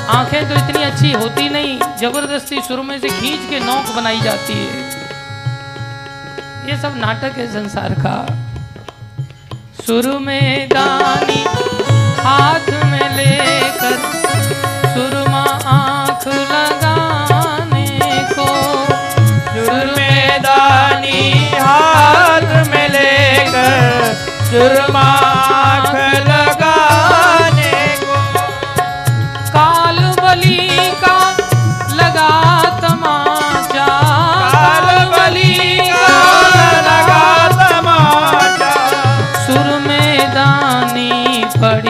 आँखें 0.08 0.48
तो 0.48 0.54
इतनी 0.54 0.82
अच्छी 0.82 1.12
होती 1.12 1.48
नहीं, 1.48 1.78
ज़बरदस्ती 1.98 2.60
सुर 2.62 2.80
में 2.80 2.98
से 2.98 3.08
खींच 3.10 3.48
के 3.50 3.60
नोक 3.60 3.94
बनाई 3.96 4.20
जाती 4.20 4.52
है। 4.52 4.90
ये 6.68 6.76
सब 6.82 6.96
नाटक 6.96 7.38
है 7.38 7.46
संसार 7.52 7.94
का। 8.00 8.14
सुर 9.86 10.06
में 10.26 10.68
दानी 10.68 11.42
हाथ 12.24 12.68
में 12.90 13.08
लेकर 13.16 13.96
सुरमा 14.94 15.42
आँख 15.76 16.26
लगाने 16.52 17.86
को। 18.32 18.46
सुर 19.66 19.84
में 19.96 20.42
दानी 20.42 21.22
हाथ 21.54 22.48
में 22.70 22.88
लेकर 22.96 24.14
सुरमा 24.50 25.06
आँख 25.30 25.94
लगाने 26.28 27.72
को। 28.04 28.20
काल 29.56 29.98
बली 30.22 30.68
का 31.04 31.11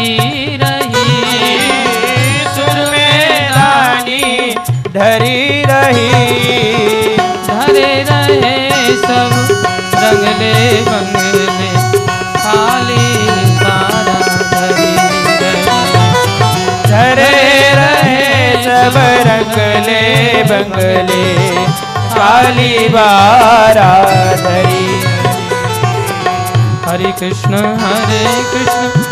पड़ी 0.02 0.56
रही। 0.56 1.58
सुर 2.54 2.78
में 2.90 3.50
दानी 3.50 4.54
धरी 4.94 5.62
रही। 5.62 6.08
धरे 7.46 7.92
रहे 8.08 8.56
सब 9.02 9.32
रंगले 9.94 10.56
बंगले 10.88 11.68
खाली 12.36 13.04
सारा 13.60 14.18
धरी 14.52 14.90
धरे 16.90 17.30
रहे 17.78 18.52
सब 18.64 18.98
रंगले 19.28 20.02
बंगले 20.42 21.24
काली 22.16 22.88
बारा 22.88 23.90
धरी। 24.42 24.84
हरे 26.86 27.12
कृष्ण 27.20 27.64
हरे 27.82 28.24
कृष्ण। 28.52 29.11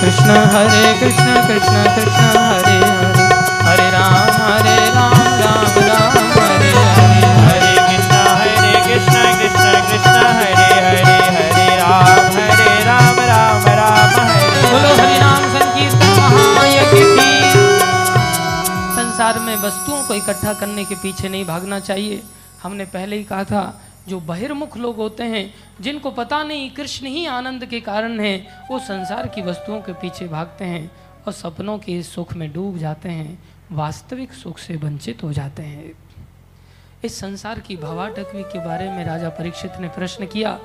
कृष्ण 0.00 0.36
हरे 0.52 0.84
कृष्ण 1.00 1.34
कृष्ण 1.46 1.82
कृष्ण 1.96 2.24
हरे 2.36 2.76
हरे। 2.78 3.26
हरे 3.66 3.88
राम 3.90 4.30
हरे 4.42 4.76
राम 4.94 5.18
राम 5.40 5.78
राम 5.88 6.16
हरे 6.36 6.70
हरे। 6.86 7.30
हरे 7.46 7.74
कृष्णा 7.88 8.22
हरे 8.40 8.72
कृष्ण 8.86 9.22
कृष्ण 9.38 9.66
कृष्ण 9.88 10.16
हरे 10.38 10.66
हरे 10.84 11.02
हरे 11.36 11.68
राम 11.76 12.38
हरे 12.38 12.74
राम 12.84 13.20
राम 13.30 13.66
राम 13.78 14.20
हरे 14.20 14.62
बोलो 14.70 14.90
हरि 14.94 15.18
नाम 15.18 15.42
संकीर्तन 15.54 16.10
महायज्ञ 16.56 17.02
की। 17.14 17.30
संसार 18.96 19.38
में 19.38 19.56
वस्तुओं 19.56 20.02
को 20.02 20.14
इकट्ठा 20.14 20.52
करने 20.52 20.84
के 20.84 20.94
पीछे 21.02 21.28
नहीं 21.28 21.44
भागना 21.46 21.80
चाहिए। 21.80 22.22
हमने 22.62 22.84
पहले 22.94 23.16
ही 23.16 23.24
कहा 23.24 23.44
था 23.44 23.62
जो 24.08 24.18
बहिर्मुख 24.28 24.76
लोग 24.76 24.96
होते 24.96 25.24
हैं 25.32 25.42
जिनको 25.82 26.10
पता 26.10 26.42
नहीं, 26.42 26.70
कृष्ण 26.70 27.06
ही 27.06 27.26
आनंद 27.26 27.66
के 27.66 27.80
कारण 27.80 28.20
है, 28.20 28.66
वो 28.70 28.78
संसार 28.78 29.26
की 29.26 29.42
वस्तुओं 29.42 29.80
के 29.80 29.92
पीछे 29.92 30.28
भागते 30.28 30.64
हैं 30.64 30.92
और 31.26 31.32
सपनों 31.32 31.78
के 31.78 32.02
सुख 32.02 32.34
में 32.34 32.52
डूब 32.52 32.78
जाते 32.78 33.08
हैं, 33.08 33.44
वास्तविक 33.72 34.32
सुख 34.32 34.58
से 34.58 34.76
वंचित 34.76 35.22
हो 35.22 35.32
जाते 35.32 35.62
हैं। 35.62 35.92
इस 37.04 37.18
संसार 37.18 37.60
की 37.60 37.76
भवाटकवी 37.76 38.42
के 38.42 38.64
बारे 38.64 38.90
में 38.90 39.04
राजा 39.04 39.28
परीक्षित 39.28 39.72
ने 39.80 39.88
प्रश्न 39.88 40.26
किया, 40.26 40.58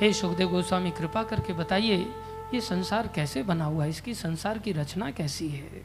हे 0.00 0.12
सुखदेव 0.12 0.48
गोस्वामी, 0.48 0.90
कृपा 0.90 1.22
करके 1.22 1.52
बताइए, 1.52 2.06
ये 2.54 2.60
संसार 2.60 3.06
कैसे 3.14 3.42
बना 3.42 3.64
हुआ 3.64 3.84
है? 3.84 3.90
इसकी 3.90 4.14
संसार 4.14 4.58
की 4.58 4.72
रचना 4.72 5.10
कैसी 5.10 5.48
है? 5.48 5.82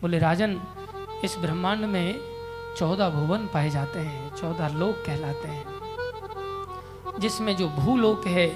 बोले, 0.00 0.18
राजन, 0.18 0.60
इस 1.24 1.36
ब्रह्मांड 1.38 1.84
में 1.84 2.14
चौदह 2.78 3.08
भुवन 3.08 3.38
पाए 3.38 3.70
जाते 3.70 3.98
हैं, 3.98 4.36
चौदह 4.36 4.68
लोक 4.68 5.02
कहलाते 5.06 5.48
हैं। 5.48 5.71
जिसमें 7.20 7.56
जो 7.56 7.68
भूलोक 7.68 8.26
है, 8.26 8.48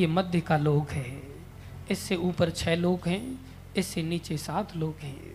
ये 0.00 0.06
मध्य 0.06 0.40
का 0.40 0.56
लोक 0.56 0.90
है। 0.90 1.22
इससे 1.90 2.16
ऊपर 2.16 2.50
छह 2.50 2.74
लोक 2.74 3.08
हैं, 3.08 3.46
इससे 3.76 4.02
नीचे 4.02 4.36
सात 4.36 4.76
लोक 4.76 4.96
हैं। 5.00 5.34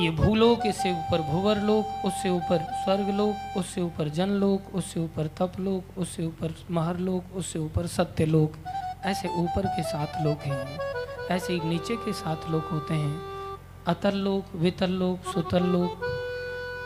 ये 0.00 0.10
भूलोक, 0.10 0.66
इससे 0.66 0.92
ऊपर 0.92 1.20
भूवर 1.20 1.60
लोक, 1.60 2.06
उससे 2.06 2.30
ऊपर 2.30 2.58
स्वर्ग 2.58 3.08
लोक, 3.08 3.58
उससे 3.58 3.80
ऊपर 3.80 4.08
जन 4.08 4.28
लोक, 4.28 4.74
उससे 4.74 5.00
ऊपर 5.00 5.26
तप 5.26 5.52
लोक, 5.60 5.98
उससे 5.98 6.26
ऊपर 6.26 6.54
महर 6.70 6.96
लोक, 6.96 7.24
उससे 7.34 7.58
ऊपर 7.58 7.86
सत्य 7.86 8.26
लोक, 8.26 8.52
ऐसे 9.04 9.28
ऊपर 9.28 9.66
के 9.66 9.82
सात 9.82 10.12
लोक 10.22 10.38
हैं। 10.38 10.78
ऐसे 11.30 11.52
ही 11.52 11.60
नीचे 11.60 11.96
के 11.96 12.12
सात 12.12 12.50
लोक 12.50 12.64
होते 12.64 12.94
हैं। 12.94 13.20
अतर 13.86 14.12
लोक, 14.12 14.44
वितर 14.54 14.88
लोक 14.88 15.32
सुतल 15.32 15.62
लोक 15.62 16.10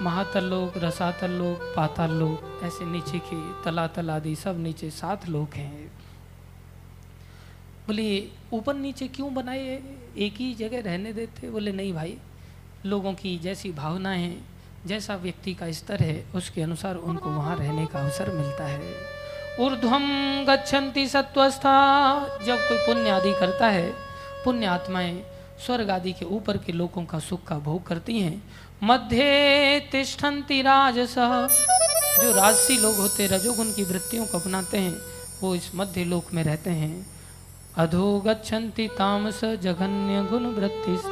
महातल 0.02 0.44
लोक 0.44 0.72
रसातल 0.76 1.30
लोक 1.30 1.72
पाताल 1.76 2.10
लोक 2.10 2.60
ऐसे 2.64 2.84
नीचे 2.84 3.18
के 3.18 3.64
तलातल 3.64 4.10
आदि 4.10 4.36
सब 4.36 4.60
नीचे 4.60 4.90
सात 4.90 5.28
लोक 5.28 5.54
हैं। 5.54 5.92
बोले, 7.86 8.28
ऊपर 8.52 8.74
नीचे 8.74 9.08
क्यों 9.08 9.34
बनाए? 9.34 9.82
एक 10.18 10.34
ही 10.36 10.54
जगह 10.54 10.80
रहने 10.80 11.12
देते? 11.12 11.50
बोले, 11.50 11.72
नहीं 11.72 11.92
भाई, 11.92 12.18
लोगों 12.86 13.12
की 13.12 13.38
जैसी 13.38 13.72
भावनाएँ 13.72 14.22
हैं, 14.22 14.46
जैसा 14.86 15.16
व्यक्ति 15.16 15.54
का 15.54 15.72
स्तर 15.72 16.00
है, 16.00 16.26
उसके 16.34 16.62
अनुसार 16.62 16.96
उनको 16.96 17.30
वहाँ 17.30 17.56
रहने 17.56 17.86
का 17.86 18.00
अवसर 18.00 18.30
मिलता 18.30 18.66
है। 18.66 18.94
ऊर्ध्वम 19.60 20.44
गच्छन्ति 20.44 21.08
सत्वस्था 21.08 22.20
जब 22.44 22.56
कोई 22.58 22.78
पुण्य 22.78 23.10
आदि 23.10 23.32
करता 23.32 23.66
है, 23.68 23.92
पुण्य 24.44 24.66
आत्माएँ 24.66 25.24
स्वर्ग 25.66 25.90
आदि 25.90 26.12
के 26.12 26.24
ऊपर 26.24 26.56
के 26.56 26.72
लोगों 26.72 27.04
का 27.04 27.18
सुख 27.18 27.44
का 27.44 27.58
भोग 27.58 27.86
करती 27.86 28.20
हैं 28.20 28.42
मध्य 28.82 29.18
तिष्ठन्ति 29.92 30.62
राजसः। 30.62 31.46
जो 32.22 32.34
राजसी 32.34 32.78
लोग 32.78 32.96
होते 32.96 33.26
रजोगुण 33.26 33.64
की 33.64 33.82
वृत्तियों 33.82 34.26
को 34.26 34.38
अपनाते 34.38 34.78
हैं, 34.78 34.96
वो 35.42 35.54
इस 35.54 35.72
मध्य 35.74 36.04
लोक 36.04 36.24
में 36.34 36.44
रहते 36.44 36.70
हैं। 36.70 37.06
अधो 37.76 38.20
गच्छन्ति 38.20 38.88
तामस 38.88 39.44
जघन्य 39.44 40.28
गुण 40.30 40.46
वृत्तिस्थ। 40.46 41.08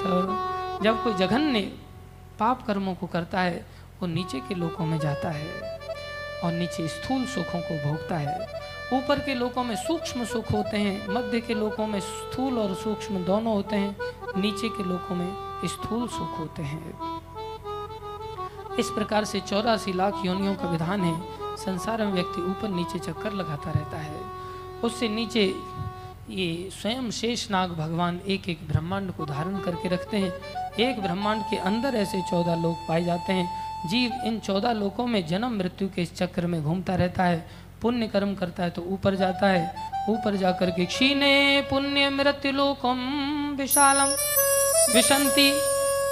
जब 0.84 1.04
कोई 1.04 1.14
जघन्य 1.14 1.60
पाप 2.38 2.66
कर्मों 2.66 2.94
को 2.94 3.06
करता 3.06 3.40
है, 3.40 3.66
वो 4.00 4.06
नीचे 4.06 4.38
के 4.38 4.54
लोकों 4.54 4.86
में 4.86 4.98
जाता 4.98 5.30
है 5.30 5.80
और 6.44 6.52
नीचे 6.52 6.88
स्थूल 6.88 7.26
सुखों 7.26 7.60
को 7.60 7.90
भोगता 7.90 8.16
है। 8.16 8.62
ऊपर 8.92 9.18
के 9.18 9.34
लोकों 9.34 9.64
में 9.64 9.76
सूक्ष्म 9.76 10.24
सुख 10.24 10.52
होते 10.52 10.76
हैं, 10.76 11.08
मध्य 11.08 11.40
के 11.40 11.54
लोकों 11.54 11.86
में 11.86 12.00
स्थूल 12.00 12.58
और 12.58 12.74
सूक्ष्म 12.74 13.24
दोनों 13.24 13.54
होते 13.54 13.76
हैं, 13.76 13.96
नीचे 14.40 14.68
के 14.68 14.84
लोकों 14.84 15.16
में 15.16 15.60
स्थूल 15.64 16.08
सुख 16.08 16.38
होते 16.38 16.62
हैं। 16.62 17.16
इस 18.80 18.90
प्रकार 18.90 19.24
से 19.24 19.40
चौरासी 19.40 19.92
लाख 19.92 20.14
योनियों 20.24 20.54
का 20.54 20.68
विधान 20.68 21.00
है। 21.00 21.56
संसार 21.56 22.04
में 22.06 22.12
व्यक्ति 22.12 22.42
ऊपर 22.42 22.68
नीचे 22.68 22.98
चक्कर 22.98 23.32
लगाता 23.32 23.70
रहता 23.70 23.98
है। 23.98 24.20
उससे 24.84 25.08
नीचे 25.08 25.44
ये 26.30 26.70
स्वयं 26.72 27.10
शेष 27.10 27.50
नाग 27.50 27.70
भगवान 27.70 28.20
एक 28.28 28.48
एक 28.48 28.66
ब्रह्मांड 28.68 29.12
को 29.12 29.26
धारण 29.26 29.58
करके 29.58 29.88
रखते 29.88 30.16
हैं। 30.16 30.32
एक 30.80 31.00
ब्रह्मांड 31.02 31.42
के 31.42 31.56
अंदर 31.56 31.94
ऐसे 31.94 32.20
चौदह 32.22 32.54
लोक 32.54 32.76
पाए 32.88 33.04
जाते 33.04 33.32
हैं। 33.32 33.88
जीव 33.88 34.12
इन 34.24 34.38
चौदह 34.38 34.72
लोकों 34.72 35.06
में 35.06 35.26
जन्म 35.26 35.56
मृत्यु 35.58 35.88
के 35.88 36.02
इस 36.02 36.14
चक्र 36.14 36.46
में 36.46 36.62
घूमता 36.62 36.94
रहता 36.94 37.24
है। 37.24 37.46
पुण्य 37.82 38.06
कर्म 38.08 38.34
करता 38.34 38.62
है 38.62 38.70
तो 38.70 38.82
ऊपर 38.82 39.14
जाता 39.14 39.48
है। 39.48 39.74
ऊपर 40.08 40.36
जाकर 40.36 40.70
के 40.70 40.84
क्षीणे 40.84 41.60
पुण्य 41.70 42.10
मृत्यु 42.10 42.52
लोकम 42.52 42.98
विशालम 43.58 44.14
विशंति 44.94 45.50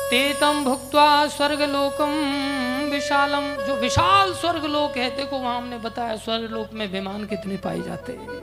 तेतम 0.04 0.64
भुक्त्वा 0.64 1.26
स्वर्गलोकम 1.26 2.10
विशालम। 2.90 3.44
जो 3.66 3.74
विशाल 3.74 4.32
स्वर्गलोक 4.34 4.96
है, 4.96 5.08
देखो 5.16 5.38
वहाँ 5.38 5.56
हमने 5.56 5.78
बताया 5.78 6.16
स्वर्गलोक 6.16 6.72
में 6.72 6.86
विमान 6.92 7.24
कितने 7.26 7.56
पाए 7.56 7.80
जाते 7.80 8.12
हैं। 8.12 8.40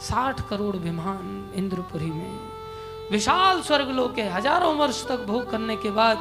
साठ 0.00 0.40
करोड़ 0.48 0.76
विमान 0.76 1.52
इंद्रपुरी 1.56 2.10
में। 2.10 2.38
विशाल 3.10 3.60
स्वर्ग 3.62 3.90
लोक 3.90 4.14
के 4.14 4.22
हज़ारों 4.28 4.74
वर्ष 4.76 5.04
तक 5.08 5.24
भोग 5.26 5.50
करने 5.50 5.76
के 5.76 5.90
बाद 5.90 6.18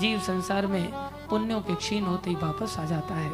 जीव 0.00 0.18
संसार 0.20 0.66
में 0.66 0.92
पुण्यों 1.30 1.60
के 1.60 1.74
क्षीण 1.74 2.04
होते 2.04 2.30
ही 2.30 2.36
वापस 2.36 2.76
आ 2.78 2.84
जाता 2.84 3.14
है। 3.14 3.30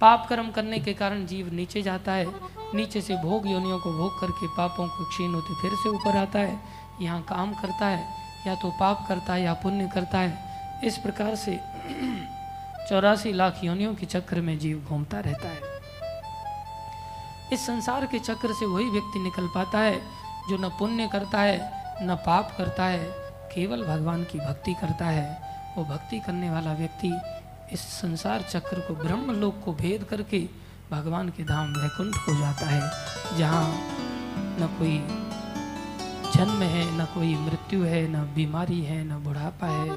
पाप 0.00 0.26
कर्म 0.28 0.50
करने 0.50 0.78
के 0.78 0.94
कारण 0.94 1.26
जीव 1.26 1.52
नीचे 1.52 1.82
जाता 1.82 2.12
है। 2.12 2.26
नीचे 2.74 3.00
से 3.00 3.16
भोग 3.16 3.46
योनियों 3.46 3.78
को 3.78 3.92
भोग 3.92 4.20
करके 4.20 4.46
पापों 4.56 4.86
को 4.88 5.04
क्षीण 5.04 5.34
होते 5.34 5.60
फिर 5.62 5.78
से 5.82 5.88
ऊपर 5.88 6.16
आता 6.16 6.38
है। 6.38 6.60
यहाँ 7.00 7.22
काम 7.22 7.52
करता 7.52 7.86
है। 7.86 8.23
या 8.46 8.54
तो 8.54 8.70
पाप 8.70 9.04
करता 9.08 9.32
है 9.34 9.42
या 9.42 9.52
पुण्य 9.54 9.90
करता 9.94 10.18
है। 10.18 10.80
इस 10.84 10.98
प्रकार 10.98 11.34
से 11.34 11.60
चौरासी 12.88 13.32
लाख 13.32 13.60
योनियों 13.64 13.94
के 13.94 14.06
चक्र 14.06 14.40
में 14.40 14.58
जीव 14.58 14.86
घूमता 14.88 15.20
रहता 15.20 15.48
है। 15.48 15.72
इस 17.52 17.66
संसार 17.66 18.06
के 18.06 18.18
चक्र 18.18 18.52
से 18.52 18.66
वही 18.66 18.90
व्यक्ति 18.90 19.18
निकल 19.18 19.46
पाता 19.46 19.78
है, 19.78 20.00
जो 20.48 20.56
न 20.56 20.68
पुण्य 20.68 21.08
करता 21.12 21.40
है, 21.40 21.58
न 22.02 22.14
पाप 22.26 22.54
करता 22.58 22.84
है, 22.84 23.04
केवल 23.54 23.84
भगवान 23.84 24.24
की 24.24 24.38
भक्ति 24.38 24.74
करता 24.74 25.06
है। 25.06 25.44
वो 25.76 25.84
भक्ति 25.84 26.18
करने 26.18 26.50
वाला 26.50 26.72
व्यक्ति 26.72 27.20
इस 27.72 27.80
संसार 27.80 28.42
चक्र 28.42 28.80
को 28.80 28.94
ब्रह्म 28.94 29.32
लोक 29.32 29.62
को 29.64 29.72
भेद 29.72 30.04
करके 30.04 30.48
भगवान 30.90 31.28
के 31.28 31.44
धाम 31.44 31.72
वैकुंठ 31.72 32.16
को 32.16 32.34
जाता 32.40 32.66
है, 32.66 32.90
जहाँ 33.38 33.64
न 34.36 34.76
कोई 34.78 34.98
जन्म 36.32 36.62
है, 36.62 37.02
न 37.02 37.04
कोई 37.04 37.34
मृत्यु 37.34 37.84
है, 37.84 38.08
न 38.08 38.34
बीमारी 38.34 38.80
है, 38.80 39.04
न 39.04 39.24
बुढ़ापा 39.24 39.66
है। 39.66 39.90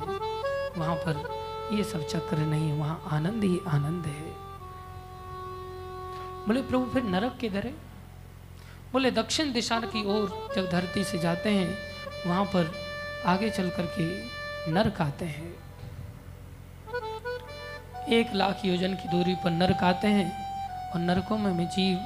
वहाँ 0.78 0.96
पर 0.96 1.38
ये 1.76 1.84
सब 1.84 2.08
चक्र 2.08 2.38
नहीं, 2.38 2.74
वहाँ 2.74 3.04
आनंद 3.12 3.44
ही 3.44 3.60
आनंद 3.68 4.06
है। 4.06 4.48
बोले, 6.48 6.62
प्रभु, 6.62 6.86
फिर 6.86 7.04
नरक 7.04 7.38
किधर 7.42 7.66
है? 7.66 7.74
बोले, 8.94 9.12
दक्षिण 9.12 9.54
दिशा 9.54 9.80
की 9.80 10.06
ओर 10.06 10.52
जब 10.56 10.70
धरती 10.70 11.04
से 11.04 11.18
जाते 11.18 11.50
हैं, 11.50 11.78
वहाँ 12.28 12.46
पर 12.46 12.72
आगे 13.26 13.50
चल 13.50 13.70
कर 13.70 13.86
के 14.00 14.24
नरक 14.72 15.02
आते 15.02 15.26
हैं। 15.26 15.56
एक 18.08 18.34
लाख 18.34 18.62
योजन 18.66 18.94
की 18.94 19.10
दूरी 19.10 19.36
पर 19.36 19.50
नरक 19.50 19.84
आते 19.84 20.08
हैं 20.08 20.48
और 20.92 21.00
नरकों 21.00 21.38
में 21.38 21.68
जीव 21.68 22.00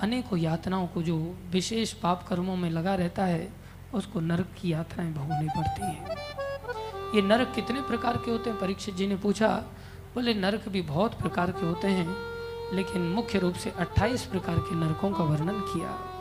अनेकों 0.00 0.38
यातनाओं 0.38 0.86
को 0.86 1.02
जो 1.02 1.38
विशेष 1.50 1.92
पाप 1.92 2.28
कर्मों 2.28 2.56
में 2.56 2.70
लगा 2.70 2.94
रहता 2.94 3.24
है 3.24 3.65
उसको 3.96 4.20
नरक 4.20 4.46
की 4.62 4.72
यात्राएँ 4.72 5.12
भोगनी 5.12 5.48
पड़ती 5.48 5.82
हैं। 5.82 6.16
ये 7.14 7.22
नरक 7.22 7.52
कितने 7.54 7.80
प्रकार 7.80 8.16
के 8.16 8.30
होते 8.30 8.50
हैं? 8.50 8.58
परीक्षित 8.58 8.94
जी 8.94 9.06
ने 9.06 9.16
पूछा, 9.16 9.48
बोले, 10.14 10.34
नरक 10.34 10.68
भी 10.68 10.82
बहुत 10.82 11.14
प्रकार 11.14 11.50
के 11.50 11.66
होते 11.66 11.88
हैं, 11.88 12.16
लेकिन 12.76 13.02
मुख्य 13.02 13.38
रूप 13.38 13.54
से 13.54 13.70
28 13.70 14.22
प्रकार 14.22 14.58
के 14.58 14.74
नरकों 14.74 15.10
का 15.10 15.24
वर्णन 15.24 15.60
किया। 15.60 16.12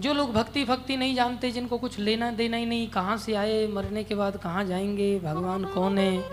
जो 0.00 0.14
लोग 0.14 0.32
भक्ति 0.32 0.64
भक्ति 0.64 0.96
नहीं 0.96 1.14
जानते, 1.14 1.50
जिनको 1.50 1.78
कुछ 1.78 1.98
लेना 1.98 2.30
देना 2.30 2.56
ही 2.56 2.66
नहीं, 2.66 2.88
कहाँ 2.88 3.16
से 3.16 3.34
आए, 3.34 3.66
मरने 3.66 4.04
के 4.04 4.14
बाद 4.14 4.36
कहाँ 4.36 4.64
जाएँगे, 4.64 5.20
भगवान 5.20 5.64
कौन 5.64 5.98
है, 5.98 6.24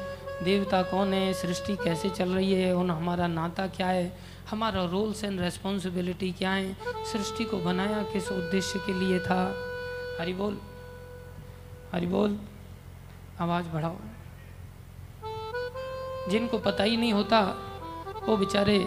देवता 0.43 0.81
कौन 0.81 1.13
है, 1.13 1.33
सृष्टि 1.33 1.75
कैसे 1.75 2.09
चल 2.09 2.29
रही 2.29 2.53
है, 2.53 2.75
उन 2.75 2.91
हमारा 2.91 3.27
नाता 3.27 3.67
क्या 3.67 3.87
है 3.87 4.30
हमारा 4.51 4.85
रोल्स 4.85 5.23
एंड 5.23 5.39
रेस्पॉन्सिबिलिटी 5.39 6.31
क्या 6.31 6.51
है? 6.51 6.77
सृष्टि 6.85 7.43
को 7.43 7.57
बनाया 7.57 8.03
किस 8.03 8.31
उद्देश्य 8.31 8.79
के 8.79 8.93
लिए 8.93 9.19
था? 9.19 9.55
हरि 10.21 10.33
बोल। 10.33 10.57
हरि 11.93 12.05
बोल, 12.05 12.39
आवाज़ 13.39 13.65
बढ़ाओ। 13.65 13.95
जिनको 16.29 16.57
पता 16.57 16.83
ही 16.83 16.97
नहीं 16.97 17.13
होता, 17.13 17.41
वो 18.23 18.37
बेचारे 18.37 18.79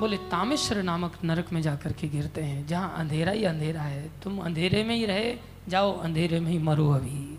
बोले, 0.00 0.16
तामेश्वर 0.16 0.82
नामक 0.82 1.12
नरक 1.24 1.52
में 1.52 1.62
जाकर 1.62 1.92
के 1.92 2.08
गिरते 2.08 2.40
हैं। 2.40 2.66
जहाँ 2.66 2.94
अंधेरा 2.96 3.32
ही 3.32 3.44
अंधेरा 3.44 3.80
है। 3.80 4.10
तुम 4.22 4.38
अंधेरे 4.38 4.84
में 4.84 4.96
ही 4.96 5.06
रहे, 5.06 5.38
जाओ 5.68 5.98
अंधेरे 5.98 6.40
में 6.40 6.50
ही 6.52 6.58
मरो 6.58 6.90
अभी। 6.90 7.38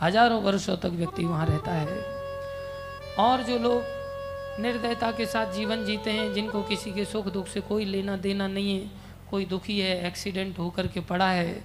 हज़ारों 0.00 0.42
वर्षों 0.42 0.76
तक 0.76 0.86
व्यक्ति 0.86 1.24
वहाँ 1.24 1.46
रहता 1.46 1.72
है। 1.72 2.02
और 3.18 3.42
जो 3.42 3.58
लोग 3.58 3.99
निर्दयता 4.58 5.12
के 5.12 5.26
साथ 5.26 5.52
जीवन 5.52 5.84
जीते 5.84 6.10
हैं, 6.10 6.32
जिनको 6.32 6.62
किसी 6.62 6.92
के 6.92 7.04
सुख 7.04 7.26
दुख 7.26 7.46
से 7.46 7.60
कोई 7.60 7.84
लेना 7.84 8.16
देना 8.16 8.46
नहीं 8.46 8.80
है। 8.80 8.90
कोई 9.30 9.44
दुखी 9.44 9.80
है 9.80 10.06
एक्सीडेंट 10.06 10.58
होकर 10.58 10.86
के 10.86 11.00
पड़ा 11.00 11.30
है, 11.30 11.64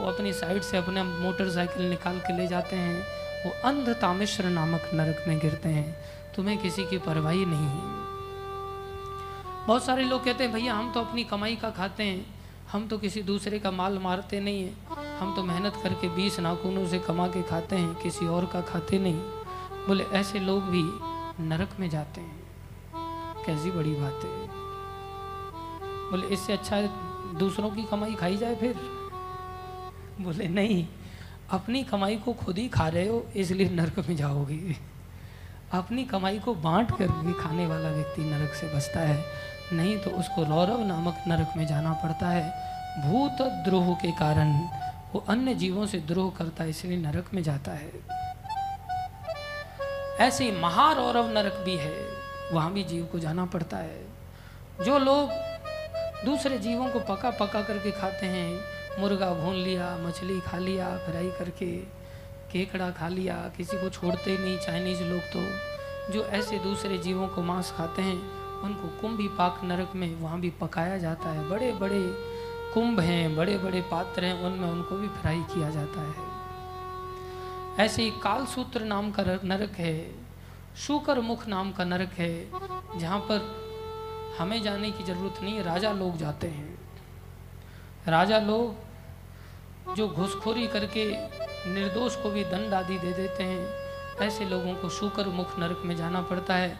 वो 0.00 0.06
अपनी 0.06 0.32
साइड 0.32 0.62
से 0.62 0.76
अपना 0.76 1.04
मोटरसाइकिल 1.04 1.90
निकाल 1.90 2.18
के 2.18 2.36
ले 2.36 2.46
जाते 2.46 2.76
हैं। 2.76 3.22
वो 3.46 3.68
अंध 3.68 3.88
तामेश्वर 3.88 4.46
नामक 4.46 4.90
नरक 4.94 5.24
में 5.28 5.38
गिरते 5.38 5.68
हैं। 5.68 6.04
तुम्हें 6.36 6.58
किसी 6.58 6.84
की 6.84 6.98
परवाही 6.98 7.44
नहीं 7.44 7.66
है। 7.66 8.02
बहुत 9.66 9.84
सारे 9.84 10.04
लोग 10.04 10.24
कहते 10.24 10.44
हैं, 10.44 10.52
भैया, 10.52 10.74
हम 10.74 10.92
तो 10.92 11.00
अपनी 11.00 11.24
कमाई 11.24 11.56
का 11.56 11.70
खाते 11.70 12.02
हैं। 12.02 12.26
हम 12.72 12.88
तो 12.88 12.98
किसी 12.98 13.22
दूसरे 13.22 13.58
का 13.58 13.70
माल 13.70 13.98
मारते 13.98 14.40
नहीं 14.40 14.62
हैं। 14.62 14.88
हम 15.18 15.36
तो 15.36 15.42
मेहनत 15.42 15.74
करके 15.82 16.08
बीस 16.08 16.40
नाखूनों 16.40 16.88
से 16.88 16.98
कमा 16.98 17.26
के 17.26 17.42
खाते 17.42 17.76
हैं, 17.76 17.94
किसी 17.94 18.26
और 18.26 18.46
का 18.46 18.60
खाते 18.60 18.98
नहीं। 18.98 19.18
बोले, 19.86 20.04
ऐसे 20.04 20.38
लोग 20.38 20.62
भी 20.62 21.11
नरक 21.40 21.68
में 21.80 21.90
जाते 21.90 22.20
हैं। 22.20 22.42
कैसी 23.46 23.70
बड़ी 23.70 23.94
बात 23.94 24.24
है। 24.24 24.62
बोले, 26.10 26.26
इससे 26.26 26.52
अच्छा 26.52 26.82
दूसरों 27.38 27.70
की 27.70 27.84
कमाई 27.84 28.14
खाई 28.14 28.36
जाए 28.36 28.56
फिर। 28.56 28.74
बोले, 30.20 30.48
नहीं, 30.48 30.88
अपनी 31.50 31.84
कमाई 31.84 32.16
को 32.16 32.32
खुद 32.32 32.58
ही 32.58 32.68
खा 32.68 32.88
रहे 32.88 33.08
हो, 33.08 33.26
इसलिए 33.36 33.70
नरक 33.70 33.98
में 33.98 34.16
जाओगे। 34.16 34.76
अपनी 35.72 36.04
कमाई 36.04 36.38
को 36.38 36.54
बांट 36.54 36.98
कर 36.98 37.08
भी 37.08 37.32
खाने 37.32 37.66
वाला 37.66 37.88
व्यक्ति 37.88 38.22
नरक 38.22 38.54
से 38.54 38.74
बचता 38.76 39.00
है। 39.00 39.24
नहीं 39.72 39.98
तो 39.98 40.10
उसको 40.10 40.42
रौरव 40.42 40.86
नामक 40.86 41.24
नरक 41.28 41.52
में 41.56 41.66
जाना 41.66 41.92
पड़ता 41.92 42.28
है। 42.28 42.72
भूत 43.02 43.42
द्रोह 43.42 43.94
के 43.94 44.12
कारण 44.12 44.52
वो 45.12 45.24
अन्य 45.28 45.54
जीवों 45.54 45.86
से 45.86 45.98
द्रोह 45.98 46.30
करता 46.30 46.64
है, 46.64 46.70
इसलिए 46.70 46.96
नरक 46.96 47.34
में 47.34 47.42
जाता 47.42 47.72
है। 47.72 48.21
ऐसे 50.22 50.50
महारौरव 50.52 51.30
नरक 51.30 51.54
भी 51.64 51.76
है, 51.76 52.06
वहाँ 52.52 52.72
भी 52.72 52.84
जीव 52.84 53.04
को 53.04 53.18
जाना 53.18 53.44
पड़ता 53.44 53.76
है। 53.76 54.04
जो 54.84 54.98
लोग 54.98 55.30
दूसरे 56.24 56.58
जीवों 56.58 56.88
को 56.88 57.00
पका 57.00 57.30
पका 57.30 57.62
करके 57.62 57.90
खाते 57.90 58.26
हैं, 58.26 58.60
मुर्गा 59.00 59.32
भून 59.34 59.54
लिया, 59.54 59.96
मछली 59.96 60.40
खा 60.40 60.58
लिया 60.58 60.96
फ्राई 60.98 61.30
करके, 61.30 61.66
केकड़ा 62.52 62.90
खा 62.90 63.08
लिया, 63.08 63.34
किसी 63.56 63.76
को 63.76 63.88
छोड़ते 63.88 64.38
नहीं, 64.38 64.58
चाइनीज़ 64.58 65.02
लोग 65.02 65.20
तो 65.20 66.12
जो 66.12 66.24
ऐसे 66.24 66.58
दूसरे 66.58 66.98
जीवों 66.98 67.28
को 67.28 67.42
मांस 67.42 67.72
खाते 67.76 68.02
हैं, 68.02 68.20
उनको 68.62 68.88
कुंभी 69.00 69.28
पाक 69.28 69.60
नरक 69.64 69.92
में 69.94 70.14
वहाँ 70.20 70.40
भी 70.40 70.50
पकाया 70.50 70.98
जाता 70.98 71.28
है। 71.28 71.48
बड़े 71.48 71.72
बड़े 71.72 72.02
कुंभ 72.74 73.00
हैं 73.00 73.36
बड़े 73.36 73.58
बड़े 73.58 73.80
पात्र 73.80 74.24
हैं, 74.24 74.42
उनमें 74.42 74.68
उनको 74.68 74.96
भी 74.96 75.08
फ्राई 75.08 75.40
किया 75.54 75.70
जाता 75.70 76.00
है। 76.00 76.31
ऐसे 77.80 78.02
ही 78.02 78.10
कालसूत्र 78.22 78.84
नाम 78.84 79.10
का 79.10 79.22
नरक 79.44 79.76
है, 79.78 80.10
शुकर 80.76 81.20
मुख 81.20 81.46
नाम 81.48 81.70
का 81.72 81.84
नरक 81.84 82.12
है, 82.18 82.98
जहाँ 82.98 83.18
पर 83.20 83.40
हमें 84.38 84.62
जाने 84.62 84.90
की 84.90 85.04
ज़रूरत 85.04 85.42
नहीं, 85.42 85.62
राजा 85.62 85.92
लोग 85.92 86.16
जाते 86.16 86.46
हैं। 86.46 86.78
राजा 88.08 88.38
लोग 88.38 89.94
जो 89.96 90.08
घुसखोरी 90.08 90.66
करके 90.66 91.04
निर्दोष 91.68 92.16
को 92.16 92.30
भी 92.30 92.44
दंड 92.44 92.74
आदि 92.74 92.98
दे 92.98 93.12
देते 93.12 93.42
हैं, 93.42 93.66
ऐसे 94.20 94.44
लोगों 94.44 94.74
को 94.74 94.88
शुकर 94.90 95.28
मुख 95.30 95.58
नरक 95.58 95.82
में 95.84 95.96
जाना 95.96 96.22
पड़ता 96.22 96.54
है, 96.54 96.78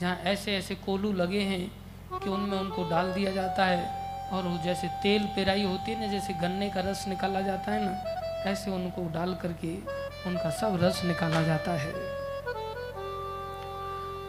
जहाँ 0.00 0.16
ऐसे 0.24 0.56
ऐसे 0.56 0.74
कोलू 0.74 1.12
लगे 1.12 1.40
हैं 1.42 2.20
कि 2.20 2.30
उनमें 2.30 2.58
उनको 2.58 2.88
डाल 2.90 3.12
दिया 3.12 3.32
जाता 3.32 3.64
है, 3.64 4.30
और 4.32 4.42
वो 4.42 4.58
जैसे 4.64 4.88
तेल 5.02 5.26
पेराई 5.36 5.64
होती 5.64 5.92
है 5.92 6.00
ना, 6.00 6.12
जैसे 6.12 6.34
गन्ने 6.34 6.70
का 6.70 6.80
रस 6.80 7.04
निकाला 7.08 7.40
जाता 7.40 7.72
है 7.72 7.84
ना, 7.84 8.50
ऐसे 8.50 8.70
उनको 8.70 9.08
डाल 9.12 9.34
करके 9.34 9.99
उनका 10.26 10.50
सब 10.50 10.78
रस 10.82 11.04
निकाला 11.04 11.42
जाता 11.42 11.72
है। 11.72 11.92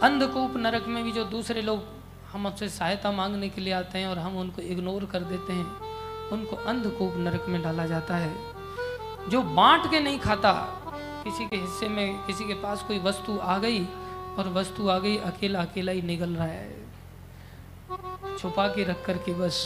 अंधकूप 0.01 0.57
नरक 0.57 0.87
में 0.87 1.03
भी 1.03 1.11
जो 1.11 1.23
दूसरे 1.25 1.61
लोग 1.61 1.83
हम 2.31 2.47
हमसे 2.47 2.69
सहायता 2.69 3.11
मांगने 3.11 3.49
के 3.49 3.61
लिए 3.61 3.73
आते 3.73 3.99
हैं 3.99 4.07
और 4.07 4.19
हम 4.19 4.37
उनको 4.37 4.61
इग्नोर 4.61 5.05
कर 5.05 5.19
देते 5.19 5.53
हैं, 5.53 5.65
उनको 6.31 6.55
अंधकूप 6.55 7.13
नरक 7.17 7.45
में 7.49 7.61
डाला 7.61 7.85
जाता 7.85 8.15
है। 8.15 8.35
जो 9.29 9.41
बांट 9.41 9.89
के 9.91 9.99
नहीं 9.99 10.19
खाता, 10.19 10.51
किसी 11.23 11.45
के 11.45 11.55
हिस्से 11.55 11.87
में, 11.87 12.25
किसी 12.25 12.43
के 12.43 12.53
पास 12.53 12.81
कोई 12.81 12.99
वस्तु 12.99 13.37
आ 13.39 13.57
गई 13.57 13.85
और 14.37 14.51
वस्तु 14.53 14.89
आ 14.89 14.97
गई 14.99 15.17
अकेला 15.17 15.61
अकेला 15.61 15.91
ही 15.91 16.01
निकल 16.01 16.29
रहा 16.29 16.47
है। 16.47 16.81
छुपा 18.37 18.67
के 18.67 18.83
रख 18.83 19.05
कर 19.05 19.17
के 19.17 19.33
बस 19.33 19.59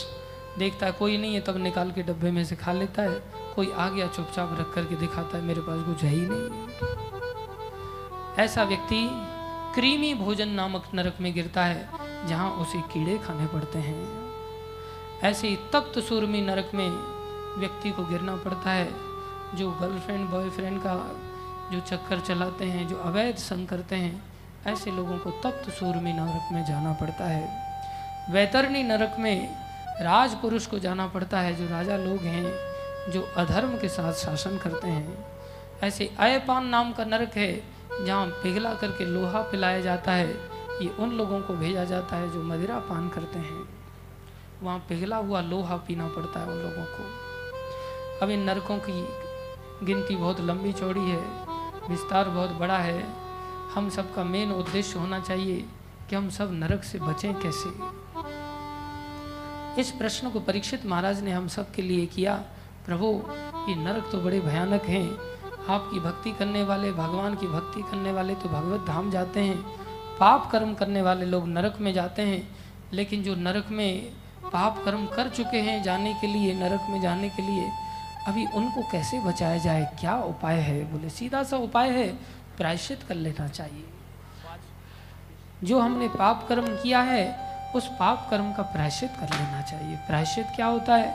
देखता 0.58 0.86
है, 0.86 0.92
कोई 0.92 1.18
नहीं 1.18 1.34
है, 1.34 1.40
तब 1.40 1.56
निकाल 1.56 1.90
के 1.90 2.02
डब्बे 2.02 2.30
में 2.30 2.44
से 2.44 2.56
खा 2.56 2.72
लेता 2.72 3.02
है। 3.02 3.22
कोई 3.56 3.72
आ 3.72 3.88
गया, 3.88 4.06
चुपचाप 4.06 4.56
रख 4.60 4.74
करके 4.74 4.94
दिखाता 4.94 5.38
है, 5.38 5.44
मेरे 5.44 5.60
पास 5.60 5.86
कुछ 5.86 6.02
है 6.02 6.10
ही 6.10 6.26
नहीं। 6.30 6.50
ऐसा 8.44 8.64
व्यक्ति 8.64 9.10
क्रीमी 9.74 10.14
भोजन 10.14 10.48
नामक 10.48 10.84
नरक 10.94 11.14
में 11.20 11.34
गिरता 11.34 11.64
है, 11.64 11.88
जहाँ 12.26 12.50
उसे 12.50 12.78
कीड़े 12.78 13.18
खाने 13.18 13.46
पड़ते 13.46 13.78
हैं। 13.78 14.26
ऐसे 15.22 15.48
ही 15.48 15.56
तप्त 15.56 15.98
सूरमी 15.98 16.40
नरक 16.40 16.70
में 16.74 16.90
व्यक्ति 17.58 17.90
को 17.90 18.04
गिरना 18.04 18.36
पड़ता 18.36 18.70
है, 18.70 18.88
जो 19.54 19.70
गर्लफ्रेंड, 19.70 20.28
बॉयफ्रेंड 20.28 20.80
का 20.80 21.16
जो 21.72 21.80
चक्कर 21.80 22.20
चलाते 22.20 22.64
हैं, 22.64 22.88
जो 22.88 22.96
अवैध 22.96 23.36
संग 23.36 23.68
करते 23.68 23.96
हैं, 23.96 24.22
ऐसे 24.66 24.90
लोगों 24.90 25.18
को 25.18 25.30
तप्त 25.30 25.70
सूरमी 25.70 26.12
नरक 26.12 26.48
में 26.52 26.64
जाना 26.64 26.92
पड़ता 26.92 27.24
है। 27.24 27.66
वैतरणी 28.30 28.82
नरक 28.82 29.16
में 29.18 29.65
राजपुरुष 30.00 30.66
को 30.66 30.78
जाना 30.78 31.06
पड़ता 31.06 31.40
है, 31.40 31.54
जो 31.54 31.68
राजा 31.68 31.96
लोग 31.96 32.18
हैं, 32.18 32.52
जो 33.12 33.22
अधर्म 33.36 33.78
के 33.78 33.88
साथ 33.88 34.12
शासन 34.12 34.58
करते 34.58 34.88
हैं। 34.88 35.26
ऐसे 35.82 36.14
अयपान 36.18 36.66
नाम 36.66 36.92
का 36.92 37.04
नरक 37.04 37.32
है, 37.34 37.62
जहाँ 38.06 38.26
पिघला 38.26 38.74
करके 38.74 39.04
लोहा 39.04 39.42
पिलाया 39.42 39.80
जाता 39.80 40.12
है। 40.12 40.30
ये 40.82 40.88
उन 40.88 41.10
लोगों 41.10 41.40
को 41.40 41.54
भेजा 41.54 41.84
जाता 41.84 42.16
है, 42.16 42.32
जो 42.32 42.42
मदिरा 42.42 42.78
पान 42.78 43.08
करते 43.08 43.38
हैं। 43.38 43.68
वहाँ 44.62 44.78
पिघला 44.78 45.16
हुआ 45.16 45.40
लोहा 45.40 45.76
पीना 45.76 46.08
पड़ता 46.08 46.40
है 46.40 46.46
उन 46.46 46.58
लोगों 46.58 46.84
को। 46.84 47.10
अब 48.22 48.30
इन 48.30 48.40
नरकों 48.40 48.78
की 48.78 49.08
गिनती 49.86 50.16
बहुत 50.16 50.40
लंबी 50.40 50.72
चौड़ी 50.72 51.10
है, 51.10 51.22
विस्तार 51.90 52.28
बहुत 52.28 52.50
बड़ा 52.50 52.78
है। 52.78 53.06
हम 53.74 53.88
सबका 53.88 54.24
मेन 54.24 54.52
उद्देश्य 54.52 54.98
होना 54.98 55.20
चाहिए 55.20 55.64
कि 56.10 56.16
हम 56.16 56.30
सब 56.30 56.52
नरक 56.52 56.84
से 56.84 56.98
बचें 56.98 57.34
कैसे? 57.34 58.05
इस 59.78 59.90
प्रश्न 59.90 60.30
को 60.30 60.40
परीक्षित 60.40 60.86
महाराज 60.86 61.22
ने 61.22 61.32
हम 61.32 61.48
सब 61.48 61.72
के 61.72 61.82
लिए 61.82 62.06
किया। 62.06 62.34
प्रभु, 62.86 63.22
ये 63.68 63.74
नरक 63.74 64.08
तो 64.12 64.20
बड़े 64.20 64.40
भयानक 64.40 64.82
हैं। 64.82 65.10
आपकी 65.68 66.00
भक्ति 66.00 66.32
करने 66.32 66.62
वाले, 66.62 66.92
भगवान 66.92 67.34
की 67.34 67.46
भक्ति 67.46 67.82
करने 67.82 68.12
वाले 68.12 68.34
तो 68.34 68.48
भगवत 68.48 68.86
धाम 68.86 69.10
जाते 69.10 69.40
हैं। 69.40 69.56
पाप 70.20 70.50
कर्म 70.50 70.74
करने 70.74 71.02
वाले 71.02 71.24
लोग 71.24 71.48
नरक 71.48 71.78
में 71.80 71.94
जाते 71.94 72.22
हैं। 72.22 72.56
लेकिन 72.92 73.22
जो 73.22 73.34
नरक 73.34 73.66
में 73.70 74.12
पाप 74.52 74.82
कर्म 74.84 75.06
कर 75.06 75.28
चुके 75.28 75.56
हैं 75.56 75.82
जाने 75.82 76.14
के 76.14 76.26
लिए, 76.26 76.54
नरक 76.54 76.80
में 76.90 77.00
जाने 77.00 77.28
के 77.28 77.42
लिए, 77.42 77.70
अभी 78.28 78.46
उनको 78.46 78.82
कैसे 78.82 79.20
बचाया 79.20 79.58
जाए? 79.58 79.96
क्या 80.00 80.16
उपाय 80.16 80.56
है? 80.56 80.92
बोले, 80.92 81.10
सीधा 81.10 81.42
सा 81.42 81.56
उपाय 81.56 81.90
है, 81.90 82.08
प्रायश्चित 82.56 83.02
कर 83.02 83.14
लेना 83.14 83.48
चाहिए। 83.48 83.84
जो 85.64 85.80
हमने 85.80 86.08
पाप 86.08 86.46
कर्म 86.48 86.76
किया 86.76 87.00
है 87.00 87.45
उस 87.76 87.86
पाप 87.98 88.26
कर्म 88.30 88.52
का 88.52 88.62
प्रायश्चित 88.64 89.10
कर 89.20 89.28
लेना 89.30 89.62
चाहिए। 89.62 89.96
प्रायश्चित 90.06 90.46
क्या 90.56 90.66
होता 90.66 90.94
है? 90.94 91.10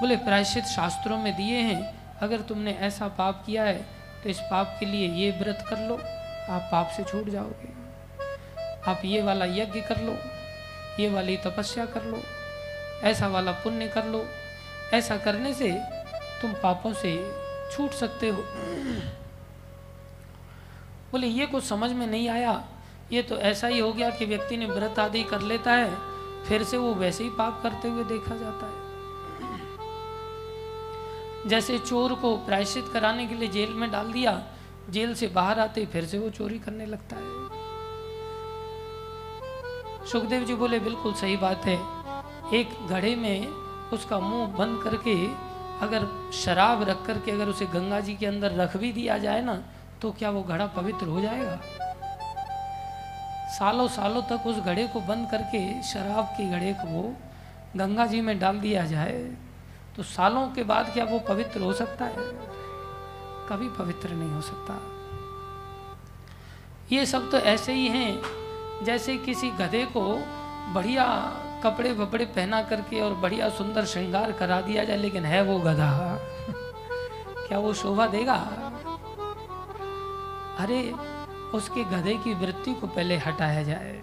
बोले, 0.00 0.16
प्रायश्चित 0.18 0.64
शास्त्रों 0.66 1.18
में 1.18 1.34
दिए 1.36 1.56
हैं, 1.58 1.80
अगर 2.22 2.40
तुमने 2.40 2.72
ऐसा 2.80 3.08
पाप 3.08 3.42
किया 3.46 3.64
है 3.64 3.78
तो 4.22 4.28
इस 4.28 4.38
पाप 4.50 4.76
के 4.80 4.86
लिए 4.86 5.08
ये 5.14 5.30
व्रत 5.30 5.64
कर 5.68 5.78
लो, 5.78 5.94
आप 5.94 6.68
पाप 6.72 6.90
से 6.96 7.04
छूट 7.04 7.28
जाओगे। 7.28 7.72
आप 8.86 9.02
ये 9.04 9.22
वाला 9.22 9.44
यज्ञ 9.46 9.80
कर 9.80 10.00
लो, 10.02 10.16
ये 11.00 11.08
वाली 11.10 11.36
तपस्या 11.36 11.84
कर 11.86 12.04
लो, 12.04 12.22
ऐसा 13.02 13.26
वाला 13.28 13.52
पुण्य 13.54 13.88
कर 13.88 14.04
लो, 14.04 14.24
ऐसा 14.94 15.16
करने 15.16 15.52
से 15.54 15.70
तुम 16.42 16.52
पापों 16.62 16.92
से 16.94 17.12
छूट 17.72 17.92
सकते 17.92 18.28
हो। 18.28 18.42
बोले, 21.12 21.26
ये 21.26 21.46
कुछ 21.46 21.64
समझ 21.64 21.90
में 21.90 22.06
नहीं 22.06 22.28
आया? 22.28 22.52
ये 23.12 23.22
तो 23.22 23.36
ऐसा 23.38 23.66
ही 23.66 23.78
हो 23.78 23.92
गया 23.92 24.10
कि 24.10 24.24
व्यक्ति 24.24 24.56
ने 24.56 24.66
व्रत 24.66 24.98
आदि 24.98 25.22
कर 25.22 25.40
लेता 25.42 25.72
है, 25.72 25.90
फिर 26.44 26.64
से 26.64 26.76
वो 26.76 26.94
वैसे 26.94 27.24
ही 27.24 27.30
पाप 27.30 27.60
करते 27.62 27.88
हुए 27.88 28.04
देखा 28.04 28.36
जाता 28.36 28.66
है। 28.66 28.86
जैसे 31.48 31.78
चोर 31.78 32.14
को 32.14 32.36
प्रायश्चित 32.36 32.88
कराने 32.92 33.26
के 33.26 33.34
लिए 33.34 33.48
जेल 33.48 33.72
में 33.74 33.90
डाल 33.90 34.12
दिया, 34.12 34.42
जेल 34.90 35.14
से 35.14 35.26
बाहर 35.28 35.58
आते 35.60 35.86
फिर 35.86 36.04
से 36.04 36.18
वो 36.18 36.30
चोरी 36.30 36.58
करने 36.58 36.86
लगता 36.86 37.16
है। 37.16 37.22
सुखदेव 40.06 40.44
जी 40.44 40.54
बोले, 40.54 40.78
बिल्कुल 40.80 41.12
सही 41.14 41.36
बात 41.36 41.64
है। 41.66 41.78
एक 42.54 42.68
घड़े 42.88 43.14
में 43.16 43.46
उसका 43.92 44.18
मुँह 44.20 44.46
बंद 44.58 44.82
करके 44.82 45.14
अगर 45.86 46.06
शराब 46.34 46.82
रख 46.88 47.04
करके 47.06 47.30
अगर 47.30 47.48
उसे 47.48 47.66
गंगा 47.66 48.00
जी 48.00 48.14
के 48.14 48.26
अंदर 48.26 48.52
रख 48.52 48.76
भी 48.76 48.92
दिया 48.92 49.18
जाए 49.18 49.42
ना 49.42 49.54
तो 50.02 50.10
क्या 50.12 50.30
वो 50.30 50.42
घड़ा 50.42 50.66
पवित्र 50.66 51.06
हो 51.06 51.20
जाएगा? 51.20 51.60
सालों 53.48 53.86
सालों 53.88 54.22
तक 54.22 54.46
उस 54.46 54.56
घड़े 54.56 54.86
को 54.86 55.00
बंद 55.00 55.30
करके, 55.30 55.60
शराब 55.82 56.24
के 56.36 56.50
घड़े 56.50 56.72
को 56.72 57.02
गंगा 57.76 58.06
जी 58.06 58.20
में 58.20 58.38
डाल 58.38 58.58
दिया 58.60 58.84
जाए 58.86 59.18
तो 59.96 60.02
सालों 60.02 60.46
के 60.48 60.62
बाद 60.64 60.92
क्या 60.92 61.04
वो 61.04 61.18
पवित्र 61.18 61.60
हो 61.60 61.72
सकता 61.72 62.04
है? 62.04 62.26
कभी 63.48 63.68
पवित्र 63.68 64.08
नहीं 64.10 64.30
हो 64.30 64.40
सकता। 64.40 64.78
ये 66.92 67.06
सब 67.06 67.30
तो 67.30 67.38
ऐसे 67.38 67.72
ही 67.72 67.88
हैं, 67.88 68.84
जैसे 68.84 69.16
किसी 69.16 69.50
गधे 69.50 69.84
को 69.86 70.04
बढ़िया 70.74 71.06
कपड़े 71.64 71.92
वपड़े 71.92 72.24
पहना 72.26 72.62
करके 72.62 73.00
और 73.00 73.14
बढ़िया 73.14 73.48
सुंदर 73.48 73.84
श्रृंगार 73.84 74.32
करा 74.32 74.60
दिया 74.60 74.84
जाए, 74.84 74.96
लेकिन 74.96 75.24
है 75.24 75.42
वो 75.42 75.58
गधा। 75.58 76.18
क्या 77.48 77.58
वो 77.58 77.72
शोभा 77.74 78.06
देगा? 78.06 78.34
अरे 80.58 80.80
उसके 81.54 81.84
गधे 81.84 82.14
की 82.14 82.34
वृत्ति 82.34 82.74
को 82.74 82.86
पहले 82.86 83.16
हटाया 83.16 83.62
जाए। 83.62 84.00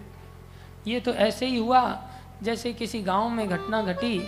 ये 0.88 1.00
तो 1.00 1.12
ऐसे 1.12 1.46
ही 1.46 1.58
हुआ, 1.58 2.04
जैसे 2.44 2.74
किसी 2.74 3.02
गाँव 3.02 3.30
में 3.30 3.50
घटना 3.50 3.82
घटी, 3.82 4.28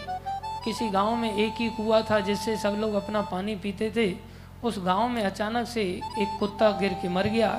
किसी 0.66 0.90
गाँव 0.90 1.16
में 1.16 1.36
एक 1.36 1.54
ही 1.58 1.70
कुआ 1.70 2.02
था 2.02 2.20
जिससे 2.20 2.58
सब 2.58 2.70
लोग 2.70 2.94
अपना 2.94 3.22
पानी 3.22 3.56
पीते 3.56 3.92
थे, 3.96 4.18
उस 4.64 4.80
गाँव 4.80 5.08
में 5.08 5.24
अचानक 5.24 5.68
से 5.68 5.82
एक 6.20 6.38
कुत्ता 6.40 6.72
गिर 6.72 6.94
के 6.94 7.10
मर 7.10 7.28
गया। 7.28 7.50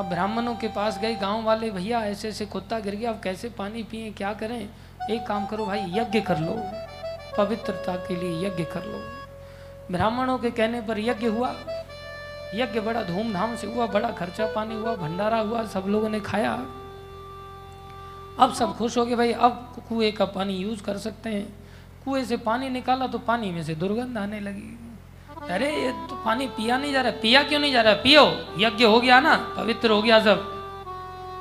अब 0.00 0.08
ब्राह्मणों 0.08 0.54
के 0.54 0.68
पास 0.68 0.98
गए 0.98 1.14
गाँव 1.14 1.44
वाले, 1.44 1.70
भैया, 1.70 2.00
ऐसे 2.00 2.28
ऐसे 2.28 2.46
कुत्ता 2.46 2.78
गिर 2.78 2.94
गया, 2.94 3.10
अब 3.10 3.20
कैसे 3.20 3.48
पानी 3.48 3.82
पिए, 3.82 4.10
क्या 4.10 4.32
करें? 4.32 4.68
एक 5.10 5.26
काम 5.26 5.46
करो 5.46 5.66
भाई, 5.66 5.80
यज्ञ 5.80 6.20
कर 6.20 6.38
लो, 6.38 6.54
पवित्रता 7.36 7.96
के 7.96 8.16
लिए 8.16 8.48
यज्ञ 8.48 8.64
कर 8.64 8.84
लो। 8.84 9.02
ब्राह्मणों 9.90 10.38
के 10.38 10.50
कहने 10.50 10.80
पर 10.80 10.98
यज्ञ 10.98 11.26
हुआ। 11.26 11.54
यज्ञ 12.54 12.80
बड़ा 12.80 13.02
धूमधाम 13.02 13.56
से 13.56 13.66
हुआ, 13.66 13.86
बड़ा 13.86 14.10
खर्चा 14.10 14.46
पानी 14.46 14.74
हुआ, 14.74 14.96
भंडारा 14.96 15.38
हुआ, 15.38 15.64
सब 15.64 15.84
लोगों 15.86 16.08
ने 16.08 16.20
खाया। 16.20 16.52
अब 18.40 18.54
सब 18.54 18.76
खुश 18.76 18.98
हो 18.98 19.06
गए, 19.06 19.14
भाई, 19.14 19.32
अब 19.32 19.82
कुएँ 19.88 20.12
का 20.12 20.24
पानी 20.24 20.56
यूज़ 20.56 20.82
कर 20.82 20.96
सकते 20.96 21.30
हैं। 21.30 21.56
कुएँ 22.04 22.24
से 22.24 22.36
पानी 22.36 22.68
निकाला 22.68 23.06
तो 23.06 23.18
पानी 23.18 23.50
में 23.50 23.62
से 23.62 23.74
दुर्गंध 23.74 24.18
आने 24.18 24.40
लगी। 24.40 24.78
अरे, 25.50 25.76
ये 25.76 25.92
तो 25.92 26.22
पानी 26.24 26.46
पिया 26.46 26.78
नहीं 26.78 26.92
जा 26.92 27.00
रहा, 27.00 27.12
पिया 27.12 27.42
क्यों 27.42 27.60
नहीं 27.60 27.72
जा 27.72 27.82
रहा? 27.82 27.94
पियो, 27.94 28.54
यज्ञ 28.58 28.84
हो 28.84 29.00
गया 29.00 29.20
ना, 29.20 29.54
पवित्र 29.56 29.90
हो 29.90 30.02
गया 30.02 30.20
सब। 30.20 30.36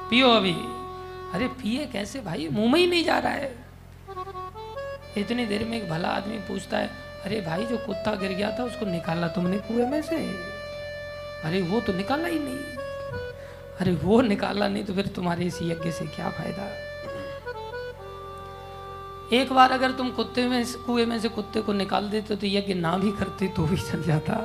पियो 0.10 0.30
अभी। 0.30 0.56
अरे, 1.34 1.48
पिए 1.48 1.86
कैसे 1.86 2.20
भाई? 2.20 2.50
मुँह 2.52 2.72
में 2.74 2.80
ही 2.80 2.88
नहीं 2.88 3.04
जा 3.04 3.20
रहा 3.20 3.32
है। 3.32 3.66
इतनी 5.18 5.46
देर 5.46 5.66
में 5.66 5.82
एक 5.82 5.90
भला 5.90 6.10
आदमी 6.10 6.38
पूछता 6.38 6.78
है, 6.78 6.88
अरे 7.26 7.42
भाई, 7.42 7.66
जो 7.66 7.78
कुत्ता 7.78 8.16
गिर 8.16 8.32
गया 8.32 8.60
था, 8.60 8.64
उसको 8.64 8.86
निकाला 8.86 9.28
तुमने 9.28 9.58
कुएँ 9.58 9.86
में 9.86 10.02
से? 10.02 10.57
अरे 11.44 11.62
वो 11.62 11.80
तो 11.82 11.94
निकाला 11.94 12.28
ही 12.28 12.40
नहीं। 12.40 12.58
अरे 13.80 13.96
वो 13.96 14.22
निकाला 14.22 14.68
नहीं 14.68 14.84
तो 14.84 14.94
फिर 14.94 15.08
तुम्हारे 15.08 15.46
इस 15.46 15.62
यज्ञ 15.62 15.92
से 15.92 16.06
क्या 16.06 16.30
फ़ायदा? 16.30 16.64
एक 19.34 19.54
बार 19.54 19.72
अगर 19.72 19.92
तुम 19.92 20.10
कुत्ते 20.10 20.48
में 20.48 20.66
कुएँ 20.86 21.06
में 21.06 21.20
से 21.20 21.30
कुत्ते 21.30 21.62
को 21.62 21.74
निकाल 21.74 22.10
देते 22.10 22.36
तो 22.36 22.48
यज्ञ 22.48 22.74
ना 22.74 22.98
भी 22.98 23.12
करते 23.12 23.48
तो 23.48 23.64
भी 23.64 23.78
चल 23.78 24.04
जाता। 24.04 24.36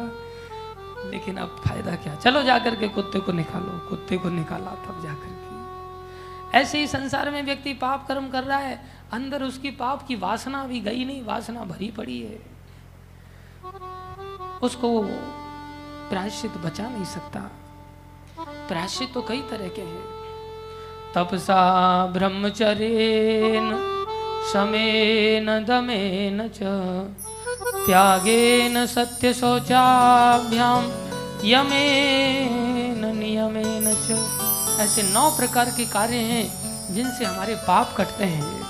लेकिन 1.11 1.37
अब 1.37 1.63
फ़ायदा 1.69 1.97
क्या? 1.97 2.15
चलो 2.15 2.43
जाकर 2.43 2.77
के 2.77 2.89
कुत्ते 2.89 3.19
को 3.19 3.33
निकालो। 3.33 3.79
कुत्ते 3.89 4.17
को 4.17 4.29
निकाला 4.29 4.71
तब 4.71 5.03
जाकर 5.03 5.29
के। 5.29 6.59
ऐसे 6.59 6.79
ही 6.79 6.87
संसार 6.87 7.31
में 7.31 7.43
व्यक्ति 7.43 7.73
पाप 7.75 8.09
कर्म 8.09 8.29
कर 8.29 8.45
रहा 8.45 8.59
है। 8.59 8.81
अंदर 9.13 9.43
उसकी 9.43 9.71
पाप 9.71 10.07
की 10.07 10.17
वासना 10.17 10.65
भी 10.65 10.81
गई 10.81 11.05
नहीं, 11.05 11.23
वासना 11.25 11.65
भरी 11.65 11.91
पड़ी 11.91 12.21
है। 12.21 12.39
उसको 14.63 14.89
प्रायश्चित 16.13 16.51
बचा 16.51 16.89
नहीं 16.89 17.05
सकता। 17.05 17.41
प्रायश्चित 18.69 19.15
तो 19.15 19.23
कई 19.23 19.41
तरह 19.41 19.69
के 19.69 19.83
हैं। 19.83 20.03
तपसा, 21.15 21.61
ब्रह्मचर्येन, 22.07 23.71
शमेन, 24.53 25.47
दमेन 25.65 26.49
च, 26.49 26.59
त्यागेन 27.87 28.87
सत्य 28.87 29.35
शौचाभ्याम 29.35 30.85
यमेन, 31.45 33.17
नियमेन 33.17 33.95
च। 33.95 34.11
ऐसे 34.81 35.03
नौ 35.03 35.31
प्रकार 35.31 35.69
के 35.71 35.85
कार्य 35.85 36.17
हैं, 36.17 36.45
जिनसे 36.95 37.25
हमारे 37.25 37.55
पाप 37.55 37.95
कटते 37.99 38.25
हैं। 38.25 38.63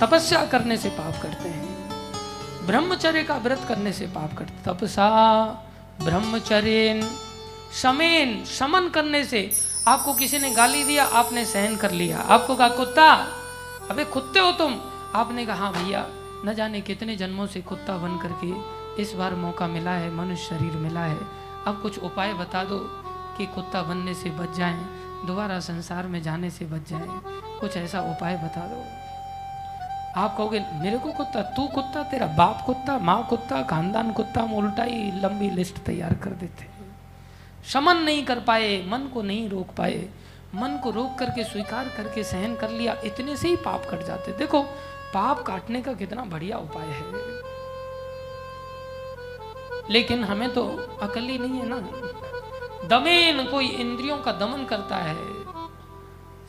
तपस्या 0.00 0.46
करने 0.46 0.76
से 0.76 0.88
पाप 0.88 1.14
कटते 1.22 1.48
हैं। 1.48 1.90
ब्रह्मचर्य 2.66 3.22
का 3.22 3.34
व्रत 3.34 3.60
करने 3.68 3.92
से 3.92 4.06
पाप 4.06 4.38
कटते 4.38 4.72
तपसा 4.72 5.64
ब्रह्मचर्य 6.02 7.02
समेन 7.82 8.44
समन 8.44 8.88
करने 8.88 9.24
से 9.24 9.50
आपको 9.88 10.14
किसी 10.14 10.38
ने 10.38 10.50
गाली 10.50 10.84
दिया, 10.84 11.04
आपने 11.04 11.44
सहन 11.44 11.76
कर 11.76 11.90
लिया। 11.90 12.18
आपको 12.18 12.56
कहा, 12.56 12.68
कुत्ता, 12.68 13.12
अबे 13.90 14.04
कुत्ते 14.04 14.40
हो 14.40 14.52
तुम। 14.52 14.80
आपने 15.14 15.46
कहा 15.46 15.56
हाँ 15.56 15.72
भैया, 15.72 16.06
न 16.44 16.54
जाने 16.54 16.80
कितने 16.80 17.16
जन्मों 17.16 17.46
से 17.46 17.60
कुत्ता 17.60 17.96
बन 17.96 18.18
करके 18.18 18.52
इस 19.02 19.12
बार 19.12 19.34
मौका 19.34 19.66
मिला 19.66 19.90
है, 19.90 20.10
मनुष्य 20.14 20.44
शरीर 20.44 20.72
मिला 20.72 21.00
है। 21.00 21.18
अब 21.66 21.80
कुछ 21.82 21.98
उपाय 21.98 22.34
बता 22.34 22.64
दो 22.64 22.78
कि 23.38 23.46
कुत्ता 23.46 23.82
बनने 23.82 24.14
से 24.14 24.30
बच 24.30 24.56
जाएँ, 24.56 24.80
दोबारा 25.26 25.60
संसार 25.60 26.06
में 26.06 26.22
जाने 26.22 26.50
से 26.50 26.64
बच 26.64 26.88
जाएँ। 26.90 27.20
कुछ 27.60 27.76
ऐसा 27.76 28.00
उपाय 28.00 28.36
बता 28.36 28.60
दो। 28.60 28.97
आप 30.18 30.36
कहोगे, 30.36 30.64
मेरे 30.72 30.98
को 30.98 31.12
कुत्ता, 31.12 31.42
तू 31.42 31.66
कुत्ता, 31.66 32.02
तेरा 32.02 32.26
बाप 32.26 32.62
कुत्ता, 32.66 32.98
माँ 32.98 33.26
कुत्ता, 33.30 33.62
खानदान 33.62 34.12
कुत्ता, 34.12 34.42
हम 34.42 34.54
उल्टा 34.54 34.82
ही 34.82 35.20
लंबी 35.20 35.50
लिस्ट 35.50 35.78
तैयार 35.78 36.14
कर 36.14 36.30
देते 36.30 36.78
शमन 37.66 37.96
नहीं 37.96 38.24
कर 38.24 38.40
पाए, 38.40 38.84
मन 38.86 38.98
को 39.14 39.22
नहीं 39.22 39.48
रोक 39.48 39.68
पाए, 39.68 40.08
मन 40.54 40.80
को 40.82 40.90
रोक 40.90 41.18
करके, 41.18 41.44
स्वीकार 41.44 41.88
करके, 41.88 42.24
सहन 42.24 42.56
कर 42.56 42.70
लिया, 42.70 42.96
इतने 43.04 43.36
से 43.36 43.48
ही 43.48 43.56
पाप 43.56 43.82
कट 43.90 44.06
जाते। 44.06 44.32
देखो, 44.32 44.62
पाप 45.14 45.42
काटने 45.42 45.82
का 45.82 45.92
कितना 45.92 46.24
बढ़िया 46.24 46.56
उपाय 46.56 46.86
है। 46.86 47.04
लेकिन 49.90 50.24
हमें 50.24 50.54
तो 50.54 50.68
अकल 51.02 51.20
ही 51.20 51.38
नहीं 51.38 51.60
है 51.60 51.66
ना। 51.68 51.76
दमेन 52.88 53.44
कोई 53.44 53.68
इंद्रियों 53.68 54.18
का 54.18 54.32
दमन 54.32 54.64
करता 54.64 54.96
है। 54.96 55.37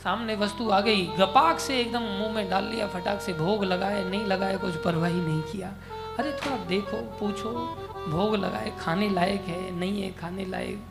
सामने 0.04 0.36
वस्तु 0.36 0.70
आ 0.70 0.80
गई। 0.80 1.08
गपाक 1.08 1.60
से 1.60 1.80
एकदम 1.80 2.02
मुँह 2.02 2.32
में 2.32 2.50
डाल 2.50 2.64
लिया, 2.64 2.88
फटाक 2.88 3.22
से 3.22 3.34
भोग 3.34 3.64
लगाए, 3.64 4.10
नहीं 4.10 4.26
लगाए, 4.26 4.58
कुछ 4.58 4.76
परवाही 4.76 5.22
नहीं 5.22 5.42
किया। 5.42 5.74
अरे 6.20 6.32
थोड़ा 6.32 6.58
देखो, 6.58 6.98
पूछो, 6.98 7.50
भोग 8.10 8.36
लगाए, 8.36 8.74
खाने 8.80 9.10
लायक 9.10 9.42
है, 9.42 9.76
नहीं 9.76 10.02
है, 10.02 10.10
खाने 10.12 10.46
लायक? 10.46 10.86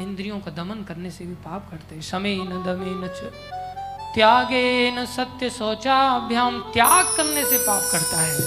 इंद्रियों 0.00 0.40
का 0.40 0.50
दमन 0.50 0.84
करने 0.84 1.10
से 1.10 1.24
भी 1.24 1.34
पाप 1.34 1.70
करते। 1.70 2.02
समय 2.02 2.36
न, 2.36 2.44
दमे 2.44 3.06
न 3.06 3.30
त्यागे 4.14 4.90
न, 4.90 5.06
सत्य 5.06 5.50
शौचाभ्याम 5.50 6.60
त्याग 6.60 7.16
करने 7.16 7.44
से 7.44 7.58
पाप 7.58 7.82
करता 7.92 8.20
है। 8.20 8.40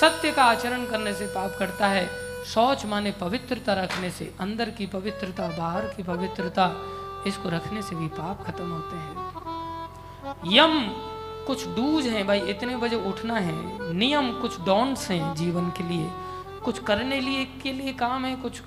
सत्य 0.00 0.32
का 0.32 0.44
आचरण 0.44 0.86
करने 0.86 1.14
से 1.14 1.26
पाप 1.26 1.56
करता 1.58 1.86
है। 1.86 2.10
शौच 2.44 2.86
माने 2.86 3.10
पवित्रता 3.10 3.72
रखने 3.72 4.10
से, 4.10 4.34
अंदर 4.40 4.70
की 4.70 4.86
पवित्रता, 4.86 5.48
बाहर 5.48 5.84
की 5.84 6.02
पवित्रता। 6.02 6.92
इसको 7.26 7.48
रखने 7.48 7.82
से 7.82 7.96
भी 7.96 8.08
पाप 8.08 8.44
खत्म 8.46 8.70
होते 8.70 8.96
हैं। 8.96 9.16
यम 10.46 10.88
कुछ 11.46 11.66
डूज 11.66 12.06
हैं, 12.06 12.26
भाई, 12.26 12.40
इतने 12.40 12.76
बजे 12.76 12.96
उठना 12.96 13.34
है। 13.34 13.92
नियम 13.92 14.40
कुछ 14.40 14.60
डॉन्ट्स 14.60 15.10
हैं 15.10 15.34
जीवन 15.34 15.70
के 15.70 15.88
लिए। 15.88 16.10
कुछ 16.64 16.78
करने 16.78 17.20
लिए 17.20 17.44
के 17.44 17.72
लिए 17.72 17.92
काम 17.92 18.24
है, 18.24 18.36
कुछ 18.36 18.62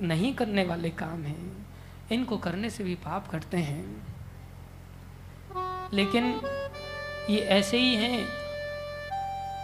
नहीं 0.00 0.34
करने 0.34 0.64
वाले 0.64 0.90
काम 0.90 1.22
हैं। 1.22 1.66
इनको 2.12 2.36
करने 2.36 2.70
से 2.70 2.84
भी 2.84 2.94
पाप 2.94 3.28
करते 3.28 3.56
हैं। 3.56 4.06
लेकिन 5.92 6.40
ये 7.30 7.38
ऐसे 7.38 7.78
ही 7.78 7.94
हैं 7.94 8.28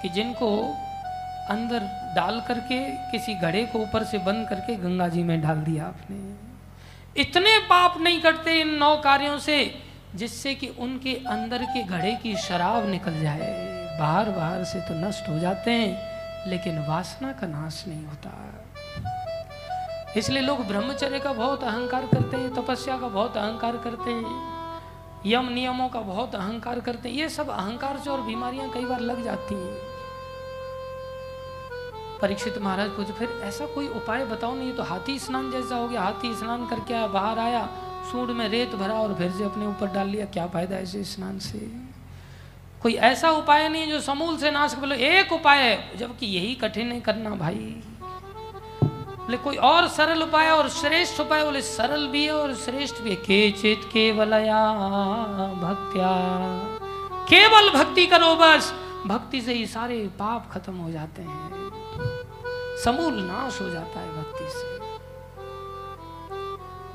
कि 0.02 0.08
जिनको 0.08 0.58
अंदर 1.50 2.12
डाल 2.16 2.40
करके, 2.40 2.90
किसी 2.90 3.34
घड़े 3.34 3.66
को 3.66 3.78
ऊपर 3.78 4.04
से 4.04 4.18
बंद 4.18 4.48
करके 4.48 4.76
गंगा 4.76 5.08
जी 5.08 5.22
में 5.22 5.42
डाल 5.42 5.56
दिया 5.56 5.86
आपने। 5.86 6.39
इतने 7.20 7.58
पाप 7.60 7.98
नहीं 8.00 8.20
करते 8.20 8.60
इन 8.60 8.74
नौ 8.74 8.96
कार्यों 8.96 9.38
से, 9.38 9.58
जिससे 10.14 10.54
कि 10.54 10.68
उनके 10.78 11.14
अंदर 11.28 11.64
के 11.64 11.82
घड़े 11.84 12.14
की 12.22 12.36
शराब 12.38 12.88
निकल 12.88 13.20
जाए। 13.20 13.48
बाहर 14.00 14.30
बाहर 14.30 14.64
से 14.64 14.80
तो 14.80 14.94
नष्ट 14.96 15.28
हो 15.28 15.38
जाते 15.38 15.70
हैं, 15.70 16.48
लेकिन 16.50 16.78
वासना 16.86 17.32
का 17.32 17.46
नाश 17.46 17.84
नहीं 17.88 18.04
होता। 18.06 18.30
इसलिए 20.16 20.42
लोग 20.42 20.66
ब्रह्मचर्य 20.66 21.18
का 21.18 21.32
बहुत 21.32 21.64
अहंकार 21.64 22.06
करते 22.06 22.36
हैं, 22.36 22.54
तपस्या 22.54 22.96
का 22.98 23.08
बहुत 23.08 23.36
अहंकार 23.36 23.76
करते 23.76 24.10
हैं, 24.10 24.34
यम 25.26 25.48
नियमों 25.48 25.88
का 25.88 26.00
बहुत 26.02 26.34
अहंकार 26.34 26.80
करते 26.80 27.08
हैं। 27.08 27.16
ये 27.16 27.28
सब 27.28 27.50
अहंकार 27.50 27.98
से 27.98 28.10
और 28.10 28.22
बीमारियाँ 28.22 28.70
कई 28.70 28.84
बार 28.84 29.00
लग 29.02 29.24
जाती 29.24 29.54
हैं। 29.54 29.89
परीक्षित 32.22 32.58
महाराज 32.58 32.90
पूछे, 32.90 33.12
फिर 33.12 33.40
ऐसा 33.42 33.66
कोई 33.66 33.88
उपाय 33.88 34.24
बताओ, 34.24 34.54
नहीं 34.54 34.72
तो 34.72 34.82
हाथी 34.82 35.18
स्नान 35.18 35.50
जैसा 35.50 35.76
हो 35.76 35.88
गया 35.88 36.02
हाथी 36.02 36.34
स्नान 36.34 36.66
करके 36.66 36.94
आया, 36.94 37.06
बाहर 37.06 37.38
आया, 37.38 37.68
सूंड 38.12 38.30
में 38.30 38.48
रेत 38.48 38.74
भरा 38.74 38.94
और 38.94 39.14
फिर 39.14 39.30
से 39.30 39.44
अपने 39.44 39.66
ऊपर 39.66 39.86
डाल 39.86 40.08
लिया। 40.08 40.26
क्या 40.26 40.46
फ़ायदा 40.46 40.76
ऐसे 40.76 41.04
स्नान 41.04 41.38
से? 41.38 41.58
कोई 42.82 42.94
ऐसा 42.94 43.30
उपाय 43.30 43.68
नहीं 43.68 43.90
जो 43.90 44.00
समूल 44.00 44.36
से 44.36 44.50
नाश 44.50 44.74
बोले, 44.74 44.96
एक 44.96 45.32
उपाय 45.32 45.58
है, 45.58 45.96
जबकि 45.96 46.26
यही 46.26 46.54
कठिन 46.54 46.92
है 46.92 47.00
करना 47.00 47.30
भाई। 47.30 47.82
बोले, 48.84 49.36
कोई 49.36 49.56
और 49.56 49.88
सरल 49.88 50.22
उपाय 50.22 50.50
और 50.50 50.68
श्रेष्ठ 50.68 51.20
उपाय? 51.20 51.44
बोले, 51.44 51.62
सरल 51.62 52.06
भी 52.06 52.24
है 52.24 52.32
और 52.32 52.54
श्रेष्ठ 52.54 53.00
भी 53.00 53.10
है। 53.10 53.16
के 53.16 53.50
चित 53.50 53.80
केवलया 53.84 54.72
भक्त्या। 55.62 56.10
केवल 57.28 57.70
भक्ति 57.70 58.06
करो 58.06 58.34
बस। 58.36 58.74
भक्ति 59.06 59.40
से 59.40 59.52
ही 59.52 59.66
सारे 59.66 59.98
पाप 60.18 60.50
खत्म 60.52 60.74
हो 60.74 60.90
जाते 60.90 61.22
हैं। 61.22 61.59
समूल 62.84 63.14
नाश 63.14 63.60
हो 63.60 63.70
जाता 63.70 64.00
है 64.00 64.16
भक्ति 64.16 64.44
से। 64.50 64.78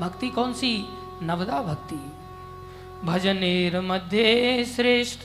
भक्ति 0.03 0.30
कौन 0.30 0.53
सी? 0.53 0.86
नवदा 1.24 1.62
भक्ति। 1.62 1.99
भजनेर 3.03 3.82
मध्य 3.82 4.66
श्रेष्ठ 4.76 5.20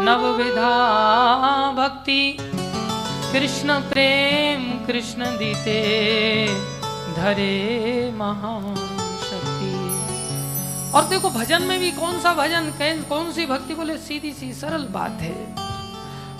नवविधा 0.00 0.70
भक्ति। 1.72 2.36
कृष्ण 3.32 3.80
प्रेम, 3.80 4.86
कृष्ण 4.86 5.24
दीते, 5.24 5.80
धरे 7.14 8.12
महाशक्ति। 8.16 9.72
और 10.92 11.04
देखो, 11.04 11.30
भजन 11.30 11.62
में 11.62 11.80
भी 11.80 11.92
कौन 11.92 12.20
सा 12.20 12.34
भजन, 12.34 12.72
कौन 13.08 13.32
सी 13.32 13.46
भक्ति 13.46 13.74
बोले 13.74 13.98
सीधी 13.98 14.32
सी 14.32 14.52
सरल 14.52 14.84
बात 14.84 15.18
है। 15.20 15.56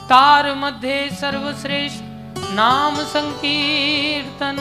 तार 0.09 0.55
मध्य 0.55 1.11
सर्वश्रेष्ठ 1.20 2.05
नाम 2.51 2.94
संकीर्तन। 2.97 4.56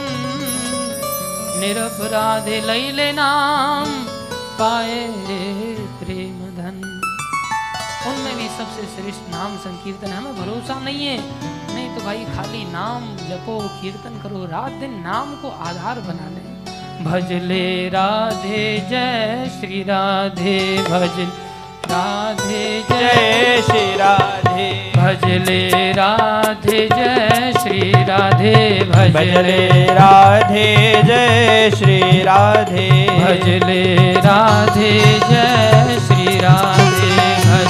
निरपराधे 1.60 2.60
लैले 2.60 3.12
नाम, 3.12 3.86
पाए 4.58 5.06
प्रेम 5.98 6.38
धन 6.56 6.80
उनमें 8.06 8.36
भी 8.36 8.48
सबसे 8.48 8.82
श्रेष्ठ 8.82 9.30
नाम 9.30 9.56
संकीर्तन 9.56 10.12
हमें 10.12 10.34
भरोसा 10.36 10.78
नहीं 10.80 11.06
है। 11.06 11.18
नहीं 11.74 11.98
तो 11.98 12.04
भाई 12.04 12.24
खाली 12.24 12.64
नाम 12.64 13.16
जपो, 13.16 13.58
कीर्तन 13.82 14.20
करो, 14.22 14.44
रात 14.46 14.72
दिन 14.72 14.98
नाम 15.00 15.34
को 15.34 15.48
आधार 15.48 16.00
बना 16.00 16.28
ले। 16.28 16.42
भजले 17.04 17.88
राधे, 17.88 18.86
जय 18.90 19.58
श्री 19.60 19.82
राधे, 19.82 20.82
भजले 20.82 21.51
राधे 21.92 22.84
जय 22.90 23.62
श्री 23.66 23.96
राधे। 23.96 24.92
भजले 24.96 25.92
राधे 25.92 26.88
जय 26.92 27.52
श्री 27.62 27.92
राधे 27.92 28.84
भजले 28.90 29.84
राधे 29.84 31.02
जय 31.02 31.70
श्री 31.76 32.22
राधे। 32.22 33.06
भजले 33.06 34.12
राधे 34.12 35.00
जय 35.30 35.98
श्री 36.06 36.40
राधे 36.40 37.10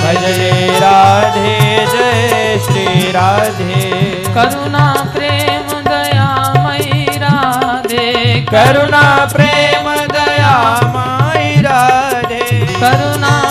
भजले। 0.05 0.79
राधे 0.79 1.87
जय 1.87 2.59
श्री 2.65 3.13
राधे। 3.13 3.91
करुणा 4.35 5.13
प्रेम 5.17 5.81
दया 5.81 6.55
मई 6.57 7.07
राधे। 7.11 8.41
करुणा 8.51 9.29
प्रेम 9.33 9.95
दया 10.07 10.81
माई 10.85 11.55
राधे। 11.55 12.67
करुणा 12.67 13.42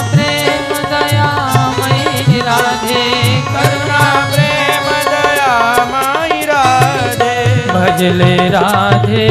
भजले 7.92 8.50
राधे 8.50 9.30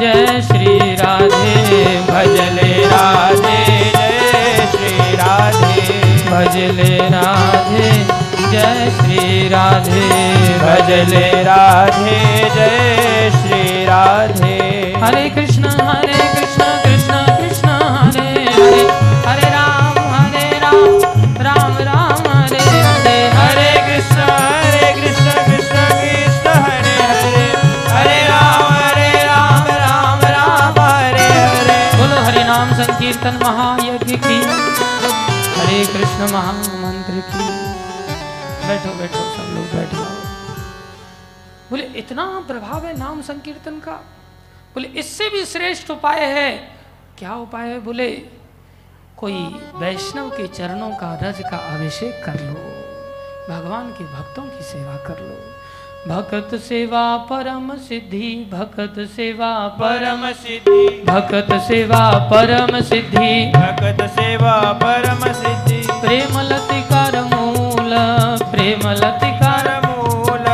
जय 0.00 0.42
श्री 0.42 0.94
राधे। 0.94 1.54
भजले 2.00 2.86
राधे 2.86 3.64
जय 3.90 4.68
श्री 4.70 5.16
राधे। 5.16 6.00
भजले 6.30 6.96
राधे 6.98 7.92
जय 8.50 8.92
श्री 9.00 9.48
राधे। 9.48 10.08
भजले 10.58 11.42
राधे 11.42 12.20
जय 12.54 13.30
श्री 13.30 13.84
राधे। 13.84 14.94
हरे 15.02 15.30
कृष्ण 15.30 15.68
हरे 15.68 16.29
नाम 33.24 33.32
संकीर्तन 33.32 33.46
महायज्ञ 33.46 34.16
की। 34.16 34.42
हरे 35.60 35.86
कृष्ण 35.86 36.32
महामंत्र 36.32 37.12
की। 37.12 37.46
बैठो 38.68 38.94
बैठो, 38.94 39.36
सब 39.36 39.54
लोग 39.54 39.64
बैठ 39.64 39.94
बोले, 41.70 41.82
इतना 41.82 42.44
प्रभाव 42.46 42.86
है 42.86 42.98
नाम 42.98 43.22
संकीर्तन 43.22 43.80
का। 43.80 43.92
बोले, 44.74 44.88
इससे 44.88 45.28
भी 45.28 45.44
श्रेष्ठ 45.44 45.90
उपाय 45.90 46.20
है। 46.20 46.76
क्या 47.18 47.34
उपाय 47.34 47.68
है? 47.68 47.80
बोले, 47.80 48.10
कोई 49.16 49.44
वैष्णव 49.74 50.30
के 50.30 50.46
चरणों 50.46 50.90
का 50.90 51.18
रज 51.22 51.42
का 51.50 51.56
अभिषेक 51.56 52.24
कर 52.24 52.34
लो। 52.34 52.80
भगवान 53.54 53.90
के 53.90 54.04
भक्तों 54.04 54.42
की 54.42 54.62
सेवा 54.62 54.96
कर 54.96 55.20
लो। 55.20 55.59
भक्त 56.08 56.54
सेवा 56.54 57.16
परम 57.16 57.70
सिद्धि 57.76 58.50
भक्त 58.52 58.94
सेवा 58.98 59.68
परम 59.68 60.32
सिद्धि। 60.32 61.02
भक्त 61.06 61.54
सेवा 61.54 62.10
परम 62.32 62.80
सिद्धि। 62.80 63.52
भक्त 63.56 64.06
सेवा 64.06 64.72
परम 64.72 65.32
सिद्धि। 65.32 65.88
प्रेम 65.92 66.40
लतिकार 66.40 67.20
मूल 67.20 67.92
प्रेम 68.50 68.90
लतिकार 68.90 69.68
मूल। 69.86 70.44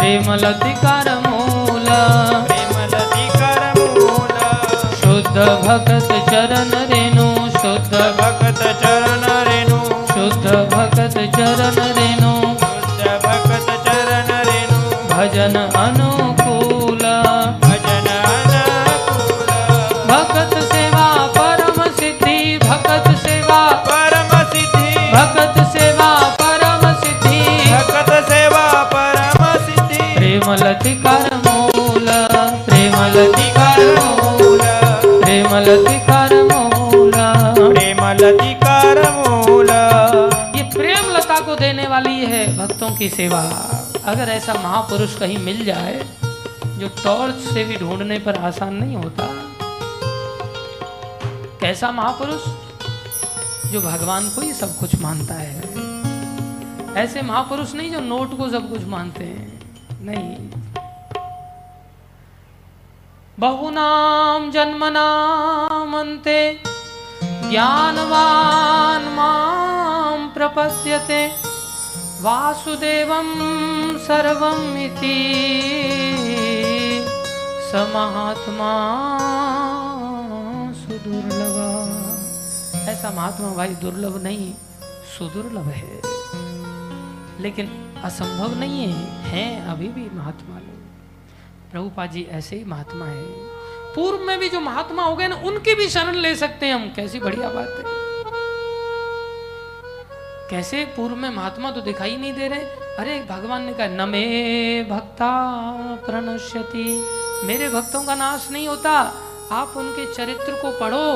प्रेम 0.00 0.32
लतिकार 0.34 1.08
मूल। 1.26 1.86
प्रेम 2.46 2.84
लतिकर 2.84 3.72
मूल। 3.78 4.28
शुद्ध 4.94 5.38
भगत 5.68 6.30
चरण 6.30 6.70
रेणु 6.90 7.50
शुद्ध 7.50 7.94
भक्त 8.20 8.62
चरण 8.82 9.24
रेणु। 9.50 9.78
शुद्ध 10.06 10.50
भगत 10.74 11.18
चरण 11.36 11.82
रेणु। 11.98 12.39
भजन 15.20 15.56
अनुकूला। 15.76 17.14
भजन 17.62 18.06
अनुकूला। 18.28 19.56
भगत 20.10 20.54
सेवा 20.62 21.02
परम 21.36 21.82
सिद्धि 21.98 22.36
भगत 22.62 23.08
सेवा। 23.18 23.58
परम 23.88 24.32
सिद्धि। 24.52 24.94
भगत 25.12 25.58
सेवा 25.72 26.08
परम 26.40 26.86
सिद्धि। 27.02 27.42
भगत 27.72 28.10
सेवा 28.30 28.64
परम 28.94 29.44
सिद्धि। 29.66 30.00
प्रेम 30.16 30.52
लतिकार 30.62 31.28
मूल 31.46 32.08
प्रेम 32.70 32.96
लतिकार 33.16 33.84
मूल 33.98 34.64
प्रेम 35.20 35.54
लतिकार 35.68 36.34
मूल 36.42 37.12
प्रेम 37.60 38.02
लतिकार 38.22 39.02
मूल 39.18 39.70
ये 40.56 40.62
प्रेम 40.76 41.14
लता 41.16 41.40
को 41.40 41.54
देने 41.54 41.86
वाली 41.86 42.18
है 42.26 42.44
भक्तों 42.58 42.90
की 42.96 43.08
सेवा। 43.08 43.44
अगर 44.04 44.28
ऐसा 44.28 44.54
महापुरुष 44.54 45.18
कहीं 45.18 45.38
मिल 45.38 45.64
जाए, 45.64 46.06
जो 46.64 46.88
टॉर्च 46.88 47.34
से 47.34 47.64
भी 47.64 47.76
ढूँढने 47.76 48.18
पर 48.18 48.36
आसान 48.36 48.74
नहीं 48.74 48.96
होता, 48.96 49.26
कैसा 51.60 51.92
महापुरुष 51.92 52.42
जो 53.70 53.80
भगवान 53.80 54.28
को 54.28 54.40
ही 54.40 54.52
सब 54.52 54.78
कुछ 54.78 55.00
मानता 55.00 55.34
है? 55.34 55.60
ऐसे 56.96 57.22
महापुरुष 57.22 57.74
नहीं 57.74 57.92
जो 57.92 58.00
नोट 58.00 58.38
को 58.38 58.50
सब 58.50 58.70
कुछ 58.70 58.84
मानते 58.84 59.24
हैं। 59.24 59.60
नहीं। 60.02 60.50
बहुनाम 63.40 64.50
अन्ते 66.00 66.62
ज्ञानवान 67.22 69.02
माँ 69.02 70.32
प्रपद्यते 70.34 71.50
सर्वमिति 74.06 75.40
महात्मा 77.74 78.72
सुदुर्लभ। 80.72 81.56
ऐसा 82.88 83.10
महात्मा 83.16 83.54
भाई 83.54 83.68
दुर्लभ 83.68 84.22
नहीं, 84.22 84.54
सुदुर्लभ 85.18 85.66
है। 85.66 86.00
लेकिन 87.42 87.94
असंभव 88.04 88.58
नहीं 88.58 88.86
है, 88.86 89.22
हैं 89.22 89.66
अभी 89.66 89.88
भी 89.88 90.10
महात्मा 90.16 90.54
लोग। 90.54 90.80
प्रभुपा 91.72 92.06
जी 92.06 92.22
ऐसे 92.30 92.56
ही 92.56 92.64
महात्मा 92.64 93.04
है। 93.04 93.22
पूर्व 93.94 94.18
में 94.18 94.38
भी 94.38 94.48
जो 94.48 94.60
महात्मा 94.60 95.02
हो 95.02 95.16
गए 95.16 95.28
ना, 95.28 95.36
उनकी 95.36 95.74
भी 95.74 95.88
शरण 95.88 96.14
ले 96.14 96.34
सकते 96.34 96.66
हैं 96.66 96.74
हम, 96.74 96.92
कैसी 96.96 97.20
बढ़िया 97.20 97.48
बात 97.48 97.68
है। 97.68 98.09
कैसे 100.50 100.84
पूर्व 100.84 101.16
में 101.16 101.30
महात्मा 101.30 101.70
तो 101.70 101.80
दिखाई 101.80 102.16
नहीं 102.16 102.34
दे 102.34 102.48
रहे? 102.48 102.60
अरे, 102.96 103.26
भगवान 103.30 103.62
ने 103.62 103.74
कहा 103.74 103.86
न 103.86 104.08
मे 104.08 104.86
भक्ता 104.90 105.52
प्रणश्यति। 106.06 107.10
मेरे 107.44 107.68
भक्तों 107.68 108.04
का 108.04 108.14
नाश 108.14 108.50
नहीं 108.50 108.68
होता। 108.68 108.92
आप 109.52 109.74
उनके 109.76 110.14
चरित्र 110.14 110.52
को 110.52 110.80
पढ़ो, 110.80 111.12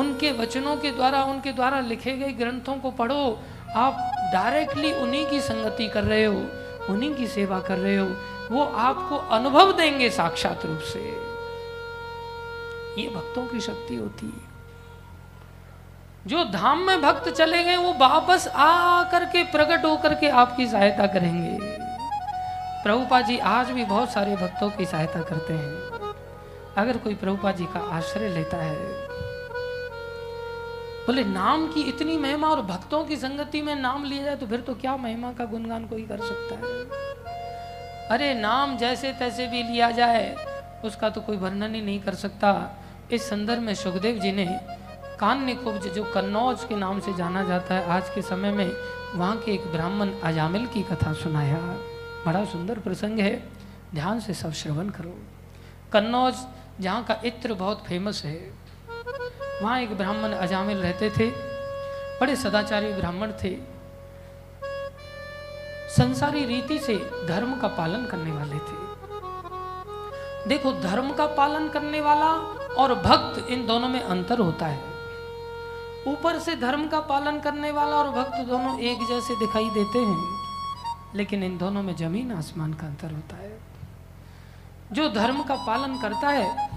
उनके 0.00 0.32
वचनों 0.32 0.76
के 0.76 0.90
द्वारा, 0.90 1.24
उनके 1.24 1.52
द्वारा 1.52 1.80
लिखे 1.80 2.12
गए 2.12 2.32
ग्रंथों 2.32 2.76
को 2.76 2.90
पढ़ो। 2.90 3.38
आप 3.76 3.96
डायरेक्टली 4.32 4.94
उन्हीं 4.94 5.26
की 5.26 5.40
संगति 5.40 5.88
कर 5.88 6.04
रहे 6.04 6.24
हो, 6.24 6.46
उन्हीं 6.90 7.14
की 7.14 7.26
सेवा 7.26 7.60
कर 7.60 7.76
रहे 7.76 7.96
हो। 7.96 8.08
वो 8.50 8.64
आपको 8.64 9.16
अनुभव 9.16 9.72
देंगे 9.72 10.10
साक्षात 10.10 10.66
रूप 10.66 10.80
से। 10.80 11.00
ये 13.02 13.08
भक्तों 13.08 13.46
की 13.46 13.60
शक्ति 13.60 13.96
होती 13.96 14.26
है। 14.26 14.43
जो 16.26 16.44
धाम 16.44 16.78
में 16.78 17.02
भक्त 17.02 17.28
चले 17.28 17.64
गए, 17.64 17.76
वो 17.76 17.92
वापस 17.92 18.48
आ 18.48 19.02
करके 19.10 19.42
प्रकट 19.44 19.84
होकर 19.84 20.14
के 20.14 20.28
आपकी 20.28 20.66
सहायता 20.66 21.06
करेंगे। 21.06 21.58
प्रभुपा 22.82 23.20
जी, 23.20 23.38
आज 23.38 23.70
भी 23.70 23.84
बहुत 23.84 24.12
सारे 24.12 24.36
भक्तों 24.36 24.70
की 24.70 24.86
सहायता 24.86 25.22
करते 25.22 25.52
हैं। 25.52 25.74
अगर 26.76 26.96
कोई 26.96 27.14
प्रभुपा 27.14 27.52
जी 27.52 27.64
का 27.64 27.80
आश्रय 27.96 28.28
लेता 28.28 28.56
है, 28.56 28.78
बोले, 31.06 31.24
नाम 31.24 31.66
की 31.66 31.80
इतनी 31.80 32.16
महिमा 32.16 32.48
और 32.48 32.62
भक्तों 32.62 33.04
की 33.04 33.16
संगति 33.16 33.62
में 33.62 33.74
नाम 33.76 34.04
लिया 34.04 34.24
जाए 34.24 34.36
तो 34.36 34.46
फिर 34.46 34.60
तो 34.60 34.74
क्या 34.74 34.96
महिमा 34.96 35.32
का 35.32 35.44
गुणगान 35.44 35.86
कोई 35.86 36.02
कर 36.02 36.18
सकता 36.18 36.54
है? 36.54 36.84
अरे, 38.08 38.34
नाम 38.34 38.76
जैसे 38.76 39.12
तैसे 39.12 39.46
भी 39.46 39.62
लिया 39.62 39.90
जाए, 39.90 40.36
उसका 40.84 41.08
तो 41.08 41.20
कोई 41.20 41.36
वर्णन 41.36 41.74
ही 41.74 41.80
नहीं 41.80 42.00
कर 42.00 42.14
सकता। 42.14 42.78
इस 43.12 43.30
संदर्भ 43.30 43.58
में 43.58 43.74
सुखदेव 43.74 44.18
जी 44.18 44.32
ने 44.32 44.60
कान्य 45.20 45.54
कुब्ज 45.54 45.86
जो 45.88 46.04
कन्नौज 46.04 46.64
के 46.64 46.76
नाम 46.76 47.00
से 47.00 47.12
जाना 47.14 47.42
जाता 47.44 47.74
है, 47.74 47.86
आज 47.86 48.08
के 48.14 48.22
समय 48.22 48.50
में 48.50 48.70
वहाँ 49.14 49.36
के 49.36 49.52
एक 49.52 49.66
ब्राह्मण 49.66 50.10
अजामिल 50.24 50.66
की 50.66 50.82
कथा 50.82 51.12
सुनाया 51.12 51.58
बड़ा 52.26 52.44
सुंदर 52.44 52.78
प्रसंग 52.78 53.18
है। 53.18 53.34
ध्यान 53.94 54.20
से 54.20 54.34
सब 54.34 54.52
श्रवण 54.52 54.88
करो। 54.88 55.14
कन्नौज, 55.92 56.34
जहाँ 56.80 57.04
का 57.04 57.20
इत्र 57.24 57.54
बहुत 57.54 57.84
फ़ेमस 57.86 58.22
है, 58.24 58.36
वहाँ 59.62 59.80
एक 59.80 59.96
ब्राह्मण 59.96 60.32
अजामिल 60.32 60.78
रहते 60.78 61.10
थे। 61.10 61.30
बड़े 62.20 62.36
सदाचारी 62.36 62.92
ब्राह्मण 62.92 63.32
थे। 63.44 63.56
संसारी 65.90 66.44
रीति 66.44 66.78
से 66.78 66.96
धर्म 67.28 67.54
का 67.60 67.68
पालन 67.68 68.06
करने 68.06 68.32
वाले 68.32 68.56
थे। 68.56 68.82
देखो, 70.48 70.72
धर्म 70.72 71.12
का 71.12 71.26
पालन 71.26 71.68
करने 71.68 72.00
वाला 72.00 72.32
और 72.74 72.94
भक्त 72.94 73.48
इन 73.48 73.66
दोनों 73.66 73.88
में 73.88 74.00
अंतर 74.00 74.38
होता 74.38 74.66
है। 74.66 74.93
ऊपर 76.08 76.38
से 76.38 76.56
धर्म 76.56 76.88
का 76.88 77.00
पालन 77.00 77.40
करने 77.40 77.70
वाला 77.70 77.96
और 77.96 78.10
भक्त 78.10 78.40
दोनों 78.48 78.80
एक 78.80 78.98
जैसे 78.98 79.36
दिखाई 79.36 79.70
देते 79.70 79.98
हैं। 79.98 80.44
लेकिन 81.14 81.42
इन 81.42 81.58
दोनों 81.58 81.82
में 81.82 81.96
ज़मीन 81.96 82.32
आसमान 82.32 82.74
का 82.74 82.86
अंतर 82.86 83.10
होता 83.12 83.36
है। 83.36 83.60
जो 84.92 85.08
धर्म 85.08 85.42
का 85.42 85.54
पालन 85.54 85.98
करता 85.98 86.28
है, 86.28 86.70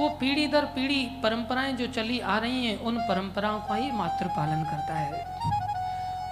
वो 0.00 0.08
पीढ़ी 0.08 0.46
दर 0.46 0.64
पीढ़ी 0.64 1.06
परंपराएँ 1.22 1.72
जो 1.72 1.86
चली 1.86 2.20
आ 2.20 2.38
रही 2.38 2.66
हैं, 2.66 2.80
उन 2.80 2.98
परंपराओं 2.98 3.60
का 3.60 3.74
ही 3.74 3.92
मात्र 3.92 4.26
पालन 4.26 4.64
करता 4.64 4.94
है। 4.94 5.36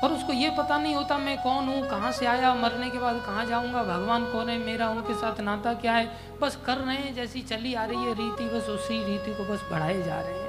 और 0.04 0.12
उसको 0.12 0.32
ये 0.32 0.50
पता 0.50 0.78
नहीं 0.78 0.94
होता 0.94 1.18
मैं 1.18 1.42
कौन 1.42 1.68
हूँ, 1.68 1.88
कहाँ 1.88 2.12
से 2.12 2.26
आया, 2.26 2.54
मरने 2.54 2.90
के 2.90 2.98
बाद 2.98 3.22
कहाँ 3.26 3.46
जाऊँगा, 3.46 3.82
भगवान 3.82 4.24
कौन 4.24 4.48
है, 4.48 4.58
मेरा, 4.58 4.88
उनके 4.88 5.14
साथ 5.14 5.40
नाता 5.40 5.74
क्या 5.74 5.92
है, 5.92 6.10
बस 6.42 6.58
कर 6.66 6.76
रहे 6.76 6.96
हैं 6.96 7.14
जैसी 7.14 7.42
चली 7.42 7.74
आ 7.74 7.84
रही 7.84 8.04
है 8.04 8.14
रीति, 8.14 8.44
बस 8.44 8.68
उसी 8.68 9.04
रीति 9.04 9.34
को 9.34 9.54
बस 9.54 9.60
बढ़ाए 9.70 10.02
जा 10.02 10.20
रहे 10.20 10.38
हैं। 10.38 10.43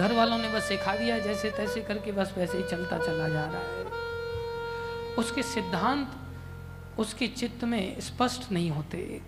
घर 0.00 0.12
वालों 0.12 0.38
ने 0.38 0.48
बस 0.48 0.62
सिखा 0.62 0.96
दिया, 0.96 1.18
जैसे 1.18 1.50
तैसे 1.50 1.80
करके 1.80 2.12
बस 2.12 2.32
वैसे 2.38 2.58
ही 2.58 2.64
चलता 2.64 2.98
चला 2.98 3.28
जा 3.28 3.44
रहा 3.44 3.60
है। 3.60 3.84
उसके 5.18 5.42
सिद्धांत 5.42 6.12
उसके 6.98 7.26
चित्त 7.26 7.64
में 7.64 8.00
स्पष्ट 8.00 8.52
नहीं 8.52 8.70
होते। 8.70 9.20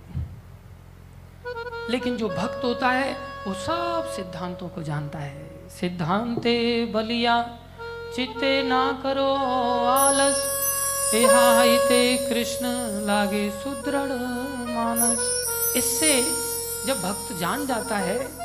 लेकिन 1.91 2.17
जो 2.17 2.29
भक्त 2.29 2.65
होता 2.65 2.91
है, 2.91 3.13
वो 3.49 3.55
सब 3.55 4.13
सिद्धांतों 4.17 4.69
को 4.69 4.83
जानता 4.83 5.19
है। 5.19 5.69
सिद्धांते 5.69 6.87
बलिया, 6.87 7.59
चित्ते 8.17 8.63
ना 8.63 9.01
करो 9.03 9.35
आलस 9.87 10.41
एहाइते 11.15 12.29
कृष्ण 12.29 12.67
लागे 13.07 13.51
सुदृढ़ 13.51 14.13
मानस। 14.75 15.21
इससे 15.77 16.23
जब 16.87 17.03
भक्त 17.03 17.37
जान 17.41 17.67
जाता 17.67 17.97
है 17.97 18.42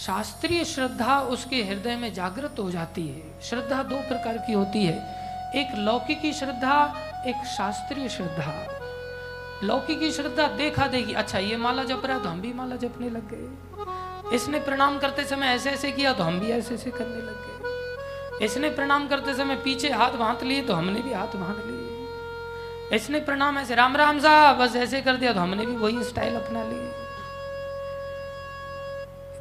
शास्त्रीय 0.00 0.64
श्रद्धा 0.64 1.18
उसके 1.30 1.56
हृदय 1.62 1.96
में 1.96 2.12
जागृत 2.14 2.58
हो 2.58 2.70
जाती 2.70 3.06
है। 3.08 3.40
श्रद्धा 3.40 3.82
दो 3.82 3.96
प्रकार 4.08 4.36
की 4.38 4.52
होती 4.52 4.84
है। 4.84 4.94
एक 5.54 5.74
लौकिकी 5.78 6.32
श्रद्धा, 6.32 6.76
एक 7.26 7.44
शास्त्रीय 7.46 8.08
श्रद्धा। 8.08 8.52
लौकिकी 9.64 10.10
श्रद्धा 10.10 10.46
देखा 10.56 10.86
देगी। 10.86 11.12
अच्छा 11.12 11.38
ये 11.38 11.56
माला 11.56 11.84
जप 11.84 12.06
रहा 12.06 12.18
तो 12.18 12.28
हम 12.28 12.40
भी 12.40 12.52
माला 12.52 12.76
जपने 12.76 13.10
लग 13.10 13.28
गए। 13.32 14.36
इसने 14.36 14.60
प्रणाम 14.60 14.98
करते 14.98 15.24
समय 15.24 15.46
ऐसे 15.46 15.70
ऐसे 15.70 15.90
किया 15.92 16.12
तो 16.12 16.24
हम 16.24 16.40
भी 16.40 16.50
ऐसे 16.50 16.74
ऐसे 16.74 16.90
करने 16.90 17.16
लग 17.16 17.36
गए। 17.38 18.44
इसने 18.44 18.70
प्रणाम 18.70 19.08
करते 19.08 19.34
समय 19.34 19.56
पीछे 19.56 19.90
हाथ 19.90 20.12
बाँध 20.12 20.42
लिए 20.42 20.62
तो 20.62 20.74
हमने 20.74 21.00
भी 21.00 21.12
हाथ 21.12 21.36
बाँध 21.36 21.62
लिए। 21.66 22.96
इसने 22.96 23.20
प्रणाम 23.20 23.58
ऐसे 23.58 23.74
राम 23.74 23.96
राम 23.96 24.20
साहब, 24.20 24.56
बस 24.58 24.76
ऐसे 24.76 25.00
कर 25.00 25.16
दिया 25.16 25.32
तो 25.32 25.40
हमने 25.40 25.66
भी 25.66 25.76
वही 25.76 26.04
स्टाइल 26.04 26.34
अपना 26.34 26.64
लिए 26.64 26.89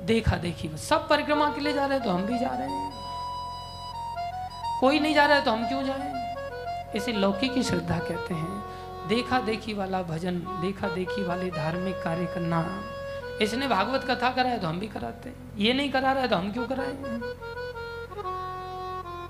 देखा 0.04 0.38
देखी 0.38 0.70
सब 0.80 1.08
परिक्रमा 1.10 1.50
के 1.54 1.62
लिए 1.62 1.74
जा 1.74 1.86
रहे 1.86 1.98
हैं 1.98 2.06
तो 2.06 2.12
हम 2.12 2.26
भी 2.26 2.38
जा 2.40 2.50
रहे 2.50 2.68
हैं। 2.68 2.92
कोई 4.82 5.00
नहीं 5.00 5.14
जा 5.16 5.26
रहा 5.26 5.38
है 5.38 5.44
तो 5.46 5.52
हम 5.52 5.68
क्यों 5.68 5.84
जाएँ? 5.84 6.94
इसे 6.96 7.12
लौकिक 7.14 7.62
श्रद्धा 7.64 7.98
कहते 8.00 8.34
हैं। 8.34 9.08
देखा 9.08 9.40
देखी 9.42 9.74
वाला 9.74 10.02
भजन, 10.04 10.40
देखा 10.62 10.88
देखी 10.88 11.24
वाले 11.24 11.50
धार्मिक 11.52 11.96
कार्य 12.04 12.26
करना। 12.26 12.66
इसने 13.42 13.68
भागवत 13.68 14.04
कथा 14.04 14.30
कराया 14.32 14.58
तो 14.58 14.68
हम 14.68 14.80
भी 14.80 14.88
कराते 14.88 15.34
ये 15.58 15.74
नहीं 15.74 15.92
करा 15.92 16.12
रहा 16.12 16.22
है 16.22 16.28
तो 16.30 16.36
हम 16.36 16.52
क्यों 16.52 16.68
कराए? 16.68 16.94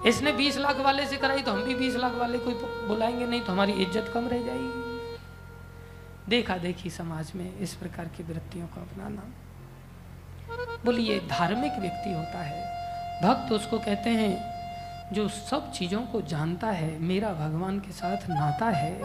इसने 0.06 0.32
20 0.34 0.58
लाख 0.58 0.80
वाले 0.80 1.06
से 1.06 1.18
कराई 1.18 1.42
तो 1.42 1.52
हम 1.52 1.64
भी 1.64 1.76
20 1.76 1.96
लाख 1.96 2.14
वाले 2.16 2.38
को 2.38 2.52
बुलाएँगे, 2.88 3.26
नहीं 3.26 3.42
तो 3.42 3.52
हमारी 3.52 3.72
इज़्ज़त 3.74 4.12
कम 4.14 4.28
रह 4.28 4.46
जाएगी। 4.46 5.08
देखा 6.30 6.58
देखी 6.58 6.90
समाज 6.90 7.32
में 7.36 7.60
इस 7.60 7.74
प्रकार 7.74 8.06
की 8.08 8.24
वृत्तियों 8.24 8.68
को 8.68 8.82
अपनाना। 8.82 9.24
बोलिए, 10.86 11.20
धार्मिक 11.20 11.74
व्यक्ति 11.80 12.14
होता 12.14 12.42
है। 12.42 12.70
भक्त 13.24 13.52
उसको 13.52 13.80
कहते 13.80 14.10
हैं, 14.10 14.60
जो 15.14 15.28
सब 15.28 15.72
चीज़ों 15.72 16.02
को 16.02 16.22
जानता 16.22 16.68
है, 16.68 17.00
मेरा 17.00 17.34
भगवान 17.34 17.80
के 17.80 17.92
साथ 17.92 18.18
नाता 18.30 18.66
है। 18.66 19.02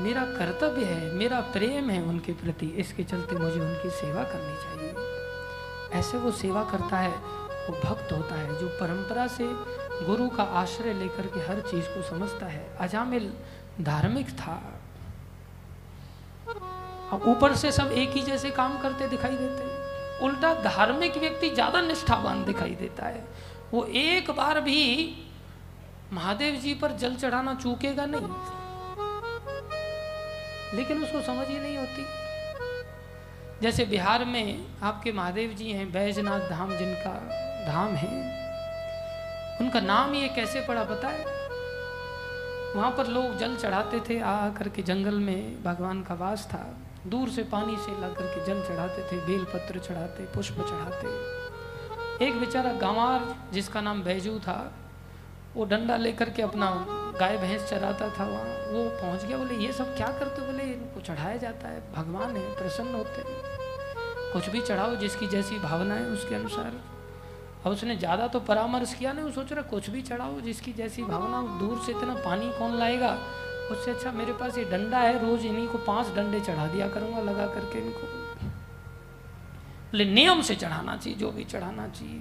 मेरा 0.00 0.24
कर्तव्य 0.24 0.84
है, 0.84 1.12
मेरा 1.12 1.40
प्रेम 1.40 1.90
है 1.90 2.02
उनके 2.02 2.32
प्रति, 2.32 2.66
इसके 2.66 3.04
चलते 3.04 3.36
मुझे 3.36 3.60
उनकी 3.60 3.90
सेवा 3.90 4.24
करनी 4.24 4.54
चाहिए। 4.54 4.94
ऐसे 6.00 6.18
वो 6.18 6.30
सेवा 6.30 6.64
करता 6.64 6.96
है, 6.96 7.10
वो 7.48 7.80
भक्त 7.84 8.12
होता 8.12 8.34
है, 8.34 8.58
जो 8.58 8.68
परंपरा 8.68 9.26
से 9.26 9.44
गुरु 10.06 10.28
का 10.28 10.42
आश्रय 10.42 10.92
लेकर 10.92 11.26
के 11.26 11.40
हर 11.40 11.60
चीज़ 11.60 11.86
को 11.86 12.02
समझता 12.02 12.46
है। 12.46 12.76
अजामिल 12.80 13.32
धार्मिक 13.80 14.28
था। 14.28 14.80
ऊपर 17.26 17.56
से 17.56 17.72
सब 17.72 17.86
एक 17.86 18.10
ही 18.10 18.22
जैसे 18.22 18.50
काम 18.50 18.78
करते 18.78 19.08
दिखाई 19.08 19.36
देते 19.36 19.75
उल्टा 20.22 20.52
धार्मिक 20.62 21.16
व्यक्ति 21.16 21.48
ज़्यादा 21.50 21.80
निष्ठावान 21.80 22.44
दिखाई 22.44 22.74
देता 22.74 23.06
है। 23.06 23.24
वो 23.72 23.84
एक 23.96 24.30
बार 24.30 24.60
भी 24.60 24.82
महादेव 26.12 26.54
जी 26.54 26.74
पर 26.74 26.92
जल 26.92 27.14
चढ़ाना 27.16 27.54
चूकेगा 27.54 28.06
नहीं। 28.06 28.28
लेकिन 30.74 31.02
उसको 31.02 31.20
समझ 31.22 31.46
ही 31.48 31.58
नहीं 31.58 31.76
होती। 31.76 32.04
जैसे 33.62 33.84
बिहार 33.84 34.24
में 34.24 34.66
आपके 34.82 35.12
महादेव 35.12 35.52
जी 35.52 35.70
हैं, 35.72 35.90
बैजनाथ 35.92 36.48
धाम 36.50 36.76
जिनका 36.78 37.12
धाम 37.66 37.94
है, 37.94 38.08
उनका 39.60 39.80
नाम 39.82 40.14
ये 40.14 40.28
कैसे 40.28 40.60
पड़ा 40.60 40.84
पता 40.84 41.08
है 41.08 41.24
वहाँ 42.74 42.90
पर 42.90 43.06
लोग 43.06 43.36
जल 43.38 43.56
चढ़ाते 43.56 44.00
थे, 44.00 44.18
आ 44.20 44.48
करके 44.48 44.82
जंगल 44.82 45.14
में 45.20 45.62
भगवान 45.64 46.02
का 46.02 46.14
वास 46.14 46.46
था। 46.46 46.64
दूर 47.06 47.28
से 47.28 47.42
पानी 47.42 47.76
से 47.76 48.00
ला 48.00 48.08
करके 48.08 48.44
जल 48.46 48.62
चढ़ाते 48.62 49.02
थे 49.02 49.16
बेल 49.26 49.44
पत्र 49.44 49.78
चढ़ाते, 49.78 50.24
पुष्प 50.24 50.60
चढ़ाते। 50.60 52.26
एक 52.26 52.40
बेचारा 52.40 52.72
गंवार, 52.72 53.34
जिसका 53.52 53.80
नाम 53.80 54.02
बैजू 54.02 54.38
था, 54.38 54.72
वो 55.56 55.64
डंडा 55.64 55.96
लेकर 55.96 56.30
के 56.30 56.42
अपना 56.42 56.70
गाय 57.20 57.36
भैंस 57.36 57.68
चराता 57.70 58.08
था 58.08 58.24
वहाँ। 58.24 58.72
वो 58.72 58.88
पहुँच 59.02 59.24
गया, 59.24 59.38
बोले, 59.38 59.54
ये 59.54 59.72
सब 59.72 59.96
क्या 59.96 60.06
करते 60.06 60.42
बोले, 60.42 60.62
इनको 60.62 61.00
चढ़ाया 61.00 61.36
जाता 61.36 61.68
है, 61.68 61.82
भगवान 61.94 62.36
है, 62.36 62.54
प्रसन्न 62.54 62.94
होते 62.94 63.20
हैं। 63.20 64.32
कुछ 64.32 64.48
भी 64.48 64.60
चढ़ाओ, 64.60 64.96
जिसकी 64.96 65.26
जैसी 65.26 65.58
भावना 65.58 65.94
है 65.94 66.06
उसके 66.06 66.34
अनुसार। 66.34 66.72
अब 67.66 67.72
उसने 67.72 67.96
ज़्यादा 67.96 68.26
तो 68.26 68.40
परामर्श 68.40 68.94
किया 68.94 69.12
नहीं, 69.12 69.24
वो 69.24 69.30
सोच 69.30 69.52
रहा, 69.52 69.62
कुछ 69.62 69.90
भी 69.90 70.02
चढ़ाओ, 70.02 70.40
जिसकी 70.40 70.72
जैसी 70.72 71.02
भावना 71.02 71.40
दूर 71.58 71.78
से 71.86 71.92
इतना 71.92 72.14
पानी 72.14 72.50
कौन 72.58 72.78
लाएगा? 72.78 73.18
उससे 73.70 73.90
अच्छा 73.90 74.12
मेरे 74.12 74.32
पास 74.32 74.58
ये 74.58 74.64
डंडा 74.64 74.98
है, 74.98 75.28
रोज 75.28 75.46
इन्हीं 75.46 75.68
को 75.68 75.78
पाँच 75.78 76.06
डंडे 76.16 76.40
चढ़ा 76.40 76.66
दिया 76.66 76.88
करूँगा, 76.88 77.20
लगा 77.20 77.46
करके 77.46 77.78
इनको। 77.78 78.14
नियम 80.14 80.42
से 80.42 80.54
चढ़ाना 80.54 80.96
चाहिए, 80.96 81.18
जो 81.18 81.30
भी 81.30 81.44
चढ़ाना 81.44 81.88
चाहिए। 81.88 82.20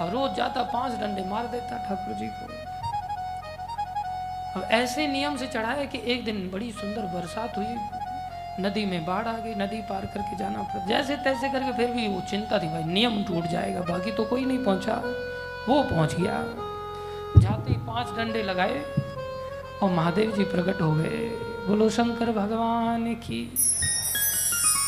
अब 0.00 0.10
रोज 0.12 0.34
जाता, 0.34 0.62
पाँच 0.62 0.92
डंडे 0.92 1.24
मार 1.30 1.46
देता 1.46 1.78
ठाकुर 1.88 2.14
जी 2.14 2.26
को। 2.26 2.46
अब 4.60 4.68
ऐसे 4.70 5.06
नियम 5.08 5.36
से 5.36 5.46
चढ़ाया 5.46 5.84
कि 5.84 5.98
एक 6.04 6.24
दिन 6.24 6.50
बड़ी 6.50 6.70
सुंदर 6.72 7.02
बरसात 7.02 7.56
हुई। 7.56 7.66
नदी 8.60 8.84
में 8.86 9.04
बाढ़ 9.06 9.26
आ 9.28 9.38
गई, 9.38 9.54
नदी 9.54 9.80
पार 9.80 10.06
करके 10.06 10.36
जाना 10.36 10.62
पड़ा। 10.62 10.84
जैसे 10.86 11.16
तैसे 11.16 11.48
करके 11.48 11.72
फिर 11.72 11.90
भी 11.90 12.08
वो 12.08 12.20
चिंता 12.20 12.58
थी, 12.58 12.68
भाई, 12.68 12.84
नियम 12.84 13.24
टूट 13.24 13.44
जाएगा, 13.44 13.80
बाकी 13.80 14.12
तो 14.12 14.24
कोई 14.24 14.44
नहीं 14.44 14.64
पहुँचा। 14.64 14.94
वो 15.68 15.82
पहुँच 15.82 16.14
गया। 16.14 16.44
जाते 17.40 17.72
ही 17.72 17.76
पाँच 17.76 18.16
डंडे 18.16 18.42
लगाए। 18.42 19.05
और 19.82 19.90
महादेव 19.90 20.32
जी 20.32 20.44
प्रकट 20.44 20.82
हो 20.82 20.92
गए। 20.94 21.28
बोलो, 21.68 21.90
शंकर 21.90 22.32
भगवान 22.32 23.14
की। 23.14 23.54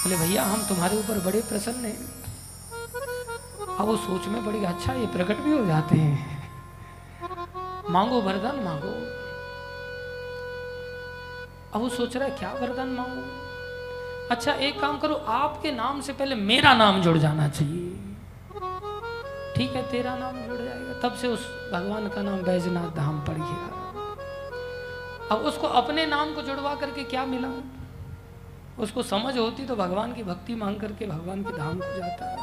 बोले, 0.05 0.17
भैया, 0.17 0.43
हम 0.43 0.63
तुम्हारे 0.63 0.99
ऊपर 0.99 1.19
बड़े 1.25 1.41
प्रसन्न 1.41 1.85
हैं। 1.85 2.19
अब 3.79 3.87
वो 3.87 3.97
सोच 3.97 4.27
में 4.27 4.47
बड़ी 4.47 4.65
अच्छा 4.65 4.93
ये 4.93 5.07
प्रकट 5.07 5.37
भी 5.37 5.59
हो 5.59 5.67
जाते 5.67 5.97
हैं। 5.97 6.39
मांगो, 7.91 8.21
वरदान 8.21 8.57
मांगो। 8.57 9.19
अब 11.75 11.81
वो 11.81 11.89
सोच 11.89 12.17
रहा 12.17 12.29
है, 12.29 12.31
क्या 12.31 12.53
वरदान 12.53 12.89
मांगो? 12.89 13.23
अच्छा 14.31 14.53
एक 14.53 14.81
काम 14.81 14.99
करो, 14.99 15.15
आपके 15.15 15.73
नाम 15.73 16.01
से 16.01 16.13
पहले 16.13 16.35
मेरा 16.35 16.75
नाम 16.75 17.03
जुड़ 17.03 17.19
जाना 17.19 17.49
चाहिए। 17.49 17.91
ठीक 19.57 19.73
है, 19.73 19.91
तेरा 19.91 20.17
नाम 20.17 20.37
जुड़ 20.37 20.59
जाएगा। 20.59 21.09
तब 21.09 21.15
से 21.15 21.29
उस 21.29 21.71
भगवान 21.73 22.09
का 22.09 22.23
नाम 22.23 22.43
बैजनाथ 22.43 22.91
धाम 22.97 23.21
पड़ 23.21 23.35
गया। 23.35 23.78
अब 25.33 25.39
उसको 25.47 25.67
अपने 25.79 26.07
नाम 26.07 26.35
को 26.35 26.43
जुड़वा 26.43 26.75
करके 26.75 27.05
क्या 27.05 27.25
मिला? 27.27 27.49
उसको 28.79 29.03
समझ 29.05 29.37
होती 29.37 29.65
तो 29.67 29.77
भगवान 29.77 30.13
की 30.13 30.23
भक्ति 30.25 30.55
मांग 30.55 30.77
करके 30.81 31.07
भगवान 31.07 31.43
के 31.43 31.57
धाम 31.59 31.79
को 31.79 31.97
जाता। 31.97 32.27
है 32.27 32.37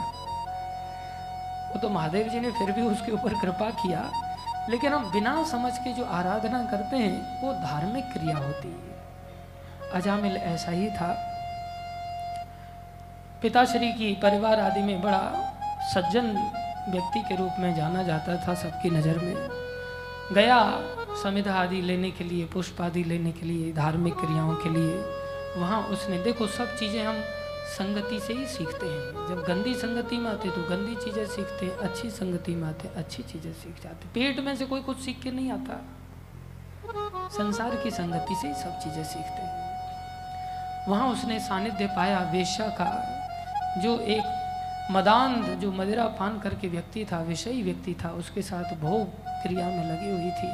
वो 1.67 1.79
तो 1.81 1.89
महादेव 1.89 2.27
जी 2.27 2.39
ने 2.39 2.51
फिर 2.51 2.71
भी 2.71 2.81
उसके 2.81 3.11
ऊपर 3.11 3.33
कृपा 3.33 3.69
किया, 3.77 4.09
लेकिन 4.69 4.93
हम 4.93 5.11
बिना 5.11 5.43
समझ 5.43 5.71
के 5.77 5.93
जो 5.93 6.03
आराधना 6.13 6.63
करते 6.71 6.97
हैं, 6.97 7.41
वो 7.41 7.53
धार्मिक 7.61 8.11
क्रिया 8.13 8.37
होती 8.37 8.67
है। 8.67 9.91
अजामिल 9.93 10.37
ऐसा 10.37 10.71
ही 10.71 10.87
था। 10.89 11.09
पिताश्री 13.41 13.91
की 13.93 14.13
परिवार 14.21 14.59
आदि 14.59 14.81
में 14.81 15.01
बड़ा 15.01 15.23
सज्जन 15.93 16.31
व्यक्ति 16.89 17.19
के 17.19 17.35
रूप 17.35 17.59
में 17.59 17.73
जाना 17.75 18.03
जाता 18.03 18.35
था 18.37 18.53
सबकी 18.55 18.89
नज़र 18.89 19.19
में। 19.19 19.35
गया 20.33 20.59
समिधा 21.23 21.53
आदि 21.53 21.81
लेने 21.81 22.11
के 22.11 22.23
लिए 22.23 22.45
पुष्प 22.45 22.81
आदि 22.81 23.03
लेने 23.03 23.31
के 23.31 23.45
लिए, 23.45 23.71
धार्मिक 23.73 24.13
क्रियाओं 24.13 24.55
के 24.55 24.69
लिए, 24.69 24.95
वहाँ 25.57 25.81
उसने, 25.83 26.17
देखो, 26.23 26.47
सब 26.47 26.75
चीज़ें 26.77 27.03
हम 27.05 27.21
संगति 27.67 28.19
से 28.19 28.33
ही 28.33 28.45
सीखते 28.45 28.85
हैं। 28.85 29.27
जब 29.29 29.43
गंदी 29.47 29.73
संगति 29.73 30.17
में 30.17 30.29
आते 30.29 30.49
तो 30.49 30.63
गंदी 30.63 30.95
चीज़ें 30.95 31.25
सीखते 31.25 31.65
हैं, 31.65 31.77
अच्छी 31.77 32.09
संगति 32.09 32.55
में 32.55 32.67
आते 32.67 32.87
अच्छी 32.87 33.23
चीज़ें 33.23 33.51
सीख 33.53 33.83
जाते 33.83 34.07
पेट 34.13 34.39
में 34.39 34.55
से 34.55 34.65
कोई 34.65 34.81
कुछ 34.81 34.97
सीख 34.97 35.21
के 35.21 35.31
नहीं 35.31 35.51
आता। 35.51 35.81
संसार 37.29 37.75
की 37.75 37.91
संगति 37.91 38.35
से 38.35 38.47
ही 38.47 38.53
सब 38.53 38.79
चीज़ें 38.79 39.03
सीखते 39.03 39.41
हैं। 39.41 40.87
वहाँ 40.89 41.11
उसने 41.11 41.39
सानिध्य 41.39 41.87
पाया, 41.87 42.19
वेश्या 42.33 42.67
का, 42.69 42.91
जो 43.81 43.99
एक 43.99 44.91
मदांध 44.91 45.45
जो 45.61 45.71
मदिरा 45.71 46.07
पान 46.19 46.39
करके 46.39 46.67
व्यक्ति 46.67 47.05
था, 47.05 47.21
विषयी 47.21 47.61
व्यक्ति 47.63 47.95
था, 48.03 48.09
उसके 48.11 48.41
साथ 48.41 48.75
भोग 48.77 49.24
क्रिया 49.47 49.67
में 49.67 49.83
लगी 49.91 50.11
हुई 50.11 50.31
थी। 50.31 50.51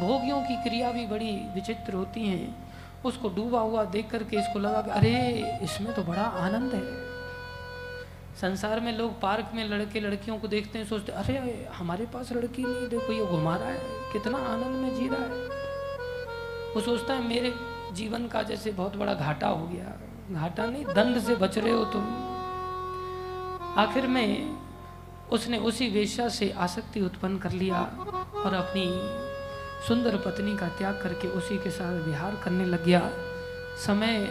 भोगियों 0.00 0.40
की 0.42 0.62
क्रिया 0.62 0.92
भी 0.92 1.06
बड़ी 1.06 1.32
विचित्र 1.54 1.92
होती 1.92 2.28
हैं। 2.28 2.72
उसको 3.04 3.28
डूबा 3.28 3.60
हुआ 3.60 3.84
देख 3.84 4.10
करके 4.10 4.36
इसको 4.36 4.58
लगा 4.58 4.82
कि 4.82 4.90
अरे, 4.90 5.58
इसमें 5.62 5.94
तो 5.94 6.02
बड़ा 6.02 6.22
आनंद 6.22 6.74
है। 6.74 7.04
संसार 8.40 8.80
में 8.80 8.98
लोग 8.98 9.20
पार्क 9.20 9.50
में 9.54 9.68
लड़के 9.68 10.00
लड़कियों 10.00 10.38
को 10.38 10.48
देखते 10.48 10.78
हैं, 10.78 10.86
सोचते 10.86 11.12
अरे, 11.12 11.68
हमारे 11.74 12.06
पास 12.06 12.32
लड़की 12.32 12.62
नहीं 12.62 12.88
देखो, 12.88 13.12
ये 13.12 13.26
घुमा 13.26 13.56
रहा 13.56 13.68
है, 13.68 14.12
कितना 14.12 14.38
आनंद 14.38 14.76
में 14.76 14.94
जी 14.94 15.08
रहा 15.08 15.22
है। 15.22 15.44
वो 16.74 16.80
सोचता 16.80 17.14
है, 17.14 17.28
मेरे 17.28 17.52
जीवन 17.92 18.26
का 18.26 18.42
जैसे 18.42 18.72
बहुत 18.72 18.96
बड़ा 18.96 19.14
घाटा 19.14 19.48
हो 19.48 19.66
गया। 19.66 19.92
घाटा 20.40 20.66
नहीं, 20.66 20.84
दंड 20.84 21.18
से 21.18 21.36
बच 21.36 21.58
रहे 21.58 21.72
हो 21.72 21.84
तुम। 21.84 22.02
आखिर 23.78 24.06
में 24.06 24.56
उसने 25.32 25.58
उसी 25.58 25.88
वेश्या 25.88 26.28
से 26.28 26.50
आसक्ति 26.50 27.00
उत्पन्न 27.00 27.38
कर 27.38 27.50
लिया 27.50 27.80
और 28.36 28.54
अपनी 28.54 28.84
सुंदर 29.88 30.16
पत्नी 30.16 30.56
का 30.56 30.68
त्याग 30.68 31.00
करके 31.02 31.28
उसी 31.28 31.58
के 31.58 31.70
साथ 31.70 32.02
विहार 32.02 32.34
करने 32.44 32.64
लग 32.64 32.84
गया। 32.84 33.10
समय 33.86 34.26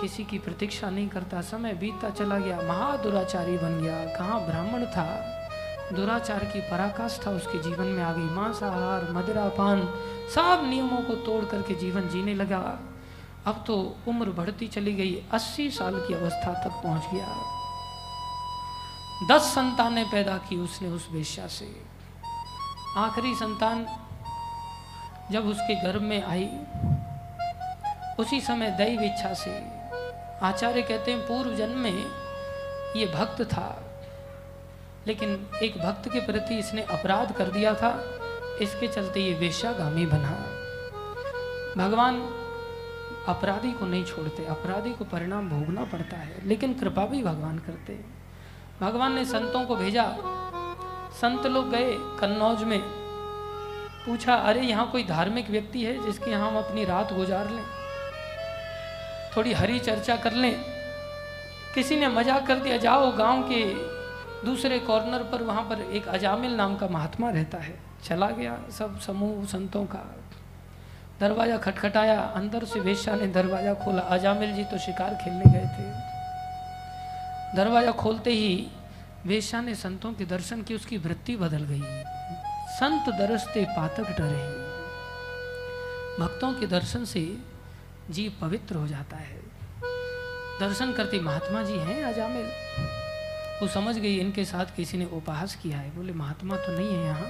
किसी 0.00 0.24
की 0.24 0.38
प्रतीक्षा 0.38 0.90
नहीं 0.90 1.08
करता, 1.08 1.40
समय 1.40 1.72
बीतता 1.72 2.10
चला 2.10 2.38
गया। 2.38 2.56
महादुराचारी 2.56 3.58
बन 3.58 3.82
गया। 3.82 4.16
कहाँ 4.16 4.46
ब्राह्मण 4.46 4.84
था? 4.84 5.38
दुराचार 5.92 6.44
की 6.44 6.60
पराकाष्ठा 6.60 7.30
उसके 7.30 7.62
जीवन 7.62 7.84
में 7.84 8.02
आ 8.04 8.12
गई। 8.12 8.22
मांसाहार, 8.22 9.12
मदिरापान, 9.12 9.80
सब 10.34 10.62
नियमों 10.70 11.02
को 11.02 11.14
तोड़ 11.14 11.44
करके 11.44 11.74
जीवन 11.74 12.08
जीने 12.08 12.34
लगा। 12.34 12.80
अब 13.46 13.64
तो 13.66 13.96
उम्र 14.08 14.30
बढ़ती 14.30 14.66
चली 14.66 14.94
गई। 14.94 15.22
अस्सी 15.32 15.70
साल 15.70 15.94
की 16.08 16.14
अवस्था 16.14 16.64
तक 16.64 16.70
पहुँच 16.70 17.02
गया। 17.14 17.58
दस 19.28 19.42
संतानें 19.54 20.04
पैदा 20.10 20.36
की 20.38 20.56
उसने 20.56 20.88
उस 20.88 21.08
वेश्या 21.12 21.46
से। 21.46 21.66
आखिरी 22.96 23.34
संतान 23.34 23.84
जब 25.32 25.46
उसके 25.46 25.74
गर्भ 25.82 26.02
में 26.02 26.22
आई, 26.22 26.48
उसी 28.18 28.40
समय 28.40 28.70
दैव 28.70 29.02
इच्छा 29.02 29.32
से 29.34 29.50
आचार्य 30.42 30.82
कहते 30.82 31.12
हैं, 31.12 31.20
पूर्व 31.20 31.54
जन्म 31.56 31.78
में 31.78 32.04
ये 32.96 33.06
भक्त 33.06 33.42
था, 33.42 33.68
लेकिन 35.06 35.46
एक 35.62 35.78
भक्त 35.78 36.08
के 36.08 36.20
प्रति 36.20 36.58
इसने 36.58 36.82
अपराध 36.90 37.32
कर 37.32 37.50
दिया 37.50 37.74
था, 37.74 37.92
इसके 38.60 38.88
चलते 38.88 39.20
ये 39.20 39.34
वेश्यागामी 39.34 40.06
बना। 40.06 40.36
भगवान 41.76 42.20
अपराधी 43.28 43.72
को 43.72 43.86
नहीं 43.86 44.04
छोड़ते, 44.04 44.44
अपराधी 44.46 44.92
को 44.92 45.04
परिणाम 45.04 45.48
भोगना 45.50 45.84
पड़ता 45.84 46.16
है, 46.16 46.46
लेकिन 46.48 46.74
कृपा 46.74 47.06
भी 47.06 47.22
भगवान 47.22 47.58
करते 47.58 47.92
भगवान 48.82 49.12
ने 49.12 49.24
संतों 49.24 49.64
को 49.64 49.76
भेजा। 49.76 50.04
संत 51.20 51.46
लोग 51.46 51.70
गए 51.70 51.96
कन्नौज 51.98 52.64
में। 52.64 52.80
पूछा, 54.06 54.34
अरे, 54.34 54.60
यहाँ 54.60 54.90
कोई 54.90 55.04
धार्मिक 55.04 55.50
व्यक्ति 55.50 55.84
है 55.84 56.06
जिसके 56.06 56.30
यहाँ 56.30 56.50
हम 56.50 56.58
अपनी 56.58 56.84
रात 56.84 57.12
गुजार 57.12 57.50
लें? 57.50 57.64
थोड़ी 59.36 59.52
हरी 59.52 59.78
चर्चा 59.78 60.16
कर 60.16 60.32
लें। 60.32 60.60
किसी 61.74 61.96
ने 61.96 62.08
मज़ाक 62.08 62.46
कर 62.46 62.54
दिया, 62.54 62.76
जाओ 62.76 63.12
गाँव 63.12 63.42
के 63.42 63.74
दूसरे 64.46 64.78
कॉर्नर 64.78 65.22
पर, 65.22 65.42
वहाँ 65.42 65.62
पर 65.62 65.80
एक 65.80 66.08
अजामिल 66.08 66.54
नाम 66.54 66.76
का 66.76 66.88
महात्मा 66.88 67.30
रहता 67.30 67.58
है। 67.58 67.80
चला 68.04 68.30
गया 68.30 68.58
सब 68.70 69.00
समूह 69.00 69.44
संतों 69.44 69.84
का। 69.84 70.14
दरवाज़ा 71.20 71.56
खटखटाया, 71.56 72.20
अंदर 72.20 72.64
से 72.64 72.80
वेश्या 72.80 73.14
ने 73.14 73.26
दरवाज़ा 73.26 73.74
खोला। 73.74 74.02
अजामिल 74.02 74.52
जी 74.52 74.64
तो 74.64 74.78
शिकार 74.78 75.14
खेलने 75.14 75.52
गए 75.52 75.66
थे। 75.66 75.91
दरवाज़ा 77.56 77.92
खोलते 77.92 78.30
ही 78.30 78.68
वेश्या 79.26 79.60
ने 79.60 79.74
संतों 79.74 80.12
के 80.12 80.24
दर्शन 80.24 80.62
की 80.62 80.74
उसकी 80.74 80.96
वृत्ति 80.98 81.36
बदल 81.36 81.64
गई। 81.64 81.82
संत 82.72 83.08
दरसते 83.08 83.64
पातक 83.64 84.10
डरे। 84.18 84.44
भक्तों 86.18 86.52
के 86.52 86.66
दर्शन 86.66 87.04
से 87.04 87.38
जीव 88.10 88.32
पवित्र 88.40 88.76
हो 88.76 88.86
जाता 88.88 89.16
है। 89.16 89.40
दर्शन 90.60 90.92
करते 90.92 91.20
महात्मा 91.20 91.62
जी 91.62 91.76
हैं 91.78 92.04
अजामिल 92.04 92.46
वो 93.62 93.68
समझ 93.68 93.96
गई 93.98 94.16
इनके 94.18 94.44
साथ 94.44 94.74
किसी 94.76 94.98
ने 94.98 95.04
उपहास 95.04 95.54
किया 95.54 95.78
है। 95.78 95.94
बोले, 95.96 96.12
महात्मा 96.12 96.56
तो 96.56 96.72
नहीं 96.72 96.88
है 96.88 97.04
यहाँ। 97.04 97.26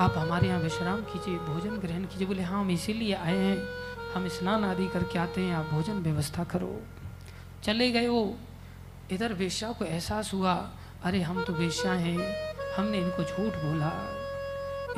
आप 0.00 0.18
हमारे 0.18 0.48
यहाँ 0.48 0.60
विश्राम 0.60 1.00
कीजिए, 1.02 1.38
भोजन 1.38 1.76
ग्रहण 1.76 2.04
कीजिए। 2.04 2.26
बोले 2.26 2.42
हाँ 2.42 2.60
हम 2.60 2.70
इसीलिए 2.70 3.14
आए 3.14 3.36
हैं। 3.36 3.58
हम 4.14 4.28
स्नान 4.28 4.64
आदि 4.64 4.86
करके 4.88 5.18
आते 5.18 5.40
हैं। 5.40 5.54
आप 5.54 5.64
भोजन 5.64 5.92
व्यवस्था 5.92 6.44
करो। 6.44 6.80
चले 7.64 7.90
गए 7.90 8.08
वो। 8.08 8.36
इधर 9.12 9.32
वेश्या 9.32 9.72
को 9.72 9.84
एहसास 9.84 10.34
हुआ, 10.34 10.70
अरे, 11.02 11.22
हम 11.22 11.44
तो 11.44 11.52
वेश्या 11.52 11.92
हैं, 11.92 12.54
हमने 12.76 12.98
इनको 12.98 13.22
झूठ 13.22 13.52
बोला। 13.52 14.14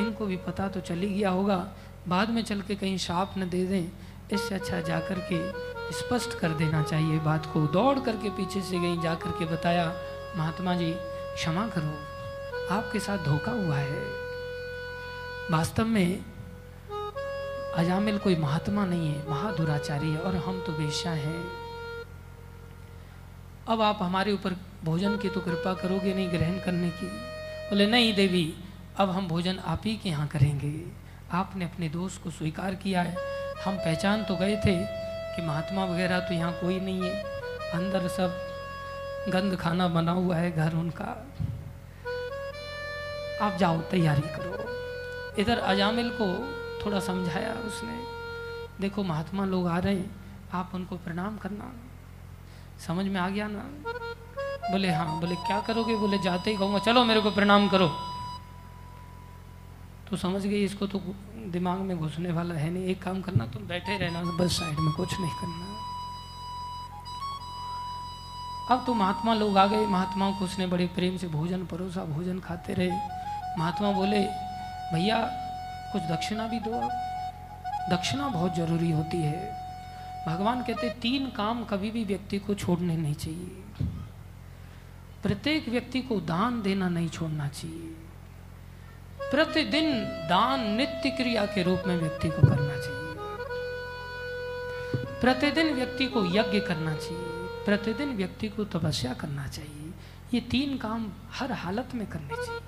इनको 0.00 0.26
भी 0.26 0.36
पता 0.36 0.68
तो 0.68 0.80
चली 0.80 1.14
गया 1.14 1.30
होगा, 1.30 1.72
बाद 2.08 2.30
में 2.30 2.44
चल 2.44 2.60
के 2.60 2.74
कहीं 2.74 2.98
शाप 2.98 3.34
न 3.38 3.48
दे 3.48 3.66
दें। 3.66 3.84
इससे 4.32 4.54
अच्छा 4.54 4.80
जा 4.80 5.00
कर 5.00 5.28
के 5.32 5.52
स्पष्ट 5.92 6.38
कर 6.38 6.48
देना 6.48 6.82
चाहिए 6.82 7.18
बात 7.18 7.46
को। 7.46 7.66
दौड़ 7.66 7.98
करके 7.98 8.30
पीछे 8.30 8.62
से 8.62 8.78
गई 8.78 9.00
जा 9.00 9.14
कर 9.14 9.30
के 9.30 9.44
बताया, 9.44 9.94
महात्मा 10.36 10.74
जी, 10.74 10.94
क्षमा 11.34 11.68
करो, 11.68 11.94
आपके 12.74 13.00
साथ 13.00 13.18
धोखा 13.18 13.52
हुआ 13.52 13.76
है। 13.76 14.02
वास्तव 15.50 15.86
में 15.86 16.24
अजामिल 17.74 18.18
कोई 18.18 18.36
महात्मा 18.36 18.86
नहीं 18.86 19.14
है, 19.14 19.30
महादुराचारी 19.30 20.10
है 20.10 20.18
और 20.18 20.36
हम 20.36 20.60
तो 20.60 20.72
वेश्या 20.72 21.12
हैं। 21.12 21.59
अब 23.70 23.82
आप 23.82 23.98
हमारे 24.02 24.32
ऊपर 24.32 24.56
भोजन 24.84 25.16
की 25.16 25.28
तो 25.28 25.40
कृपा 25.40 25.74
करोगे 25.74 26.14
नहीं, 26.14 26.30
ग्रहण 26.30 26.58
करने 26.58 26.90
की। 26.90 27.06
बोले, 27.70 27.86
नहीं 27.86 28.14
देवी, 28.14 28.54
अब 28.96 29.10
हम 29.10 29.28
भोजन 29.28 29.58
आप 29.58 29.82
ही 29.84 29.96
के 29.96 30.08
यहाँ 30.08 30.28
करेंगे। 30.28 30.88
आपने 31.32 31.64
अपने 31.64 31.88
दोस्त 31.88 32.22
को 32.22 32.30
स्वीकार 32.30 32.74
किया 32.74 33.02
है। 33.02 33.16
हम 33.64 33.76
पहचान 33.76 34.24
तो 34.24 34.36
गए 34.36 34.56
थे 34.56 34.86
कि 35.36 35.46
महात्मा 35.46 35.84
वगैरह 35.84 36.20
तो 36.20 36.34
यहाँ 36.34 36.52
कोई 36.52 36.80
नहीं 36.80 37.02
है। 37.02 37.22
अंदर 37.70 38.08
सब 38.08 38.30
गंद 39.28 39.56
खाना 39.56 39.88
बना 39.88 40.12
हुआ 40.12 40.36
है 40.36 40.52
घर 40.52 40.74
उनका। 40.74 41.26
आप 43.42 43.56
जाओ, 43.56 43.80
तैयारी 43.80 44.28
करो। 44.28 44.64
इधर 45.42 45.58
अजामिल 45.58 46.10
को 46.20 46.28
थोड़ा 46.84 47.00
समझाया 47.00 47.52
उसने। 47.52 48.02
देखो, 48.80 49.02
महात्मा 49.02 49.44
लोग 49.44 49.68
आ 49.68 49.78
रहे 49.78 49.96
हैं। 49.96 50.16
आप 50.52 50.70
उनको 50.74 50.96
प्रणाम 50.96 51.36
करना। 51.36 51.72
समझ 52.86 53.06
में 53.06 53.20
आ 53.20 53.28
गया 53.28 53.48
ना? 53.48 53.64
बोले 54.70 54.90
हाँ। 54.90 55.20
बोले, 55.20 55.34
क्या 55.34 55.60
करोगे? 55.60 55.96
बोले, 55.96 56.18
जाते 56.18 56.50
ही 56.50 56.56
कहूँगा, 56.56 56.78
चलो 56.78 57.04
मेरे 57.04 57.20
को 57.20 57.30
प्रणाम 57.30 57.68
करो। 57.68 57.88
तो 60.10 60.16
समझ 60.16 60.42
गई, 60.42 60.64
इसको 60.64 60.86
तो 60.86 60.98
दिमाग 61.36 61.78
में 61.78 61.98
घुसने 61.98 62.32
वाला 62.32 62.54
है 62.54 62.70
नहीं। 62.70 62.84
एक 62.84 63.02
काम 63.02 63.20
करना, 63.22 63.46
तुम 63.46 63.62
बैठे 63.62 63.98
रहना, 63.98 64.22
बस 64.22 64.52
साइड 64.52 64.78
में 64.78 64.94
कुछ 64.94 65.20
नहीं 65.20 65.30
करना। 65.30 65.66
अब 68.74 68.86
तो 68.86 68.94
महात्मा 68.94 69.34
लोग 69.34 69.58
आ 69.58 69.66
गए। 69.66 69.86
महात्माओं 69.86 70.32
को 70.32 70.44
उसने 70.44 70.66
बड़े 70.66 70.86
प्रेम 70.86 71.16
से 71.16 71.28
भोजन, 71.28 71.66
परोसा, 71.66 72.04
भोजन 72.04 72.38
खाते 72.38 72.74
रहे। 72.74 72.90
महात्मा 73.58 73.92
बोले, 73.92 74.20
भैया, 74.92 75.18
कुछ 75.92 76.02
दक्षिणा 76.02 76.46
भी 76.46 76.60
दो 76.60 76.90
दक्षिणा 77.96 78.28
बहुत 78.28 78.54
ज़रूरी 78.54 78.90
होती 78.90 79.22
है। 79.22 79.59
भगवान 80.26 80.62
कहते 80.62 80.90
तीन 80.90 81.30
काम 81.30 81.64
कभी 81.64 81.90
भी 81.90 82.04
व्यक्ति 82.04 82.38
को 82.38 82.54
छोड़ने 82.54 82.96
नहीं 82.96 83.14
चाहिए। 83.14 83.62
प्रत्येक 85.22 85.68
व्यक्ति 85.68 86.00
को 86.00 86.20
दान 86.20 86.62
देना 86.62 86.88
नहीं 86.88 87.08
छोड़ना 87.08 87.48
चाहिए। 87.48 87.96
प्रतिदिन 89.30 90.04
दान 90.04 90.70
नित्य 90.70 91.10
क्रिया 91.10 91.46
के 91.46 91.62
रूप 91.62 91.82
में 91.86 91.96
व्यक्ति 91.96 92.28
को 92.28 92.36
करना 92.36 92.80
चाहिए। 92.80 93.00
प्रतिदिन 95.20 95.74
व्यक्ति 95.74 96.06
को 96.06 96.24
यज्ञ 96.24 96.60
करना 96.60 96.96
चाहिए। 96.96 97.24
प्रतिदिन 97.64 98.16
व्यक्ति 98.16 98.48
को 98.48 98.64
तपस्या 98.64 99.14
करना 99.14 99.48
चाहिए। 99.48 99.92
ये 100.34 100.40
तीन 100.40 100.78
काम 100.78 101.12
हर 101.32 101.52
हालत 101.52 101.88
में 101.94 102.06
करने 102.06 102.36
चाहिए। 102.36 102.60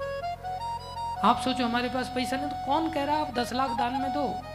आप 1.25 1.41
सोचो, 1.45 1.65
हमारे 1.65 1.89
पास 1.89 2.13
पैसा 2.15 2.37
नहीं 2.37 2.47
तो 2.47 2.67
कौन 2.67 2.93
कह 2.93 3.05
रहा 3.05 3.17
है, 3.17 3.29
आप 3.29 3.35
दस 3.35 3.53
लाख 3.53 3.71
दान 3.71 3.93
में 3.93 4.11
दो। 4.11 4.52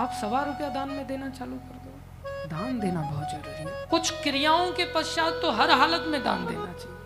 आप 0.00 0.12
सवा 0.14 0.42
रुपया 0.42 0.68
दान 0.68 0.88
में 0.88 1.06
देना 1.06 1.28
चालू 1.30 1.56
कर 1.58 1.76
दो। 1.76 2.48
दान 2.48 2.78
देना 2.80 3.00
बहुत 3.02 3.30
ज़रूरी 3.30 3.54
है। 3.60 3.86
कुछ 3.90 4.10
क्रियाओं 4.22 4.70
के 4.72 4.84
पश्चात 4.92 5.38
तो 5.42 5.50
हर 5.52 5.70
हालत 5.80 6.04
में 6.08 6.22
दान 6.24 6.46
देना 6.46 6.72
चाहिए। 6.72 6.96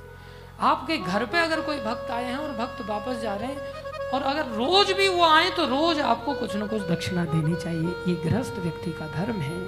आपके 0.62 0.96
घर 0.98 1.24
पे 1.26 1.38
अगर 1.40 1.60
कोई 1.60 1.78
भक्त 1.82 2.10
आए 2.10 2.24
हैं 2.24 2.36
और 2.36 2.52
भक्त 2.56 2.84
वापस 2.88 3.20
जा 3.22 3.34
रहे 3.34 3.48
हैं 3.48 4.10
और 4.12 4.22
अगर 4.32 4.50
रोज 4.56 4.92
भी 4.92 5.08
वो 5.08 5.24
आए 5.26 5.50
तो 5.50 5.66
रोज 5.66 6.00
आपको 6.02 6.34
कुछ 6.34 6.56
ना 6.56 6.66
कुछ 6.66 6.82
दक्षिणा 6.90 7.24
देनी 7.26 7.54
चाहिए। 7.56 7.94
ये 8.08 8.14
गृहस्थ 8.24 8.58
व्यक्ति 8.58 8.92
का 8.92 9.06
धर्म 9.14 9.40
है। 9.42 9.60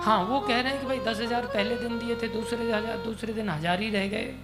हाँ 0.00 0.22
वो 0.24 0.40
कह 0.40 0.60
रहे 0.60 0.72
हैं 0.72 0.80
कि 0.80 0.86
भाई 0.86 0.98
दस 1.04 1.20
हज़ार 1.20 1.46
पहले 1.48 1.76
दिन 1.76 1.98
दिए 1.98 2.16
थे, 2.16 2.28
दूसरे 2.30 2.72
हज़ार 2.72 2.96
दूसरे 3.04 3.32
दिन 3.32 3.48
हज़ार 3.50 3.80
ही 3.80 3.90
रह 3.90 4.06
गए। 4.08 4.34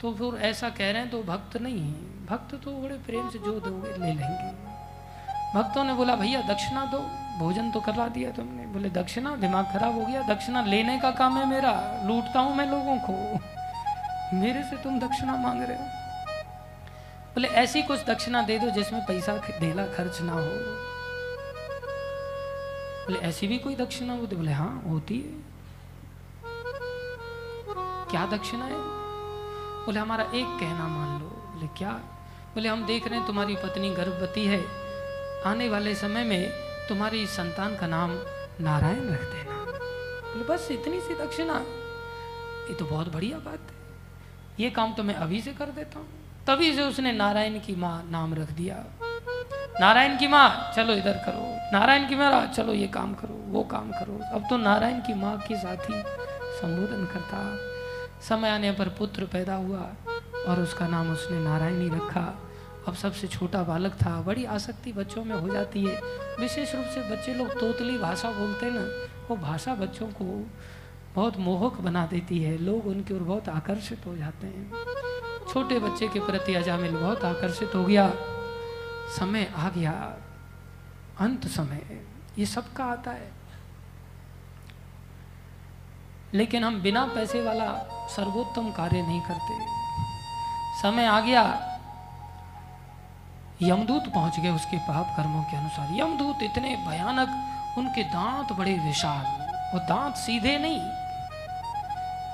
तो 0.00 0.12
फिर 0.14 0.40
ऐसा 0.46 0.68
कह 0.70 0.90
रहे 0.90 1.02
हैं 1.02 1.10
तो 1.10 1.22
भक्त 1.24 1.56
नहीं 1.58 1.80
है। 1.80 2.26
भक्त 2.26 2.54
तो 2.64 2.72
बड़े 2.72 2.98
प्रेम 3.06 3.28
से 3.30 3.38
जो 3.38 3.52
दोगे, 3.60 3.90
ले 3.90 4.12
लेंगे। 4.12 4.67
भक्तों 5.54 5.84
ने 5.84 5.94
बोला, 5.94 6.16
भैया, 6.16 6.40
दक्षिणा 6.42 6.84
दो, 6.84 6.98
भोजन 7.38 7.70
तो 7.70 7.80
करवा 7.80 8.08
दिया 8.08 8.30
तुमने। 8.30 8.66
बोले, 8.66 8.90
दक्षिणा? 8.90 9.36
दिमाग 9.36 9.64
खराब 9.64 9.94
हो 9.94 10.06
गया। 10.06 10.22
दक्षिणा 10.22 10.62
लेने 10.62 10.98
का 10.98 11.10
काम 11.10 11.36
है 11.36 11.46
मेरा। 11.46 12.00
लूटता 12.04 12.40
हूँ 12.40 12.56
मैं 12.56 12.66
लोगों 12.66 12.98
को। 12.98 13.38
मेरे 14.36 14.62
से 14.62 14.76
तुम 14.76 15.00
दक्षिणा 15.00 15.36
मांग 15.36 15.62
रहे 15.62 15.76
हो। 15.76 15.84
बोले, 17.28 17.48
ऐसी 17.48 17.82
कुछ 17.82 18.04
दक्षिणा 18.04 18.42
दे 18.42 18.58
दो 18.58 18.70
जिसमें 18.70 19.06
पैसा 19.06 19.36
ढेला 19.60 19.86
खर्च 19.86 20.20
ना 20.20 20.32
हो। 20.32 20.48
बोले, 23.06 23.18
ऐसी 23.18 23.46
भी 23.46 23.58
कोई 23.58 23.74
दक्षिणा 23.74 24.14
होती 24.14 24.36
बोले 24.36 24.52
हाँ 24.52 24.82
होती 24.88 25.16
है। 25.16 25.48
क्या 28.10 28.26
दक्षिणा 28.26 28.64
है? 28.64 28.80
बोले, 29.86 30.00
हमारा 30.00 30.24
एक 30.24 30.58
कहना 30.60 30.86
मान 30.86 31.20
लो। 31.20 31.28
बोले, 31.28 31.66
क्या? 31.66 31.90
बोले, 32.54 32.68
हम 32.68 32.86
देख 32.86 33.08
रहे 33.08 33.18
हैं 33.18 33.26
तुम्हारी 33.26 33.56
पत्नी 33.56 33.90
गर्भवती 33.90 34.44
है। 34.44 34.87
आने 35.46 35.68
वाले 35.68 35.94
समय 35.94 36.24
में 36.24 36.50
तुम्हारी 36.88 37.26
संतान 37.26 37.76
का 37.76 37.86
नाम 37.86 38.10
नारायण 38.60 39.08
रख 39.08 39.20
देना। 39.20 39.58
बस 40.48 40.68
इतनी 40.70 41.00
सी 41.00 41.14
दक्षिणा। 41.14 41.54
ये 42.68 42.74
तो 42.74 42.84
बहुत 42.84 43.12
बढ़िया 43.12 43.38
बात 43.38 43.58
है। 43.58 43.76
ये 44.60 44.70
काम 44.70 44.94
तो 44.94 45.02
मैं 45.02 45.14
अभी 45.14 45.42
से 45.42 45.52
कर 45.52 45.66
देता 45.66 45.98
हूँ। 45.98 46.08
तभी 46.46 46.74
से 46.74 46.82
उसने 46.82 47.12
नारायण 47.12 47.60
की 47.60 47.76
माँ 47.76 48.08
नाम 48.10 48.34
रख 48.34 48.50
दिया। 48.50 48.84
नारायण 49.80 50.18
की 50.18 50.26
माँ, 50.26 50.72
चलो 50.76 50.92
इधर 50.92 51.12
करो। 51.12 51.78
नारायण 51.78 52.08
की 52.08 52.14
माँ, 52.14 52.46
चलो 52.46 52.72
ये 52.72 52.86
काम 52.86 53.14
करो, 53.14 53.44
वो 53.46 53.62
काम 53.62 53.90
करो। 53.90 54.20
अब 54.34 54.46
तो 54.50 54.56
नारायण 54.56 54.98
की 54.98 55.14
माँ 55.14 55.38
के 55.48 55.56
साथ 55.56 55.76
ही 55.76 56.02
संबोधन 56.60 57.04
करता। 57.04 57.58
समय 58.28 58.48
आने 58.48 58.72
पर 58.72 58.88
पुत्र 58.88 59.24
पैदा 59.24 59.54
हुआ 59.54 59.94
और 60.48 60.60
उसका 60.62 60.88
नाम 60.88 61.12
उसने 61.12 61.38
नारायण 61.38 61.80
ही 61.80 61.88
रखा। 61.88 62.47
अब 62.88 62.94
सबसे 62.94 63.26
छोटा 63.26 63.62
बालक 63.62 63.92
था, 63.92 64.22
बड़ी 64.22 64.44
आसक्ति 64.44 64.92
बच्चों 64.92 65.24
में 65.24 65.36
हो 65.36 65.48
जाती 65.48 65.84
है। 65.86 66.00
विशेष 66.40 66.74
रूप 66.74 66.84
से 66.84 67.10
बच्चे 67.10 67.34
लोग 67.34 67.60
तोतली 67.60 67.98
भाषा 67.98 68.30
बोलते 68.30 68.66
हैं 68.66 68.72
ना, 68.72 69.08
वो 69.28 69.36
भाषा 69.36 69.74
बच्चों 69.74 70.06
को 70.06 70.46
बहुत 71.14 71.36
मोहक 71.36 71.80
बना 71.80 72.06
देती 72.06 72.42
है। 72.42 72.58
लोग 72.58 72.86
उनकी 72.86 73.14
ओर 73.14 73.20
बहुत 73.20 73.48
आकर्षित 73.48 74.06
हो 74.06 74.16
जाते 74.16 74.46
हैं। 74.46 74.72
छोटे 75.52 75.78
बच्चे 75.78 76.08
के 76.08 76.20
प्रति 76.20 76.54
अजामिल 76.54 76.96
बहुत 76.96 77.24
आकर्षित 77.24 77.74
हो 77.74 77.84
गया। 77.84 78.12
समय 79.18 79.52
आ 79.56 79.68
गया। 79.68 80.16
अंत 81.20 81.46
समय। 81.46 82.06
ये 82.38 82.46
सबका 82.46 82.84
आता 82.84 83.10
है। 83.10 83.32
लेकिन 86.34 86.64
हम 86.64 86.82
बिना 86.82 87.04
पैसे 87.04 87.42
वाला 87.42 87.74
सर्वोत्तम 88.16 88.70
कार्य 88.72 89.02
नहीं 89.02 89.20
करते। 89.20 89.58
समय 90.82 91.06
आ 91.06 91.20
गया। 91.20 91.74
यमदूत 93.60 94.04
पहुँच 94.14 94.38
गए 94.40 94.50
उसके 94.50 94.76
पाप 94.78 95.14
कर्मों 95.16 95.42
के 95.42 95.56
अनुसार। 95.56 95.88
यमदूत 95.92 96.42
इतने 96.42 96.74
भयानक, 96.86 97.28
उनके 97.78 98.02
दांत 98.06 98.52
बड़े 98.58 98.74
विशाल, 98.80 99.24
वो 99.72 99.78
दांत 99.88 100.16
सीधे 100.16 100.56
नहीं। 100.58 100.80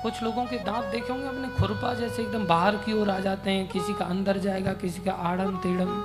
कुछ 0.03 0.21
लोगों 0.23 0.45
के 0.45 0.57
दांत 0.63 0.85
देखे 0.85 1.11
होंगे 1.13 1.27
अपने 1.27 1.47
खुरपा 1.57 1.93
जैसे 1.93 2.21
एकदम 2.21 2.45
बाहर 2.47 2.75
की 2.77 2.93
ओर 2.93 3.09
आ 3.09 3.19
जाते 3.19 3.51
हैं, 3.51 3.67
किसी 3.67 3.93
का 3.93 4.05
अंदर 4.05 4.37
जाएगा, 4.39 4.73
किसी 4.75 5.01
का 5.01 5.11
आड़म 5.29 5.57
तेड़म 5.57 6.01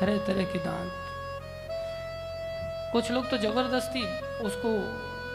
तरह 0.00 0.16
तरह 0.26 0.44
के 0.44 0.58
दांत। 0.58 0.90
कुछ 2.92 3.10
लोग 3.10 3.30
तो 3.30 3.36
ज़बरदस्ती 3.38 4.02
उसको 4.44 4.72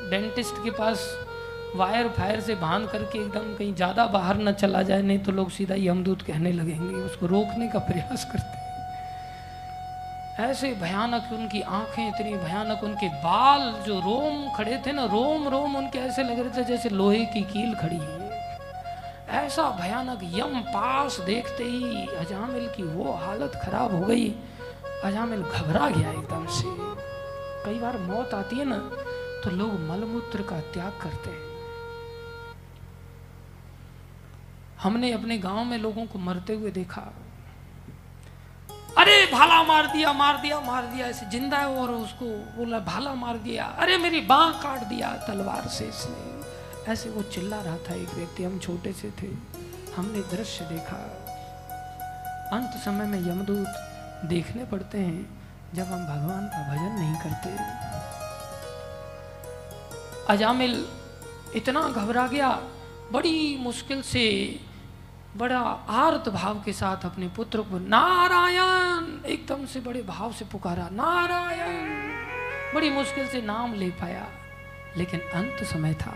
डेंटिस्ट 0.10 0.64
के 0.64 0.72
पास 0.72 1.06
वायर 1.76 2.08
फायर 2.18 2.40
से 2.42 2.56
बाँध 2.56 2.90
करके 2.90 3.20
एकदम 3.20 3.54
कहीं 3.56 3.74
ज़्यादा 3.76 4.06
बाहर 4.08 4.38
न 4.40 4.52
चला 4.54 4.82
जाए, 4.82 5.02
नहीं 5.02 5.20
तो 5.20 5.32
लोग 5.32 5.52
सीधा 5.52 5.76
यमदूत 5.80 6.22
कहने 6.22 6.52
लगेंगे, 6.52 6.96
उसको 6.96 7.28
रोकने 7.28 7.68
का 7.68 7.80
प्रयास 7.82 8.26
करते 8.26 8.63
ऐसे 10.40 10.72
भयानक 10.74 11.30
उनकी 11.34 11.62
आँखें 11.62 12.08
इतनी 12.08 12.34
भयानक, 12.36 12.84
उनके 12.84 13.08
बाल 13.24 13.72
जो 13.86 14.00
रोम 14.00 14.50
खड़े 14.56 14.82
थे 14.86 14.92
ना, 14.92 15.06
रोम 15.06 15.48
रोम 15.48 15.76
उनके 15.76 16.00
ऐसे 16.00 16.24
लग 16.24 16.40
रहे 16.40 16.50
थे 16.50 16.64
जैसे 16.64 16.90
लोहे 16.90 17.26
की 17.26 17.42
कील 17.44 17.76
खड़ी 17.76 17.98
है। 17.98 18.22
ऐसा 19.44 19.70
भयानक 19.72 20.20
यम 20.34 20.60
पास 20.62 21.20
देखते 21.20 21.64
ही 21.64 22.08
अजामिल 22.18 22.68
की 22.68 22.84
वो 22.84 23.12
हालत 23.14 23.62
खराब 23.66 23.96
हो 23.96 24.06
गई। 24.06 24.30
अजामिल 25.04 25.42
घबरा 25.42 25.90
गया 25.90 26.12
एकदम 26.12 26.46
से। 26.48 26.76
कई 27.66 27.80
बार 27.80 27.98
मौत 27.98 28.34
आती 28.34 28.56
है 28.56 28.66
ना 28.66 28.78
तो 29.44 29.50
लोग 29.50 29.80
मलमूत्र 29.80 30.42
का 30.42 30.60
त्याग 30.74 31.00
करते 31.02 31.30
हैं। 31.30 31.52
हमने 34.80 35.12
अपने 35.12 35.38
गाँव 35.38 35.64
में 35.64 35.78
लोगों 35.78 36.06
को 36.06 36.20
मरते 36.20 36.54
हुए 36.54 36.72
देखा। 36.72 37.02
अरे 38.98 39.26
भाला 39.26 39.62
मार 39.64 39.88
दिया 39.88 40.12
मार 40.14 40.38
दिया 40.42 40.60
मार 40.60 40.86
दिया, 40.86 41.06
ऐसे 41.08 41.26
ज़िंदा 41.30 41.58
है 41.58 41.68
और 41.76 41.92
उसको 41.92 42.26
बोला, 42.58 42.80
भाला 42.80 43.14
मार 43.14 43.38
दिया। 43.38 43.66
अरे 43.80 43.98
मेरी 43.98 44.22
बाह 44.22 44.52
काट 44.62 44.84
दिया 44.84 45.10
तलवार 45.28 45.68
से 45.68 45.86
इसने। 45.86 46.92
ऐसे 46.92 47.10
वो 47.10 47.22
चिल्ला 47.24 47.62
रहा 47.62 47.78
था 47.90 47.96
एक 47.96 48.14
व्यक्ति, 48.16 48.44
हम 48.44 48.60
छोटे 48.60 48.92
से 48.94 49.12
थे। 49.22 49.28
हमने 49.96 50.20
दृश्य 50.32 50.66
देखा। 50.66 50.98
अंत 52.54 52.78
समय 52.86 53.06
में 53.06 53.20
यमदूत 53.22 54.28
देखने 54.30 54.66
पड़ते 54.66 54.98
हैं 54.98 55.22
जब 55.76 55.86
हम 55.86 56.06
भगवान 56.06 56.46
का 56.48 56.62
भजन 56.70 56.92
नहीं 57.00 57.16
करते। 57.16 57.50
अजामिल 60.34 60.86
इतना 61.56 61.82
घबरा 61.82 62.28
गया, 62.28 62.50
बड़ी 63.12 63.58
मुश्किल 63.58 64.02
से 64.02 64.26
बड़ा 65.38 65.60
आर्त 65.90 66.28
भाव 66.30 66.62
के 66.66 66.74
साथ 66.74 67.06
अपने 67.06 67.28
पुत्र 67.28 67.62
को 67.62 67.78
नारायण, 67.80 69.06
एकदम 69.26 69.66
से 69.66 69.80
बड़े 69.80 70.02
भाव 70.02 70.34
से 70.34 70.46
पुकारा, 70.46 70.88
नारायण। 70.92 72.74
बड़ी 72.76 72.90
मुश्किल 72.90 73.28
से 73.28 73.42
नाम 73.42 73.74
ले 73.74 73.90
पाया, 73.92 74.28
लेकिन 74.98 75.20
अंत 75.36 75.64
समय 75.64 75.94
था। 75.94 76.14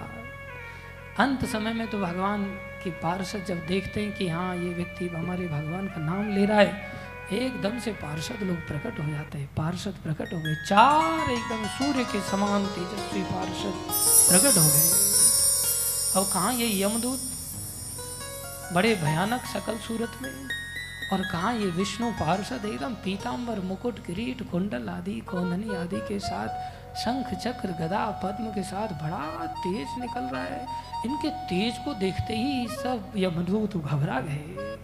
अंत 1.19 1.45
समय 1.45 1.73
में 1.73 1.87
तो 1.87 1.99
भगवान 1.99 2.43
के 2.83 2.89
पार्षद 2.99 3.45
जब 3.47 3.65
देखते 3.67 4.01
हैं 4.01 4.11
कि 4.17 4.27
हाँ 4.27 4.55
ये 4.55 4.69
व्यक्ति 4.69 5.07
हमारे 5.07 5.47
भगवान 5.47 5.87
का 5.87 6.01
नाम 6.01 6.29
ले 6.35 6.45
रहा 6.45 6.59
है, 6.59 6.91
एकदम 7.33 7.79
से 7.79 7.91
पार्षद 7.93 8.43
लोग 8.43 8.57
प्रकट 8.67 8.99
हो 8.99 9.09
जाते 9.11 9.37
हैं। 9.37 9.49
पार्षद 9.57 9.95
प्रकट 10.03 10.33
हो 10.33 10.39
गए। 10.39 10.55
चार 10.65 11.31
एकदम 11.31 11.65
सूर्य 11.77 12.03
के 12.03 12.21
समान 12.21 12.65
तेजस्वी 12.67 13.23
पार्षद 13.23 13.73
प्रकट 14.29 14.57
हो 14.57 14.67
गए। 14.67 14.85
अब 16.15 16.29
कहाँ 16.33 16.53
ये 16.53 16.69
यमदूत 16.83 17.19
बड़े 18.73 18.95
भयानक 18.95 19.41
सकल 19.41 19.77
सूरत 19.77 20.11
में। 20.21 20.49
और 21.13 21.21
कहा 21.21 21.51
ये 21.51 21.65
विष्णु 21.65 22.11
पार्षद 22.11 22.65
एकदम 22.65 22.93
पीताम्बर 22.93 23.59
मुकुट, 23.59 24.05
किरीट, 24.05 24.51
कुंडल 24.51 24.89
आदि 24.89 25.19
कौंधनी 25.19 25.75
आदि 25.75 25.99
के 25.99 26.19
साथ 26.19 26.77
शंख 26.95 27.33
चक्र, 27.39 27.67
गदा, 27.67 28.21
पद्म 28.23 28.45
के 28.45 28.63
साथ 28.63 28.87
बड़ा 28.87 29.45
तेज 29.45 29.87
निकल 29.99 30.21
रहा 30.21 30.43
है। 30.43 30.67
इनके 31.05 31.29
तेज 31.29 31.77
को 31.77 31.93
देखते 31.93 32.33
ही 32.33 32.67
सब 32.67 33.13
यमदूत 33.17 33.77
घबरा 33.77 34.19
गए। 34.19 34.77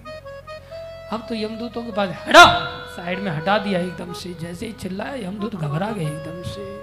अब 1.12 1.26
तो 1.30 1.36
यमदूतों 1.36 1.84
के 1.84 1.92
पास 1.92 2.10
हटा! 2.10 2.66
साइड 2.96 3.20
में 3.20 3.32
हटा 3.32 3.58
दिया 3.58 3.80
एकदम 3.80 4.14
से। 4.14 4.34
जैसे 4.34 4.66
ही 4.66 4.74
चिल्लाया, 4.74 5.28
यमदूत 5.28 5.56
घबरा 5.56 5.92
गए 5.92 6.06
एकदम 6.06 6.44
से। 6.50 6.74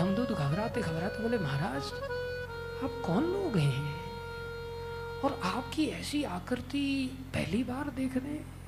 यमदूत 0.00 0.32
घबराते 0.32 0.80
घबराते 0.80 1.22
बोले, 1.22 1.38
महाराज, 1.38 1.82
आप 2.84 3.02
कौन 3.06 3.22
लोग 3.22 3.56
हैं? 3.56 3.99
और 5.24 5.40
आपकी 5.44 5.86
ऐसी 5.86 6.24
आकृति 6.24 7.10
पहली 7.34 7.64
बार 7.64 7.90
देख 7.90 8.16
रहे 8.16 8.32
हैं? 8.32 8.60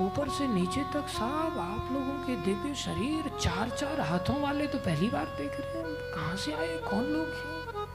ऊपर 0.00 0.28
से 0.28 0.46
नीचे 0.46 0.82
तक 0.82 1.08
साहब 1.08 1.58
आप 1.58 1.92
लोगों 1.92 2.26
के 2.26 2.36
दिव्य 2.36 2.74
शरीर 2.74 3.38
चार 3.38 3.70
चार 3.70 4.00
हाथों 4.00 4.40
वाले 4.40 4.66
तो 4.66 4.78
पहली 4.78 5.08
बार 5.08 5.24
देख 5.24 5.60
रहे 5.60 5.78
हैं। 5.78 6.14
कहाँ 6.14 6.36
से 6.36 6.52
आए? 6.52 6.76
कौन 6.90 7.04
लोग 7.04 7.28
हैं? 7.28 7.65